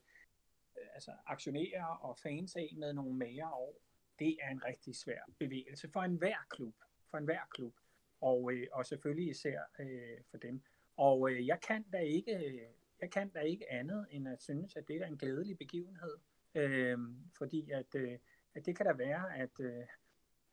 altså 0.96 1.12
aktionærer 1.26 1.86
og 1.86 2.18
fans 2.18 2.56
af 2.56 2.74
med 2.78 2.94
nogle 2.94 3.14
mere 3.14 3.50
år, 3.50 3.82
det 4.20 4.38
er 4.42 4.50
en 4.50 4.66
rigtig 4.66 4.96
svær 4.96 5.20
bevægelse 5.40 5.90
for 5.90 6.00
enhver 6.00 6.38
klub. 6.50 6.76
For 7.12 7.18
enhver 7.18 7.46
klub. 7.56 7.74
Og, 8.22 8.54
øh, 8.54 8.68
og 8.72 8.86
selvfølgelig 8.86 9.30
især 9.30 9.60
øh, 9.80 10.18
for 10.32 10.38
dem. 10.38 10.62
Og 10.98 11.32
øh, 11.32 11.48
jeg 11.48 11.62
kan 11.62 11.84
da 11.84 11.98
ikke 11.98 12.68
jeg 13.02 13.12
kan 13.12 13.30
da 13.30 13.40
ikke 13.40 13.72
andet 13.72 14.08
end 14.12 14.28
at 14.28 14.42
synes, 14.42 14.76
at 14.76 14.88
det 14.88 14.96
er 14.96 15.06
en 15.06 15.18
glædelig 15.18 15.58
begivenhed. 15.58 16.18
Øh, 16.56 16.98
fordi 17.38 17.72
at, 17.72 17.96
øh, 17.96 18.18
at 18.56 18.66
det 18.66 18.78
kan 18.78 18.86
da 18.86 18.94
være, 18.94 19.38
at, 19.38 19.60
øh, 19.60 19.84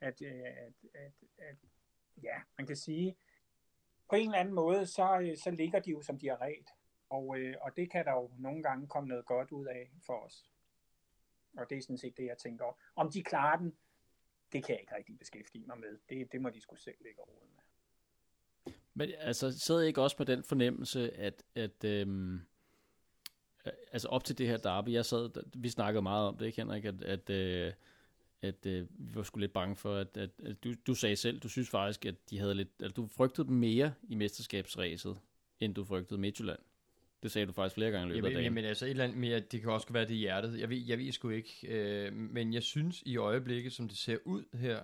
at, 0.01 0.23
øh, 0.23 0.43
at, 0.45 0.73
at, 0.95 1.13
at 1.39 1.57
ja, 2.23 2.41
man 2.59 2.67
kan 2.67 2.77
sige, 2.77 3.17
på 4.11 4.17
en 4.17 4.29
eller 4.29 4.39
anden 4.39 4.55
måde, 4.55 4.87
så, 4.87 5.21
øh, 5.21 5.37
så 5.37 5.51
ligger 5.51 5.81
de 5.81 5.91
jo 5.91 6.03
som 6.03 6.19
de 6.19 6.29
har 6.29 6.41
ret. 6.41 6.69
Og, 7.13 7.39
øh, 7.39 7.55
og 7.61 7.77
det 7.77 7.91
kan 7.91 8.05
der 8.05 8.13
jo 8.13 8.31
nogle 8.39 8.63
gange 8.63 8.87
komme 8.87 9.09
noget 9.09 9.27
godt 9.27 9.53
ud 9.53 9.67
af 9.67 9.91
for 10.07 10.13
os. 10.27 10.51
Og 11.59 11.71
det 11.71 11.79
er 11.79 11.83
sådan 11.83 11.99
set 11.99 12.17
det, 12.17 12.27
jeg 12.27 12.39
tænker 12.39 12.65
over. 12.65 12.75
Om 12.97 13.11
de 13.11 13.23
klarer 13.23 13.59
den, 13.59 13.75
det 14.53 14.65
kan 14.65 14.73
jeg 14.73 14.81
ikke 14.81 14.97
rigtig 14.97 15.19
beskæftige 15.19 15.67
mig 15.67 15.79
med. 15.79 15.99
Det, 16.09 16.33
det 16.33 16.41
må 16.41 16.51
de 16.51 16.61
skulle 16.61 16.81
selv 16.81 16.97
lægge 17.01 17.21
råd 17.21 17.47
med. 17.55 17.63
Men 18.95 19.11
altså, 19.19 19.59
sidder 19.67 19.81
jeg 19.81 19.89
ikke 19.89 20.03
også 20.03 20.17
på 20.17 20.25
den 20.25 20.45
fornemmelse, 20.45 21.17
at, 21.17 21.45
at 21.55 21.85
øhm, 21.85 22.41
altså 23.93 24.09
op 24.09 24.25
til 24.25 24.39
det 24.39 24.47
her 24.47 24.57
derby, 24.57 24.93
jeg 24.93 25.05
sad, 25.05 25.31
vi 25.59 25.69
snakkede 25.69 26.03
meget 26.03 26.29
om 26.29 26.37
det, 26.37 26.47
ikke 26.47 26.61
Henrik, 26.61 26.85
at, 26.85 27.03
at, 27.03 27.31
øh, 27.31 27.73
at 28.43 28.67
øh, 28.67 28.87
vi 28.91 29.15
var 29.15 29.23
sgu 29.23 29.39
lidt 29.39 29.53
bange 29.53 29.77
for, 29.77 29.97
at, 29.97 30.17
at, 30.17 30.31
at 30.45 30.65
du, 30.65 30.75
du 30.87 30.95
sagde 30.95 31.17
selv, 31.17 31.41
du 31.41 31.49
synes 31.49 31.71
faktisk, 31.71 32.07
at 32.07 32.31
de 32.31 32.39
havde 32.39 32.55
lidt, 32.55 32.83
at 32.83 32.97
du 32.97 33.07
frygtede 33.07 33.47
dem 33.47 33.57
mere 33.57 33.95
i 34.03 34.15
mesterskabsræset, 34.15 35.19
end 35.61 35.75
du 35.75 35.85
frygtede 35.85 36.21
Midtjylland. 36.21 36.59
Det 37.23 37.31
sagde 37.31 37.47
du 37.47 37.53
faktisk 37.53 37.75
flere 37.75 37.91
gange 37.91 38.07
i 38.07 38.09
løbet 38.09 38.17
jamen, 38.17 38.27
af 38.27 38.33
dagen. 38.33 38.45
Jamen 38.45 38.65
altså 38.65 38.85
et 38.85 38.91
eller 38.91 39.05
andet 39.05 39.19
mere, 39.19 39.41
det 39.41 39.61
kan 39.61 39.71
også 39.71 39.87
være 39.91 40.05
det 40.05 40.11
i 40.11 40.17
hjertet. 40.17 40.61
Jeg 40.61 40.71
ved, 40.71 40.77
jeg 40.87 40.99
ved 40.99 41.13
sgu 41.13 41.29
ikke, 41.29 41.67
øh, 41.69 42.13
men 42.13 42.55
jeg 42.55 42.63
synes 42.63 43.03
i 43.07 43.17
øjeblikket, 43.17 43.73
som 43.73 43.89
det 43.89 43.99
ser 43.99 44.17
ud 44.25 44.45
her, 44.55 44.81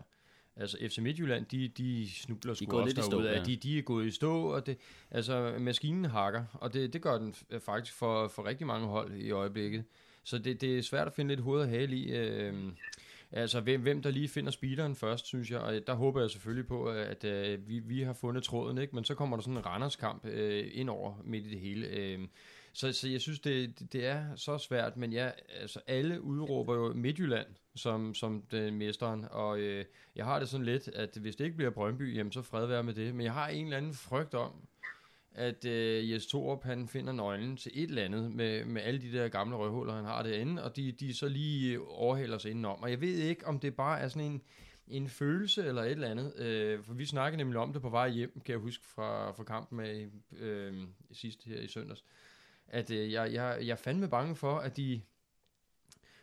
Altså 0.61 0.79
FC 0.89 0.99
Midtjylland, 0.99 1.47
de, 1.47 1.69
de 1.69 2.11
snubler 2.11 2.55
sgu 2.55 2.65
de 2.65 2.83
også 2.83 3.09
derude 3.11 3.31
af. 3.31 3.39
Ja. 3.39 3.45
De, 3.45 3.57
de 3.57 3.79
er 3.79 3.83
gået 3.83 4.07
i 4.07 4.11
stå, 4.11 4.43
og 4.43 4.67
det, 4.67 4.79
altså 5.11 5.55
maskinen 5.59 6.05
hakker, 6.05 6.45
og 6.53 6.73
det, 6.75 6.93
det 6.93 7.03
gør 7.03 7.19
den 7.19 7.35
faktisk 7.61 7.97
for, 7.97 8.29
for 8.29 8.47
rigtig 8.47 8.67
mange 8.67 8.87
hold 8.87 9.17
i 9.17 9.31
øjeblikket. 9.31 9.85
Så 10.25 10.39
det, 10.39 10.61
det 10.61 10.79
er 10.79 10.83
svært 10.83 11.07
at 11.07 11.13
finde 11.13 11.29
lidt 11.29 11.41
hoved 11.41 11.61
og 11.61 11.69
hale 11.69 11.97
i. 11.97 12.17
Øh, 12.17 12.55
altså 13.33 13.61
hvem, 13.61 13.81
hvem 13.81 14.03
der 14.03 14.11
lige 14.11 14.29
finder 14.29 14.51
speederen 14.51 14.95
først, 14.95 15.27
synes 15.27 15.51
jeg, 15.51 15.61
og 15.61 15.75
øh, 15.75 15.83
der 15.87 15.95
håber 15.95 16.21
jeg 16.21 16.31
selvfølgelig 16.31 16.67
på, 16.67 16.93
øh, 16.93 17.11
at, 17.11 17.25
øh, 17.25 17.69
vi, 17.69 17.79
vi 17.79 18.03
har 18.03 18.13
fundet 18.13 18.43
tråden, 18.43 18.79
ikke? 18.79 18.95
men 18.95 19.05
så 19.05 19.15
kommer 19.15 19.37
der 19.37 19.43
sådan 19.43 19.57
en 19.57 19.67
Randerskamp 19.67 20.27
øh, 20.27 20.71
ind 20.73 20.91
over 20.91 21.15
midt 21.25 21.47
i 21.47 21.51
det 21.51 21.61
hele. 21.61 21.87
Øh, 21.87 22.29
så, 22.73 22.93
så 22.93 23.09
jeg 23.09 23.21
synes, 23.21 23.41
det, 23.41 23.93
det 23.93 24.07
er 24.07 24.37
så 24.37 24.59
svært, 24.59 24.97
men 24.97 25.13
ja, 25.13 25.31
altså 25.61 25.81
alle 25.87 26.23
udråber 26.23 26.75
jo 26.75 26.93
Midtjylland 26.93 27.47
som, 27.77 28.15
som 28.15 28.43
den 28.51 28.75
mesteren, 28.75 29.27
og 29.31 29.59
øh, 29.59 29.85
jeg 30.17 30.25
har 30.25 30.39
det 30.39 30.49
sådan 30.49 30.67
lidt, 30.67 30.89
at 30.89 31.17
hvis 31.21 31.37
det 31.37 31.45
ikke 31.45 31.57
bliver 31.57 31.71
Brøndby, 31.71 32.17
jamen 32.17 32.33
så 32.33 32.43
fred 32.43 32.67
være 32.67 32.83
med 32.83 32.95
det, 32.95 33.15
men 33.15 33.25
jeg 33.25 33.33
har 33.33 33.49
en 33.49 33.65
eller 33.65 33.77
anden 33.77 33.95
frygt 33.95 34.35
om, 34.35 34.68
at 35.33 35.65
øh, 35.65 36.11
Jes 36.11 36.27
Torup, 36.27 36.65
han 36.65 36.89
finder 36.89 37.13
nøglen 37.13 37.57
til 37.57 37.73
et 37.75 37.89
eller 37.89 38.03
andet 38.03 38.33
med, 38.33 38.65
med 38.65 38.83
alle 38.83 39.01
de 39.01 39.13
der 39.13 39.29
gamle 39.29 39.57
røvhuller, 39.57 39.95
han 39.95 40.05
har 40.05 40.23
derinde, 40.23 40.65
og 40.65 40.77
de, 40.77 40.93
de 40.93 41.15
så 41.15 41.29
lige 41.29 41.81
overhælder 41.81 42.39
sig 42.39 42.51
indenom. 42.51 42.83
Og 42.83 42.91
jeg 42.91 43.01
ved 43.01 43.17
ikke, 43.17 43.47
om 43.47 43.59
det 43.59 43.77
bare 43.77 44.01
er 44.01 44.09
sådan 44.09 44.31
en, 44.31 44.43
en 44.89 45.09
følelse 45.09 45.67
eller 45.67 45.83
et 45.83 45.91
eller 45.91 46.09
andet, 46.09 46.37
øh, 46.37 46.85
for 46.85 46.95
vi 46.95 47.07
snakkede 47.07 47.37
nemlig 47.37 47.59
om 47.59 47.73
det 47.73 47.83
på 47.83 47.89
vej 47.89 48.09
hjem, 48.11 48.41
kan 48.45 48.53
jeg 48.53 48.61
huske 48.61 48.87
fra, 48.87 49.33
fra 49.33 49.45
kampen 49.45 49.77
med 49.77 50.11
øh, 50.39 50.75
sidst 51.13 51.45
her 51.45 51.61
i 51.61 51.69
søndags, 51.69 52.05
at 52.69 52.91
øh, 52.91 53.13
jeg, 53.13 53.33
jeg, 53.33 53.59
jeg 53.61 53.73
er 53.73 53.77
fandme 53.77 54.09
bange 54.09 54.37
for, 54.37 54.59
at 54.59 54.77
de 54.77 55.01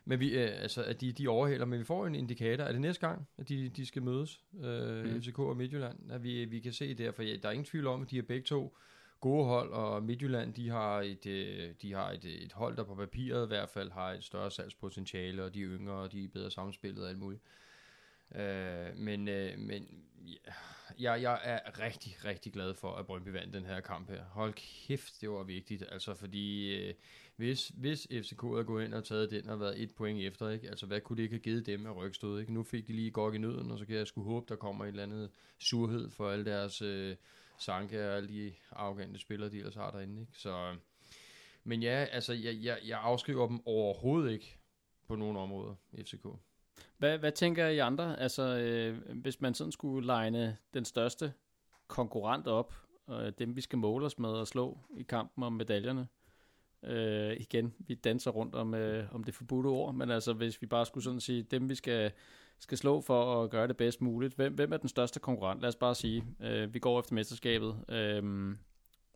men 0.08 0.20
vi, 0.20 0.30
øh, 0.30 0.62
altså, 0.62 0.84
at 0.84 1.02
de, 1.02 1.12
de 1.12 1.28
overhælder, 1.28 1.66
men 1.66 1.80
vi 1.80 1.84
får 1.84 2.08
en 2.08 2.16
indikator. 2.16 2.64
Er 2.64 2.72
det 2.72 2.82
næste 2.82 3.08
gang, 3.08 3.28
at 3.38 3.50
de, 3.50 3.70
de 3.70 3.86
skal 3.86 4.02
mødes, 4.02 4.42
øh, 4.64 5.06
mm. 5.06 5.22
FCK 5.22 5.40
og 5.40 5.58
Midtjylland, 5.58 6.12
at 6.12 6.24
vi, 6.24 6.46
vi 6.46 6.60
kan 6.60 6.74
se 6.74 6.94
der, 6.94 7.12
for 7.12 7.24
der 7.24 7.40
er 7.44 7.52
ingen 7.52 7.66
tvivl 7.66 7.88
om, 7.88 8.02
at 8.02 8.12
de 8.12 8.18
er 8.18 8.22
begge 8.22 8.44
to 8.44 8.78
gode 9.26 9.46
hold, 9.46 9.72
og 9.72 10.04
Midtjylland, 10.04 10.54
de 10.54 10.70
har 10.70 11.02
et, 11.02 11.26
øh, 11.26 11.74
de 11.82 11.94
har 11.94 12.12
et, 12.12 12.26
øh, 12.26 12.32
et 12.32 12.54
hold, 12.54 12.78
der 12.78 12.84
på 12.84 12.96
papiret 12.96 13.46
i 13.46 13.48
hvert 13.48 13.70
fald 13.70 13.92
har 13.92 14.12
et 14.12 14.24
større 14.24 14.52
salgspotentiale, 14.52 15.44
og 15.44 15.54
de 15.54 15.62
er 15.62 15.68
yngre, 15.68 15.94
og 15.94 16.12
de 16.12 16.24
er 16.24 16.28
bedre 16.28 16.52
samspillet 16.52 17.04
og 17.04 17.10
alt 17.10 17.20
muligt. 17.20 17.42
Øh, 18.36 18.98
men 18.98 19.28
øh, 19.28 19.60
men 19.60 19.88
ja, 21.00 21.12
jeg, 21.12 21.22
jeg 21.22 21.40
er 21.44 21.80
rigtig, 21.80 22.18
rigtig 22.26 22.54
glad 22.54 22.74
for, 22.74 22.96
at 22.96 23.06
Brøndby 23.06 23.30
vandt 23.30 23.54
den 23.54 23.66
her 23.66 23.80
kamp 23.80 24.10
her. 24.10 24.24
Hold 24.24 24.54
kæft, 24.54 25.22
det 25.22 25.30
var 25.30 25.44
vigtigt, 25.44 25.84
altså 25.92 26.14
fordi 26.14 26.76
øh, 26.76 26.94
hvis, 27.36 27.68
hvis 27.68 28.08
FCK 28.12 28.42
havde 28.42 28.64
gået 28.64 28.86
ind 28.86 28.94
og 28.94 29.04
taget 29.04 29.32
den 29.32 29.50
og 29.50 29.60
været 29.60 29.82
et 29.82 29.96
point 29.96 30.22
efter, 30.22 30.50
ikke? 30.50 30.70
altså 30.70 30.86
hvad 30.86 31.02
kunne 31.02 31.18
det 31.18 31.24
ikke 31.24 31.36
have 31.36 31.44
givet 31.44 31.66
dem 31.66 31.86
af 31.86 31.96
rygstød? 31.96 32.40
Ikke? 32.40 32.54
Nu 32.54 32.64
fik 32.64 32.88
de 32.88 32.94
lige 32.94 33.12
godt 33.12 33.36
i 33.36 33.38
nøden, 33.38 33.72
og 33.72 33.80
så 33.80 33.86
kan 33.86 33.96
jeg 33.96 34.08
sgu 34.08 34.24
håbe, 34.24 34.46
der 34.50 34.56
kommer 34.56 34.86
et 34.86 34.90
eller 34.90 35.04
andet 35.04 35.30
surhed 35.60 36.10
for 36.10 36.30
alle 36.30 36.46
deres 36.46 36.82
øh, 36.82 37.16
sanke 37.58 38.10
og 38.10 38.18
alle 38.18 38.30
de 38.30 38.54
arrogante 38.72 39.20
spillere, 39.20 39.50
de 39.50 39.58
ellers 39.58 39.76
har 39.76 39.92
derinde. 39.92 40.22
Ikke? 40.22 40.34
Så, 40.36 40.50
øh, 40.50 40.76
men 41.64 41.84
ja, 41.84 42.06
altså 42.12 42.34
jeg, 42.34 42.58
jeg, 42.62 42.78
jeg 42.86 43.00
afskriver 43.00 43.48
dem 43.48 43.68
overhovedet 43.68 44.32
ikke 44.32 44.58
på 45.08 45.16
nogen 45.16 45.38
områder, 45.38 45.76
FCK. 45.98 46.26
Hvad, 46.98 47.18
hvad 47.18 47.32
tænker 47.32 47.68
I 47.68 47.80
andre? 47.80 48.20
Altså, 48.20 48.58
øh, 48.58 49.16
hvis 49.22 49.42
man 49.42 49.54
sådan 49.54 49.72
skulle 49.72 50.06
legne 50.06 50.58
den 50.74 50.86
største 50.86 51.34
konkurrent 51.88 52.48
op, 52.48 52.74
øh, 53.10 53.32
dem 53.40 53.56
vi 53.56 53.62
skal 53.62 53.80
måle 53.80 54.06
os 54.06 54.20
med 54.20 54.30
og 54.30 54.48
slå 54.48 54.78
i 54.98 55.04
kampen 55.04 55.44
om 55.44 55.54
medaljerne. 55.54 56.08
Øh, 56.84 57.38
igen, 57.40 57.74
vi 57.80 57.96
danser 57.96 58.32
rundt 58.32 58.56
om, 58.56 58.74
øh, 58.74 59.16
om 59.16 59.24
det 59.24 59.34
forbudte 59.34 59.68
ord, 59.68 59.94
men 59.94 60.12
altså 60.12 60.34
hvis 60.34 60.62
vi 60.62 60.68
bare 60.68 60.86
skulle 60.86 61.04
sådan 61.04 61.20
sige, 61.20 61.44
dem 61.44 61.70
vi 61.70 61.76
skal, 61.76 62.12
skal 62.60 62.78
slå 62.78 63.02
for 63.02 63.44
at 63.44 63.50
gøre 63.50 63.68
det 63.68 63.78
bedst 63.78 64.02
muligt, 64.02 64.34
hvem, 64.34 64.54
hvem 64.54 64.74
er 64.74 64.78
den 64.78 64.90
største 64.90 65.20
konkurrent? 65.20 65.62
Lad 65.62 65.70
os 65.70 65.76
bare 65.76 65.96
sige, 65.96 66.26
øh, 66.40 66.74
vi 66.74 66.80
går 66.80 67.00
efter 67.00 67.16
mesterskabet. 67.16 67.86
Øh, 67.90 68.56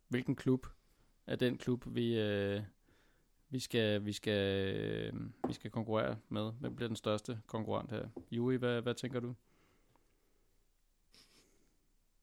hvilken 0.08 0.36
klub 0.36 0.66
er 1.26 1.36
den 1.36 1.58
klub, 1.58 1.84
vi, 1.86 2.20
øh, 2.20 2.62
vi 3.48 3.58
skal, 3.58 4.04
vi 4.04 4.12
skal, 4.12 4.74
øh, 4.76 5.12
vi 5.48 5.52
skal 5.52 5.70
konkurrere 5.70 6.16
med. 6.28 6.52
Hvem 6.60 6.76
bliver 6.76 6.88
den 6.88 6.96
største 6.96 7.40
konkurrent 7.46 7.90
her? 7.90 8.08
Juri, 8.30 8.56
hvad, 8.56 8.82
hvad 8.82 8.94
tænker 8.94 9.20
du? 9.20 9.34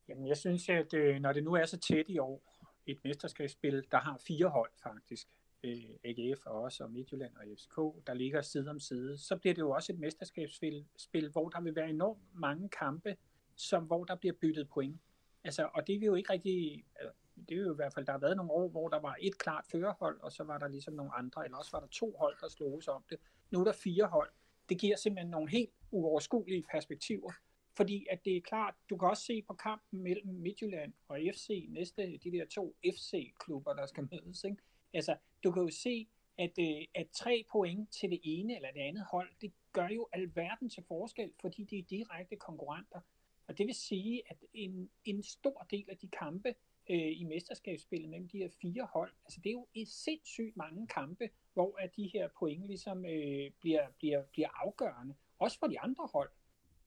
Jamen, 0.09 0.28
jeg 0.28 0.38
synes, 0.38 0.70
at 0.70 0.93
øh, 0.93 1.20
når 1.20 1.34
det 1.34 1.43
nu 1.43 1.53
er 1.53 1.65
så 1.65 1.78
tæt 1.78 2.05
i 2.07 2.18
år, 2.18 2.41
et 2.86 2.99
mesterskabsspil, 3.03 3.86
der 3.91 3.97
har 3.97 4.18
fire 4.28 4.47
hold 4.47 4.72
faktisk, 4.84 5.28
øh, 5.64 5.89
AGF 6.03 6.45
og 6.45 6.62
også 6.62 6.84
og 6.84 6.91
Midtjylland 6.91 7.36
og 7.36 7.43
FCK, 7.58 8.08
der 8.08 8.14
ligger 8.14 8.41
side 8.41 8.70
om 8.70 8.80
side, 8.80 9.18
så 9.18 9.36
bliver 9.38 9.53
det 9.53 9.62
jo 9.62 9.70
også 9.70 9.93
et 9.93 9.99
mesterskabsspil, 9.99 10.86
spil, 10.97 11.30
hvor 11.30 11.49
der 11.49 11.62
vil 11.62 11.76
være 11.76 11.89
enormt 11.89 12.20
mange 12.34 12.70
kampe, 12.70 13.18
som, 13.55 13.84
hvor 13.84 14.03
der 14.03 14.16
bliver 14.16 14.34
byttet 14.41 14.70
point. 14.70 15.01
Altså, 15.43 15.70
og 15.74 15.88
det 15.88 15.95
er 15.95 16.05
jo 16.05 16.16
ikke 16.16 16.34
rigtig, 16.34 16.86
øh, 17.01 17.10
det 17.49 17.58
er 17.58 17.62
jo 17.62 17.74
i 17.74 17.76
hvert 17.76 17.93
fald, 17.93 18.05
der 18.05 18.12
har 18.12 18.20
været 18.20 18.38
nogle 18.38 18.51
år, 18.51 18.68
hvor 18.68 18.88
der 18.88 18.99
var 18.99 19.16
et 19.22 19.38
klart 19.38 19.66
førerhold, 19.72 20.22
og 20.22 20.32
så 20.32 20.43
var 20.43 20.58
der 20.58 20.68
ligesom 20.68 20.93
nogle 20.93 21.16
andre, 21.16 21.45
eller 21.45 21.58
også 21.58 21.72
var 21.72 21.80
der 21.80 21.88
to 21.88 22.16
hold, 22.20 22.36
der 22.41 22.49
sloges 22.49 22.88
om 22.88 23.03
det. 23.10 23.20
Nu 23.51 23.60
er 23.60 23.64
der 23.64 23.74
fire 23.74 24.05
hold. 24.05 24.30
Det 24.70 24.80
giver 24.80 24.97
simpelthen 24.97 25.32
nogle 25.32 25.49
helt 25.49 25.70
uoverskuelige 25.91 26.64
perspektiver, 26.72 27.32
fordi 27.78 28.05
at 28.12 28.26
det 28.26 28.38
er 28.38 28.41
klart, 28.41 28.76
du 28.89 28.97
kan 28.97 29.10
også 29.10 29.24
se 29.24 29.41
på 29.47 29.53
kampen 29.53 30.03
mellem 30.03 30.28
Midtjylland 30.28 30.93
og 31.08 31.20
FC, 31.34 31.66
næste, 31.70 32.20
de 32.24 32.32
der 32.32 32.45
to 32.45 32.76
FC-klubber, 32.86 33.74
der 33.74 33.86
skal 33.86 34.08
mødes. 34.12 34.43
Ikke? 34.43 34.58
Altså, 34.97 35.15
du 35.43 35.51
kan 35.51 35.61
jo 35.61 35.69
se, 35.69 36.07
at, 36.37 36.51
øh, 36.59 36.85
at 36.95 37.07
tre 37.13 37.45
point 37.51 37.91
til 37.91 38.09
det 38.11 38.19
ene 38.23 38.55
eller 38.55 38.71
det 38.71 38.79
andet 38.79 39.05
hold, 39.11 39.29
det 39.41 39.53
gør 39.73 39.87
jo 39.87 40.07
alverden 40.13 40.69
til 40.69 40.83
forskel, 40.83 41.31
fordi 41.41 41.63
det 41.63 41.79
er 41.79 41.83
direkte 41.83 42.35
konkurrenter. 42.35 42.99
Og 43.47 43.57
det 43.57 43.67
vil 43.67 43.75
sige, 43.75 44.21
at 44.29 44.37
en, 44.53 44.89
en 45.05 45.23
stor 45.23 45.67
del 45.71 45.85
af 45.89 45.97
de 45.97 46.07
kampe, 46.07 46.55
øh, 46.89 47.19
i 47.19 47.23
mesterskabsspillet 47.23 48.09
mellem 48.09 48.27
de 48.27 48.37
her 48.37 48.49
fire 48.61 48.87
hold. 48.93 49.13
Altså 49.25 49.39
det 49.43 49.49
er 49.49 49.53
jo 49.53 49.67
et 49.73 49.87
sindssygt 49.87 50.57
mange 50.57 50.87
kampe, 50.87 51.29
hvor 51.53 51.77
at 51.79 51.95
de 51.95 52.09
her 52.13 52.29
point 52.39 52.67
ligesom 52.67 53.05
øh, 53.05 53.51
bliver, 53.59 53.87
bliver, 53.97 54.23
bliver 54.31 54.49
afgørende. 54.65 55.15
Også 55.39 55.59
for 55.59 55.67
de 55.67 55.79
andre 55.79 56.09
hold. 56.13 56.31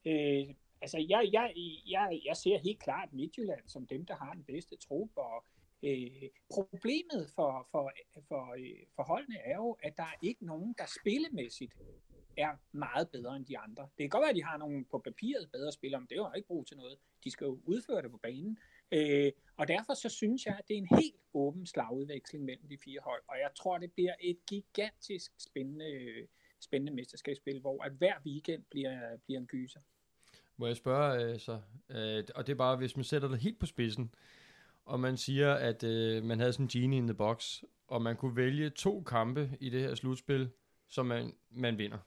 Øh, 0.04 0.54
altså 0.80 0.98
jeg, 1.08 1.28
jeg, 1.32 1.52
jeg, 1.86 2.20
jeg 2.24 2.36
ser 2.36 2.58
helt 2.58 2.80
klart 2.80 3.12
Midtjylland 3.12 3.68
som 3.68 3.86
dem, 3.86 4.06
der 4.06 4.16
har 4.16 4.34
den 4.34 4.44
bedste 4.44 4.76
trup, 4.76 5.10
og 5.16 5.44
øh, 5.82 6.28
problemet 6.50 7.30
for, 7.34 7.68
for, 7.70 7.92
for, 8.28 8.54
øh, 8.58 8.86
for 8.96 9.02
holdene 9.02 9.38
er 9.38 9.56
jo, 9.56 9.76
at 9.82 9.96
der 9.96 10.02
er 10.02 10.18
ikke 10.22 10.46
nogen, 10.46 10.74
der 10.78 10.84
spillemæssigt 11.00 11.72
er 12.36 12.56
meget 12.72 13.08
bedre 13.10 13.36
end 13.36 13.46
de 13.46 13.58
andre. 13.58 13.82
Det 13.82 14.02
kan 14.02 14.08
godt 14.08 14.22
være, 14.22 14.30
at 14.30 14.36
de 14.36 14.44
har 14.44 14.56
nogle 14.56 14.84
på 14.84 14.98
papiret 14.98 15.50
bedre 15.52 15.72
spillere, 15.72 16.00
men 16.00 16.08
det 16.08 16.14
er 16.14 16.16
jo 16.16 16.32
ikke 16.36 16.48
brug 16.48 16.66
til 16.66 16.76
noget. 16.76 16.98
De 17.24 17.30
skal 17.30 17.44
jo 17.44 17.60
udføre 17.64 18.02
det 18.02 18.10
på 18.10 18.16
banen. 18.16 18.58
Øh, 18.92 19.32
og 19.56 19.68
derfor 19.68 19.94
så 19.94 20.08
synes 20.08 20.46
jeg, 20.46 20.56
at 20.58 20.68
det 20.68 20.74
er 20.74 20.78
en 20.78 20.96
helt 21.00 21.16
åben 21.34 21.66
slagudveksling 21.66 22.44
mellem 22.44 22.68
de 22.68 22.78
fire 22.84 23.00
hold, 23.04 23.22
og 23.28 23.36
jeg 23.38 23.50
tror, 23.56 23.78
det 23.78 23.92
bliver 23.92 24.14
et 24.20 24.38
gigantisk 24.46 25.32
spændende, 25.38 26.26
spændende 26.60 26.94
mesterskabsspil, 26.94 27.60
hvor 27.60 27.84
at 27.84 27.92
hver 27.92 28.14
weekend 28.26 28.64
bliver, 28.70 29.16
bliver 29.24 29.40
en 29.40 29.46
gyser. 29.46 29.80
Må 30.56 30.66
jeg 30.66 30.76
spørge 30.76 31.24
øh, 31.24 31.40
så, 31.40 31.60
øh, 31.88 32.24
og 32.34 32.46
det 32.46 32.52
er 32.52 32.56
bare, 32.56 32.76
hvis 32.76 32.96
man 32.96 33.04
sætter 33.04 33.28
det 33.28 33.38
helt 33.38 33.58
på 33.58 33.66
spidsen, 33.66 34.14
og 34.90 35.00
man 35.00 35.16
siger, 35.16 35.54
at 35.54 35.82
øh, 35.82 36.24
man 36.24 36.38
havde 36.38 36.52
sådan 36.52 36.64
en 36.64 36.68
genie 36.68 36.98
in 36.98 37.06
the 37.06 37.14
box, 37.14 37.62
og 37.88 38.02
man 38.02 38.16
kunne 38.16 38.36
vælge 38.36 38.70
to 38.70 39.02
kampe 39.02 39.50
i 39.60 39.70
det 39.70 39.80
her 39.80 39.94
slutspil, 39.94 40.50
som 40.88 41.06
man, 41.06 41.32
man 41.50 41.78
vinder. 41.78 41.98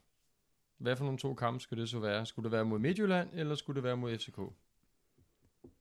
Hvad 0.78 0.96
for 0.96 1.04
nogle 1.04 1.20
to 1.20 1.34
kampe 1.34 1.60
skulle 1.60 1.82
det 1.82 1.90
så 1.90 2.00
være? 2.00 2.26
Skulle 2.26 2.44
det 2.44 2.52
være 2.52 2.66
mod 2.66 2.80
Midtjylland, 2.80 3.30
eller 3.34 3.56
skulle 3.56 3.76
det 3.76 3.84
være 3.84 3.98
mod 3.98 4.18
FCK? 4.18 4.40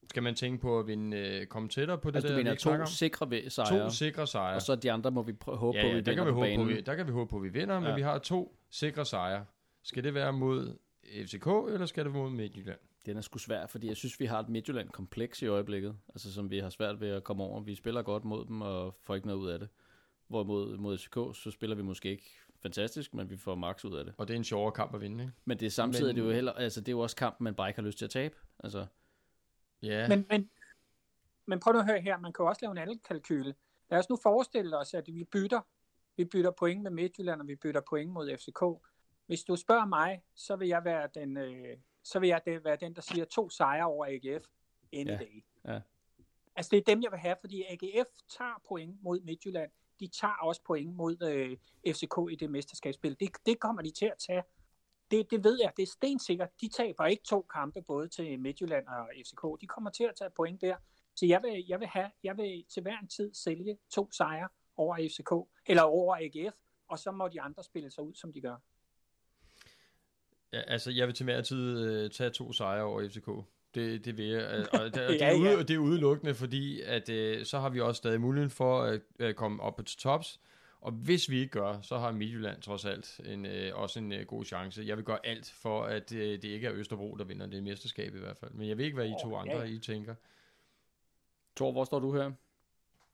Skal 0.09 0.22
man 0.22 0.34
tænke 0.34 0.61
på 0.61 0.78
at 0.78 0.86
vinde, 0.86 1.16
øh, 1.16 1.46
komme 1.46 1.68
tættere 1.68 1.98
på 1.98 2.11
det 2.11 2.16
altså, 2.16 2.28
der, 2.28 2.34
du 2.34 2.38
mener 2.38 2.55
to 2.55 2.86
sikre 2.86 3.50
sejre, 3.50 3.84
to 3.88 3.90
sikre 3.90 4.26
sejre. 4.26 4.55
og 4.55 4.62
så 4.62 4.74
de 4.74 4.92
andre 4.92 5.11
må 5.11 5.22
vi 5.22 5.32
prøve, 5.32 5.57
håbe 5.59 5.78
ja, 5.78 5.84
på, 5.84 5.88
ja, 5.88 5.94
vi 5.94 6.00
der 6.00 6.14
kan 6.14 6.26
vi 6.26 6.30
på 6.30 6.34
håbe 6.34 6.57
på, 6.57 6.64
vi, 6.64 6.80
der 6.80 6.94
kan 6.94 7.07
vi 7.07 7.12
håbe 7.12 7.30
på, 7.30 7.36
at 7.36 7.42
vi 7.42 7.48
vinder, 7.48 7.80
men 7.80 7.88
Ja. 7.88 7.94
vi 7.94 8.03
har 8.03 8.18
to 8.18 8.57
sikre 8.70 9.05
sejre. 9.05 9.44
Skal 9.82 10.05
det 10.05 10.14
være 10.14 10.32
mod 10.32 10.78
FCK, 11.26 11.46
eller 11.46 11.86
skal 11.86 12.05
det 12.05 12.12
være 12.12 12.22
mod 12.22 12.30
Midtjylland? 12.30 12.78
Den 13.07 13.16
er 13.16 13.20
sgu 13.20 13.38
svær, 13.38 13.66
fordi 13.66 13.86
jeg 13.88 13.96
synes, 13.96 14.20
vi 14.20 14.26
har 14.26 14.40
et 14.40 14.48
Midtjylland-kompleks 14.48 15.42
i 15.42 15.46
øjeblikket, 15.46 15.96
altså 16.09 16.32
som 16.32 16.50
vi 16.50 16.59
har 16.59 16.68
svært 16.70 17.00
ved 17.00 17.09
at 17.09 17.24
komme 17.24 17.42
over. 17.42 17.61
Vi 17.61 17.74
spiller 17.74 18.03
godt 18.03 18.24
mod 18.24 18.44
dem 18.46 18.61
og 18.62 18.96
får 19.00 19.14
ikke 19.14 19.26
noget 19.26 19.40
ud 19.40 19.48
af 19.48 19.59
det. 19.59 19.68
Hvorimod 20.28 20.76
mod 20.76 20.98
FCK, 20.98 21.14
så 21.42 21.50
spiller 21.50 21.76
vi 21.76 21.82
måske 21.82 22.11
ikke 22.11 22.30
fantastisk, 22.62 23.14
men 23.14 23.30
vi 23.30 23.36
får 23.36 23.55
max 23.55 23.84
ud 23.84 23.96
af 23.96 24.05
det. 24.05 24.14
Og 24.18 24.28
det 24.28 24.34
er 24.34 24.38
en 24.38 24.44
sjovere 24.44 24.72
kamp 24.72 24.94
at 24.94 25.00
vinde, 25.00 25.24
ikke? 25.24 25.34
Men 25.44 25.61
det 25.61 25.66
er 25.66 25.70
samtidig 25.70 26.07
Men- 26.07 26.16
det 26.16 26.22
er 26.22 26.26
jo 26.26 26.32
heller, 26.32 26.53
altså 26.53 26.80
det 26.80 26.88
er 26.88 26.92
jo 26.92 27.00
også 27.00 27.16
kampen, 27.16 27.44
man 27.44 27.55
bare 27.55 27.68
ikke 27.68 27.80
har 27.80 27.86
lyst 27.86 27.98
til 27.98 28.05
at 28.05 28.11
tabe. 28.11 28.36
Altså, 28.64 28.86
Ja, 29.82 30.09
Men, 30.09 30.26
men, 30.30 30.50
men 31.46 31.61
prøv 31.61 31.72
nu 31.72 31.78
at 31.78 31.86
høre 31.86 32.00
her, 32.00 32.18
man 32.18 32.32
kan 32.32 32.42
jo 32.42 32.48
også 32.48 32.59
lave 32.62 32.72
en 32.72 32.78
anden 32.78 32.98
kalkyle. 32.98 33.55
Lad 33.90 33.98
os 33.98 34.09
nu 34.09 34.18
forestille 34.22 34.78
os, 34.78 34.94
at 34.94 35.05
vi 35.07 35.24
bytter. 35.24 35.61
Vi 36.16 36.24
bytter 36.24 36.50
point 36.50 36.82
med 36.82 36.90
Midtjylland, 36.90 37.40
og 37.40 37.48
vi 37.48 37.55
bytter 37.57 37.80
point 37.88 38.11
mod 38.12 38.36
FCK. 38.36 38.86
Hvis 39.26 39.44
du 39.44 39.57
spørger 39.57 39.86
mig, 39.86 40.22
så 40.34 40.57
vil 40.57 40.68
jeg 40.68 40.84
være 40.84 41.09
den, 41.14 41.36
øh, 41.36 41.76
så 42.03 42.18
vil 42.18 42.28
jeg 42.28 42.40
det, 42.44 42.64
være 42.64 42.76
den, 42.76 42.94
der 42.94 43.00
siger 43.00 43.24
to 43.24 43.50
sejre 43.50 43.84
over 43.86 44.07
AGF 44.07 44.46
any 44.92 45.11
Ja, 45.11 45.16
day. 45.16 45.44
ja. 45.64 45.80
Altså 46.57 46.70
det 46.70 46.76
er 46.78 46.82
dem, 46.84 47.03
jeg 47.03 47.11
vil 47.11 47.18
have, 47.20 47.36
fordi 47.40 47.64
AGF 47.68 48.09
tager 48.38 48.62
point 48.68 49.03
mod 49.03 49.20
Midtjylland. 49.20 49.70
De 50.00 50.09
tager 50.09 50.34
også 50.42 50.62
point 50.66 50.94
mod 50.96 51.22
øh, 51.22 51.57
FCK 51.94 52.32
i 52.32 52.36
det 52.36 52.50
mesterskabsspil. 52.50 53.16
Det, 53.20 53.30
det 53.46 53.61
kommer 53.61 53.82
de 53.82 53.90
til 53.90 54.07
at 54.07 54.18
tage. 54.26 54.42
Det, 55.11 55.30
det 55.30 55.44
ved 55.44 55.59
jeg, 55.62 55.72
det 55.76 55.82
er 55.82 55.86
stensikkert. 55.86 56.48
De 56.61 56.68
taber 56.68 57.07
ikke 57.07 57.22
to 57.22 57.42
kampe 57.42 57.82
både 57.82 58.09
til 58.09 58.40
Midtjylland 58.40 58.86
og 58.88 59.09
FCK. 59.26 59.61
De 59.61 59.66
kommer 59.66 59.90
til 59.90 60.05
at 60.05 60.14
tage 60.18 60.30
point 60.30 60.61
der. 60.61 60.76
Så 61.14 61.26
jeg 61.26 61.42
vil, 61.42 61.64
jeg 61.68 61.80
vil, 61.80 61.88
have, 61.88 62.11
jeg 62.22 62.36
vil 62.36 62.64
til 62.68 62.82
hver 62.82 62.98
en 62.98 63.09
tid 63.09 63.34
sælge 63.34 63.78
to 63.90 64.11
sejre 64.11 64.48
over 64.76 64.96
FCK, 64.96 65.50
eller 65.66 65.82
over 65.82 66.16
AGF, 66.16 66.55
og 66.88 66.98
så 66.98 67.11
må 67.11 67.28
de 67.28 67.40
andre 67.40 67.64
spille 67.64 67.90
sig 67.90 68.05
ud, 68.05 68.14
som 68.14 68.32
de 68.32 68.40
gør. 68.40 68.57
Ja, 70.53 70.61
altså 70.61 70.90
jeg 70.90 71.07
vil 71.07 71.14
til 71.14 71.24
hver 71.24 71.40
tid 71.42 71.78
øh, 71.88 72.11
tage 72.11 72.30
to 72.30 72.53
sejre 72.53 72.82
over 72.82 73.09
FCK. 73.09 73.28
Det, 73.74 74.05
det 74.05 74.18
vil 74.18 74.26
jeg. 74.26 74.53
øh, 74.59 74.66
Og 74.72 74.80
det, 74.84 74.94
det, 74.94 75.20
Ja, 75.20 75.30
er, 75.30 75.34
ude, 75.38 75.50
ja. 75.50 75.59
det 75.62 75.70
er 75.70 75.78
udelukkende, 75.78 76.34
fordi 76.34 76.80
at, 76.80 77.09
øh, 77.09 77.44
så 77.46 77.59
har 77.59 77.68
vi 77.68 77.80
også 77.80 77.98
stadig 77.98 78.20
muligheden 78.20 78.50
for 78.50 78.82
at 78.82 79.00
øh, 79.18 79.34
komme 79.34 79.62
op 79.62 79.80
til 79.86 79.98
tops. 79.98 80.40
Og 80.80 80.92
hvis 80.92 81.30
vi 81.30 81.38
ikke 81.40 81.50
gør, 81.50 81.80
så 81.80 81.98
har 81.98 82.12
Midtjylland 82.12 82.62
trods 82.62 82.84
alt 82.84 83.20
en, 83.24 83.46
øh, 83.46 83.76
også 83.76 83.98
en 83.98 84.12
øh, 84.12 84.26
god 84.26 84.44
chance. 84.44 84.82
Jeg 84.86 84.96
vil 84.96 85.05
gøre 85.05 85.26
alt 85.26 85.50
for, 85.57 85.84
at 85.84 86.12
øh, 86.12 86.32
det 86.42 86.44
ikke 86.44 86.66
er 86.66 86.72
Østerbro, 86.72 87.14
der 87.14 87.24
vinder 87.24 87.46
det 87.46 87.62
mesterskab 87.62 88.14
i 88.14 88.18
hvert 88.18 88.36
fald. 88.36 88.50
Men 88.50 88.68
jeg 88.68 88.78
ved 88.78 88.84
ikke, 88.84 88.94
hvad 88.94 89.09
I 89.09 89.14
to 89.22 89.34
Åh, 89.34 89.40
andre 89.40 89.59
ja. 89.59 89.64
I 89.64 89.78
tænker. 89.78 90.14
Tor, 91.57 91.72
hvor 91.72 91.84
står 91.84 91.98
du 91.98 92.14
her? 92.14 92.32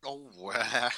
Oh, 0.06 0.30
ja. 0.54 0.88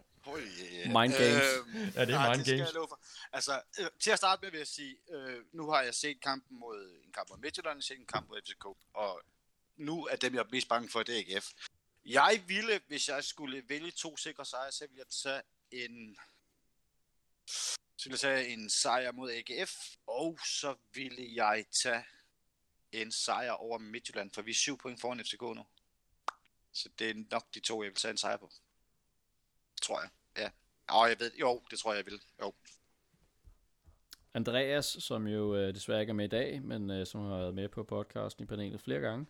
yeah. 0.40 0.86
Mind 1.00 1.12
games. 1.12 1.44
Øhm, 1.58 1.92
Ja, 1.94 2.00
det 2.06 2.14
er 2.14 2.18
nej, 2.18 2.36
mind 2.36 2.44
det 2.44 2.58
games. 2.58 2.74
Jeg. 2.74 2.98
Altså, 3.32 3.62
øh, 3.80 3.86
til 4.00 4.10
at 4.10 4.18
starte 4.18 4.42
med 4.42 4.50
vil 4.50 4.58
jeg 4.58 4.66
sige, 4.66 4.96
øh, 5.10 5.44
nu 5.52 5.70
har 5.70 5.82
jeg 5.82 5.94
set 5.94 6.20
kampen 6.20 6.58
mod 6.58 7.00
en 7.04 7.12
kamp 7.12 7.30
mod 7.30 7.38
Midtjylland, 7.38 7.74
jeg 7.74 7.76
har 7.76 7.80
set 7.80 7.98
en 7.98 8.06
kamp 8.06 8.28
mod 8.28 8.40
FCK, 8.46 8.64
og 8.94 9.22
nu 9.76 10.06
er 10.06 10.16
dem, 10.16 10.34
jeg 10.34 10.40
er 10.40 10.48
mest 10.50 10.68
bange 10.68 10.88
for, 10.88 11.02
det 11.02 11.18
er 11.18 11.36
AGF. 11.36 11.46
Jeg 12.04 12.42
ville, 12.46 12.80
hvis 12.86 13.08
jeg 13.08 13.24
skulle 13.24 13.62
vælge 13.68 13.90
to 13.90 14.16
sikre 14.16 14.44
sejre, 14.46 14.72
så 14.72 14.86
ville 14.86 14.98
jeg 14.98 15.08
tage 15.08 15.42
en... 15.70 16.16
Så 17.96 18.04
ville 18.08 18.12
jeg 18.12 18.20
tage 18.20 18.48
en 18.48 18.70
sejr 18.70 19.12
mod 19.12 19.30
AGF, 19.30 19.72
og 20.06 20.38
så 20.44 20.74
ville 20.94 21.34
jeg 21.34 21.64
tage 21.82 22.04
en 22.92 23.12
sejr 23.12 23.50
over 23.50 23.78
Midtjylland, 23.78 24.30
for 24.30 24.42
vi 24.42 24.50
er 24.50 24.54
syv 24.54 24.78
point 24.78 25.00
foran 25.00 25.24
FCK 25.24 25.42
nu. 25.42 25.66
Så 26.72 26.88
det 26.98 27.10
er 27.10 27.14
nok 27.30 27.54
de 27.54 27.60
to, 27.60 27.82
jeg 27.82 27.90
vil 27.90 27.96
tage 27.96 28.10
en 28.10 28.18
sejr 28.18 28.36
på. 28.36 28.50
Tror 29.82 30.00
jeg, 30.00 30.10
ja. 30.36 30.50
Og 30.88 31.08
jeg 31.08 31.16
ved, 31.20 31.30
jo, 31.40 31.60
det 31.70 31.78
tror 31.78 31.92
jeg, 31.92 31.98
jeg 31.98 32.12
vil. 32.12 32.20
Jo. 32.42 32.52
Andreas, 34.34 34.84
som 34.84 35.26
jo 35.26 35.56
øh, 35.56 35.74
desværre 35.74 36.00
ikke 36.00 36.10
er 36.10 36.14
med 36.14 36.24
i 36.24 36.28
dag, 36.28 36.62
men 36.62 36.90
øh, 36.90 37.06
som 37.06 37.20
har 37.20 37.38
været 37.38 37.54
med 37.54 37.68
på 37.68 37.84
podcasten 37.84 38.44
i 38.44 38.46
panelet 38.46 38.80
flere 38.80 39.00
gange, 39.00 39.26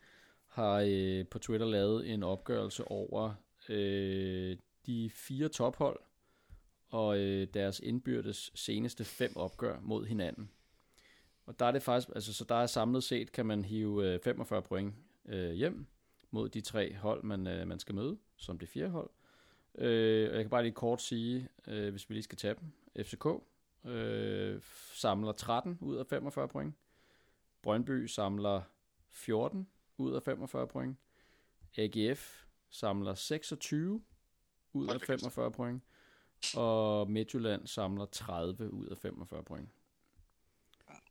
har 0.46 0.84
øh, 0.88 1.26
på 1.26 1.38
Twitter 1.38 1.66
lavet 1.66 2.10
en 2.10 2.22
opgørelse 2.22 2.84
over 2.84 3.34
øh, 3.68 4.56
de 4.86 5.10
fire 5.10 5.48
tophold 5.48 6.00
og 6.90 7.18
øh, 7.18 7.48
deres 7.54 7.80
indbyrdes 7.80 8.52
seneste 8.54 9.04
fem 9.04 9.36
opgør 9.36 9.78
mod 9.80 10.06
hinanden. 10.06 10.50
Og 11.46 11.58
der 11.58 11.66
er 11.66 11.72
det 11.72 11.82
faktisk, 11.82 12.08
altså 12.14 12.32
så 12.34 12.44
der 12.44 12.54
er 12.54 12.66
samlet 12.66 13.04
set, 13.04 13.32
kan 13.32 13.46
man 13.46 13.64
hive 13.64 14.14
øh, 14.14 14.20
45 14.24 14.62
point 14.62 14.94
øh, 15.28 15.52
hjem 15.52 15.86
mod 16.30 16.48
de 16.48 16.60
tre 16.60 16.94
hold, 16.94 17.22
man, 17.22 17.46
øh, 17.46 17.68
man 17.68 17.78
skal 17.78 17.94
møde, 17.94 18.18
som 18.36 18.58
det 18.58 18.68
fjerde 18.68 18.90
hold. 18.90 19.10
Øh, 19.78 20.30
og 20.30 20.34
jeg 20.34 20.44
kan 20.44 20.50
bare 20.50 20.62
lige 20.62 20.72
kort 20.72 21.02
sige, 21.02 21.48
øh, 21.66 21.90
hvis 21.90 22.08
vi 22.08 22.14
lige 22.14 22.22
skal 22.22 22.38
tage 22.38 22.54
dem. 22.54 22.72
FCK 23.04 23.26
øh, 23.84 24.60
samler 24.94 25.32
13 25.32 25.78
ud 25.80 25.96
af 25.96 26.06
45 26.06 26.48
point. 26.48 26.74
Brøndby 27.62 28.06
samler 28.06 28.62
14 29.08 29.68
ud 29.98 30.12
af 30.14 30.22
45 30.22 30.66
point. 30.66 30.96
AGF 31.76 32.44
samler 32.70 33.14
26 33.14 34.02
ud 34.72 34.88
af 34.88 35.00
45 35.00 35.50
point. 35.50 35.82
Og 36.56 37.10
Midtjylland 37.10 37.66
samler 37.66 38.06
30 38.06 38.72
ud 38.72 38.86
af 38.86 38.98
45 38.98 39.42
point. 39.42 39.68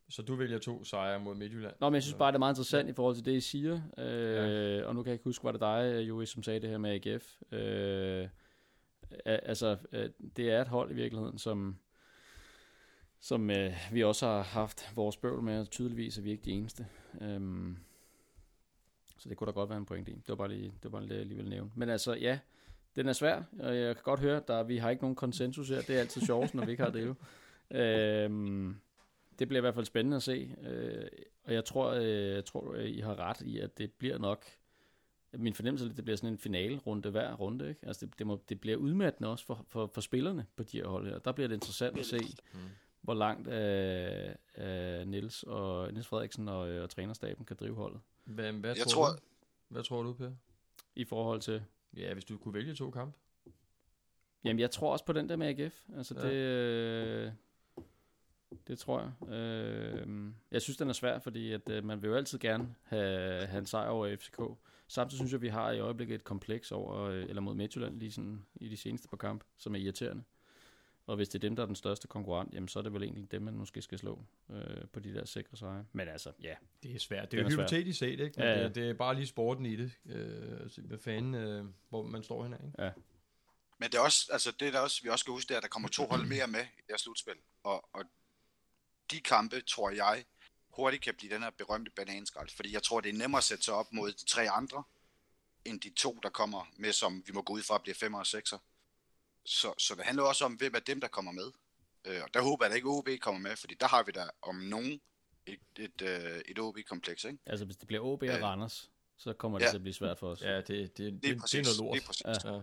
Så 0.08 0.22
du 0.22 0.34
vælger 0.34 0.58
to 0.58 0.84
sejre 0.84 1.20
mod 1.20 1.34
Midtjylland? 1.34 1.74
Nå, 1.80 1.88
men 1.88 1.94
jeg 1.94 2.02
synes 2.02 2.14
bare, 2.14 2.32
det 2.32 2.34
er 2.34 2.38
meget 2.38 2.52
interessant 2.52 2.88
i 2.88 2.92
forhold 2.92 3.14
til 3.16 3.24
det, 3.24 3.32
I 3.32 3.40
siger. 3.40 3.80
Øh, 3.98 4.76
ja. 4.76 4.84
Og 4.84 4.94
nu 4.94 5.02
kan 5.02 5.10
jeg 5.10 5.14
ikke 5.14 5.24
huske, 5.24 5.44
var 5.44 5.52
det 5.52 5.60
dig, 5.60 6.08
Joey, 6.08 6.24
som 6.24 6.42
sagde 6.42 6.60
det 6.60 6.70
her 6.70 6.78
med 6.78 7.06
AGF. 7.06 7.52
Øh, 7.52 8.28
altså, 9.24 9.76
øh, 9.92 10.10
det 10.36 10.50
er 10.50 10.60
et 10.60 10.68
hold 10.68 10.90
i 10.90 10.94
virkeligheden, 10.94 11.38
som, 11.38 11.76
som 13.20 13.50
øh, 13.50 13.72
vi 13.92 14.04
også 14.04 14.26
har 14.26 14.42
haft 14.42 14.92
vores 14.96 15.16
bøvl 15.16 15.42
med, 15.42 15.60
og 15.60 15.70
tydeligvis 15.70 16.18
er 16.18 16.22
vi 16.22 16.30
ikke 16.30 16.44
de 16.44 16.50
eneste. 16.50 16.86
Øhm, 17.20 17.76
så 19.18 19.28
det 19.28 19.36
kunne 19.36 19.46
da 19.46 19.52
godt 19.52 19.68
være 19.68 19.78
en 19.78 19.86
point 19.86 20.08
i. 20.08 20.12
Det 20.12 20.28
var 20.28 20.34
bare 20.34 20.48
lige, 20.48 20.64
det 20.64 20.84
var 20.84 20.90
bare 20.90 21.06
lige 21.06 21.20
alligevel 21.20 21.48
nævne. 21.48 21.70
Men 21.74 21.88
altså, 21.88 22.14
ja, 22.14 22.38
den 22.96 23.08
er 23.08 23.12
svær, 23.12 23.42
og 23.58 23.76
jeg 23.76 23.96
kan 23.96 24.04
godt 24.04 24.20
høre, 24.20 24.42
at 24.48 24.68
vi 24.68 24.76
har 24.76 24.90
ikke 24.90 25.02
nogen 25.02 25.16
konsensus 25.16 25.68
her. 25.68 25.80
Det 25.80 25.96
er 25.96 26.00
altid 26.00 26.20
sjovt, 26.20 26.54
når 26.54 26.64
vi 26.64 26.70
ikke 26.70 26.82
har 26.82 26.90
det 26.90 27.06
jo. 27.06 27.14
Øhm, 27.70 28.76
det 29.38 29.48
bliver 29.48 29.60
i 29.60 29.64
hvert 29.64 29.74
fald 29.74 29.84
spændende 29.84 30.16
at 30.16 30.22
se. 30.22 30.56
Øh, 30.62 31.08
og 31.44 31.54
jeg 31.54 31.64
tror, 31.64 31.90
øh, 31.90 32.34
jeg 32.34 32.44
tror, 32.44 32.72
øh, 32.72 32.90
I 32.90 33.00
har 33.00 33.18
ret 33.18 33.40
i, 33.40 33.58
at 33.58 33.78
det 33.78 33.92
bliver 33.92 34.18
nok... 34.18 34.44
Min 35.32 35.54
fornemmelse 35.54 35.84
er, 35.84 35.90
at 35.90 35.96
det 35.96 36.04
bliver 36.04 36.16
sådan 36.16 36.32
en 36.32 36.38
finale-runde 36.38 37.10
hver 37.10 37.34
runde. 37.34 37.68
Ikke? 37.68 37.86
Altså 37.86 38.06
det, 38.06 38.18
det, 38.18 38.26
må, 38.26 38.40
det 38.48 38.60
bliver 38.60 38.76
udmattende 38.76 39.30
også 39.30 39.44
for, 39.44 39.64
for, 39.68 39.86
for 39.86 40.00
spillerne 40.00 40.46
på 40.56 40.62
de 40.62 40.76
her 40.76 40.88
hold 40.88 41.06
her. 41.06 41.18
Der 41.18 41.32
bliver 41.32 41.48
det 41.48 41.54
interessant 41.54 41.98
at 41.98 42.06
se, 42.06 42.18
mm. 42.52 42.58
hvor 43.00 43.14
langt 43.14 43.48
øh, 43.48 44.34
øh, 44.58 45.06
Niels 45.08 45.42
og 45.42 45.92
Niels 45.92 46.06
Frederiksen 46.06 46.48
og, 46.48 46.70
øh, 46.70 46.82
og 46.82 46.90
trænerstaben 46.90 47.44
kan 47.44 47.56
drive 47.60 47.74
holdet. 47.74 48.00
Hvad, 48.24 48.52
hvad, 48.52 48.76
jeg 48.76 48.86
tror, 48.86 49.04
tror, 49.04 49.12
du? 49.12 49.18
hvad 49.68 49.82
tror 49.82 50.02
du, 50.02 50.12
Per? 50.12 50.30
I 50.96 51.04
forhold 51.04 51.40
til... 51.40 51.62
Ja, 51.96 52.12
hvis 52.12 52.24
du 52.24 52.38
kunne 52.38 52.54
vælge 52.54 52.74
to 52.74 52.90
kampe. 52.90 53.18
Jamen, 54.44 54.60
jeg 54.60 54.70
tror 54.70 54.92
også 54.92 55.04
på 55.04 55.12
den 55.12 55.28
der 55.28 55.36
med 55.36 55.46
AGF. 55.46 55.84
Altså, 55.96 56.14
ja. 56.14 56.28
det... 56.28 56.34
Øh, 56.34 57.32
det 58.68 58.78
tror 58.78 59.00
jeg. 59.00 59.34
Øh, 59.34 60.32
jeg 60.50 60.62
synes, 60.62 60.76
den 60.76 60.88
er 60.88 60.92
svær, 60.92 61.18
fordi 61.18 61.52
at, 61.52 61.68
øh, 61.68 61.84
man 61.84 62.02
vil 62.02 62.08
jo 62.08 62.14
altid 62.14 62.38
gerne 62.38 62.74
have, 62.82 63.46
have 63.46 63.58
en 63.58 63.66
sejr 63.66 63.88
over 63.88 64.16
FCK. 64.16 64.40
Samtidig 64.90 65.18
synes 65.18 65.32
jeg, 65.32 65.38
at 65.38 65.42
vi 65.42 65.48
har 65.48 65.70
i 65.70 65.80
øjeblikket 65.80 66.14
et 66.14 66.24
kompleks 66.24 66.72
over, 66.72 67.02
øh, 67.02 67.22
eller 67.28 67.42
mod 67.42 67.54
Midtjylland 67.54 67.98
lige 67.98 68.12
sådan, 68.12 68.46
i 68.54 68.68
de 68.68 68.76
seneste 68.76 69.08
par 69.08 69.16
kamp, 69.16 69.44
som 69.56 69.74
er 69.74 69.78
irriterende. 69.78 70.22
Og 71.06 71.16
hvis 71.16 71.28
det 71.28 71.34
er 71.34 71.48
dem, 71.48 71.56
der 71.56 71.62
er 71.62 71.66
den 71.66 71.76
største 71.76 72.08
konkurrent, 72.08 72.54
jamen 72.54 72.68
så 72.68 72.78
er 72.78 72.82
det 72.82 72.92
vel 72.92 73.02
egentlig 73.02 73.30
dem, 73.30 73.42
man 73.42 73.54
måske 73.54 73.82
skal 73.82 73.98
slå 73.98 74.24
øh, 74.50 74.84
på 74.92 75.00
de 75.00 75.14
der 75.14 75.24
sikre 75.24 75.56
sejre. 75.56 75.84
Men 75.92 76.08
altså, 76.08 76.32
ja. 76.42 76.54
Det 76.82 76.94
er 76.94 76.98
svært. 76.98 77.30
Det 77.30 77.38
er 77.38 77.42
jo 77.42 77.48
hypotetisk 77.48 77.98
set, 77.98 78.20
ikke? 78.20 78.34
Men 78.36 78.46
ja, 78.46 78.58
ja. 78.58 78.64
Det, 78.64 78.74
det, 78.74 78.90
er 78.90 78.94
bare 78.94 79.14
lige 79.14 79.26
sporten 79.26 79.66
i 79.66 79.76
det. 79.76 79.92
Øh, 80.06 80.86
hvad 80.86 80.98
fanden, 80.98 81.34
øh, 81.34 81.64
hvor 81.88 82.02
man 82.02 82.22
står 82.22 82.42
henne, 82.42 82.58
ikke? 82.66 82.82
Ja. 82.82 82.90
Men 83.78 83.90
det 83.90 83.98
er 83.98 84.02
også, 84.02 84.28
altså 84.32 84.52
det 84.60 84.72
der 84.72 84.80
også, 84.80 85.02
vi 85.02 85.08
også 85.08 85.22
skal 85.22 85.32
huske, 85.32 85.48
det 85.48 85.54
er, 85.54 85.58
at 85.58 85.62
der 85.62 85.68
kommer 85.68 85.88
to 85.88 86.06
hold 86.06 86.26
mere 86.26 86.46
med 86.46 86.64
i 86.78 86.82
deres 86.88 87.00
slutspil. 87.00 87.36
Og, 87.62 87.88
og 87.92 88.04
de 89.10 89.20
kampe, 89.20 89.60
tror 89.60 89.90
jeg, 89.90 90.24
hurtigt 90.70 91.02
kan 91.02 91.14
blive 91.14 91.34
den 91.34 91.42
her 91.42 91.50
berømte 91.50 91.90
bananskrald. 91.90 92.48
Fordi 92.56 92.72
jeg 92.72 92.82
tror, 92.82 93.00
det 93.00 93.08
er 93.08 93.18
nemmere 93.18 93.38
at 93.38 93.44
sætte 93.44 93.64
sig 93.64 93.74
op 93.74 93.92
mod 93.92 94.12
de 94.12 94.24
tre 94.24 94.50
andre, 94.50 94.82
end 95.64 95.80
de 95.80 95.90
to, 95.90 96.18
der 96.22 96.28
kommer 96.28 96.68
med, 96.76 96.92
som 96.92 97.22
vi 97.26 97.32
må 97.32 97.42
gå 97.42 97.52
ud 97.52 97.62
fra, 97.62 97.78
bliver 97.78 97.94
5 97.94 98.14
og 98.14 98.26
6'er. 98.26 98.58
Så, 99.44 99.74
så 99.78 99.94
det 99.94 100.04
handler 100.04 100.24
også 100.24 100.44
om, 100.44 100.54
hvem 100.54 100.74
er 100.74 100.78
dem, 100.78 101.00
der 101.00 101.08
kommer 101.08 101.32
med. 101.32 101.52
Øh, 102.04 102.22
og 102.22 102.34
der 102.34 102.42
håber 102.42 102.64
jeg, 102.64 102.72
at 102.72 102.76
ikke 102.76 102.88
OB 102.88 103.08
kommer 103.20 103.40
med, 103.40 103.56
fordi 103.56 103.74
der 103.74 103.88
har 103.88 104.02
vi 104.02 104.12
da 104.12 104.30
om 104.42 104.54
nogen 104.54 105.00
et, 105.46 105.60
et, 105.78 106.02
et, 106.02 106.42
et 106.48 106.58
OB-kompleks. 106.58 107.24
Ikke? 107.24 107.38
Altså 107.46 107.64
hvis 107.64 107.76
det 107.76 107.86
bliver 107.86 108.02
OB 108.02 108.22
og 108.22 108.28
øh, 108.28 108.42
Randers, 108.42 108.90
så 109.16 109.32
kommer 109.32 109.58
det 109.58 109.64
ja. 109.64 109.70
til 109.70 109.76
at 109.76 109.82
blive 109.82 109.94
svært 109.94 110.18
for 110.18 110.30
os. 110.30 110.42
Ja, 110.42 110.56
det, 110.56 110.68
det, 110.68 110.96
det, 110.96 111.22
det, 111.22 111.30
er, 111.30 111.40
præcis, 111.40 111.66
det 111.66 111.78
er 111.78 111.82
noget 111.82 111.94
lort. 111.94 111.94
Det 111.94 112.02
er 112.02 112.06
præcis. 112.06 112.44
Ja. 112.44 112.60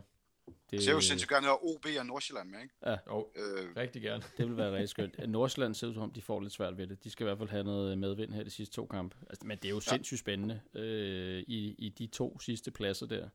Det 0.72 0.84
ser 0.84 0.92
jo 0.92 1.02
sindssygt 1.02 1.30
gerne 1.30 1.48
at 1.48 1.58
OB 1.62 1.86
og 2.00 2.06
Nordsjælland 2.06 2.50
med, 2.50 2.62
ikke? 2.62 2.74
Ja, 2.86 2.98
oh, 3.08 3.24
øh, 3.36 3.76
rigtig 3.78 4.02
gerne. 4.02 4.24
det 4.38 4.48
vil 4.48 4.58
være 4.58 4.72
rigtig 4.72 4.90
skønt. 4.90 5.30
Nordsjælland 5.30 5.76
ser 5.76 5.88
ud 5.88 5.94
som 5.94 6.04
om, 6.04 6.12
de 6.12 6.22
får 6.22 6.40
lidt 6.40 6.54
svært 6.54 6.78
ved 6.78 6.88
det. 6.88 7.04
De 7.04 7.10
skal 7.10 7.24
i 7.24 7.28
hvert 7.28 7.38
fald 7.38 7.50
have 7.50 7.64
noget 7.64 7.98
medvind 7.98 8.34
her 8.34 8.44
de 8.44 8.50
sidste 8.50 8.76
to 8.76 8.86
kampe. 8.86 9.18
Altså, 9.30 9.46
men 9.46 9.58
det 9.58 9.66
er 9.66 9.70
jo 9.70 9.76
ja. 9.76 9.92
sindssygt 9.92 10.20
spændende 10.20 10.62
øh, 10.74 11.44
i, 11.48 11.76
i 11.78 11.90
de 11.90 12.08
to 12.08 12.40
sidste 12.40 12.72
pladser 12.72 13.06
der. 13.06 13.30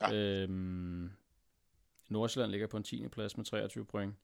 Ja. 0.00 0.14
Øhm, 0.14 1.10
Nordsjælland 2.08 2.50
ligger 2.50 2.66
på 2.66 2.76
en 2.76 2.82
10. 2.82 3.08
plads 3.08 3.36
med 3.36 3.44
23 3.44 3.84
point. 3.84 4.14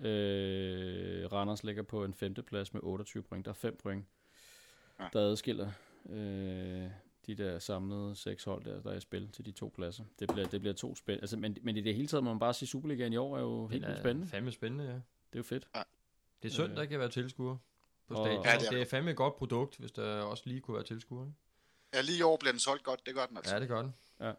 Øh, 0.00 1.32
Randers 1.32 1.64
ligger 1.64 1.82
på 1.82 2.04
en 2.04 2.14
5. 2.14 2.34
plads 2.34 2.72
med 2.74 2.80
28 2.84 3.22
point. 3.22 3.44
Der 3.44 3.50
er 3.50 3.54
5 3.54 3.76
point, 3.82 4.04
ja. 5.00 5.08
der 5.12 5.20
adskiller 5.20 5.70
øh, 6.08 6.90
de 7.34 7.44
der 7.44 7.58
samlede 7.58 8.16
seks 8.16 8.44
hold, 8.44 8.64
der, 8.64 8.82
der 8.82 8.90
er 8.90 8.96
i 8.96 9.00
spil 9.00 9.28
til 9.32 9.46
de 9.46 9.52
to 9.52 9.72
pladser. 9.74 10.04
Det 10.18 10.28
bliver, 10.28 10.48
det 10.48 10.60
bliver 10.60 10.74
to 10.74 10.96
spændende. 10.96 11.22
Altså, 11.22 11.36
men, 11.36 11.56
men 11.62 11.76
i 11.76 11.80
det 11.80 11.94
hele 11.94 12.08
taget 12.08 12.24
må 12.24 12.30
man 12.30 12.38
bare 12.38 12.54
sige, 12.54 12.68
Superligaen 12.68 13.12
i 13.12 13.16
år 13.16 13.36
er 13.36 13.40
jo 13.40 13.66
helt 13.66 13.86
vildt 13.86 13.98
spændende. 13.98 14.28
fandme 14.28 14.52
spændende, 14.52 14.84
ja. 14.84 14.92
Det 14.92 15.00
er 15.32 15.38
jo 15.38 15.42
fedt. 15.42 15.68
Ja. 15.74 15.82
Det 16.42 16.48
er 16.48 16.52
synd, 16.52 16.76
der 16.76 16.84
kan 16.84 16.98
være 16.98 17.08
tilskuer 17.08 17.56
på 18.08 18.14
stadion. 18.14 18.44
Ja, 18.44 18.56
det, 18.58 18.66
er. 18.66 18.70
det 18.70 18.80
er 18.80 18.84
fandme 18.84 19.10
et 19.10 19.16
godt 19.16 19.36
produkt, 19.36 19.76
hvis 19.76 19.92
der 19.92 20.22
også 20.22 20.42
lige 20.46 20.60
kunne 20.60 20.74
være 20.74 20.84
tilskuer. 20.84 21.26
Ikke? 21.26 21.36
Ja, 21.94 22.00
lige 22.00 22.18
i 22.18 22.22
år 22.22 22.36
bliver 22.36 22.52
den 22.52 22.60
solgt 22.60 22.82
godt. 22.82 23.06
Det 23.06 23.14
gør 23.14 23.26
den 23.26 23.36
altså. 23.36 23.54
Ja, 23.54 23.60
det 23.60 23.68
gør 23.68 23.82
den. 23.82 23.94
Ja. 24.20 24.32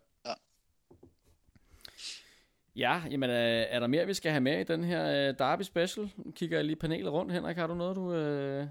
Ja, 2.75 3.03
jamen 3.11 3.29
øh, 3.29 3.65
er 3.69 3.79
der 3.79 3.87
mere, 3.87 4.05
vi 4.05 4.13
skal 4.13 4.31
have 4.31 4.41
med 4.41 4.59
i 4.59 4.63
den 4.63 4.83
her 4.83 5.29
øh, 5.29 5.37
Derby 5.39 5.61
Special? 5.61 6.11
Kigger 6.35 6.57
jeg 6.57 6.65
lige 6.65 6.75
panelet 6.75 7.11
rundt, 7.11 7.33
Henrik. 7.33 7.57
Har 7.57 7.67
du 7.67 7.75
noget, 7.75 7.95
du... 7.95 8.13
Øh... 8.13 8.67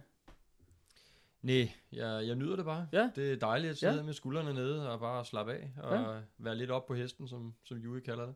Nej, 1.43 1.73
jeg, 1.93 2.27
jeg 2.27 2.35
nyder 2.35 2.57
det 2.57 2.65
bare. 2.65 2.89
Ja. 2.93 3.11
Det 3.17 3.33
er 3.33 3.37
dejligt 3.37 3.71
at 3.71 3.79
sidde 3.79 3.95
ja. 3.95 4.03
med 4.03 4.15
skuldrene 4.15 4.55
nede 4.55 4.93
og 4.93 5.01
bare 5.01 5.25
slappe 5.25 5.53
af 5.53 5.71
og 5.83 5.97
ja. 5.97 6.21
være 6.39 6.55
lidt 6.55 6.71
op 6.71 6.87
på 6.87 6.95
hesten, 6.95 7.29
som, 7.29 7.55
som 7.65 7.79
Juri 7.79 8.01
kalder 8.01 8.27
det. 8.27 8.35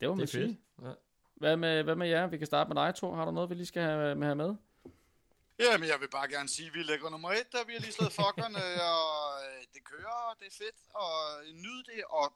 Det 0.00 0.08
var 0.08 0.14
man 0.14 0.26
sige. 0.26 0.60
Ja. 0.82 0.92
Hvad, 1.34 1.56
med, 1.56 1.82
hvad 1.82 1.96
med 1.96 2.08
jer? 2.08 2.26
Vi 2.26 2.38
kan 2.38 2.46
starte 2.46 2.68
med 2.74 2.82
dig, 2.82 2.94
Thor. 2.94 3.14
Har 3.14 3.24
du 3.24 3.30
noget, 3.30 3.50
vi 3.50 3.54
lige 3.54 3.66
skal 3.66 3.82
have 3.82 4.14
med? 4.14 4.26
Have 4.26 4.36
med? 4.36 4.54
Jamen, 5.58 5.88
jeg 5.88 6.00
vil 6.00 6.08
bare 6.08 6.28
gerne 6.28 6.48
sige, 6.48 6.66
at 6.66 6.74
vi 6.74 6.82
lægger 6.82 7.10
nummer 7.10 7.30
et, 7.30 7.52
der 7.52 7.58
vi 7.66 7.72
har 7.72 7.80
lige 7.80 7.92
slået 7.92 8.12
fuckerne, 8.12 8.64
og 8.94 9.10
øh, 9.44 9.60
det 9.74 9.84
kører, 9.84 10.20
og 10.30 10.36
det 10.40 10.46
er 10.46 10.56
fedt, 10.64 10.78
og 10.94 11.12
nyd 11.64 11.82
det, 11.90 12.04
og 12.10 12.32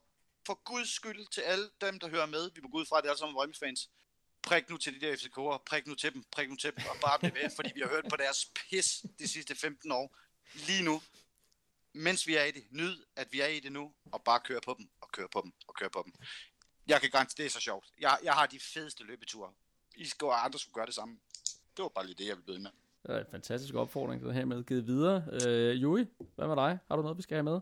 for 0.47 0.59
guds 0.63 0.89
skyld 0.95 1.27
til 1.35 1.41
alle 1.41 1.69
dem, 1.81 1.99
der 1.99 2.09
hører 2.09 2.25
med, 2.25 2.51
vi 2.55 2.61
må 2.61 2.69
gå 2.69 2.77
ud 2.77 2.85
fra, 2.85 2.97
at 2.97 3.03
det 3.03 3.07
er 3.07 3.11
alle 3.11 3.19
sammen 3.19 3.37
Rømme-fans, 3.37 3.89
prik 4.45 4.69
nu 4.69 4.77
til 4.77 4.93
de 4.95 5.05
der 5.05 5.15
FCK'er, 5.15 5.63
prik 5.69 5.87
nu 5.87 5.95
til 5.95 6.13
dem, 6.13 6.23
prik 6.31 6.49
nu 6.49 6.55
til 6.55 6.71
dem, 6.75 6.83
og 6.89 6.95
bare 7.01 7.19
bliv 7.19 7.33
ved, 7.43 7.49
fordi 7.55 7.71
vi 7.75 7.81
har 7.81 7.89
hørt 7.89 8.05
på 8.09 8.15
deres 8.15 8.51
pis 8.55 9.05
de 9.19 9.27
sidste 9.27 9.55
15 9.55 9.91
år. 9.91 10.17
Lige 10.67 10.83
nu, 10.83 11.01
mens 11.93 12.27
vi 12.27 12.35
er 12.35 12.43
i 12.43 12.51
det, 12.51 12.63
nyd, 12.69 12.95
at 13.15 13.27
vi 13.31 13.41
er 13.41 13.47
i 13.47 13.59
det 13.59 13.71
nu, 13.71 13.93
og 14.11 14.23
bare 14.23 14.39
køre 14.39 14.61
på 14.61 14.75
dem, 14.77 14.89
og 15.01 15.11
køre 15.11 15.27
på 15.33 15.41
dem, 15.43 15.51
og 15.67 15.73
køre 15.75 15.89
på 15.89 16.01
dem. 16.05 16.13
Jeg 16.87 17.01
kan 17.01 17.09
garantere, 17.09 17.35
det 17.37 17.45
er 17.45 17.49
så 17.49 17.59
sjovt. 17.59 17.85
Jeg, 17.99 18.17
jeg 18.23 18.33
har 18.33 18.45
de 18.45 18.59
fedeste 18.59 19.03
løbeture. 19.03 19.53
I 19.95 20.05
skal 20.05 20.25
og 20.25 20.45
andre 20.45 20.59
skulle 20.59 20.73
gøre 20.73 20.85
det 20.85 20.93
samme. 20.93 21.17
Det 21.77 21.83
var 21.83 21.89
bare 21.89 22.05
lige 22.05 22.15
det, 22.15 22.27
jeg 22.27 22.35
ville 22.35 22.45
byde 22.45 22.59
med. 22.59 22.71
Det 23.03 23.15
er 23.15 23.19
en 23.19 23.31
fantastisk 23.31 23.75
opfordring, 23.75 24.23
der 24.23 24.31
her 24.31 24.45
med 24.45 24.63
givet 24.63 24.87
videre. 24.87 25.23
Øh, 25.47 25.81
Jui, 25.81 26.07
hvad 26.35 26.47
med 26.47 26.55
dig? 26.55 26.79
Har 26.87 26.95
du 26.95 27.01
noget, 27.01 27.17
vi 27.17 27.21
skal 27.21 27.35
have 27.35 27.43
med? 27.43 27.59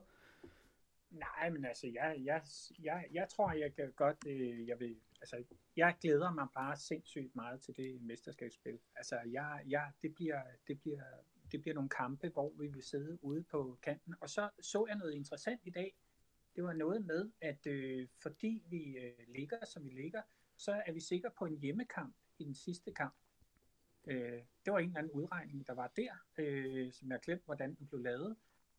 Nej, 1.12 1.50
men 1.50 1.66
altså, 1.66 1.88
jeg, 1.88 2.16
jeg, 2.24 2.42
jeg, 2.84 3.06
jeg 3.14 3.28
tror, 3.30 3.52
jeg 3.52 3.76
kan 3.76 3.92
godt, 3.96 4.18
øh, 4.28 4.68
jeg 4.68 4.80
vil, 4.80 4.96
altså, 5.24 5.44
jeg 5.76 5.96
glæder 6.02 6.32
mig 6.32 6.48
bare 6.54 6.78
sindssygt 6.78 7.36
meget 7.36 7.62
til 7.62 7.78
det 7.78 8.02
mesterskabsspil. 8.02 8.80
Altså, 8.96 9.20
jeg, 9.32 9.64
jeg, 9.68 9.92
det, 10.02 10.16
bliver, 10.16 10.42
det, 10.68 10.82
bliver, 10.82 11.04
det 11.52 11.62
bliver 11.62 11.76
nogle 11.76 11.90
kampe, 11.90 12.30
hvor 12.30 12.54
vi 12.60 12.68
vil 12.68 12.84
sidde 12.84 13.24
ude 13.24 13.44
på 13.44 13.80
kanten. 13.82 14.16
Og 14.22 14.30
så 14.30 14.50
så 14.62 14.86
jeg 14.88 14.98
noget 14.98 15.14
interessant 15.14 15.62
i 15.64 15.70
dag. 15.70 15.96
Det 16.56 16.64
var 16.64 16.74
noget 16.74 17.06
med, 17.06 17.32
at 17.42 17.68
øh, 17.68 18.08
fordi 18.22 18.64
vi 18.70 18.98
øh, 18.98 19.28
ligger, 19.28 19.66
som 19.66 19.86
vi 19.86 19.90
ligger, 19.90 20.22
så 20.58 20.82
er 20.86 20.92
vi 20.92 21.00
sikre 21.00 21.32
på 21.38 21.46
en 21.46 21.58
hjemmekamp 21.60 22.16
i 22.40 22.44
den 22.44 22.56
sidste 22.56 22.92
kamp. 22.92 23.16
Øh, 24.08 24.42
det 24.66 24.74
var 24.74 24.80
en 24.80 24.88
eller 24.88 25.00
anden 25.00 25.12
udregning, 25.12 25.68
der 25.68 25.74
var 25.74 25.92
der, 25.96 26.12
øh, 26.38 26.92
som 26.94 27.12
jeg 27.12 27.20
glemte, 27.20 27.46
hvordan 27.46 27.76
den 27.76 27.88
blev 27.88 28.02
lavet. 28.02 28.36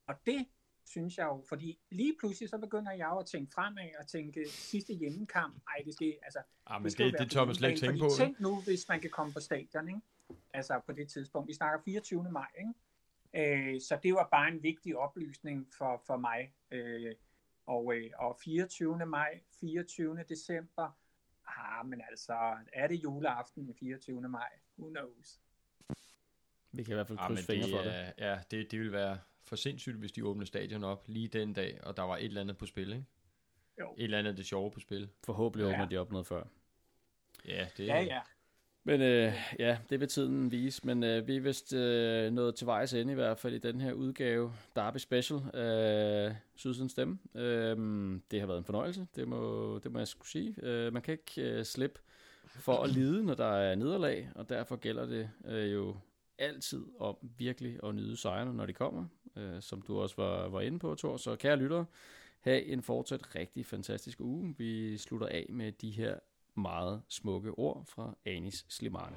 Og 0.07 0.15
det 0.27 0.47
synes 0.85 1.19
jeg 1.19 1.25
jo, 1.25 1.45
fordi 1.49 1.79
lige 1.91 2.15
pludselig 2.21 2.49
så 2.49 2.59
begynder 2.59 2.93
jeg 2.93 3.09
jo 3.13 3.19
at 3.19 3.27
tænke 3.27 3.53
fremad 3.55 3.89
og 4.01 4.07
tænke 4.07 4.49
sidste 4.49 4.95
hjemmekamp, 4.95 5.63
ej 5.69 5.83
det 5.85 5.95
skal, 5.95 6.15
altså, 6.23 6.39
Ah, 6.67 6.83
men 6.83 6.91
det, 6.91 7.15
det 7.19 7.31
tør 7.31 7.45
man 7.45 7.55
slet 7.55 7.69
ikke 7.69 7.81
tænke 7.81 7.99
på. 7.99 8.09
Tænk 8.17 8.41
nu, 8.41 8.61
hvis 8.61 8.89
man 8.89 9.01
kan 9.01 9.11
komme 9.11 9.33
på 9.33 9.41
stadion, 9.41 9.89
ikke? 9.89 10.01
altså 10.55 10.81
på 10.87 10.93
det 10.93 11.09
tidspunkt. 11.09 11.49
Vi 11.49 11.55
snakker 11.55 11.85
24. 11.85 12.31
maj, 12.31 12.47
ikke? 12.59 12.75
Øh, 13.35 13.81
så 13.81 13.99
det 14.03 14.15
var 14.15 14.29
bare 14.31 14.49
en 14.49 14.63
vigtig 14.63 14.97
oplysning 14.97 15.69
for, 15.79 16.03
for 16.07 16.17
mig. 16.17 16.55
Øh, 16.71 17.15
og, 17.67 17.95
øh, 17.95 18.11
og 18.19 18.37
24. 18.45 19.07
maj, 19.07 19.41
24. 19.61 20.19
december, 20.29 20.99
ah, 21.47 21.87
men 21.87 22.01
altså, 22.11 22.57
er 22.73 22.87
det 22.87 22.95
juleaften 22.95 23.69
i 23.69 23.75
24. 23.81 24.29
maj? 24.29 24.49
Who 24.79 24.91
knows? 24.91 25.41
Vi 26.77 26.83
kan 26.83 26.93
i 26.93 26.95
hvert 26.95 27.07
fald 27.07 27.19
Ah, 27.21 27.29
krydse 27.29 27.45
fingre 27.45 27.67
det, 27.67 27.75
for 27.77 27.83
det. 27.83 27.93
er- 27.95 28.31
Ja, 28.31 28.39
det, 28.51 28.71
det 28.71 28.81
vil 28.81 28.93
være 28.93 29.19
for 29.45 29.57
sindssygt, 29.57 29.97
hvis 29.97 30.13
de 30.13 30.25
åbner 30.27 30.45
stadion 30.45 30.85
op 30.85 31.05
lige 31.07 31.29
den 31.29 31.53
dag, 31.53 31.81
og 31.83 31.97
der 31.97 32.03
var 32.03 32.17
et 32.17 32.25
eller 32.25 32.41
andet 32.41 32.57
på 32.59 32.67
spil, 32.67 32.93
ikke? 32.93 33.05
Jo. 33.81 33.95
Et 33.99 34.05
eller 34.05 34.19
andet 34.19 34.37
det 34.37 34.47
sjove 34.47 34.71
på 34.71 34.81
spil. 34.81 35.09
Forhåbentlig 35.25 35.67
åbner 35.67 35.81
Ja. 35.83 35.87
de 35.91 35.97
op 35.99 36.11
noget 36.13 36.27
før. 36.27 36.43
Ja, 37.49 37.67
det 37.77 37.87
Ja, 37.87 38.01
ja. 38.03 38.21
Men 38.87 39.01
øh, 39.01 39.33
ja, 39.59 39.79
det 39.91 40.01
vil 40.01 40.09
tiden 40.09 40.51
vise. 40.53 40.87
Men 40.87 41.03
øh, 41.05 41.27
vi 41.27 41.37
er 41.37 41.41
vist 41.41 41.73
øh, 41.73 42.33
nået 42.33 42.55
til 42.55 42.67
vejs 42.67 42.93
ende 42.95 43.13
i 43.13 43.15
hvert 43.15 43.39
fald 43.39 43.55
i 43.55 43.59
den 43.59 43.81
her 43.81 43.93
udgave. 43.93 44.53
Derby 44.77 44.97
Special 44.97 45.41
af 45.55 46.37
Sydsiden 46.55 46.89
Stemme. 46.89 47.19
Øh, 47.35 47.77
det 48.31 48.41
har 48.41 48.47
været 48.47 48.59
en 48.59 48.65
fornøjelse, 48.65 49.07
det 49.17 49.29
må, 49.29 49.79
det 49.79 49.93
må 49.93 49.99
jeg 49.99 50.09
skulle 50.09 50.29
sige. 50.29 50.55
Øh, 50.63 50.93
man 50.93 51.03
kan 51.03 51.13
ikke 51.13 51.43
øh, 51.51 51.65
slippe 51.65 52.01
for 52.47 52.83
at 52.83 52.91
lide, 52.91 53.25
når 53.25 53.35
der 53.35 53.45
er 53.57 53.75
nederlag, 53.75 54.31
og 54.35 54.49
derfor 54.49 54.77
gælder 54.77 55.07
det 55.07 55.31
øh, 55.47 55.73
jo 55.73 55.97
altid 56.39 56.87
om 56.99 57.17
virkelig 57.39 57.79
at 57.85 57.95
nyde 57.95 58.17
sejrene, 58.17 58.55
når 58.55 58.67
de 58.67 58.73
kommer, 58.73 59.05
øh, 59.37 59.63
som 59.63 59.83
du 59.83 60.01
også 60.01 60.15
var, 60.17 60.49
var 60.49 60.61
inde 60.61 60.79
på, 60.79 60.95
Thor. 60.95 61.17
Så 61.17 61.37
kære 61.37 61.57
lyttere, 61.57 61.87
have 62.41 62.65
en 62.65 62.83
fortsat 62.83 63.35
rigtig 63.35 63.67
fantastisk 63.67 64.21
uge. 64.21 64.55
Vi 64.59 64.99
slutter 64.99 65.27
af 65.27 65.47
med 65.49 65.73
de 65.73 65.91
her 65.91 66.15
meget 66.57 67.03
smukke 67.09 67.51
ord 67.51 67.85
fra 67.89 68.17
Anis 68.27 68.67
Slimane. 68.69 69.17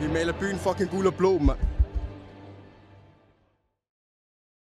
Vi 0.00 0.12
maler 0.12 0.32
byen 0.40 0.56
fucking 0.56 0.90
gul 0.90 1.06
og 1.06 1.14
blå, 1.14 1.38
mand. 1.38 1.75